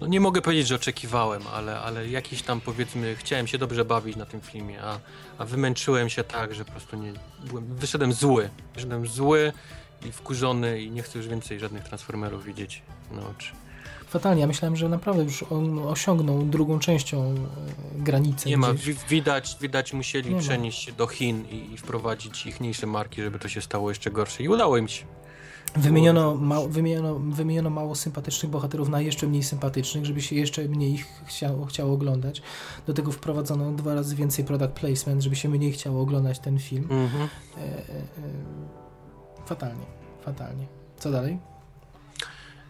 No 0.00 0.06
nie 0.06 0.20
mogę 0.20 0.42
powiedzieć, 0.42 0.66
że 0.66 0.74
oczekiwałem, 0.74 1.42
ale, 1.54 1.80
ale 1.80 2.08
jakiś 2.08 2.42
tam 2.42 2.60
powiedzmy, 2.60 3.16
chciałem 3.16 3.46
się 3.46 3.58
dobrze 3.58 3.84
bawić 3.84 4.16
na 4.16 4.26
tym 4.26 4.40
filmie, 4.40 4.82
a, 4.82 4.98
a 5.38 5.44
wymęczyłem 5.44 6.08
się 6.08 6.24
tak, 6.24 6.54
że 6.54 6.64
po 6.64 6.70
prostu 6.70 6.96
nie. 6.96 7.12
Byłem, 7.44 7.76
wyszedłem 7.76 8.12
zły. 8.12 8.50
Wyszedłem 8.74 9.06
zły 9.06 9.52
i 10.06 10.12
wkurzony 10.12 10.82
i 10.82 10.90
nie 10.90 11.02
chcę 11.02 11.18
już 11.18 11.28
więcej 11.28 11.60
żadnych 11.60 11.84
transformerów 11.84 12.44
widzieć 12.44 12.82
na 13.12 13.28
oczy. 13.28 13.52
Fatalnie, 14.06 14.40
ja 14.40 14.46
myślałem, 14.46 14.76
że 14.76 14.88
naprawdę 14.88 15.22
już 15.22 15.42
on 15.42 15.78
osiągnął 15.78 16.42
drugą 16.42 16.78
częścią 16.78 17.34
e, 17.34 17.34
granicę. 18.02 18.48
Nie 18.48 18.56
ma, 18.56 18.68
widać, 19.08 19.56
widać 19.60 19.92
musieli 19.92 20.34
Nie 20.34 20.40
przenieść 20.40 20.84
się 20.84 20.92
do 20.92 21.06
Chin 21.06 21.44
i, 21.50 21.72
i 21.72 21.76
wprowadzić 21.76 22.46
ichniejsze 22.46 22.86
marki, 22.86 23.22
żeby 23.22 23.38
to 23.38 23.48
się 23.48 23.60
stało 23.60 23.88
jeszcze 23.90 24.10
gorsze. 24.10 24.42
I 24.42 24.48
udało 24.48 24.76
im 24.76 24.88
się. 24.88 25.04
Wymieniono, 25.76 26.34
mało, 26.34 26.68
wymieniono, 26.68 27.18
wymieniono 27.18 27.70
mało 27.70 27.94
sympatycznych 27.94 28.52
bohaterów 28.52 28.88
na 28.88 29.00
jeszcze 29.00 29.26
mniej 29.26 29.42
sympatycznych, 29.42 30.06
żeby 30.06 30.22
się 30.22 30.36
jeszcze 30.36 30.62
mniej 30.68 30.92
ich 30.92 31.06
chciało, 31.26 31.66
chciało 31.66 31.92
oglądać. 31.92 32.42
Do 32.86 32.94
tego 32.94 33.12
wprowadzono 33.12 33.72
dwa 33.72 33.94
razy 33.94 34.16
więcej 34.16 34.44
product 34.44 34.72
placement, 34.72 35.22
żeby 35.22 35.36
się 35.36 35.48
mniej 35.48 35.72
chciało 35.72 36.00
oglądać 36.02 36.38
ten 36.38 36.58
film. 36.58 36.88
Mhm. 36.90 37.28
E, 37.56 37.60
e, 37.60 37.68
e, 37.68 37.78
fatalnie, 39.46 39.86
fatalnie. 40.24 40.66
Co 40.98 41.10
dalej? 41.10 41.38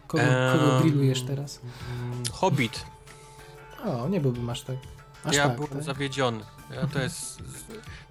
Kogo, 0.07 0.23
kogo 0.53 0.79
grillujesz 0.81 1.21
teraz? 1.21 1.61
Hobbit. 2.31 2.85
O, 3.85 4.09
nie 4.09 4.21
byłbym 4.21 4.49
aż 4.49 4.61
tak. 4.61 4.75
Aż 5.23 5.35
ja 5.35 5.47
tak, 5.47 5.55
byłem 5.55 5.69
tak? 5.69 5.83
zawiedziony. 5.83 6.43
To, 6.93 6.99
jest, 6.99 7.39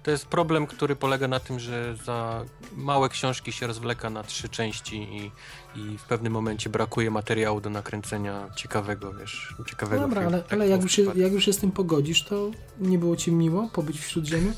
to 0.03 0.11
jest 0.11 0.25
problem, 0.25 0.67
który 0.67 0.95
polega 0.95 1.27
na 1.27 1.39
tym, 1.39 1.59
że 1.59 1.95
za 2.05 2.45
małe 2.75 3.09
książki 3.09 3.51
się 3.51 3.67
rozwleka 3.67 4.09
na 4.09 4.23
trzy 4.23 4.49
części 4.49 4.95
i, 4.95 5.31
i 5.79 5.97
w 5.97 6.03
pewnym 6.03 6.33
momencie 6.33 6.69
brakuje 6.69 7.11
materiału 7.11 7.61
do 7.61 7.69
nakręcenia 7.69 8.47
ciekawego, 8.55 9.13
wiesz, 9.13 9.55
ciekawego 9.69 10.01
dobra, 10.01 10.21
filmu. 10.21 10.35
ale, 10.35 10.43
Tak 10.43 10.53
ale 10.53 10.67
jak, 10.67 10.81
już 10.83 10.97
jak 10.97 11.31
już 11.31 11.45
się 11.45 11.53
z 11.53 11.57
tym 11.57 11.71
pogodzisz, 11.71 12.23
to 12.23 12.51
nie 12.79 12.97
było 12.97 13.15
ci 13.15 13.31
miło 13.31 13.69
pobyć 13.73 13.99
w 13.99 14.07
Śródziemiu? 14.07 14.53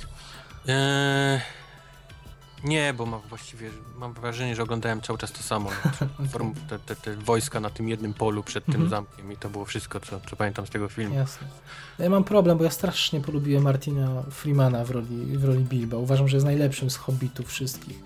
Eee, 0.68 1.40
nie, 2.64 2.94
bo 2.94 3.06
mam 3.06 3.22
właściwie, 3.30 3.70
mam 3.98 4.14
wrażenie, 4.14 4.56
że 4.56 4.64
oglądałem 4.64 5.02
cały 5.02 5.20
czas 5.20 5.32
to 5.32 5.44
samo. 5.44 5.70
Form, 6.32 6.54
te, 6.70 6.80
te, 6.80 6.96
te 6.96 7.16
wojska 7.16 7.60
na 7.60 7.70
tym 7.70 7.90
jednym 7.90 8.14
polu 8.14 8.44
przed 8.44 8.66
tym 8.66 8.74
Mhm. 8.74 8.90
zamkiem 8.90 9.32
i 9.32 9.38
to 9.38 9.50
było 9.50 9.66
wszystko, 9.66 10.00
co, 10.00 10.20
co 10.30 10.36
pamiętam 10.36 10.68
z 10.68 10.70
tego 10.70 10.90
filmu. 10.90 11.16
Jasne. 11.16 11.48
No 12.00 12.04
Ja 12.04 12.10
mam 12.10 12.24
problem, 12.24 12.58
bo 12.58 12.64
ja 12.64 12.70
strasznie 12.72 13.22
polubiłem 13.22 13.64
Martina 13.64 14.24
Freemana 14.32 14.86
w 14.86 14.92
roli, 14.92 15.38
w 15.38 15.44
roli 15.44 15.64
Bilba. 15.64 15.98
Uważam, 15.98 16.28
że 16.28 16.38
jest 16.38 16.46
najlepszym 16.46 16.90
z 16.90 16.96
hobbitów 16.96 17.48
wszystkich. 17.48 18.00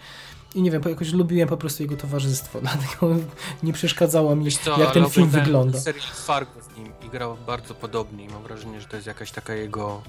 I 0.55 0.61
nie 0.61 0.71
wiem, 0.71 0.81
jakoś 0.89 1.11
lubiłem 1.13 1.49
po 1.49 1.57
prostu 1.57 1.83
jego 1.83 1.97
towarzystwo, 1.97 2.61
dlatego 2.71 3.15
nie 3.63 3.73
przeszkadzało 3.73 4.35
mi, 4.35 4.51
co, 4.51 4.79
jak 4.79 4.93
ten 4.93 5.09
film 5.09 5.29
wygląda. 5.29 5.79
serial 5.79 6.05
Fargo 6.13 6.51
z 6.73 6.77
nim 6.77 6.91
i 7.05 7.09
grał 7.09 7.37
bardzo 7.47 7.73
podobnie 7.75 8.25
i 8.25 8.27
mam 8.29 8.43
wrażenie, 8.43 8.81
że 8.81 8.87
to 8.87 8.95
jest 8.95 9.07
jakaś 9.07 9.31
taka 9.31 9.53
jego 9.53 10.01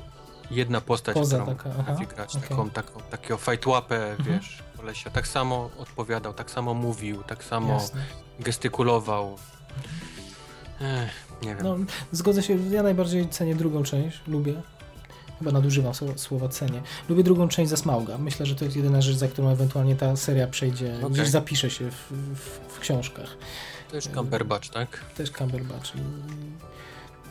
jedna 0.51 0.80
postać, 0.80 1.14
Poza 1.14 1.38
którą 1.40 1.57
taka, 1.57 1.70
aha, 1.70 1.78
potrafi 1.78 2.07
grać, 2.07 2.36
okej. 2.36 2.49
taką, 2.49 2.70
taką, 2.70 3.01
takiego 3.01 3.36
fajtłapę, 3.38 4.11
Mhm. 4.11 4.38
wiesz, 4.40 4.62
kolesia. 4.76 5.11
Tak 5.11 5.28
samo 5.28 5.70
odpowiadał, 5.78 6.34
tak 6.34 6.51
samo 6.51 6.74
mówił, 6.74 7.22
tak 7.22 7.45
samo 7.45 7.72
Jasne. 7.72 8.01
gestykulował. 8.40 9.36
Ech, 10.80 11.11
nie 11.42 11.57
wiem. 11.57 11.64
No, 11.64 11.76
zgodzę 12.12 12.42
się, 12.42 12.57
ja 12.70 12.82
najbardziej 12.82 13.28
cenię 13.28 13.55
drugą 13.55 13.82
część, 13.82 14.20
lubię. 14.26 14.55
Chyba 15.38 15.51
nadużywam 15.53 15.92
słowa, 16.16 16.49
cenię. 16.49 16.82
Lubię 17.09 17.22
drugą 17.24 17.49
część 17.49 17.70
za 17.70 17.76
Smauga. 17.76 18.18
Myślę, 18.18 18.47
że 18.47 18.55
to 18.55 18.64
jest 18.64 18.76
jedyna 18.76 19.03
rzecz, 19.03 19.16
za 19.16 19.28
którą 19.28 19.49
ewentualnie 19.49 19.97
ta 19.97 20.16
seria 20.16 20.47
przejdzie, 20.47 20.97
Okej. 20.99 21.11
gdzieś 21.11 21.28
zapisze 21.28 21.70
się 21.70 21.90
w, 21.90 21.95
w, 22.34 22.74
w 22.74 22.78
książkach. 22.80 23.36
to 23.90 23.97
jest 23.97 24.14
Cumberbatch, 24.14 24.68
tak? 24.68 25.01
Też 25.16 25.30
Cumberbatch. 25.30 25.92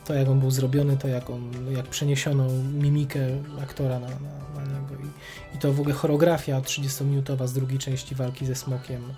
To 0.05 0.13
jak 0.13 0.29
on 0.29 0.39
był 0.39 0.51
zrobiony, 0.51 0.97
to 0.97 1.07
jak 1.07 1.29
on, 1.29 1.51
jak 1.71 1.87
przeniesiono 1.87 2.47
mimikę 2.73 3.19
aktora 3.63 3.99
na, 3.99 4.07
na, 4.07 4.15
na 4.55 4.79
niego 4.79 4.95
i, 5.03 5.55
i 5.55 5.59
to 5.59 5.73
w 5.73 5.79
ogóle 5.79 5.95
choreografia 5.95 6.61
30-minutowa 6.61 7.47
z 7.47 7.53
drugiej 7.53 7.79
części 7.79 8.15
walki 8.15 8.45
ze 8.45 8.55
smokiem. 8.55 9.13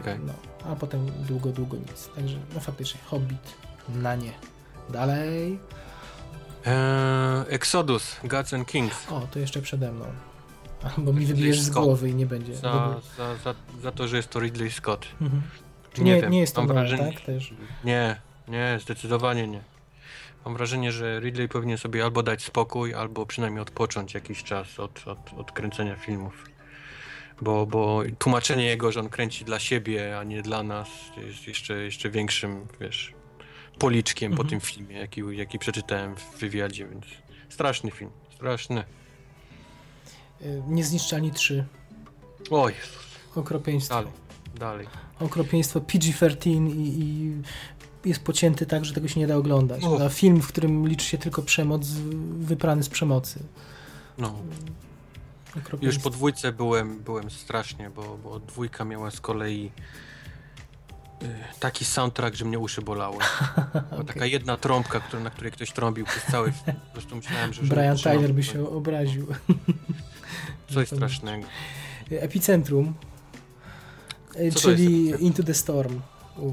Okej. 0.00 0.18
No, 0.26 0.32
a 0.72 0.76
potem 0.76 1.06
długo, 1.28 1.50
długo 1.50 1.76
nic. 1.76 2.08
Także 2.16 2.36
no 2.54 2.60
faktycznie, 2.60 3.00
Hobbit 3.06 3.54
na 3.88 4.14
nie. 4.14 4.32
Dalej. 4.90 5.58
Eee, 6.66 7.44
Exodus, 7.48 8.16
Gods 8.24 8.54
and 8.54 8.68
Kings. 8.68 9.12
O, 9.12 9.20
to 9.30 9.38
jeszcze 9.38 9.62
przede 9.62 9.92
mną. 9.92 10.04
Bo 11.04 11.12
mi 11.12 11.26
wybijesz 11.26 11.60
z 11.60 11.70
głowy 11.70 12.10
i 12.10 12.14
nie 12.14 12.26
będzie. 12.26 12.56
Za, 12.56 13.00
za, 13.16 13.36
za, 13.36 13.54
za 13.82 13.92
to, 13.92 14.08
że 14.08 14.16
jest 14.16 14.30
to 14.30 14.40
Ridley 14.40 14.70
Scott. 14.70 15.06
Mhm. 15.20 15.42
Nie, 15.98 16.04
nie, 16.04 16.20
wiem, 16.20 16.32
jest 16.32 16.54
to 16.54 16.64
Nolan, 16.64 16.76
wrażenie, 16.76 17.12
tak? 17.12 17.20
Też. 17.20 17.54
Nie, 17.84 18.20
nie, 18.48 18.78
zdecydowanie 18.82 19.46
nie. 19.46 19.60
Mam 20.46 20.54
wrażenie, 20.54 20.92
że 20.92 21.20
Ridley 21.20 21.48
powinien 21.48 21.78
sobie 21.78 22.04
albo 22.04 22.22
dać 22.22 22.44
spokój, 22.44 22.94
albo 22.94 23.26
przynajmniej 23.26 23.62
odpocząć 23.62 24.14
jakiś 24.14 24.42
czas 24.42 24.80
od, 24.80 25.08
od, 25.08 25.18
od 25.38 25.52
kręcenia 25.52 25.96
filmów. 25.96 26.46
Bo, 27.42 27.66
bo 27.66 28.02
tłumaczenie 28.18 28.64
jego, 28.64 28.92
że 28.92 29.00
on 29.00 29.08
kręci 29.08 29.44
dla 29.44 29.58
siebie, 29.58 30.18
a 30.18 30.24
nie 30.24 30.42
dla 30.42 30.62
nas, 30.62 30.88
jest 31.16 31.46
jeszcze, 31.46 31.74
jeszcze 31.74 32.10
większym, 32.10 32.66
wiesz, 32.80 33.12
policzkiem 33.78 34.32
Mhm. 34.32 34.46
po 34.46 34.50
tym 34.50 34.60
filmie, 34.60 34.96
jaki, 34.96 35.22
jaki 35.30 35.58
przeczytałem 35.58 36.16
w 36.16 36.38
wywiadzie, 36.38 36.86
więc 36.88 37.04
straszny 37.48 37.90
film, 37.90 38.10
straszny. 38.34 38.84
Y, 40.42 40.62
Niezniszczalni 40.68 41.30
3. 41.32 41.64
Oj, 42.50 42.72
Okropieństwo. 43.36 43.94
dalej, 43.94 44.12
dalej. 44.54 44.86
Okropieństwo 45.20 45.80
PG-13 45.80 46.50
i, 46.50 47.00
i, 47.00 47.32
jest 48.06 48.20
pocięty 48.20 48.66
tak, 48.66 48.84
że 48.84 48.94
tego 48.94 49.08
się 49.08 49.20
nie 49.20 49.26
da 49.26 49.36
oglądać. 49.36 49.82
A 50.04 50.08
film, 50.08 50.42
w 50.42 50.48
którym 50.48 50.88
liczy 50.88 51.06
się 51.06 51.18
tylko 51.18 51.42
przemoc, 51.42 51.86
wyprany 52.38 52.82
z 52.82 52.88
przemocy. 52.88 53.40
No. 54.18 54.34
Już 55.82 55.98
po 55.98 56.10
dwójce 56.10 56.52
byłem, 56.52 56.98
byłem 56.98 57.30
strasznie, 57.30 57.90
bo, 57.90 58.18
bo 58.24 58.40
dwójka 58.40 58.84
miała 58.84 59.10
z 59.10 59.20
kolei 59.20 59.70
y, 61.22 61.26
taki 61.60 61.84
soundtrack, 61.84 62.36
że 62.36 62.44
mnie 62.44 62.58
uszy 62.58 62.82
bolały. 62.82 63.16
okay. 63.90 64.04
Taka 64.04 64.26
jedna 64.26 64.56
trąbka, 64.56 65.00
na 65.24 65.30
której 65.30 65.52
ktoś 65.52 65.72
trąbił 65.72 66.06
przez 66.06 66.24
cały 66.24 66.52
film. 66.52 66.76
Po 66.86 66.92
prostu 66.92 67.16
myślałem, 67.16 67.52
że... 67.52 67.62
Brian 67.62 67.96
Tyler 67.96 68.34
by 68.34 68.42
się 68.42 68.68
obraził. 68.68 69.26
Coś 70.74 70.88
strasznego. 70.88 71.46
Epicentrum, 72.10 72.94
Co 74.52 74.60
czyli 74.60 75.24
Into 75.24 75.42
the 75.42 75.54
Storm. 75.54 76.00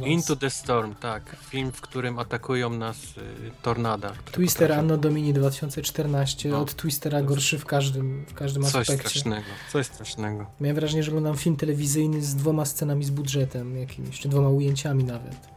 Into 0.05 0.35
the 0.35 0.49
Storm, 0.49 0.95
tak. 0.95 1.35
Film, 1.49 1.71
w 1.71 1.81
którym 1.81 2.19
atakują 2.19 2.69
nas 2.69 2.97
y, 2.97 3.51
tornada. 3.61 4.13
Twister 4.31 4.67
potrafią... 4.67 4.79
Anno 4.79 4.97
Domini 4.97 5.33
2014. 5.33 6.49
No. 6.49 6.61
Od 6.61 6.75
Twistera 6.75 7.21
gorszy 7.21 7.59
w 7.59 7.65
każdym, 7.65 8.25
w 8.25 8.33
każdym 8.33 8.63
coś 8.63 8.75
aspekcie. 8.75 9.03
Coś 9.03 9.11
strasznego, 9.11 9.47
coś 9.71 9.85
strasznego. 9.85 10.45
Miałem 10.61 10.75
wrażenie, 10.75 11.03
że 11.03 11.11
oglądam 11.11 11.37
film 11.37 11.55
telewizyjny 11.55 12.21
z 12.21 12.35
dwoma 12.35 12.65
scenami 12.65 13.03
z 13.03 13.09
budżetem 13.09 13.77
jakimiś, 13.77 14.19
czy 14.19 14.29
dwoma 14.29 14.49
ujęciami 14.49 15.03
nawet. 15.03 15.53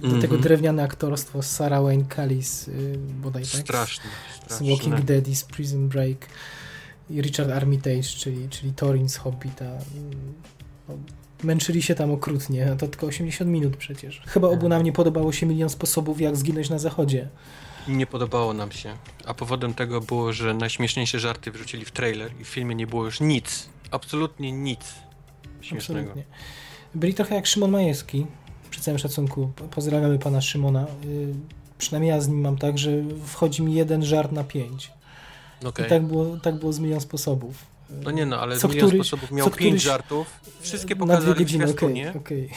Do 0.00 0.06
mm 0.06 0.18
-hmm. 0.18 0.22
tego 0.22 0.38
drewniane 0.38 0.82
aktorstwo 0.82 1.42
Sarah 1.42 1.82
Wayne 1.82 2.04
Callis, 2.16 2.66
yy, 2.66 2.98
bodaj 2.98 3.42
tak? 3.42 3.60
Straszne, 3.60 4.10
straszne. 4.36 4.66
Z 4.66 4.70
Walking 4.70 5.00
Dead 5.00 5.28
i 5.28 5.36
z 5.36 5.44
Prison 5.44 5.88
Break. 5.88 6.26
I 7.10 7.22
Richard 7.22 7.50
Armitage, 7.50 8.02
czyli, 8.02 8.48
czyli 8.48 8.72
Thorin 8.72 9.08
z 9.08 9.16
Hobbita. 9.16 9.64
No, 10.88 10.94
Męczyli 11.42 11.82
się 11.82 11.94
tam 11.94 12.10
okrutnie, 12.10 12.72
a 12.72 12.76
to 12.76 12.88
tylko 12.88 13.06
80 13.06 13.50
minut 13.50 13.76
przecież. 13.76 14.22
Chyba 14.26 14.48
obu 14.48 14.68
nam 14.68 14.82
nie 14.82 14.92
podobało 14.92 15.32
się 15.32 15.46
milion 15.46 15.68
sposobów, 15.68 16.20
jak 16.20 16.36
zginąć 16.36 16.70
na 16.70 16.78
zachodzie. 16.78 17.28
Nie 17.88 18.06
podobało 18.06 18.54
nam 18.54 18.72
się. 18.72 18.96
A 19.24 19.34
powodem 19.34 19.74
tego 19.74 20.00
było, 20.00 20.32
że 20.32 20.54
najśmieszniejsze 20.54 21.20
żarty 21.20 21.50
wrzucili 21.50 21.84
w 21.84 21.90
trailer 21.90 22.30
i 22.40 22.44
w 22.44 22.48
filmie 22.48 22.74
nie 22.74 22.86
było 22.86 23.04
już 23.04 23.20
nic. 23.20 23.68
Absolutnie 23.90 24.52
nic 24.52 24.80
śmiesznego. 25.60 26.00
Absolutnie. 26.00 26.24
Byli 26.94 27.14
trochę 27.14 27.34
jak 27.34 27.46
Szymon 27.46 27.70
Majewski. 27.70 28.26
Przy 28.70 28.80
całym 28.80 28.98
szacunku. 28.98 29.52
Pozdrawiamy 29.70 30.18
pana 30.18 30.40
Szymona. 30.40 30.86
Yy, 31.04 31.34
przynajmniej 31.78 32.10
ja 32.10 32.20
z 32.20 32.28
nim 32.28 32.40
mam 32.40 32.58
tak, 32.58 32.78
że 32.78 32.90
wchodzi 33.26 33.62
mi 33.62 33.74
jeden 33.74 34.04
żart 34.04 34.32
na 34.32 34.44
pięć. 34.44 34.92
Okay. 35.64 35.86
I 35.86 35.88
tak 35.88 36.06
było, 36.06 36.36
tak 36.36 36.58
było 36.58 36.72
z 36.72 36.78
milion 36.78 37.00
sposobów. 37.00 37.77
No 37.90 38.10
nie 38.10 38.26
no, 38.26 38.40
ale 38.40 38.56
co 38.56 38.68
z 38.68 38.70
milion 38.70 38.88
któryś, 38.88 39.06
sposobów 39.06 39.30
miał 39.30 39.50
pięć 39.50 39.82
żartów, 39.82 40.40
wszystkie 40.60 40.96
pokazali 40.96 41.44
w 41.44 41.50
zwiastunie. 41.50 42.10
Okay, 42.10 42.20
okay. 42.20 42.48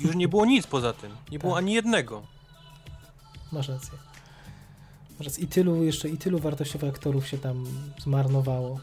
Już 0.00 0.16
nie 0.16 0.28
było 0.28 0.46
nic 0.46 0.66
poza 0.66 0.92
tym. 0.92 1.12
Nie 1.30 1.38
było 1.38 1.52
tak. 1.52 1.58
ani 1.58 1.74
jednego. 1.74 2.22
Masz 3.52 3.68
rację. 3.68 3.98
Masz 5.18 5.26
rację. 5.26 5.44
I 5.44 5.46
tylu 5.46 5.84
jeszcze, 5.84 6.08
i 6.08 6.18
tylu 6.18 6.38
wartościowych 6.38 6.90
aktorów 6.90 7.26
się 7.26 7.38
tam 7.38 7.64
zmarnowało. 8.02 8.80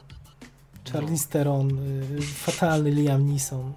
Charlize 0.94 1.26
no. 1.26 1.32
Theron, 1.32 1.80
y, 2.20 2.22
fatalny 2.22 2.92
Liam 2.92 3.32
Neeson. 3.32 3.74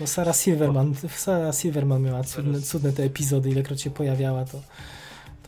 No 0.00 0.06
Sarah 0.06 0.36
Silverman, 0.36 0.94
Sarah 1.16 1.54
Silverman 1.54 2.02
miała 2.02 2.24
cudne, 2.24 2.60
cudne 2.60 2.92
te 2.92 3.02
epizody, 3.02 3.50
ilekroć 3.50 3.82
się 3.82 3.90
pojawiała, 3.90 4.44
to 4.44 4.60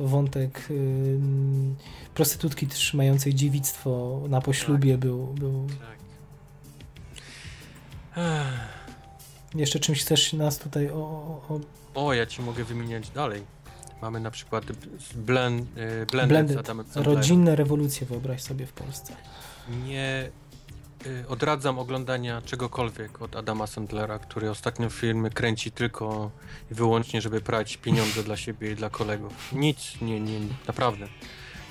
to 0.01 0.09
wątek 0.09 0.67
y, 0.71 1.19
prostytutki 2.15 2.67
trzymającej 2.67 3.35
dziewictwo 3.35 4.21
na 4.29 4.41
poślubie 4.41 4.93
tak. 4.93 5.01
był. 5.01 5.27
był... 5.27 5.67
Tak. 5.67 5.99
Jeszcze 9.55 9.79
czymś 9.79 10.01
chcesz 10.03 10.33
nas 10.33 10.59
tutaj 10.59 10.91
o, 10.91 10.95
o... 10.95 11.61
o, 11.95 12.15
ja 12.15 12.27
ci 12.27 12.43
mogę 12.43 12.65
wymieniać 12.65 13.11
dalej. 13.11 13.43
Mamy 14.03 14.21
na 14.21 14.31
przykład 14.31 14.65
blend, 15.15 15.79
y, 15.79 16.07
Blended, 16.07 16.63
Blended. 16.63 16.97
Rodzinne 16.97 17.57
rewolucje, 17.57 18.07
wyobraź 18.07 18.43
sobie 18.43 18.67
w 18.67 18.73
Polsce. 18.73 19.17
Nie 19.85 20.31
odradzam 21.29 21.79
oglądania 21.79 22.43
czegokolwiek 22.43 23.23
od 23.23 23.37
Adama 23.37 23.67
Sandlera, 23.67 24.19
który 24.19 24.51
ostatnio 24.51 24.91
filmy 24.91 25.31
kręci 25.31 25.73
tylko 25.73 26.31
i 26.71 26.75
wyłącznie, 26.75 27.21
żeby 27.21 27.41
prać 27.41 27.77
pieniądze 27.77 28.23
dla 28.23 28.37
siebie 28.37 28.73
i 28.73 28.77
dla 28.77 28.91
kolegów. 28.91 29.53
Nic, 29.53 30.01
nie, 30.01 30.21
nie, 30.21 30.39
naprawdę. 30.67 31.07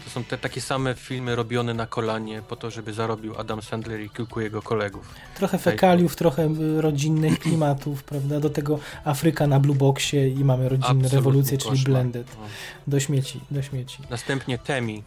To 0.05 0.09
są 0.09 0.23
te 0.23 0.37
takie 0.37 0.61
same 0.61 0.95
filmy 0.95 1.35
robione 1.35 1.73
na 1.73 1.87
kolanie 1.87 2.41
po 2.41 2.55
to, 2.55 2.71
żeby 2.71 2.93
zarobił 2.93 3.37
Adam 3.37 3.61
Sandler 3.61 4.01
i 4.01 4.09
kilku 4.09 4.41
jego 4.41 4.61
kolegów. 4.61 5.13
Trochę 5.35 5.57
fekaliów, 5.57 6.15
trochę 6.15 6.49
rodzinnych 6.77 7.39
klimatów, 7.43 8.03
prawda? 8.03 8.39
Do 8.39 8.49
tego 8.49 8.79
Afryka 9.03 9.47
na 9.47 9.59
Blue 9.59 9.75
Boxie 9.75 10.29
i 10.29 10.43
mamy 10.43 10.69
rodzinne 10.69 10.87
Absolutnie 10.87 11.17
rewolucje, 11.17 11.57
czyli. 11.57 11.83
Blended. 11.83 12.27
No. 12.39 12.45
Do 12.87 12.99
śmieci, 12.99 13.39
do 13.51 13.61
śmieci. 13.61 13.97
Następnie 14.09 14.57
Temi, 14.57 15.03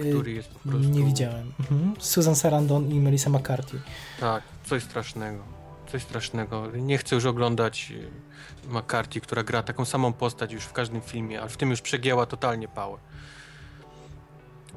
który 0.00 0.32
jest 0.32 0.48
po 0.48 0.68
prostu... 0.68 0.88
Nie 0.88 1.04
widziałem. 1.04 1.52
Mhm. 1.60 1.94
Susan 1.98 2.36
Sarandon 2.36 2.90
i 2.90 3.00
Melissa 3.00 3.30
McCarthy. 3.30 3.80
Tak, 4.20 4.42
coś 4.64 4.82
strasznego. 4.82 5.42
Coś 5.92 6.02
strasznego. 6.02 6.66
Nie 6.76 6.98
chcę 6.98 7.14
już 7.14 7.24
oglądać 7.24 7.92
y, 8.66 8.72
McCarthy, 8.72 9.20
która 9.20 9.42
gra 9.42 9.62
taką 9.62 9.84
samą 9.84 10.12
postać 10.12 10.52
już 10.52 10.64
w 10.64 10.72
każdym 10.72 11.00
filmie, 11.00 11.42
a 11.42 11.48
w 11.48 11.56
tym 11.56 11.70
już 11.70 11.80
przegięła 11.80 12.26
totalnie 12.26 12.68
pałę. 12.68 12.98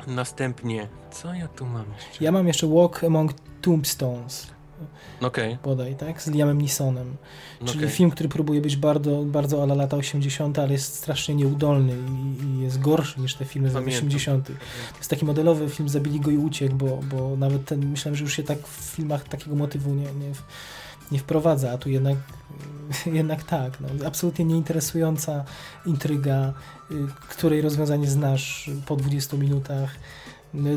Następnie, 0.07 0.88
co 1.11 1.34
ja 1.34 1.48
tu 1.48 1.65
mam 1.65 1.85
jeszcze? 1.94 2.23
Ja 2.23 2.31
mam 2.31 2.48
jeszcze 2.48 2.68
Walk 2.68 3.03
Among 3.03 3.34
Tombstones 3.61 4.56
okay. 5.22 5.58
bodaj, 5.64 5.95
tak? 5.95 6.22
Z 6.22 6.28
Liamem 6.28 6.62
Neesonem. 6.62 7.16
Czyli 7.66 7.80
okay. 7.80 7.90
film, 7.90 8.12
który 8.12 8.30
próbuje 8.30 8.62
być 8.62 8.76
bardzo, 8.76 9.24
bardzo 9.24 9.64
ala 9.64 9.76
lata 9.76 9.98
80., 9.98 10.60
ale 10.60 10.72
jest 10.72 10.95
strasznie 10.95 11.36
nieudolny 11.36 11.94
i, 11.94 12.44
i 12.44 12.62
jest 12.62 12.80
gorszy 12.80 13.22
niż 13.22 13.36
te 13.36 13.45
filmy 13.45 13.70
z 13.70 13.74
lat 13.74 13.88
80. 13.88 14.48
To 14.48 14.54
jest 14.98 15.10
taki 15.10 15.26
modelowy 15.26 15.70
film 15.70 15.90
Zabili 15.90 16.20
go 16.20 16.32
i 16.32 16.38
uciekł, 16.38 16.76
bo, 16.76 16.99
bo 17.12 17.38
nawet 17.38 17.66
ten, 17.66 17.86
myślałem, 17.86 18.16
że 18.16 18.24
już 18.24 18.34
się 18.34 18.44
tak 18.44 18.68
w 18.68 18.95
filmach 18.95 19.24
takiego 19.24 19.56
motywu 19.56 19.94
nie, 19.94 20.04
nie, 20.04 20.32
nie 21.12 21.20
wprowadza, 21.20 21.72
a 21.72 21.78
tu 21.78 21.90
jednak, 21.90 22.18
jednak 23.06 23.44
tak. 23.44 23.80
No. 23.80 24.08
Absolutnie 24.08 24.45
nieinteresująca 24.45 25.45
intryga, 25.86 26.54
y, 26.91 26.95
której 27.30 27.62
rozwiązanie 27.62 28.08
znasz 28.08 28.70
po 28.86 28.95
20 28.95 29.38
minutach 29.38 29.95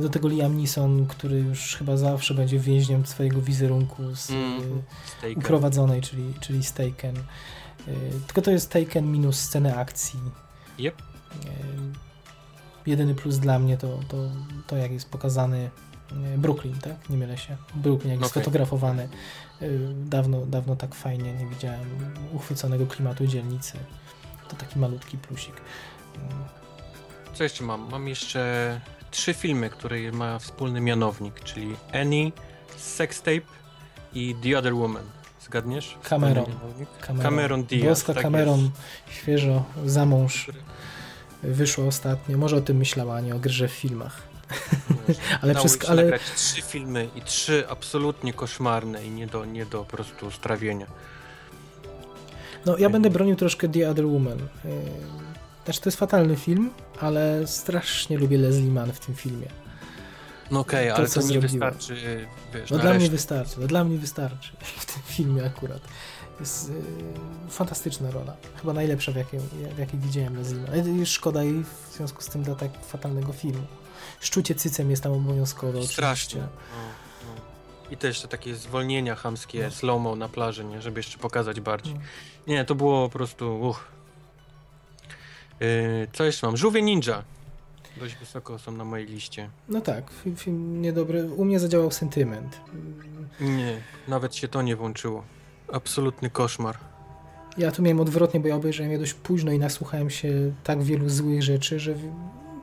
do 0.00 0.08
tego 0.08 0.28
Liam 0.28 0.56
Neeson, 0.56 1.06
który 1.06 1.38
już 1.38 1.76
chyba 1.76 1.96
zawsze 1.96 2.34
będzie 2.34 2.58
więźniem 2.58 3.06
swojego 3.06 3.42
wizerunku 3.42 4.14
z 4.14 4.30
mm, 4.30 4.82
uprowadzonej, 5.36 6.00
czyli, 6.00 6.34
czyli 6.40 6.64
Staken. 6.64 7.16
Y, 7.16 8.20
tylko 8.26 8.42
to 8.42 8.50
jest 8.50 8.70
Taken 8.70 9.12
minus 9.12 9.40
scenę 9.40 9.76
akcji. 9.76 10.20
Yep. 10.78 10.94
Y, 10.98 11.00
jedyny 12.86 13.14
plus 13.14 13.38
dla 13.38 13.58
mnie 13.58 13.76
to, 13.76 14.00
to, 14.08 14.16
to 14.66 14.76
jak 14.76 14.92
jest 14.92 15.10
pokazany 15.10 15.70
Brooklyn, 16.36 16.74
tak? 16.74 17.10
Nie 17.10 17.16
mylę 17.16 17.38
się. 17.38 17.56
Brooklyn, 17.74 18.10
jak 18.10 18.18
okay. 18.18 18.26
jest 18.26 18.34
fotografowany. 18.34 19.08
Dawno, 20.04 20.46
dawno 20.46 20.76
tak 20.76 20.94
fajnie 20.94 21.34
nie 21.34 21.46
widziałem 21.46 21.86
uchwyconego 22.32 22.86
klimatu 22.86 23.26
dzielnicy. 23.26 23.78
To 24.48 24.56
taki 24.56 24.78
malutki 24.78 25.18
plusik. 25.18 25.54
Co 27.34 27.42
jeszcze 27.42 27.64
mam? 27.64 27.90
Mam 27.90 28.08
jeszcze 28.08 28.80
trzy 29.10 29.34
filmy, 29.34 29.70
które 29.70 30.12
ma 30.12 30.38
wspólny 30.38 30.80
mianownik, 30.80 31.40
czyli 31.40 31.76
Annie, 31.92 32.32
Sextape 32.76 33.40
i 34.12 34.34
The 34.42 34.58
Other 34.58 34.74
Woman. 34.74 35.04
Zgadniesz? 35.40 35.98
Cameron. 36.02 36.44
Cameron, 37.00 37.22
Cameron 37.22 37.64
Diaz. 37.64 38.04
Tak 38.04 38.22
Cameron, 38.22 38.60
jest. 38.60 39.20
świeżo, 39.20 39.64
za 39.86 40.06
mąż. 40.06 40.50
Wyszło 41.42 41.86
ostatnio. 41.86 42.38
Może 42.38 42.56
o 42.56 42.60
tym 42.60 42.76
myślała, 42.76 43.14
a 43.14 43.20
nie 43.20 43.34
o 43.34 43.38
grze 43.38 43.68
w 43.68 43.72
filmach. 43.72 44.22
ale 45.42 45.54
przez, 45.54 45.78
ale 45.88 46.02
nagrać 46.02 46.22
trzy 46.36 46.62
filmy 46.62 47.08
i 47.16 47.22
trzy 47.22 47.64
absolutnie 47.68 48.32
koszmarne 48.32 49.06
i 49.06 49.10
nie 49.10 49.26
do, 49.26 49.44
nie 49.44 49.66
do 49.66 49.78
po 49.78 49.84
prostu 49.84 50.30
strawienia. 50.30 50.86
No, 52.66 52.78
ja 52.78 52.90
będę 52.90 53.10
bronił 53.10 53.36
troszkę 53.36 53.68
The 53.68 53.90
Other 53.90 54.06
Woman. 54.06 54.38
Znaczy, 55.70 55.80
to 55.80 55.88
jest 55.88 55.98
fatalny 55.98 56.36
film, 56.36 56.70
ale 57.00 57.46
strasznie 57.46 58.18
lubię 58.18 58.38
Leslie 58.38 58.70
Mann 58.70 58.92
w 58.92 59.00
tym 59.00 59.14
filmie. 59.14 59.46
No 60.50 60.60
okej, 60.60 60.90
okay, 60.90 60.98
ale 60.98 61.08
to 61.08 61.20
nie 61.20 61.26
zrobiła. 61.26 61.42
wystarczy, 61.42 62.26
wiesz, 62.54 62.70
No 62.70 62.78
dla 62.78 62.94
mnie 62.94 63.10
wystarczy, 63.10 63.60
no 63.60 63.66
dla 63.66 63.84
mnie 63.84 63.98
wystarczy 63.98 64.52
w 64.80 64.86
tym 64.86 65.02
filmie 65.02 65.44
akurat. 65.44 65.80
Jest 66.40 66.68
yy, 66.68 66.74
fantastyczna 67.50 68.10
rola. 68.10 68.36
Chyba 68.56 68.72
najlepsza, 68.72 69.12
w 69.12 69.16
jakiej, 69.16 69.40
w 69.74 69.78
jakiej 69.78 70.00
widziałem 70.00 70.36
Leslie 70.36 70.60
Mann. 70.60 71.06
Szkoda 71.06 71.42
jej 71.42 71.64
w 71.64 71.96
związku 71.96 72.22
z 72.22 72.26
tym 72.26 72.42
dla 72.42 72.54
tak 72.54 72.70
fatalnego 72.84 73.32
filmu. 73.32 73.66
Szczucie 74.20 74.54
cycem 74.54 74.90
jest 74.90 75.02
tam 75.02 75.12
obowiązkowe 75.12 75.82
Strasznie. 75.82 76.40
No, 76.40 76.48
no. 77.26 77.40
I 77.90 77.96
też 77.96 78.08
jeszcze 78.08 78.28
takie 78.28 78.54
zwolnienia 78.54 79.14
chamskie, 79.14 79.62
no. 79.64 79.70
slow-mo 79.70 80.16
na 80.16 80.28
plaży, 80.28 80.64
nie? 80.64 80.82
żeby 80.82 81.00
jeszcze 81.00 81.18
pokazać 81.18 81.60
bardziej. 81.60 81.94
No. 81.94 82.00
Nie, 82.46 82.64
to 82.64 82.74
było 82.74 83.08
po 83.08 83.18
prostu... 83.18 83.60
Uch. 83.60 83.99
Yy, 85.60 85.66
co 86.12 86.24
jeszcze 86.24 86.46
mam? 86.46 86.56
Żółwie 86.56 86.82
Ninja. 86.82 87.22
Dość 87.96 88.16
wysoko 88.16 88.58
są 88.58 88.72
na 88.72 88.84
mojej 88.84 89.06
liście. 89.06 89.50
No 89.68 89.80
tak, 89.80 90.10
film, 90.10 90.36
film 90.36 90.82
niedobry. 90.82 91.24
U 91.24 91.44
mnie 91.44 91.58
zadziałał 91.58 91.90
sentyment. 91.90 92.60
Nie, 93.40 93.80
nawet 94.08 94.34
się 94.36 94.48
to 94.48 94.62
nie 94.62 94.76
włączyło. 94.76 95.24
Absolutny 95.72 96.30
koszmar. 96.30 96.78
Ja 97.58 97.70
tu 97.70 97.82
miałem 97.82 98.00
odwrotnie, 98.00 98.40
bo 98.40 98.48
ja 98.48 98.56
obejrzałem 98.56 98.92
je 98.92 98.98
dość 98.98 99.14
późno 99.14 99.52
i 99.52 99.58
nasłuchałem 99.58 100.10
się 100.10 100.52
tak 100.64 100.82
wielu 100.82 101.08
złych 101.08 101.42
rzeczy, 101.42 101.80
że 101.80 101.94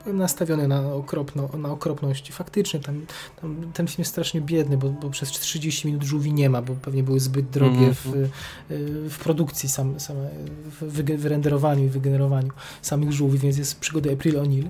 byłem 0.08 0.18
nastawiony 0.18 0.68
na, 0.68 0.94
okropno, 0.94 1.48
na 1.58 1.70
okropności. 1.70 2.32
Faktycznie 2.32 2.80
tam, 2.80 3.06
tam 3.40 3.72
ten 3.74 3.86
film 3.86 3.96
jest 3.98 4.10
strasznie 4.10 4.40
biedny, 4.40 4.76
bo, 4.76 4.88
bo 4.88 5.10
przez 5.10 5.30
30 5.30 5.86
minut 5.86 6.02
żółwi 6.02 6.32
nie 6.32 6.50
ma, 6.50 6.62
bo 6.62 6.74
pewnie 6.74 7.02
były 7.02 7.20
zbyt 7.20 7.50
drogie 7.50 7.78
mm 7.78 7.92
-hmm. 7.92 8.28
w, 8.68 9.10
w 9.10 9.18
produkcji, 9.18 9.68
sam, 9.68 10.00
same, 10.00 10.28
w 10.80 11.02
wyrenderowaniu 11.02 11.84
i 11.84 11.88
wygenerowaniu 11.88 12.50
samych 12.82 13.12
żółwi, 13.12 13.38
więc 13.38 13.58
jest 13.58 13.80
przygoda 13.80 14.12
April 14.12 14.34
O'Neil. 14.34 14.68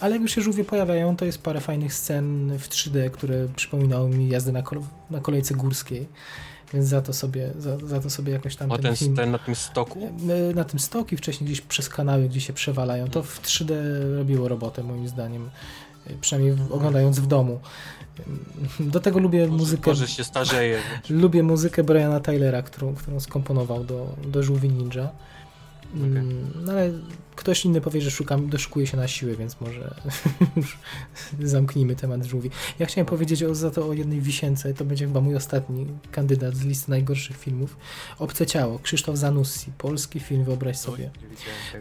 Ale 0.00 0.12
jak 0.12 0.22
już 0.22 0.32
się 0.32 0.42
żółwie 0.42 0.64
pojawiają, 0.64 1.16
to 1.16 1.24
jest 1.24 1.42
parę 1.42 1.60
fajnych 1.60 1.94
scen 1.94 2.58
w 2.58 2.68
3D, 2.68 3.10
które 3.10 3.48
przypominały 3.56 4.08
mi 4.10 4.28
jazdę 4.28 4.52
na, 4.52 4.62
kol 4.62 4.80
na 5.10 5.20
kolejce 5.20 5.54
górskiej. 5.54 6.08
Więc 6.74 6.86
za 6.86 7.02
to 7.02 7.12
sobie, 7.12 7.50
za, 7.58 7.78
za 7.78 8.00
to 8.00 8.10
sobie 8.10 8.32
jakoś 8.32 8.56
tam. 8.56 8.72
A 8.72 8.78
ten, 8.78 8.96
film, 8.96 9.16
ten 9.16 9.30
na 9.30 9.38
tym 9.38 9.54
stoku? 9.54 10.12
E, 10.50 10.54
na 10.54 10.64
tym 10.64 10.80
stoku 10.80 11.14
i 11.14 11.16
wcześniej 11.16 11.46
gdzieś 11.46 11.60
przez 11.60 11.88
kanały, 11.88 12.28
gdzie 12.28 12.40
się 12.40 12.52
przewalają. 12.52 13.08
To 13.08 13.22
w 13.22 13.42
3D 13.42 13.74
robiło 14.16 14.48
robotę, 14.48 14.82
moim 14.82 15.08
zdaniem. 15.08 15.50
E, 16.06 16.14
przynajmniej 16.20 16.56
oglądając 16.70 17.20
w 17.20 17.26
domu. 17.26 17.60
Do 18.80 19.00
tego 19.00 19.18
lubię 19.18 19.40
może, 19.40 19.52
muzykę. 19.52 19.90
Może 19.90 20.08
się 20.08 20.24
starzeje. 20.24 20.78
lubię 21.10 21.42
muzykę 21.42 21.84
Briana 21.84 22.20
Tylera, 22.20 22.62
którą, 22.62 22.94
którą 22.94 23.20
skomponował 23.20 23.84
do, 23.84 24.16
do 24.26 24.42
Żółwi 24.42 24.68
Ninja. 24.68 25.08
Okay. 25.96 26.24
No 26.64 26.72
ale 26.72 26.92
ktoś 27.40 27.64
inny 27.64 27.80
powie, 27.80 28.00
że 28.00 28.10
szukam, 28.10 28.48
doszukuje 28.48 28.86
się 28.86 28.96
na 28.96 29.08
siłę, 29.08 29.34
więc 29.36 29.60
może 29.60 29.94
już 30.56 30.78
zamknijmy 31.52 31.96
temat 31.96 32.24
żółwi. 32.24 32.50
Ja 32.78 32.86
chciałem 32.86 33.06
powiedzieć 33.06 33.42
o, 33.42 33.54
za 33.54 33.70
to 33.70 33.88
o 33.88 33.92
jednej 33.92 34.20
wisience, 34.20 34.74
to 34.74 34.84
będzie 34.84 35.06
chyba 35.06 35.20
mój 35.20 35.36
ostatni 35.36 35.86
kandydat 36.12 36.54
z 36.54 36.64
listy 36.64 36.90
najgorszych 36.90 37.36
filmów. 37.36 37.76
Obce 38.18 38.46
ciało, 38.46 38.78
Krzysztof 38.78 39.16
Zanussi, 39.16 39.72
polski 39.78 40.20
film, 40.20 40.44
wyobraź 40.44 40.76
sobie. 40.76 41.10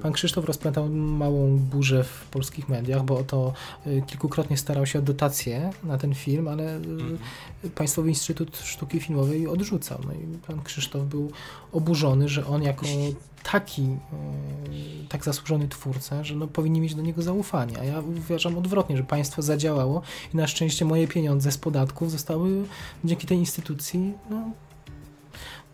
Pan 0.01 0.13
Krzysztof 0.13 0.45
rozpętał 0.45 0.89
małą 0.89 1.57
burzę 1.57 2.03
w 2.03 2.25
polskich 2.31 2.69
mediach, 2.69 3.03
bo 3.03 3.17
oto 3.17 3.53
y, 3.87 4.03
kilkukrotnie 4.07 4.57
starał 4.57 4.85
się 4.85 4.99
o 4.99 5.01
dotację 5.01 5.71
na 5.83 5.97
ten 5.97 6.15
film, 6.15 6.47
ale 6.47 6.75
mm 6.75 6.97
-hmm. 6.97 7.69
Państwowy 7.69 8.09
Instytut 8.09 8.57
Sztuki 8.57 8.99
Filmowej 8.99 9.47
odrzucał. 9.47 9.99
No 10.05 10.13
i 10.13 10.37
pan 10.47 10.61
Krzysztof 10.63 11.05
był 11.05 11.31
oburzony, 11.71 12.29
że 12.29 12.47
on 12.47 12.63
jako 12.63 12.85
taki, 13.43 13.81
y, 13.81 15.07
tak 15.09 15.23
zasłużony 15.23 15.48
twórca, 15.57 16.23
że 16.23 16.35
no, 16.35 16.47
powinni 16.47 16.81
mieć 16.81 16.95
do 16.95 17.01
niego 17.01 17.21
zaufanie. 17.21 17.79
A 17.79 17.83
ja 17.83 17.99
uważam 17.99 18.57
odwrotnie, 18.57 18.97
że 18.97 19.03
państwo 19.03 19.41
zadziałało 19.41 20.01
i 20.33 20.37
na 20.37 20.47
szczęście 20.47 20.85
moje 20.85 21.07
pieniądze 21.07 21.51
z 21.51 21.57
podatków 21.57 22.11
zostały 22.11 22.63
dzięki 23.03 23.27
tej 23.27 23.37
instytucji 23.37 24.13
no, 24.29 24.51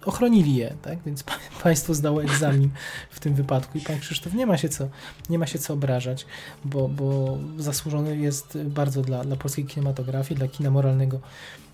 ochronili 0.06 0.56
je, 0.56 0.76
tak? 0.81 0.99
Więc 1.06 1.23
państwo 1.64 1.93
zdało 1.93 2.23
egzamin 2.23 2.69
w 3.10 3.19
tym 3.19 3.34
wypadku 3.34 3.77
i 3.77 3.81
pan 3.81 3.99
Krzysztof 3.99 4.34
nie 4.34 4.45
ma 4.45 4.57
się 4.57 4.69
co, 4.69 4.88
nie 5.30 5.39
ma 5.39 5.47
się 5.47 5.60
co 5.60 5.73
obrażać, 5.73 6.26
bo, 6.65 6.88
bo 6.88 7.38
zasłużony 7.57 8.18
jest 8.18 8.57
bardzo 8.64 9.02
dla, 9.02 9.23
dla 9.23 9.35
polskiej 9.35 9.65
kinematografii, 9.65 10.38
dla 10.38 10.47
kina 10.47 10.72
moralnego 10.72 11.19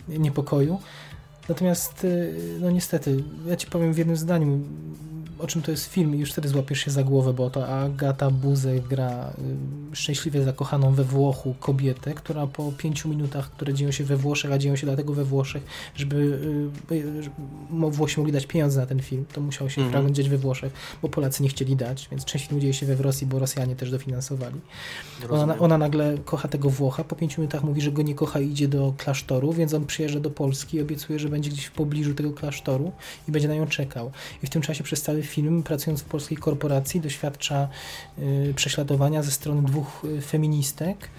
niepokoju. 0.07 0.79
Natomiast, 1.49 2.07
no 2.59 2.71
niestety, 2.71 3.23
ja 3.47 3.55
ci 3.55 3.67
powiem 3.67 3.93
w 3.93 3.97
jednym 3.97 4.17
zdaniu, 4.17 4.59
o 5.41 5.47
czym 5.47 5.61
to 5.61 5.71
jest 5.71 5.85
film 5.85 6.15
i 6.15 6.19
już 6.19 6.31
wtedy 6.31 6.49
złapiesz 6.49 6.79
się 6.79 6.91
za 6.91 7.03
głowę, 7.03 7.33
bo 7.33 7.49
to 7.49 7.67
Agata 7.67 8.29
Buzek 8.29 8.87
gra 8.87 9.33
y, 9.91 9.95
szczęśliwie 9.95 10.43
zakochaną 10.43 10.93
we 10.93 11.03
Włochu 11.03 11.55
kobietę, 11.59 12.13
która 12.13 12.47
po 12.47 12.71
pięciu 12.71 13.09
minutach, 13.09 13.51
które 13.51 13.73
dzieją 13.73 13.91
się 13.91 14.03
we 14.03 14.17
Włoszech, 14.17 14.51
a 14.51 14.57
dzieją 14.57 14.75
się 14.75 14.87
dlatego 14.87 15.13
we 15.13 15.23
Włoszech, 15.23 15.63
żeby 15.95 16.15
y, 16.91 16.95
y, 16.95 17.91
Włosi 17.91 18.19
mogli 18.19 18.33
dać 18.33 18.45
pieniądze 18.45 18.79
na 18.79 18.85
ten 18.85 18.99
film, 18.99 19.25
to 19.33 19.41
musiał 19.41 19.69
się 19.69 19.89
fragment 19.89 20.15
dziać 20.15 20.29
we 20.29 20.37
Włoszech, 20.37 20.73
bo 21.01 21.09
Polacy 21.09 21.43
nie 21.43 21.49
chcieli 21.49 21.75
dać, 21.75 22.07
więc 22.11 22.25
część 22.25 22.47
filmu 22.47 22.61
dzieje 22.61 22.73
się 22.73 22.85
we 22.85 22.95
Rosji, 22.95 23.27
bo 23.27 23.39
Rosjanie 23.39 23.75
też 23.75 23.91
dofinansowali. 23.91 24.61
Ona, 25.29 25.57
ona, 25.57 25.77
nagle 25.77 26.17
kocha 26.25 26.47
tego 26.47 26.69
Włocha, 26.69 27.03
po 27.03 27.15
pięciu 27.15 27.41
minutach 27.41 27.63
mówi, 27.63 27.81
że 27.81 27.91
go 27.91 28.01
nie 28.01 28.15
kocha 28.15 28.39
i 28.39 28.49
idzie 28.49 28.67
do 28.67 28.93
klasztoru, 28.97 29.53
więc 29.53 29.73
on 29.73 29.85
przyjeżdża 29.85 30.19
do 30.19 30.29
Polski 30.29 30.77
i 30.77 30.81
obiecuje, 30.81 31.19
że 31.19 31.29
będzie 31.29 31.49
gdzieś 31.49 31.65
w 31.65 31.71
pobliżu 31.71 32.13
tego 32.13 32.31
klasztoru 32.31 32.91
i 33.27 33.31
będzie 33.31 33.47
na 33.47 33.55
nią 33.55 33.67
czekał. 33.67 34.11
I 34.43 34.47
w 34.47 34.49
tym 34.49 34.61
czasie 34.61 34.83
przez 34.83 35.01
cały 35.01 35.23
film, 35.31 35.63
pracując 35.63 36.01
w 36.01 36.05
polskiej 36.05 36.37
korporacji, 36.37 37.01
doświadcza 37.01 37.67
y, 38.19 38.53
prześladowania 38.55 39.23
ze 39.23 39.31
strony 39.31 39.61
dwóch 39.61 40.05
y, 40.05 40.21
feministek, 40.21 41.09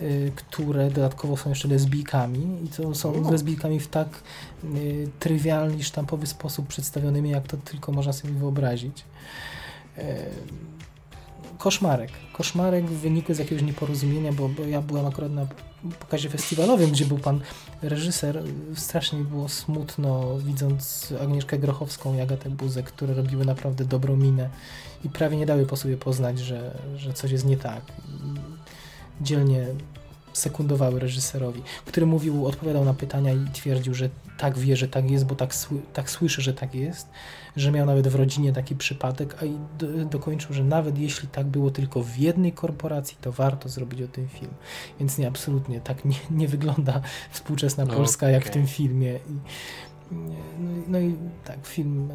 y, 0.00 0.32
które 0.36 0.90
dodatkowo 0.90 1.36
są 1.36 1.48
jeszcze 1.48 1.68
lesbijkami 1.68 2.64
i 2.64 2.68
to 2.68 2.94
są 2.94 3.30
lesbijkami 3.30 3.80
w 3.80 3.88
tak 3.88 4.08
trywialny 5.18 5.82
sztampowy 5.82 6.26
sposób 6.26 6.66
przedstawionymi, 6.66 7.30
jak 7.30 7.46
to 7.46 7.56
tylko 7.56 7.92
można 7.92 8.12
sobie 8.12 8.34
wyobrazić. 8.34 9.04
Koszmarek. 11.58 12.10
Koszmarek 12.32 12.86
w 12.86 13.00
wyniku 13.00 13.34
z 13.34 13.38
jakiegoś 13.38 13.64
nieporozumienia, 13.64 14.32
bo, 14.32 14.48
bo 14.48 14.62
ja 14.62 14.80
byłem 14.80 15.06
akurat 15.06 15.32
na 15.32 15.46
pokazie 16.00 16.28
festiwalowym, 16.28 16.90
gdzie 16.90 17.04
był 17.04 17.18
pan 17.18 17.40
reżyser. 17.82 18.42
Strasznie 18.74 19.18
było 19.18 19.48
smutno, 19.48 20.38
widząc 20.38 21.12
Agnieszkę 21.22 21.58
Grochowską 21.58 22.14
i 22.14 22.20
Agatę 22.20 22.50
Buzek, 22.50 22.86
które 22.86 23.14
robiły 23.14 23.44
naprawdę 23.44 23.84
dobrą 23.84 24.16
minę 24.16 24.50
i 25.04 25.08
prawie 25.08 25.36
nie 25.36 25.46
dały 25.46 25.66
po 25.66 25.76
sobie 25.76 25.96
poznać, 25.96 26.38
że, 26.38 26.78
że 26.96 27.12
coś 27.12 27.30
jest 27.30 27.46
nie 27.46 27.56
tak. 27.56 27.82
Dzielnie 29.20 29.66
sekundowały 30.32 31.00
reżyserowi, 31.00 31.62
który 31.84 32.06
mówił, 32.06 32.46
odpowiadał 32.46 32.84
na 32.84 32.94
pytania 32.94 33.32
i 33.32 33.50
twierdził, 33.52 33.94
że 33.94 34.08
tak 34.42 34.58
wie, 34.58 34.76
że 34.76 34.88
tak 34.88 35.10
jest, 35.10 35.26
bo 35.26 35.34
tak, 35.34 35.54
tak 35.92 36.10
słyszy, 36.10 36.42
że 36.42 36.54
tak 36.54 36.74
jest, 36.74 37.08
że 37.56 37.70
miał 37.70 37.86
nawet 37.86 38.08
w 38.08 38.14
rodzinie 38.14 38.52
taki 38.52 38.76
przypadek, 38.76 39.36
a 39.42 39.44
i 39.44 39.58
do, 39.78 40.04
dokończył, 40.04 40.54
że 40.54 40.64
nawet 40.64 40.98
jeśli 40.98 41.28
tak 41.28 41.46
było 41.46 41.70
tylko 41.70 42.02
w 42.02 42.16
jednej 42.16 42.52
korporacji, 42.52 43.16
to 43.20 43.32
warto 43.32 43.68
zrobić 43.68 44.02
o 44.02 44.08
tym 44.08 44.28
film. 44.28 44.50
Więc 44.98 45.18
nie, 45.18 45.28
absolutnie 45.28 45.80
tak 45.80 46.04
nie, 46.04 46.16
nie 46.30 46.48
wygląda 46.48 47.00
współczesna 47.30 47.84
no, 47.84 47.94
Polska 47.94 48.26
okay. 48.26 48.32
jak 48.32 48.44
w 48.44 48.50
tym 48.50 48.66
filmie. 48.66 49.14
I, 49.14 49.38
no, 50.12 50.34
no 50.88 50.98
i 50.98 51.16
tak, 51.44 51.66
film 51.66 52.12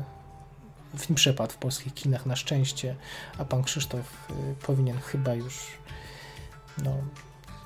film 0.97 1.15
przepadł 1.15 1.53
w 1.53 1.57
polskich 1.57 1.93
kinach 1.93 2.25
na 2.25 2.35
szczęście, 2.35 2.95
a 3.37 3.45
pan 3.45 3.63
Krzysztof 3.63 4.29
y, 4.29 4.33
powinien 4.65 4.97
chyba 4.97 5.33
już 5.33 5.67
no, 6.83 6.97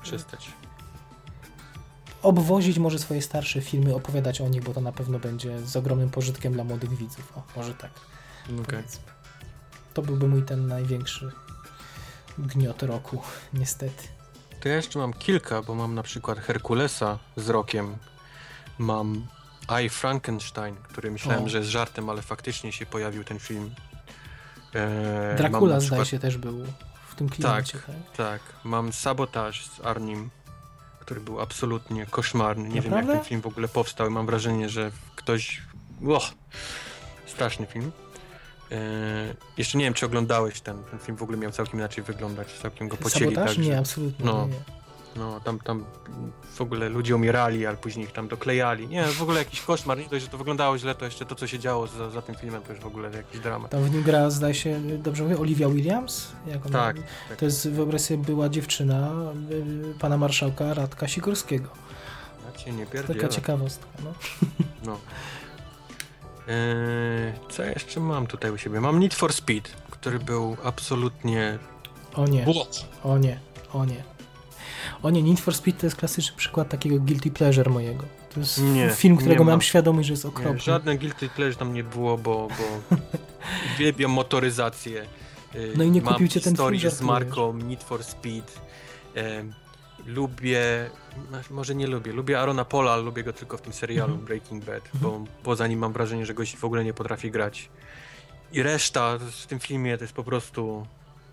przestać. 0.02 0.52
Obwozić 2.22 2.78
może 2.78 2.98
swoje 2.98 3.22
starsze 3.22 3.60
filmy, 3.60 3.94
opowiadać 3.94 4.40
o 4.40 4.48
nich, 4.48 4.62
bo 4.62 4.74
to 4.74 4.80
na 4.80 4.92
pewno 4.92 5.18
będzie 5.18 5.60
z 5.60 5.76
ogromnym 5.76 6.10
pożytkiem 6.10 6.52
dla 6.52 6.64
młodych 6.64 6.96
widzów. 6.96 7.32
O, 7.36 7.42
może 7.56 7.74
tak. 7.74 7.90
Okay. 8.62 8.82
To 9.94 10.02
byłby 10.02 10.28
mój 10.28 10.42
ten 10.42 10.66
największy 10.66 11.32
gniot 12.38 12.82
roku, 12.82 13.22
niestety. 13.54 14.08
To 14.60 14.68
ja 14.68 14.76
jeszcze 14.76 14.98
mam 14.98 15.12
kilka, 15.12 15.62
bo 15.62 15.74
mam 15.74 15.94
na 15.94 16.02
przykład 16.02 16.38
Herkulesa 16.38 17.18
z 17.36 17.48
rokiem. 17.48 17.96
Mam 18.78 19.26
I 19.84 19.88
Frankenstein, 19.88 20.76
który 20.76 21.10
myślałem, 21.10 21.44
o. 21.44 21.48
że 21.48 21.58
jest 21.58 21.70
żartem, 21.70 22.10
ale 22.10 22.22
faktycznie 22.22 22.72
się 22.72 22.86
pojawił 22.86 23.24
ten 23.24 23.38
film. 23.38 23.74
Eee, 24.74 25.36
Dracula 25.36 25.60
przykład... 25.60 25.82
zdaje 25.82 26.04
się 26.04 26.18
też 26.18 26.36
był 26.36 26.64
w 27.08 27.14
tym 27.14 27.28
klimacie. 27.28 27.72
Tak, 27.72 27.86
tak, 27.86 28.16
tak. 28.16 28.40
Mam 28.64 28.92
Sabotaż 28.92 29.66
z 29.66 29.80
Arnim, 29.80 30.30
który 31.02 31.20
był 31.20 31.40
absolutnie 31.40 32.06
koszmarny. 32.06 32.68
Nie 32.68 32.74
Naprawdę? 32.74 33.00
wiem, 33.00 33.08
jak 33.08 33.18
ten 33.18 33.28
film 33.28 33.40
w 33.40 33.46
ogóle 33.46 33.68
powstał 33.68 34.06
i 34.06 34.10
mam 34.10 34.26
wrażenie, 34.26 34.68
że 34.68 34.90
ktoś... 35.16 35.62
Oh, 36.08 36.30
straszny 37.26 37.66
film. 37.66 37.92
Eee, 38.70 38.78
jeszcze 39.56 39.78
nie 39.78 39.84
wiem, 39.84 39.94
czy 39.94 40.06
oglądałeś 40.06 40.60
ten, 40.60 40.84
ten 40.84 40.98
film 40.98 41.16
w 41.16 41.22
ogóle 41.22 41.38
miał 41.38 41.52
całkiem 41.52 41.80
inaczej 41.80 42.04
wyglądać, 42.04 42.52
całkiem 42.52 42.88
go 42.88 42.96
pocieli. 42.96 43.34
Sabotaż? 43.34 43.56
Tak, 43.56 43.64
nie, 43.64 43.78
absolutnie 43.78 44.24
no, 44.24 44.46
nie. 44.46 44.81
No, 45.16 45.40
tam, 45.40 45.58
tam 45.58 45.84
w 46.54 46.60
ogóle 46.60 46.88
ludzie 46.88 47.16
umierali, 47.16 47.66
ale 47.66 47.76
później 47.76 48.06
ich 48.06 48.12
tam 48.12 48.28
doklejali. 48.28 48.88
Nie, 48.88 49.04
w 49.04 49.22
ogóle 49.22 49.38
jakiś 49.38 49.60
koszmar. 49.60 49.98
Nie 49.98 50.08
dość, 50.08 50.24
że 50.24 50.30
to 50.30 50.38
wyglądało 50.38 50.78
źle, 50.78 50.94
to 50.94 51.04
jeszcze 51.04 51.26
to, 51.26 51.34
co 51.34 51.46
się 51.46 51.58
działo 51.58 51.86
za, 51.86 52.10
za 52.10 52.22
tym 52.22 52.34
filmem, 52.34 52.62
to 52.62 52.72
już 52.72 52.80
w 52.80 52.86
ogóle 52.86 53.10
jakiś 53.10 53.40
dramat. 53.40 53.70
Tam 53.70 53.82
w 53.84 53.90
nim 53.90 54.02
gra, 54.02 54.30
zdaje 54.30 54.54
się, 54.54 54.80
dobrze 54.98 55.22
mówię, 55.22 55.38
Olivia 55.38 55.68
Williams? 55.68 56.32
Jak 56.46 56.66
ona, 56.66 56.78
tak, 56.78 56.96
tak. 57.28 57.38
To 57.38 57.44
jest, 57.44 57.70
wyobraź 57.70 58.00
sobie, 58.00 58.24
była 58.24 58.48
dziewczyna 58.48 59.10
y, 59.50 59.94
pana 59.98 60.16
marszałka 60.16 60.74
Radka 60.74 61.08
Sikorskiego. 61.08 61.68
Ja 62.46 62.58
cię 62.58 62.72
nie 62.72 62.86
pierdzielę. 62.86 63.20
Taka 63.20 63.28
ciekawostka, 63.28 63.86
no. 64.04 64.12
no. 64.86 64.98
Eee, 66.48 67.32
co 67.48 67.62
jeszcze 67.62 68.00
mam 68.00 68.26
tutaj 68.26 68.50
u 68.50 68.58
siebie? 68.58 68.80
Mam 68.80 69.00
Need 69.00 69.14
for 69.14 69.32
Speed, 69.32 69.70
który 69.90 70.18
był 70.18 70.56
absolutnie... 70.64 71.58
O 72.14 72.26
nie, 72.26 72.46
o 73.02 73.18
nie, 73.18 73.40
o 73.72 73.84
nie. 73.84 74.11
O 75.02 75.10
nie, 75.10 75.22
Need 75.22 75.40
for 75.40 75.54
Speed 75.54 75.80
to 75.80 75.86
jest 75.86 75.96
klasyczny 75.96 76.36
przykład 76.36 76.68
takiego 76.68 76.98
guilty 76.98 77.30
pleasure 77.30 77.70
mojego. 77.70 78.04
To 78.34 78.40
jest 78.40 78.62
nie, 78.62 78.90
film, 78.90 79.16
którego 79.16 79.44
mam 79.44 79.60
świadomość, 79.60 80.08
że 80.08 80.12
jest 80.12 80.24
okropny. 80.24 80.54
Nie, 80.54 80.60
żadne 80.60 80.98
guilty 80.98 81.28
pleasure 81.28 81.58
tam 81.58 81.74
nie 81.74 81.84
było, 81.84 82.18
bo, 82.18 82.48
bo 82.48 82.96
uwielbiam 83.74 84.10
motoryzację. 84.10 85.06
Y, 85.54 85.72
no 85.76 85.84
i 85.84 85.90
nie 85.90 86.02
kupił 86.02 86.28
cię 86.28 86.40
ten 86.40 86.56
film, 86.56 86.90
z 86.90 87.00
marką 87.00 87.52
Need 87.52 87.82
for 87.82 88.04
Speed. 88.04 88.52
lubię, 90.06 90.90
może 91.50 91.74
nie 91.74 91.86
lubię, 91.86 92.12
lubię 92.12 92.40
Arona 92.40 92.64
Pola, 92.64 92.92
ale 92.92 93.02
lubię 93.02 93.22
go 93.22 93.32
tylko 93.32 93.56
w 93.56 93.62
tym 93.62 93.72
serialu 93.72 94.12
mm 94.12 94.24
-hmm. 94.24 94.26
Breaking 94.26 94.64
Bad, 94.64 94.88
bo 94.94 95.24
poza 95.42 95.66
nim 95.66 95.78
mam 95.78 95.92
wrażenie, 95.92 96.26
że 96.26 96.34
gość 96.34 96.56
w 96.56 96.64
ogóle 96.64 96.84
nie 96.84 96.94
potrafi 96.94 97.30
grać. 97.30 97.68
I 98.52 98.62
reszta 98.62 99.18
w 99.18 99.46
tym 99.46 99.58
filmie 99.58 99.98
to 99.98 100.04
jest 100.04 100.14
po 100.14 100.24
prostu 100.24 100.86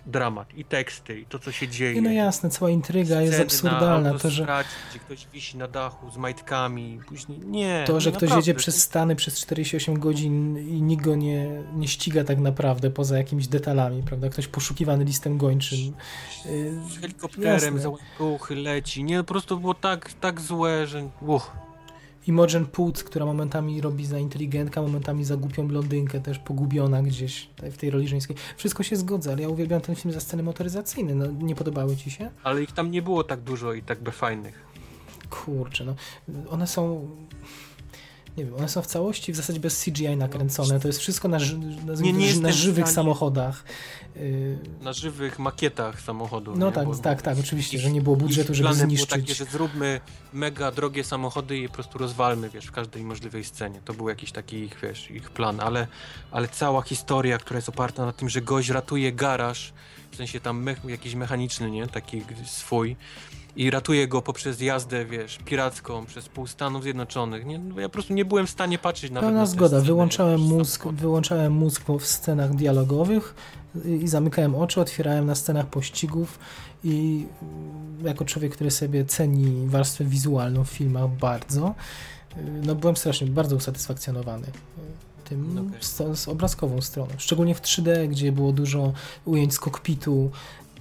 dramat. 0.06 0.54
I 0.58 0.66
teksty, 0.66 1.20
i 1.20 1.26
to, 1.26 1.40
co 1.40 1.52
się 1.52 1.68
dzieje. 1.68 2.02
No 2.02 2.12
jasne, 2.12 2.50
cała 2.50 2.72
intryga 2.72 3.22
jest 3.22 3.40
absurdalna. 3.40 4.20
to, 4.20 4.30
że... 4.30 4.64
gdzie 4.90 5.00
ktoś 5.00 5.28
wisi 5.34 5.58
na 5.58 5.68
dachu 5.68 6.12
z 6.12 6.18
majtkami, 6.18 7.00
później... 7.08 7.40
Nie, 7.40 7.84
To, 7.88 8.00
że 8.00 8.12
no 8.12 8.18
ktoś 8.18 8.32
jedzie 8.32 8.54
przez 8.54 8.84
Stany 8.84 9.16
przez 9.16 9.40
48 9.40 10.00
godzin 10.00 10.58
i 10.58 10.82
nikt 10.82 11.06
go 11.06 11.16
nie, 11.16 11.64
nie 11.76 11.88
ściga 11.88 12.24
tak 12.24 12.40
naprawdę, 12.40 12.90
poza 12.90 13.18
jakimiś 13.18 13.48
detalami, 13.48 14.04
prawda? 14.04 14.30
Ktoś 14.30 14.48
poszukiwany 14.48 15.04
listem 15.04 15.38
gończym. 15.38 15.78
Z 16.90 17.02
helikopterem 17.02 17.80
za 17.80 17.90
leci. 18.50 19.04
Nie, 19.04 19.18
po 19.18 19.24
prostu 19.24 19.60
było 19.60 19.74
tak, 19.74 20.14
tak 20.14 20.42
złe, 20.42 20.88
że... 20.88 21.10
Uch. 21.22 21.52
Imogen 22.30 22.66
Poots, 22.66 23.04
która 23.04 23.26
momentami 23.26 23.82
robi 23.82 24.06
za 24.06 24.20
inteligentka, 24.20 24.82
momentami 24.82 25.26
za 25.26 25.38
głupią 25.38 25.68
blondynkę, 25.68 26.20
też 26.20 26.40
pogubiona 26.40 27.04
gdzieś 27.04 27.50
w 27.72 27.78
tej 27.78 27.90
roli 27.90 28.08
żeńskiej. 28.08 28.36
Wszystko 28.58 28.84
się 28.84 28.96
zgodza, 28.96 29.32
ale 29.32 29.42
ja 29.42 29.50
uwielbiam 29.50 29.82
ten 29.82 29.96
film 29.96 30.14
za 30.14 30.20
sceny 30.20 30.44
motoryzacyjne. 30.44 31.16
No, 31.16 31.26
nie 31.46 31.56
podobały 31.56 31.96
ci 31.96 32.12
się? 32.12 32.32
Ale 32.44 32.64
ich 32.64 32.72
tam 32.72 32.92
nie 32.92 33.02
było 33.02 33.24
tak 33.24 33.42
dużo 33.42 33.74
i 33.74 33.82
tak 33.82 34.04
by 34.04 34.12
fajnych. 34.12 34.66
Kurczę, 35.30 35.86
no. 35.86 35.96
One 36.50 36.68
są 36.68 37.08
nie 38.38 38.46
wiem, 38.46 38.56
one 38.56 38.70
są 38.70 38.82
w 38.82 38.88
całości 38.88 39.34
w 39.34 39.36
zasadzie 39.36 39.60
bez 39.60 39.84
CGI 39.84 40.18
nakręcone. 40.18 40.80
To 40.80 40.88
jest 40.88 41.00
wszystko 41.00 41.28
na, 41.28 41.38
na, 41.86 41.94
nie, 42.02 42.14
nie 42.14 42.36
na 42.36 42.52
żywych 42.52 42.90
samochodach. 42.90 43.64
Y, 44.18 44.58
na 44.82 44.94
żywych 44.94 45.40
makietach 45.40 46.02
samochodów. 46.02 46.58
No 46.58 46.72
tak, 46.72 46.86
Bo, 46.86 46.96
tak, 46.96 47.22
tak, 47.22 47.38
oczywiście, 47.40 47.78
ich, 47.78 47.84
że 47.84 47.92
nie 47.92 48.02
było 48.02 48.16
budżetu, 48.16 48.54
żeby 48.54 48.74
zniszczyć. 48.74 49.10
Było 49.10 49.22
takie, 49.22 49.36
że 49.36 49.46
zróbmy 49.46 50.02
mega 50.34 50.72
drogie 50.72 51.04
samochody 51.04 51.58
i 51.58 51.68
po 51.68 51.74
prostu 51.74 51.98
rozwalmy, 51.98 52.50
wiesz, 52.50 52.66
w 52.66 52.72
każdej 52.72 53.04
możliwej 53.04 53.44
scenie. 53.44 53.82
To 53.86 53.94
był 53.94 54.10
jakiś 54.10 54.32
taki 54.32 54.56
ich, 54.56 54.80
wiesz, 54.84 55.12
ich 55.12 55.30
plan, 55.30 55.60
ale, 55.60 55.88
ale 56.32 56.48
cała 56.48 56.82
historia, 56.82 57.38
która 57.38 57.58
jest 57.58 57.70
oparta 57.70 58.06
na 58.06 58.12
tym, 58.12 58.30
że 58.30 58.42
gość 58.42 58.70
ratuje 58.70 59.12
garaż, 59.12 59.74
sensie 60.20 60.40
tam 60.40 60.66
jakiś 60.88 61.16
mechaniczny, 61.16 61.72
nie? 61.72 61.88
Taki 61.88 62.24
swój 62.46 62.96
i 63.56 63.72
ratuje 63.72 64.08
go 64.08 64.22
poprzez 64.22 64.62
jazdę, 64.62 65.06
wiesz, 65.06 65.40
piracką 65.46 66.06
przez 66.06 66.30
pół 66.30 66.48
Stanów 66.48 66.84
Zjednoczonych. 66.84 67.46
Nie, 67.46 67.60
no 67.60 67.80
ja 67.80 67.90
po 67.90 67.94
prostu 67.94 68.14
nie 68.14 68.26
byłem 68.26 68.48
w 68.48 68.50
stanie 68.50 68.78
patrzeć 68.80 69.12
nawet 69.12 69.28
Pełna 69.28 69.40
na 69.40 69.46
zgoda. 69.46 69.82
Wyłączałem 69.82 70.42
mózg, 70.42 70.88
wyłączałem 70.88 71.54
mózg 71.54 71.84
w 72.00 72.06
scenach 72.06 72.56
dialogowych 72.56 73.36
i 73.86 74.08
zamykałem 74.08 74.56
oczy, 74.56 74.82
otwierałem 74.82 75.26
na 75.26 75.36
scenach 75.36 75.68
pościgów 75.68 76.40
i 76.84 77.26
jako 78.04 78.26
człowiek, 78.26 78.56
który 78.56 78.72
sobie 78.72 79.06
ceni 79.06 79.68
warstwę 79.68 80.06
wizualną 80.06 80.64
w 80.64 80.70
filmach 80.70 81.10
bardzo, 81.10 81.76
no 82.64 82.76
byłem 82.76 82.98
strasznie, 82.98 83.28
bardzo 83.28 83.56
usatysfakcjonowany 83.56 84.48
tym 85.30 85.56
no 85.56 85.62
okay. 85.62 85.84
z, 85.84 86.20
z, 86.20 86.28
obrazkową 86.28 86.82
stroną. 86.82 87.12
Szczególnie 87.18 87.56
w 87.56 87.62
3D, 87.62 88.08
gdzie 88.08 88.32
było 88.32 88.52
dużo 88.52 88.94
ujęć 89.26 89.54
z 89.54 89.60
kokpitu, 89.60 90.32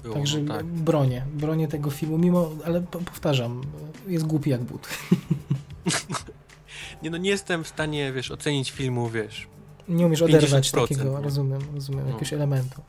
było, 0.03 0.15
Także 0.15 0.43
no 0.43 0.55
tak. 0.55 0.67
bronię, 0.67 1.25
bronię 1.35 1.69
tego 1.69 1.91
filmu, 1.91 2.19
mimo, 2.19 2.51
ale 2.65 2.81
powtarzam, 2.81 3.63
jest 4.07 4.27
głupi 4.27 4.51
jak 4.51 4.63
but. 4.63 4.89
nie 7.03 7.11
no, 7.11 7.17
nie 7.17 7.31
jestem 7.31 7.65
w 7.65 7.69
stanie, 7.69 8.13
wiesz, 8.13 8.31
ocenić 8.31 8.71
filmu, 8.71 9.09
wiesz. 9.09 9.47
Nie 9.89 10.07
umiesz 10.07 10.23
oderwać 10.23 10.71
takiego, 10.71 11.05
no. 11.05 11.23
rozumiem, 11.23 11.61
rozumiem, 11.75 12.01
no. 12.01 12.07
jakiegoś 12.07 12.33
elementu. 12.33 12.83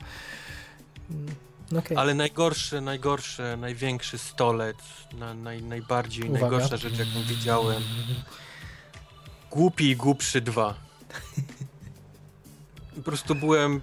No 1.72 1.78
okay. 1.78 1.98
Ale 1.98 2.14
najgorszy, 2.14 2.80
najgorszy, 2.80 3.42
największy 3.58 4.18
stolec, 4.18 4.76
na, 5.18 5.34
naj, 5.34 5.62
najbardziej, 5.62 6.24
Uwaga. 6.24 6.40
najgorsza 6.40 6.76
rzecz, 6.76 6.98
jaką 6.98 7.22
widziałem. 7.28 7.82
Głupi 9.50 9.90
i 9.90 9.96
głupszy 9.96 10.40
dwa. 10.40 10.89
Po 12.96 13.02
prostu 13.02 13.34
byłem 13.34 13.80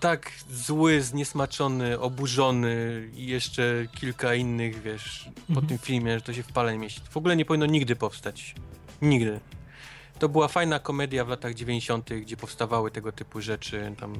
tak 0.00 0.30
zły, 0.52 1.02
zniesmaczony, 1.02 2.00
oburzony 2.00 3.08
i 3.14 3.26
jeszcze 3.26 3.86
kilka 4.00 4.34
innych, 4.34 4.82
wiesz, 4.82 5.26
mhm. 5.26 5.54
po 5.54 5.68
tym 5.68 5.78
filmie, 5.78 6.14
że 6.14 6.20
to 6.20 6.32
się 6.32 6.42
w 6.42 6.52
pale 6.52 6.72
nie 6.72 6.78
mieści. 6.78 7.00
W 7.10 7.16
ogóle 7.16 7.36
nie 7.36 7.44
powinno 7.44 7.66
nigdy 7.66 7.96
powstać. 7.96 8.54
Nigdy. 9.02 9.40
To 10.18 10.28
była 10.28 10.48
fajna 10.48 10.78
komedia 10.78 11.24
w 11.24 11.28
latach 11.28 11.54
90., 11.54 12.10
gdzie 12.14 12.36
powstawały 12.36 12.90
tego 12.90 13.12
typu 13.12 13.40
rzeczy. 13.40 13.94
Tam 14.00 14.14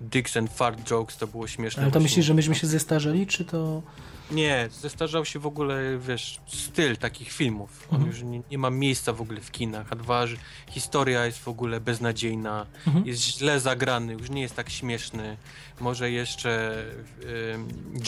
Dicks 0.00 0.36
and 0.36 0.52
Fart 0.52 0.90
Jokes 0.90 1.16
to 1.16 1.26
było 1.26 1.46
śmieszne. 1.46 1.82
Ale 1.82 1.92
to 1.92 2.00
myślisz, 2.00 2.26
że 2.26 2.34
myśmy 2.34 2.54
się 2.54 2.66
zestarzeli, 2.66 3.26
czy 3.26 3.44
to. 3.44 3.82
Nie, 4.30 4.68
zestarzał 4.80 5.24
się 5.24 5.38
w 5.38 5.46
ogóle, 5.46 5.98
wiesz, 5.98 6.40
styl 6.46 6.96
takich 6.96 7.32
filmów. 7.32 7.86
On 7.90 7.96
mhm. 7.96 8.12
już 8.12 8.22
nie, 8.22 8.42
nie, 8.50 8.58
ma 8.58 8.70
miejsca 8.70 9.12
w 9.12 9.20
ogóle 9.20 9.40
w 9.40 9.50
kinach. 9.50 9.86
A 9.90 9.96
dwa, 9.96 10.26
że 10.26 10.36
historia 10.70 11.26
jest 11.26 11.38
w 11.38 11.48
ogóle 11.48 11.80
beznadziejna, 11.80 12.66
mhm. 12.86 13.06
jest 13.06 13.22
źle 13.22 13.60
zagrany, 13.60 14.12
już 14.12 14.30
nie 14.30 14.42
jest 14.42 14.56
tak 14.56 14.70
śmieszny. 14.70 15.36
Może 15.80 16.10
jeszcze 16.10 16.82
y, 17.22 17.58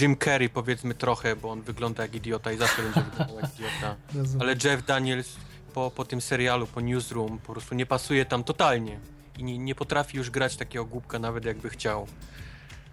Jim 0.01 0.17
Carrey 0.17 0.49
powiedzmy 0.49 0.95
trochę, 0.95 1.37
bo 1.37 1.51
on 1.51 1.63
wygląda 1.63 2.03
jak 2.03 2.15
idiota 2.15 2.53
i 2.53 2.59
zawsze 2.59 2.83
będzie 2.83 3.01
wyglądał 3.01 3.37
jak 3.37 3.51
idiota. 3.55 3.97
Ale 4.41 4.57
Jeff 4.65 4.87
Daniels 4.87 5.37
po, 5.75 5.91
po 5.91 6.05
tym 6.05 6.21
serialu, 6.21 6.67
po 6.67 6.81
Newsroom 6.81 7.39
po 7.39 7.53
prostu 7.53 7.75
nie 7.75 7.87
pasuje 7.87 8.25
tam 8.25 8.45
totalnie. 8.45 9.01
I 9.39 9.45
nie, 9.45 9.59
nie 9.59 9.75
potrafi 9.75 10.17
już 10.17 10.31
grać 10.31 10.57
takiego 10.57 10.85
głupka 10.85 11.19
nawet 11.19 11.45
jakby 11.45 11.71
chciał. 11.71 12.07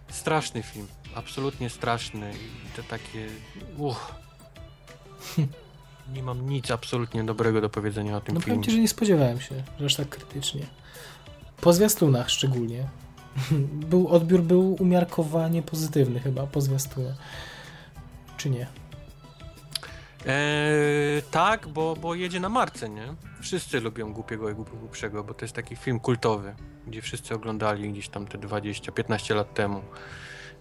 Straszny 0.10 0.64
film 0.64 0.88
absolutnie 1.18 1.70
straszny 1.70 2.32
i 2.32 2.76
to 2.76 2.84
takie... 2.84 3.28
Uch. 3.78 4.12
Nie 6.14 6.24
mam 6.24 6.50
nic 6.50 6.72
absolutnie 6.72 7.24
dobrego 7.24 7.62
do 7.62 7.70
powiedzenia 7.70 8.18
o 8.18 8.22
tym 8.22 8.36
no, 8.36 8.42
filmie. 8.42 8.58
No 8.58 8.64
powiem 8.64 8.76
że 8.76 8.82
nie 8.82 8.88
spodziewałem 8.88 9.42
się, 9.42 9.64
że 9.80 9.86
aż 9.86 9.96
tak 9.96 10.10
krytycznie. 10.10 10.66
Po 11.62 11.74
zwiastunach 11.74 12.30
szczególnie. 12.30 12.88
był, 13.92 14.08
odbiór 14.08 14.42
był 14.42 14.76
umiarkowanie 14.80 15.62
pozytywny 15.62 16.20
chyba 16.20 16.48
po 16.48 16.62
zwiastunach. 16.62 17.16
Czy 18.38 18.50
nie? 18.50 18.68
Eee, 20.26 21.22
tak, 21.32 21.68
bo, 21.68 21.96
bo 22.02 22.16
jedzie 22.16 22.40
na 22.40 22.50
marce, 22.50 22.90
nie? 22.90 23.16
Wszyscy 23.42 23.80
lubią 23.80 24.14
Głupiego 24.14 24.50
i 24.50 24.54
Głupszego, 24.54 25.24
bo 25.24 25.34
to 25.34 25.46
jest 25.46 25.56
taki 25.56 25.76
film 25.76 26.00
kultowy, 26.00 26.56
gdzie 26.88 27.02
wszyscy 27.02 27.36
oglądali 27.36 27.92
gdzieś 27.92 28.10
tam 28.10 28.28
te 28.28 28.38
20-15 28.38 29.36
lat 29.36 29.54
temu 29.54 29.82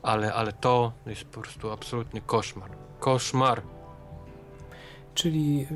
ale, 0.02 0.34
ale 0.34 0.52
to 0.52 0.92
jest 1.06 1.24
po 1.24 1.40
prostu 1.40 1.70
absolutny 1.70 2.20
koszmar. 2.20 2.70
Koszmar. 3.00 3.62
Czyli 5.14 5.66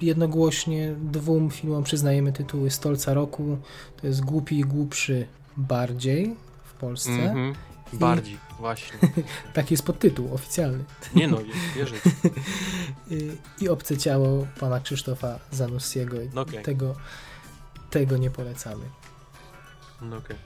jednogłośnie 0.00 0.94
dwóm 0.98 1.50
filmom 1.50 1.84
przyznajemy 1.84 2.32
tytuły 2.32 2.70
Stolca 2.70 3.14
Roku. 3.14 3.58
To 4.00 4.06
jest 4.06 4.24
Głupi 4.24 4.58
i 4.58 4.64
Głupszy 4.64 5.26
bardziej 5.56 6.36
w 6.64 6.72
Polsce. 6.72 7.10
Mm 7.10 7.52
-hmm. 7.52 7.56
Bardziej, 7.92 8.34
I... 8.34 8.38
właśnie. 8.58 8.98
Taki 9.54 9.74
jest 9.74 9.86
podtytuł 9.86 10.34
oficjalny. 10.34 10.84
Nie 11.14 11.28
no, 11.28 11.38
wierzę. 11.76 11.94
I 13.60 13.68
Obce 13.68 13.96
Ciało 13.96 14.46
pana 14.60 14.80
Krzysztofa 14.80 15.38
Zanussiego. 15.50 16.22
I 16.22 16.28
okay. 16.38 16.62
tego, 16.62 16.94
tego 17.90 18.16
nie 18.16 18.30
polecamy. 18.30 18.84
No 20.02 20.16
okej. 20.16 20.36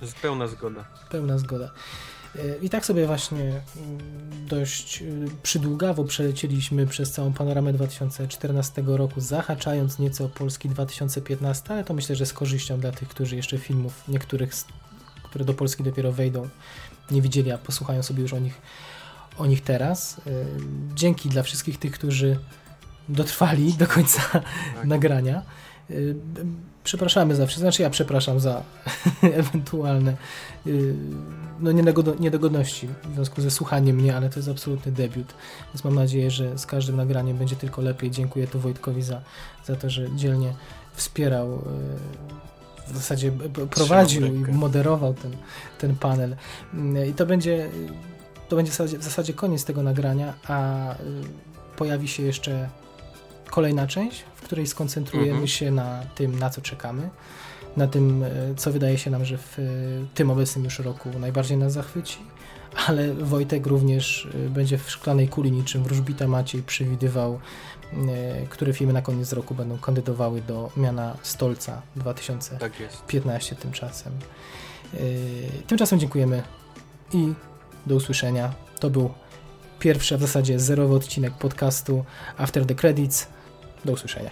Okay. 0.00 0.12
Pełna 0.22 0.46
zgoda. 0.46 0.84
Pełna 1.10 1.38
zgoda. 1.38 1.70
I 2.62 2.70
tak 2.70 2.86
sobie 2.86 3.06
właśnie 3.06 3.40
mm, 3.40 3.98
dość 4.48 5.02
y, 5.02 5.28
przydługawo 5.42 6.04
przelecieliśmy 6.04 6.86
przez 6.86 7.12
całą 7.12 7.32
panoramę 7.32 7.72
2014 7.72 8.82
roku, 8.86 9.20
zahaczając 9.20 9.98
nieco 9.98 10.24
o 10.24 10.28
Polski 10.28 10.68
2015, 10.68 11.70
ale 11.70 11.84
to 11.84 11.94
myślę, 11.94 12.16
że 12.16 12.26
z 12.26 12.32
korzyścią 12.32 12.80
dla 12.80 12.92
tych, 12.92 13.08
którzy 13.08 13.36
jeszcze 13.36 13.58
filmów 13.58 14.08
niektórych, 14.08 14.52
które 15.24 15.44
do 15.44 15.54
Polski 15.54 15.82
dopiero 15.82 16.12
wejdą, 16.12 16.48
nie 17.10 17.22
widzieli, 17.22 17.50
a 17.50 17.58
posłuchają 17.58 18.02
sobie 18.02 18.22
już 18.22 18.32
o 18.32 18.38
nich, 18.38 18.60
o 19.38 19.46
nich 19.46 19.62
teraz. 19.62 20.18
Y, 20.18 20.46
dzięki 20.94 21.28
dla 21.28 21.42
wszystkich 21.42 21.78
tych, 21.78 21.92
którzy 21.92 22.38
dotrwali 23.08 23.72
do 23.72 23.86
końca 23.86 24.22
tak. 24.32 24.84
nagrania. 24.84 25.42
Y, 25.90 26.14
przepraszamy 26.84 27.34
za 27.34 27.46
wszystko, 27.46 27.60
znaczy 27.60 27.82
ja 27.82 27.90
przepraszam 27.90 28.40
za 28.40 28.62
ewentualne 29.22 30.16
y, 30.66 30.94
no, 31.60 31.72
niedogodności 32.20 32.88
w 33.04 33.14
związku 33.14 33.42
ze 33.42 33.50
słuchaniem 33.50 33.96
mnie, 33.96 34.16
ale 34.16 34.30
to 34.30 34.38
jest 34.38 34.48
absolutny 34.48 34.92
debiut, 34.92 35.34
więc 35.68 35.84
mam 35.84 35.94
nadzieję, 35.94 36.30
że 36.30 36.58
z 36.58 36.66
każdym 36.66 36.96
nagraniem 36.96 37.36
będzie 37.36 37.56
tylko 37.56 37.82
lepiej. 37.82 38.10
Dziękuję 38.10 38.46
tu 38.46 38.60
Wojtkowi 38.60 39.02
za, 39.02 39.20
za 39.64 39.76
to, 39.76 39.90
że 39.90 40.16
dzielnie 40.16 40.52
wspierał 40.94 41.54
y, 41.54 41.58
w 42.92 42.96
zasadzie 42.96 43.32
prowadził 43.70 44.26
i 44.26 44.52
moderował 44.52 45.14
ten, 45.14 45.36
ten 45.78 45.96
panel. 45.96 46.36
I 47.10 47.12
to 47.12 47.26
będzie 47.26 47.68
to 48.48 48.56
będzie 48.56 48.72
w 48.72 48.74
zasadzie, 48.74 48.98
w 48.98 49.02
zasadzie 49.02 49.32
koniec 49.32 49.64
tego 49.64 49.82
nagrania, 49.82 50.34
a 50.48 50.94
pojawi 51.76 52.08
się 52.08 52.22
jeszcze 52.22 52.68
kolejna 53.54 53.86
część, 53.86 54.24
w 54.34 54.42
której 54.42 54.66
skoncentrujemy 54.66 55.30
mhm. 55.30 55.48
się 55.48 55.70
na 55.70 56.02
tym, 56.14 56.38
na 56.38 56.50
co 56.50 56.60
czekamy, 56.60 57.08
na 57.76 57.86
tym, 57.86 58.22
e, 58.22 58.54
co 58.56 58.72
wydaje 58.72 58.98
się 58.98 59.10
nam, 59.10 59.24
że 59.24 59.38
w 59.38 59.58
e, 59.58 59.62
tym 60.14 60.30
obecnym 60.30 60.64
już 60.64 60.78
roku 60.78 61.10
najbardziej 61.18 61.56
nas 61.56 61.72
zachwyci, 61.72 62.18
ale 62.86 63.14
Wojtek 63.14 63.66
również 63.66 64.28
e, 64.46 64.48
będzie 64.48 64.78
w 64.78 64.90
szklanej 64.90 65.28
kuli 65.28 65.52
niczym 65.52 65.84
wróżbita 65.84 66.28
Maciej 66.28 66.62
przewidywał, 66.62 67.40
które 68.50 68.72
filmy 68.72 68.92
na 68.92 69.02
koniec 69.02 69.32
roku 69.32 69.54
będą 69.54 69.78
kandydowały 69.78 70.42
do 70.42 70.70
miana 70.76 71.16
Stolca 71.22 71.82
2015 71.96 73.54
tak 73.54 73.62
tymczasem. 73.62 74.12
Tymczasem 75.66 76.00
dziękujemy 76.00 76.42
i 77.12 77.32
do 77.86 77.94
usłyszenia. 77.94 78.54
To 78.80 78.90
był 78.90 79.10
pierwszy, 79.78 80.14
a 80.14 80.18
w 80.18 80.20
zasadzie 80.20 80.60
zerowy 80.60 80.94
odcinek 80.94 81.32
podcastu 81.32 82.04
After 82.38 82.66
the 82.66 82.74
Credits. 82.74 83.33
Do 83.84 83.92
usłyszenia. 83.92 84.30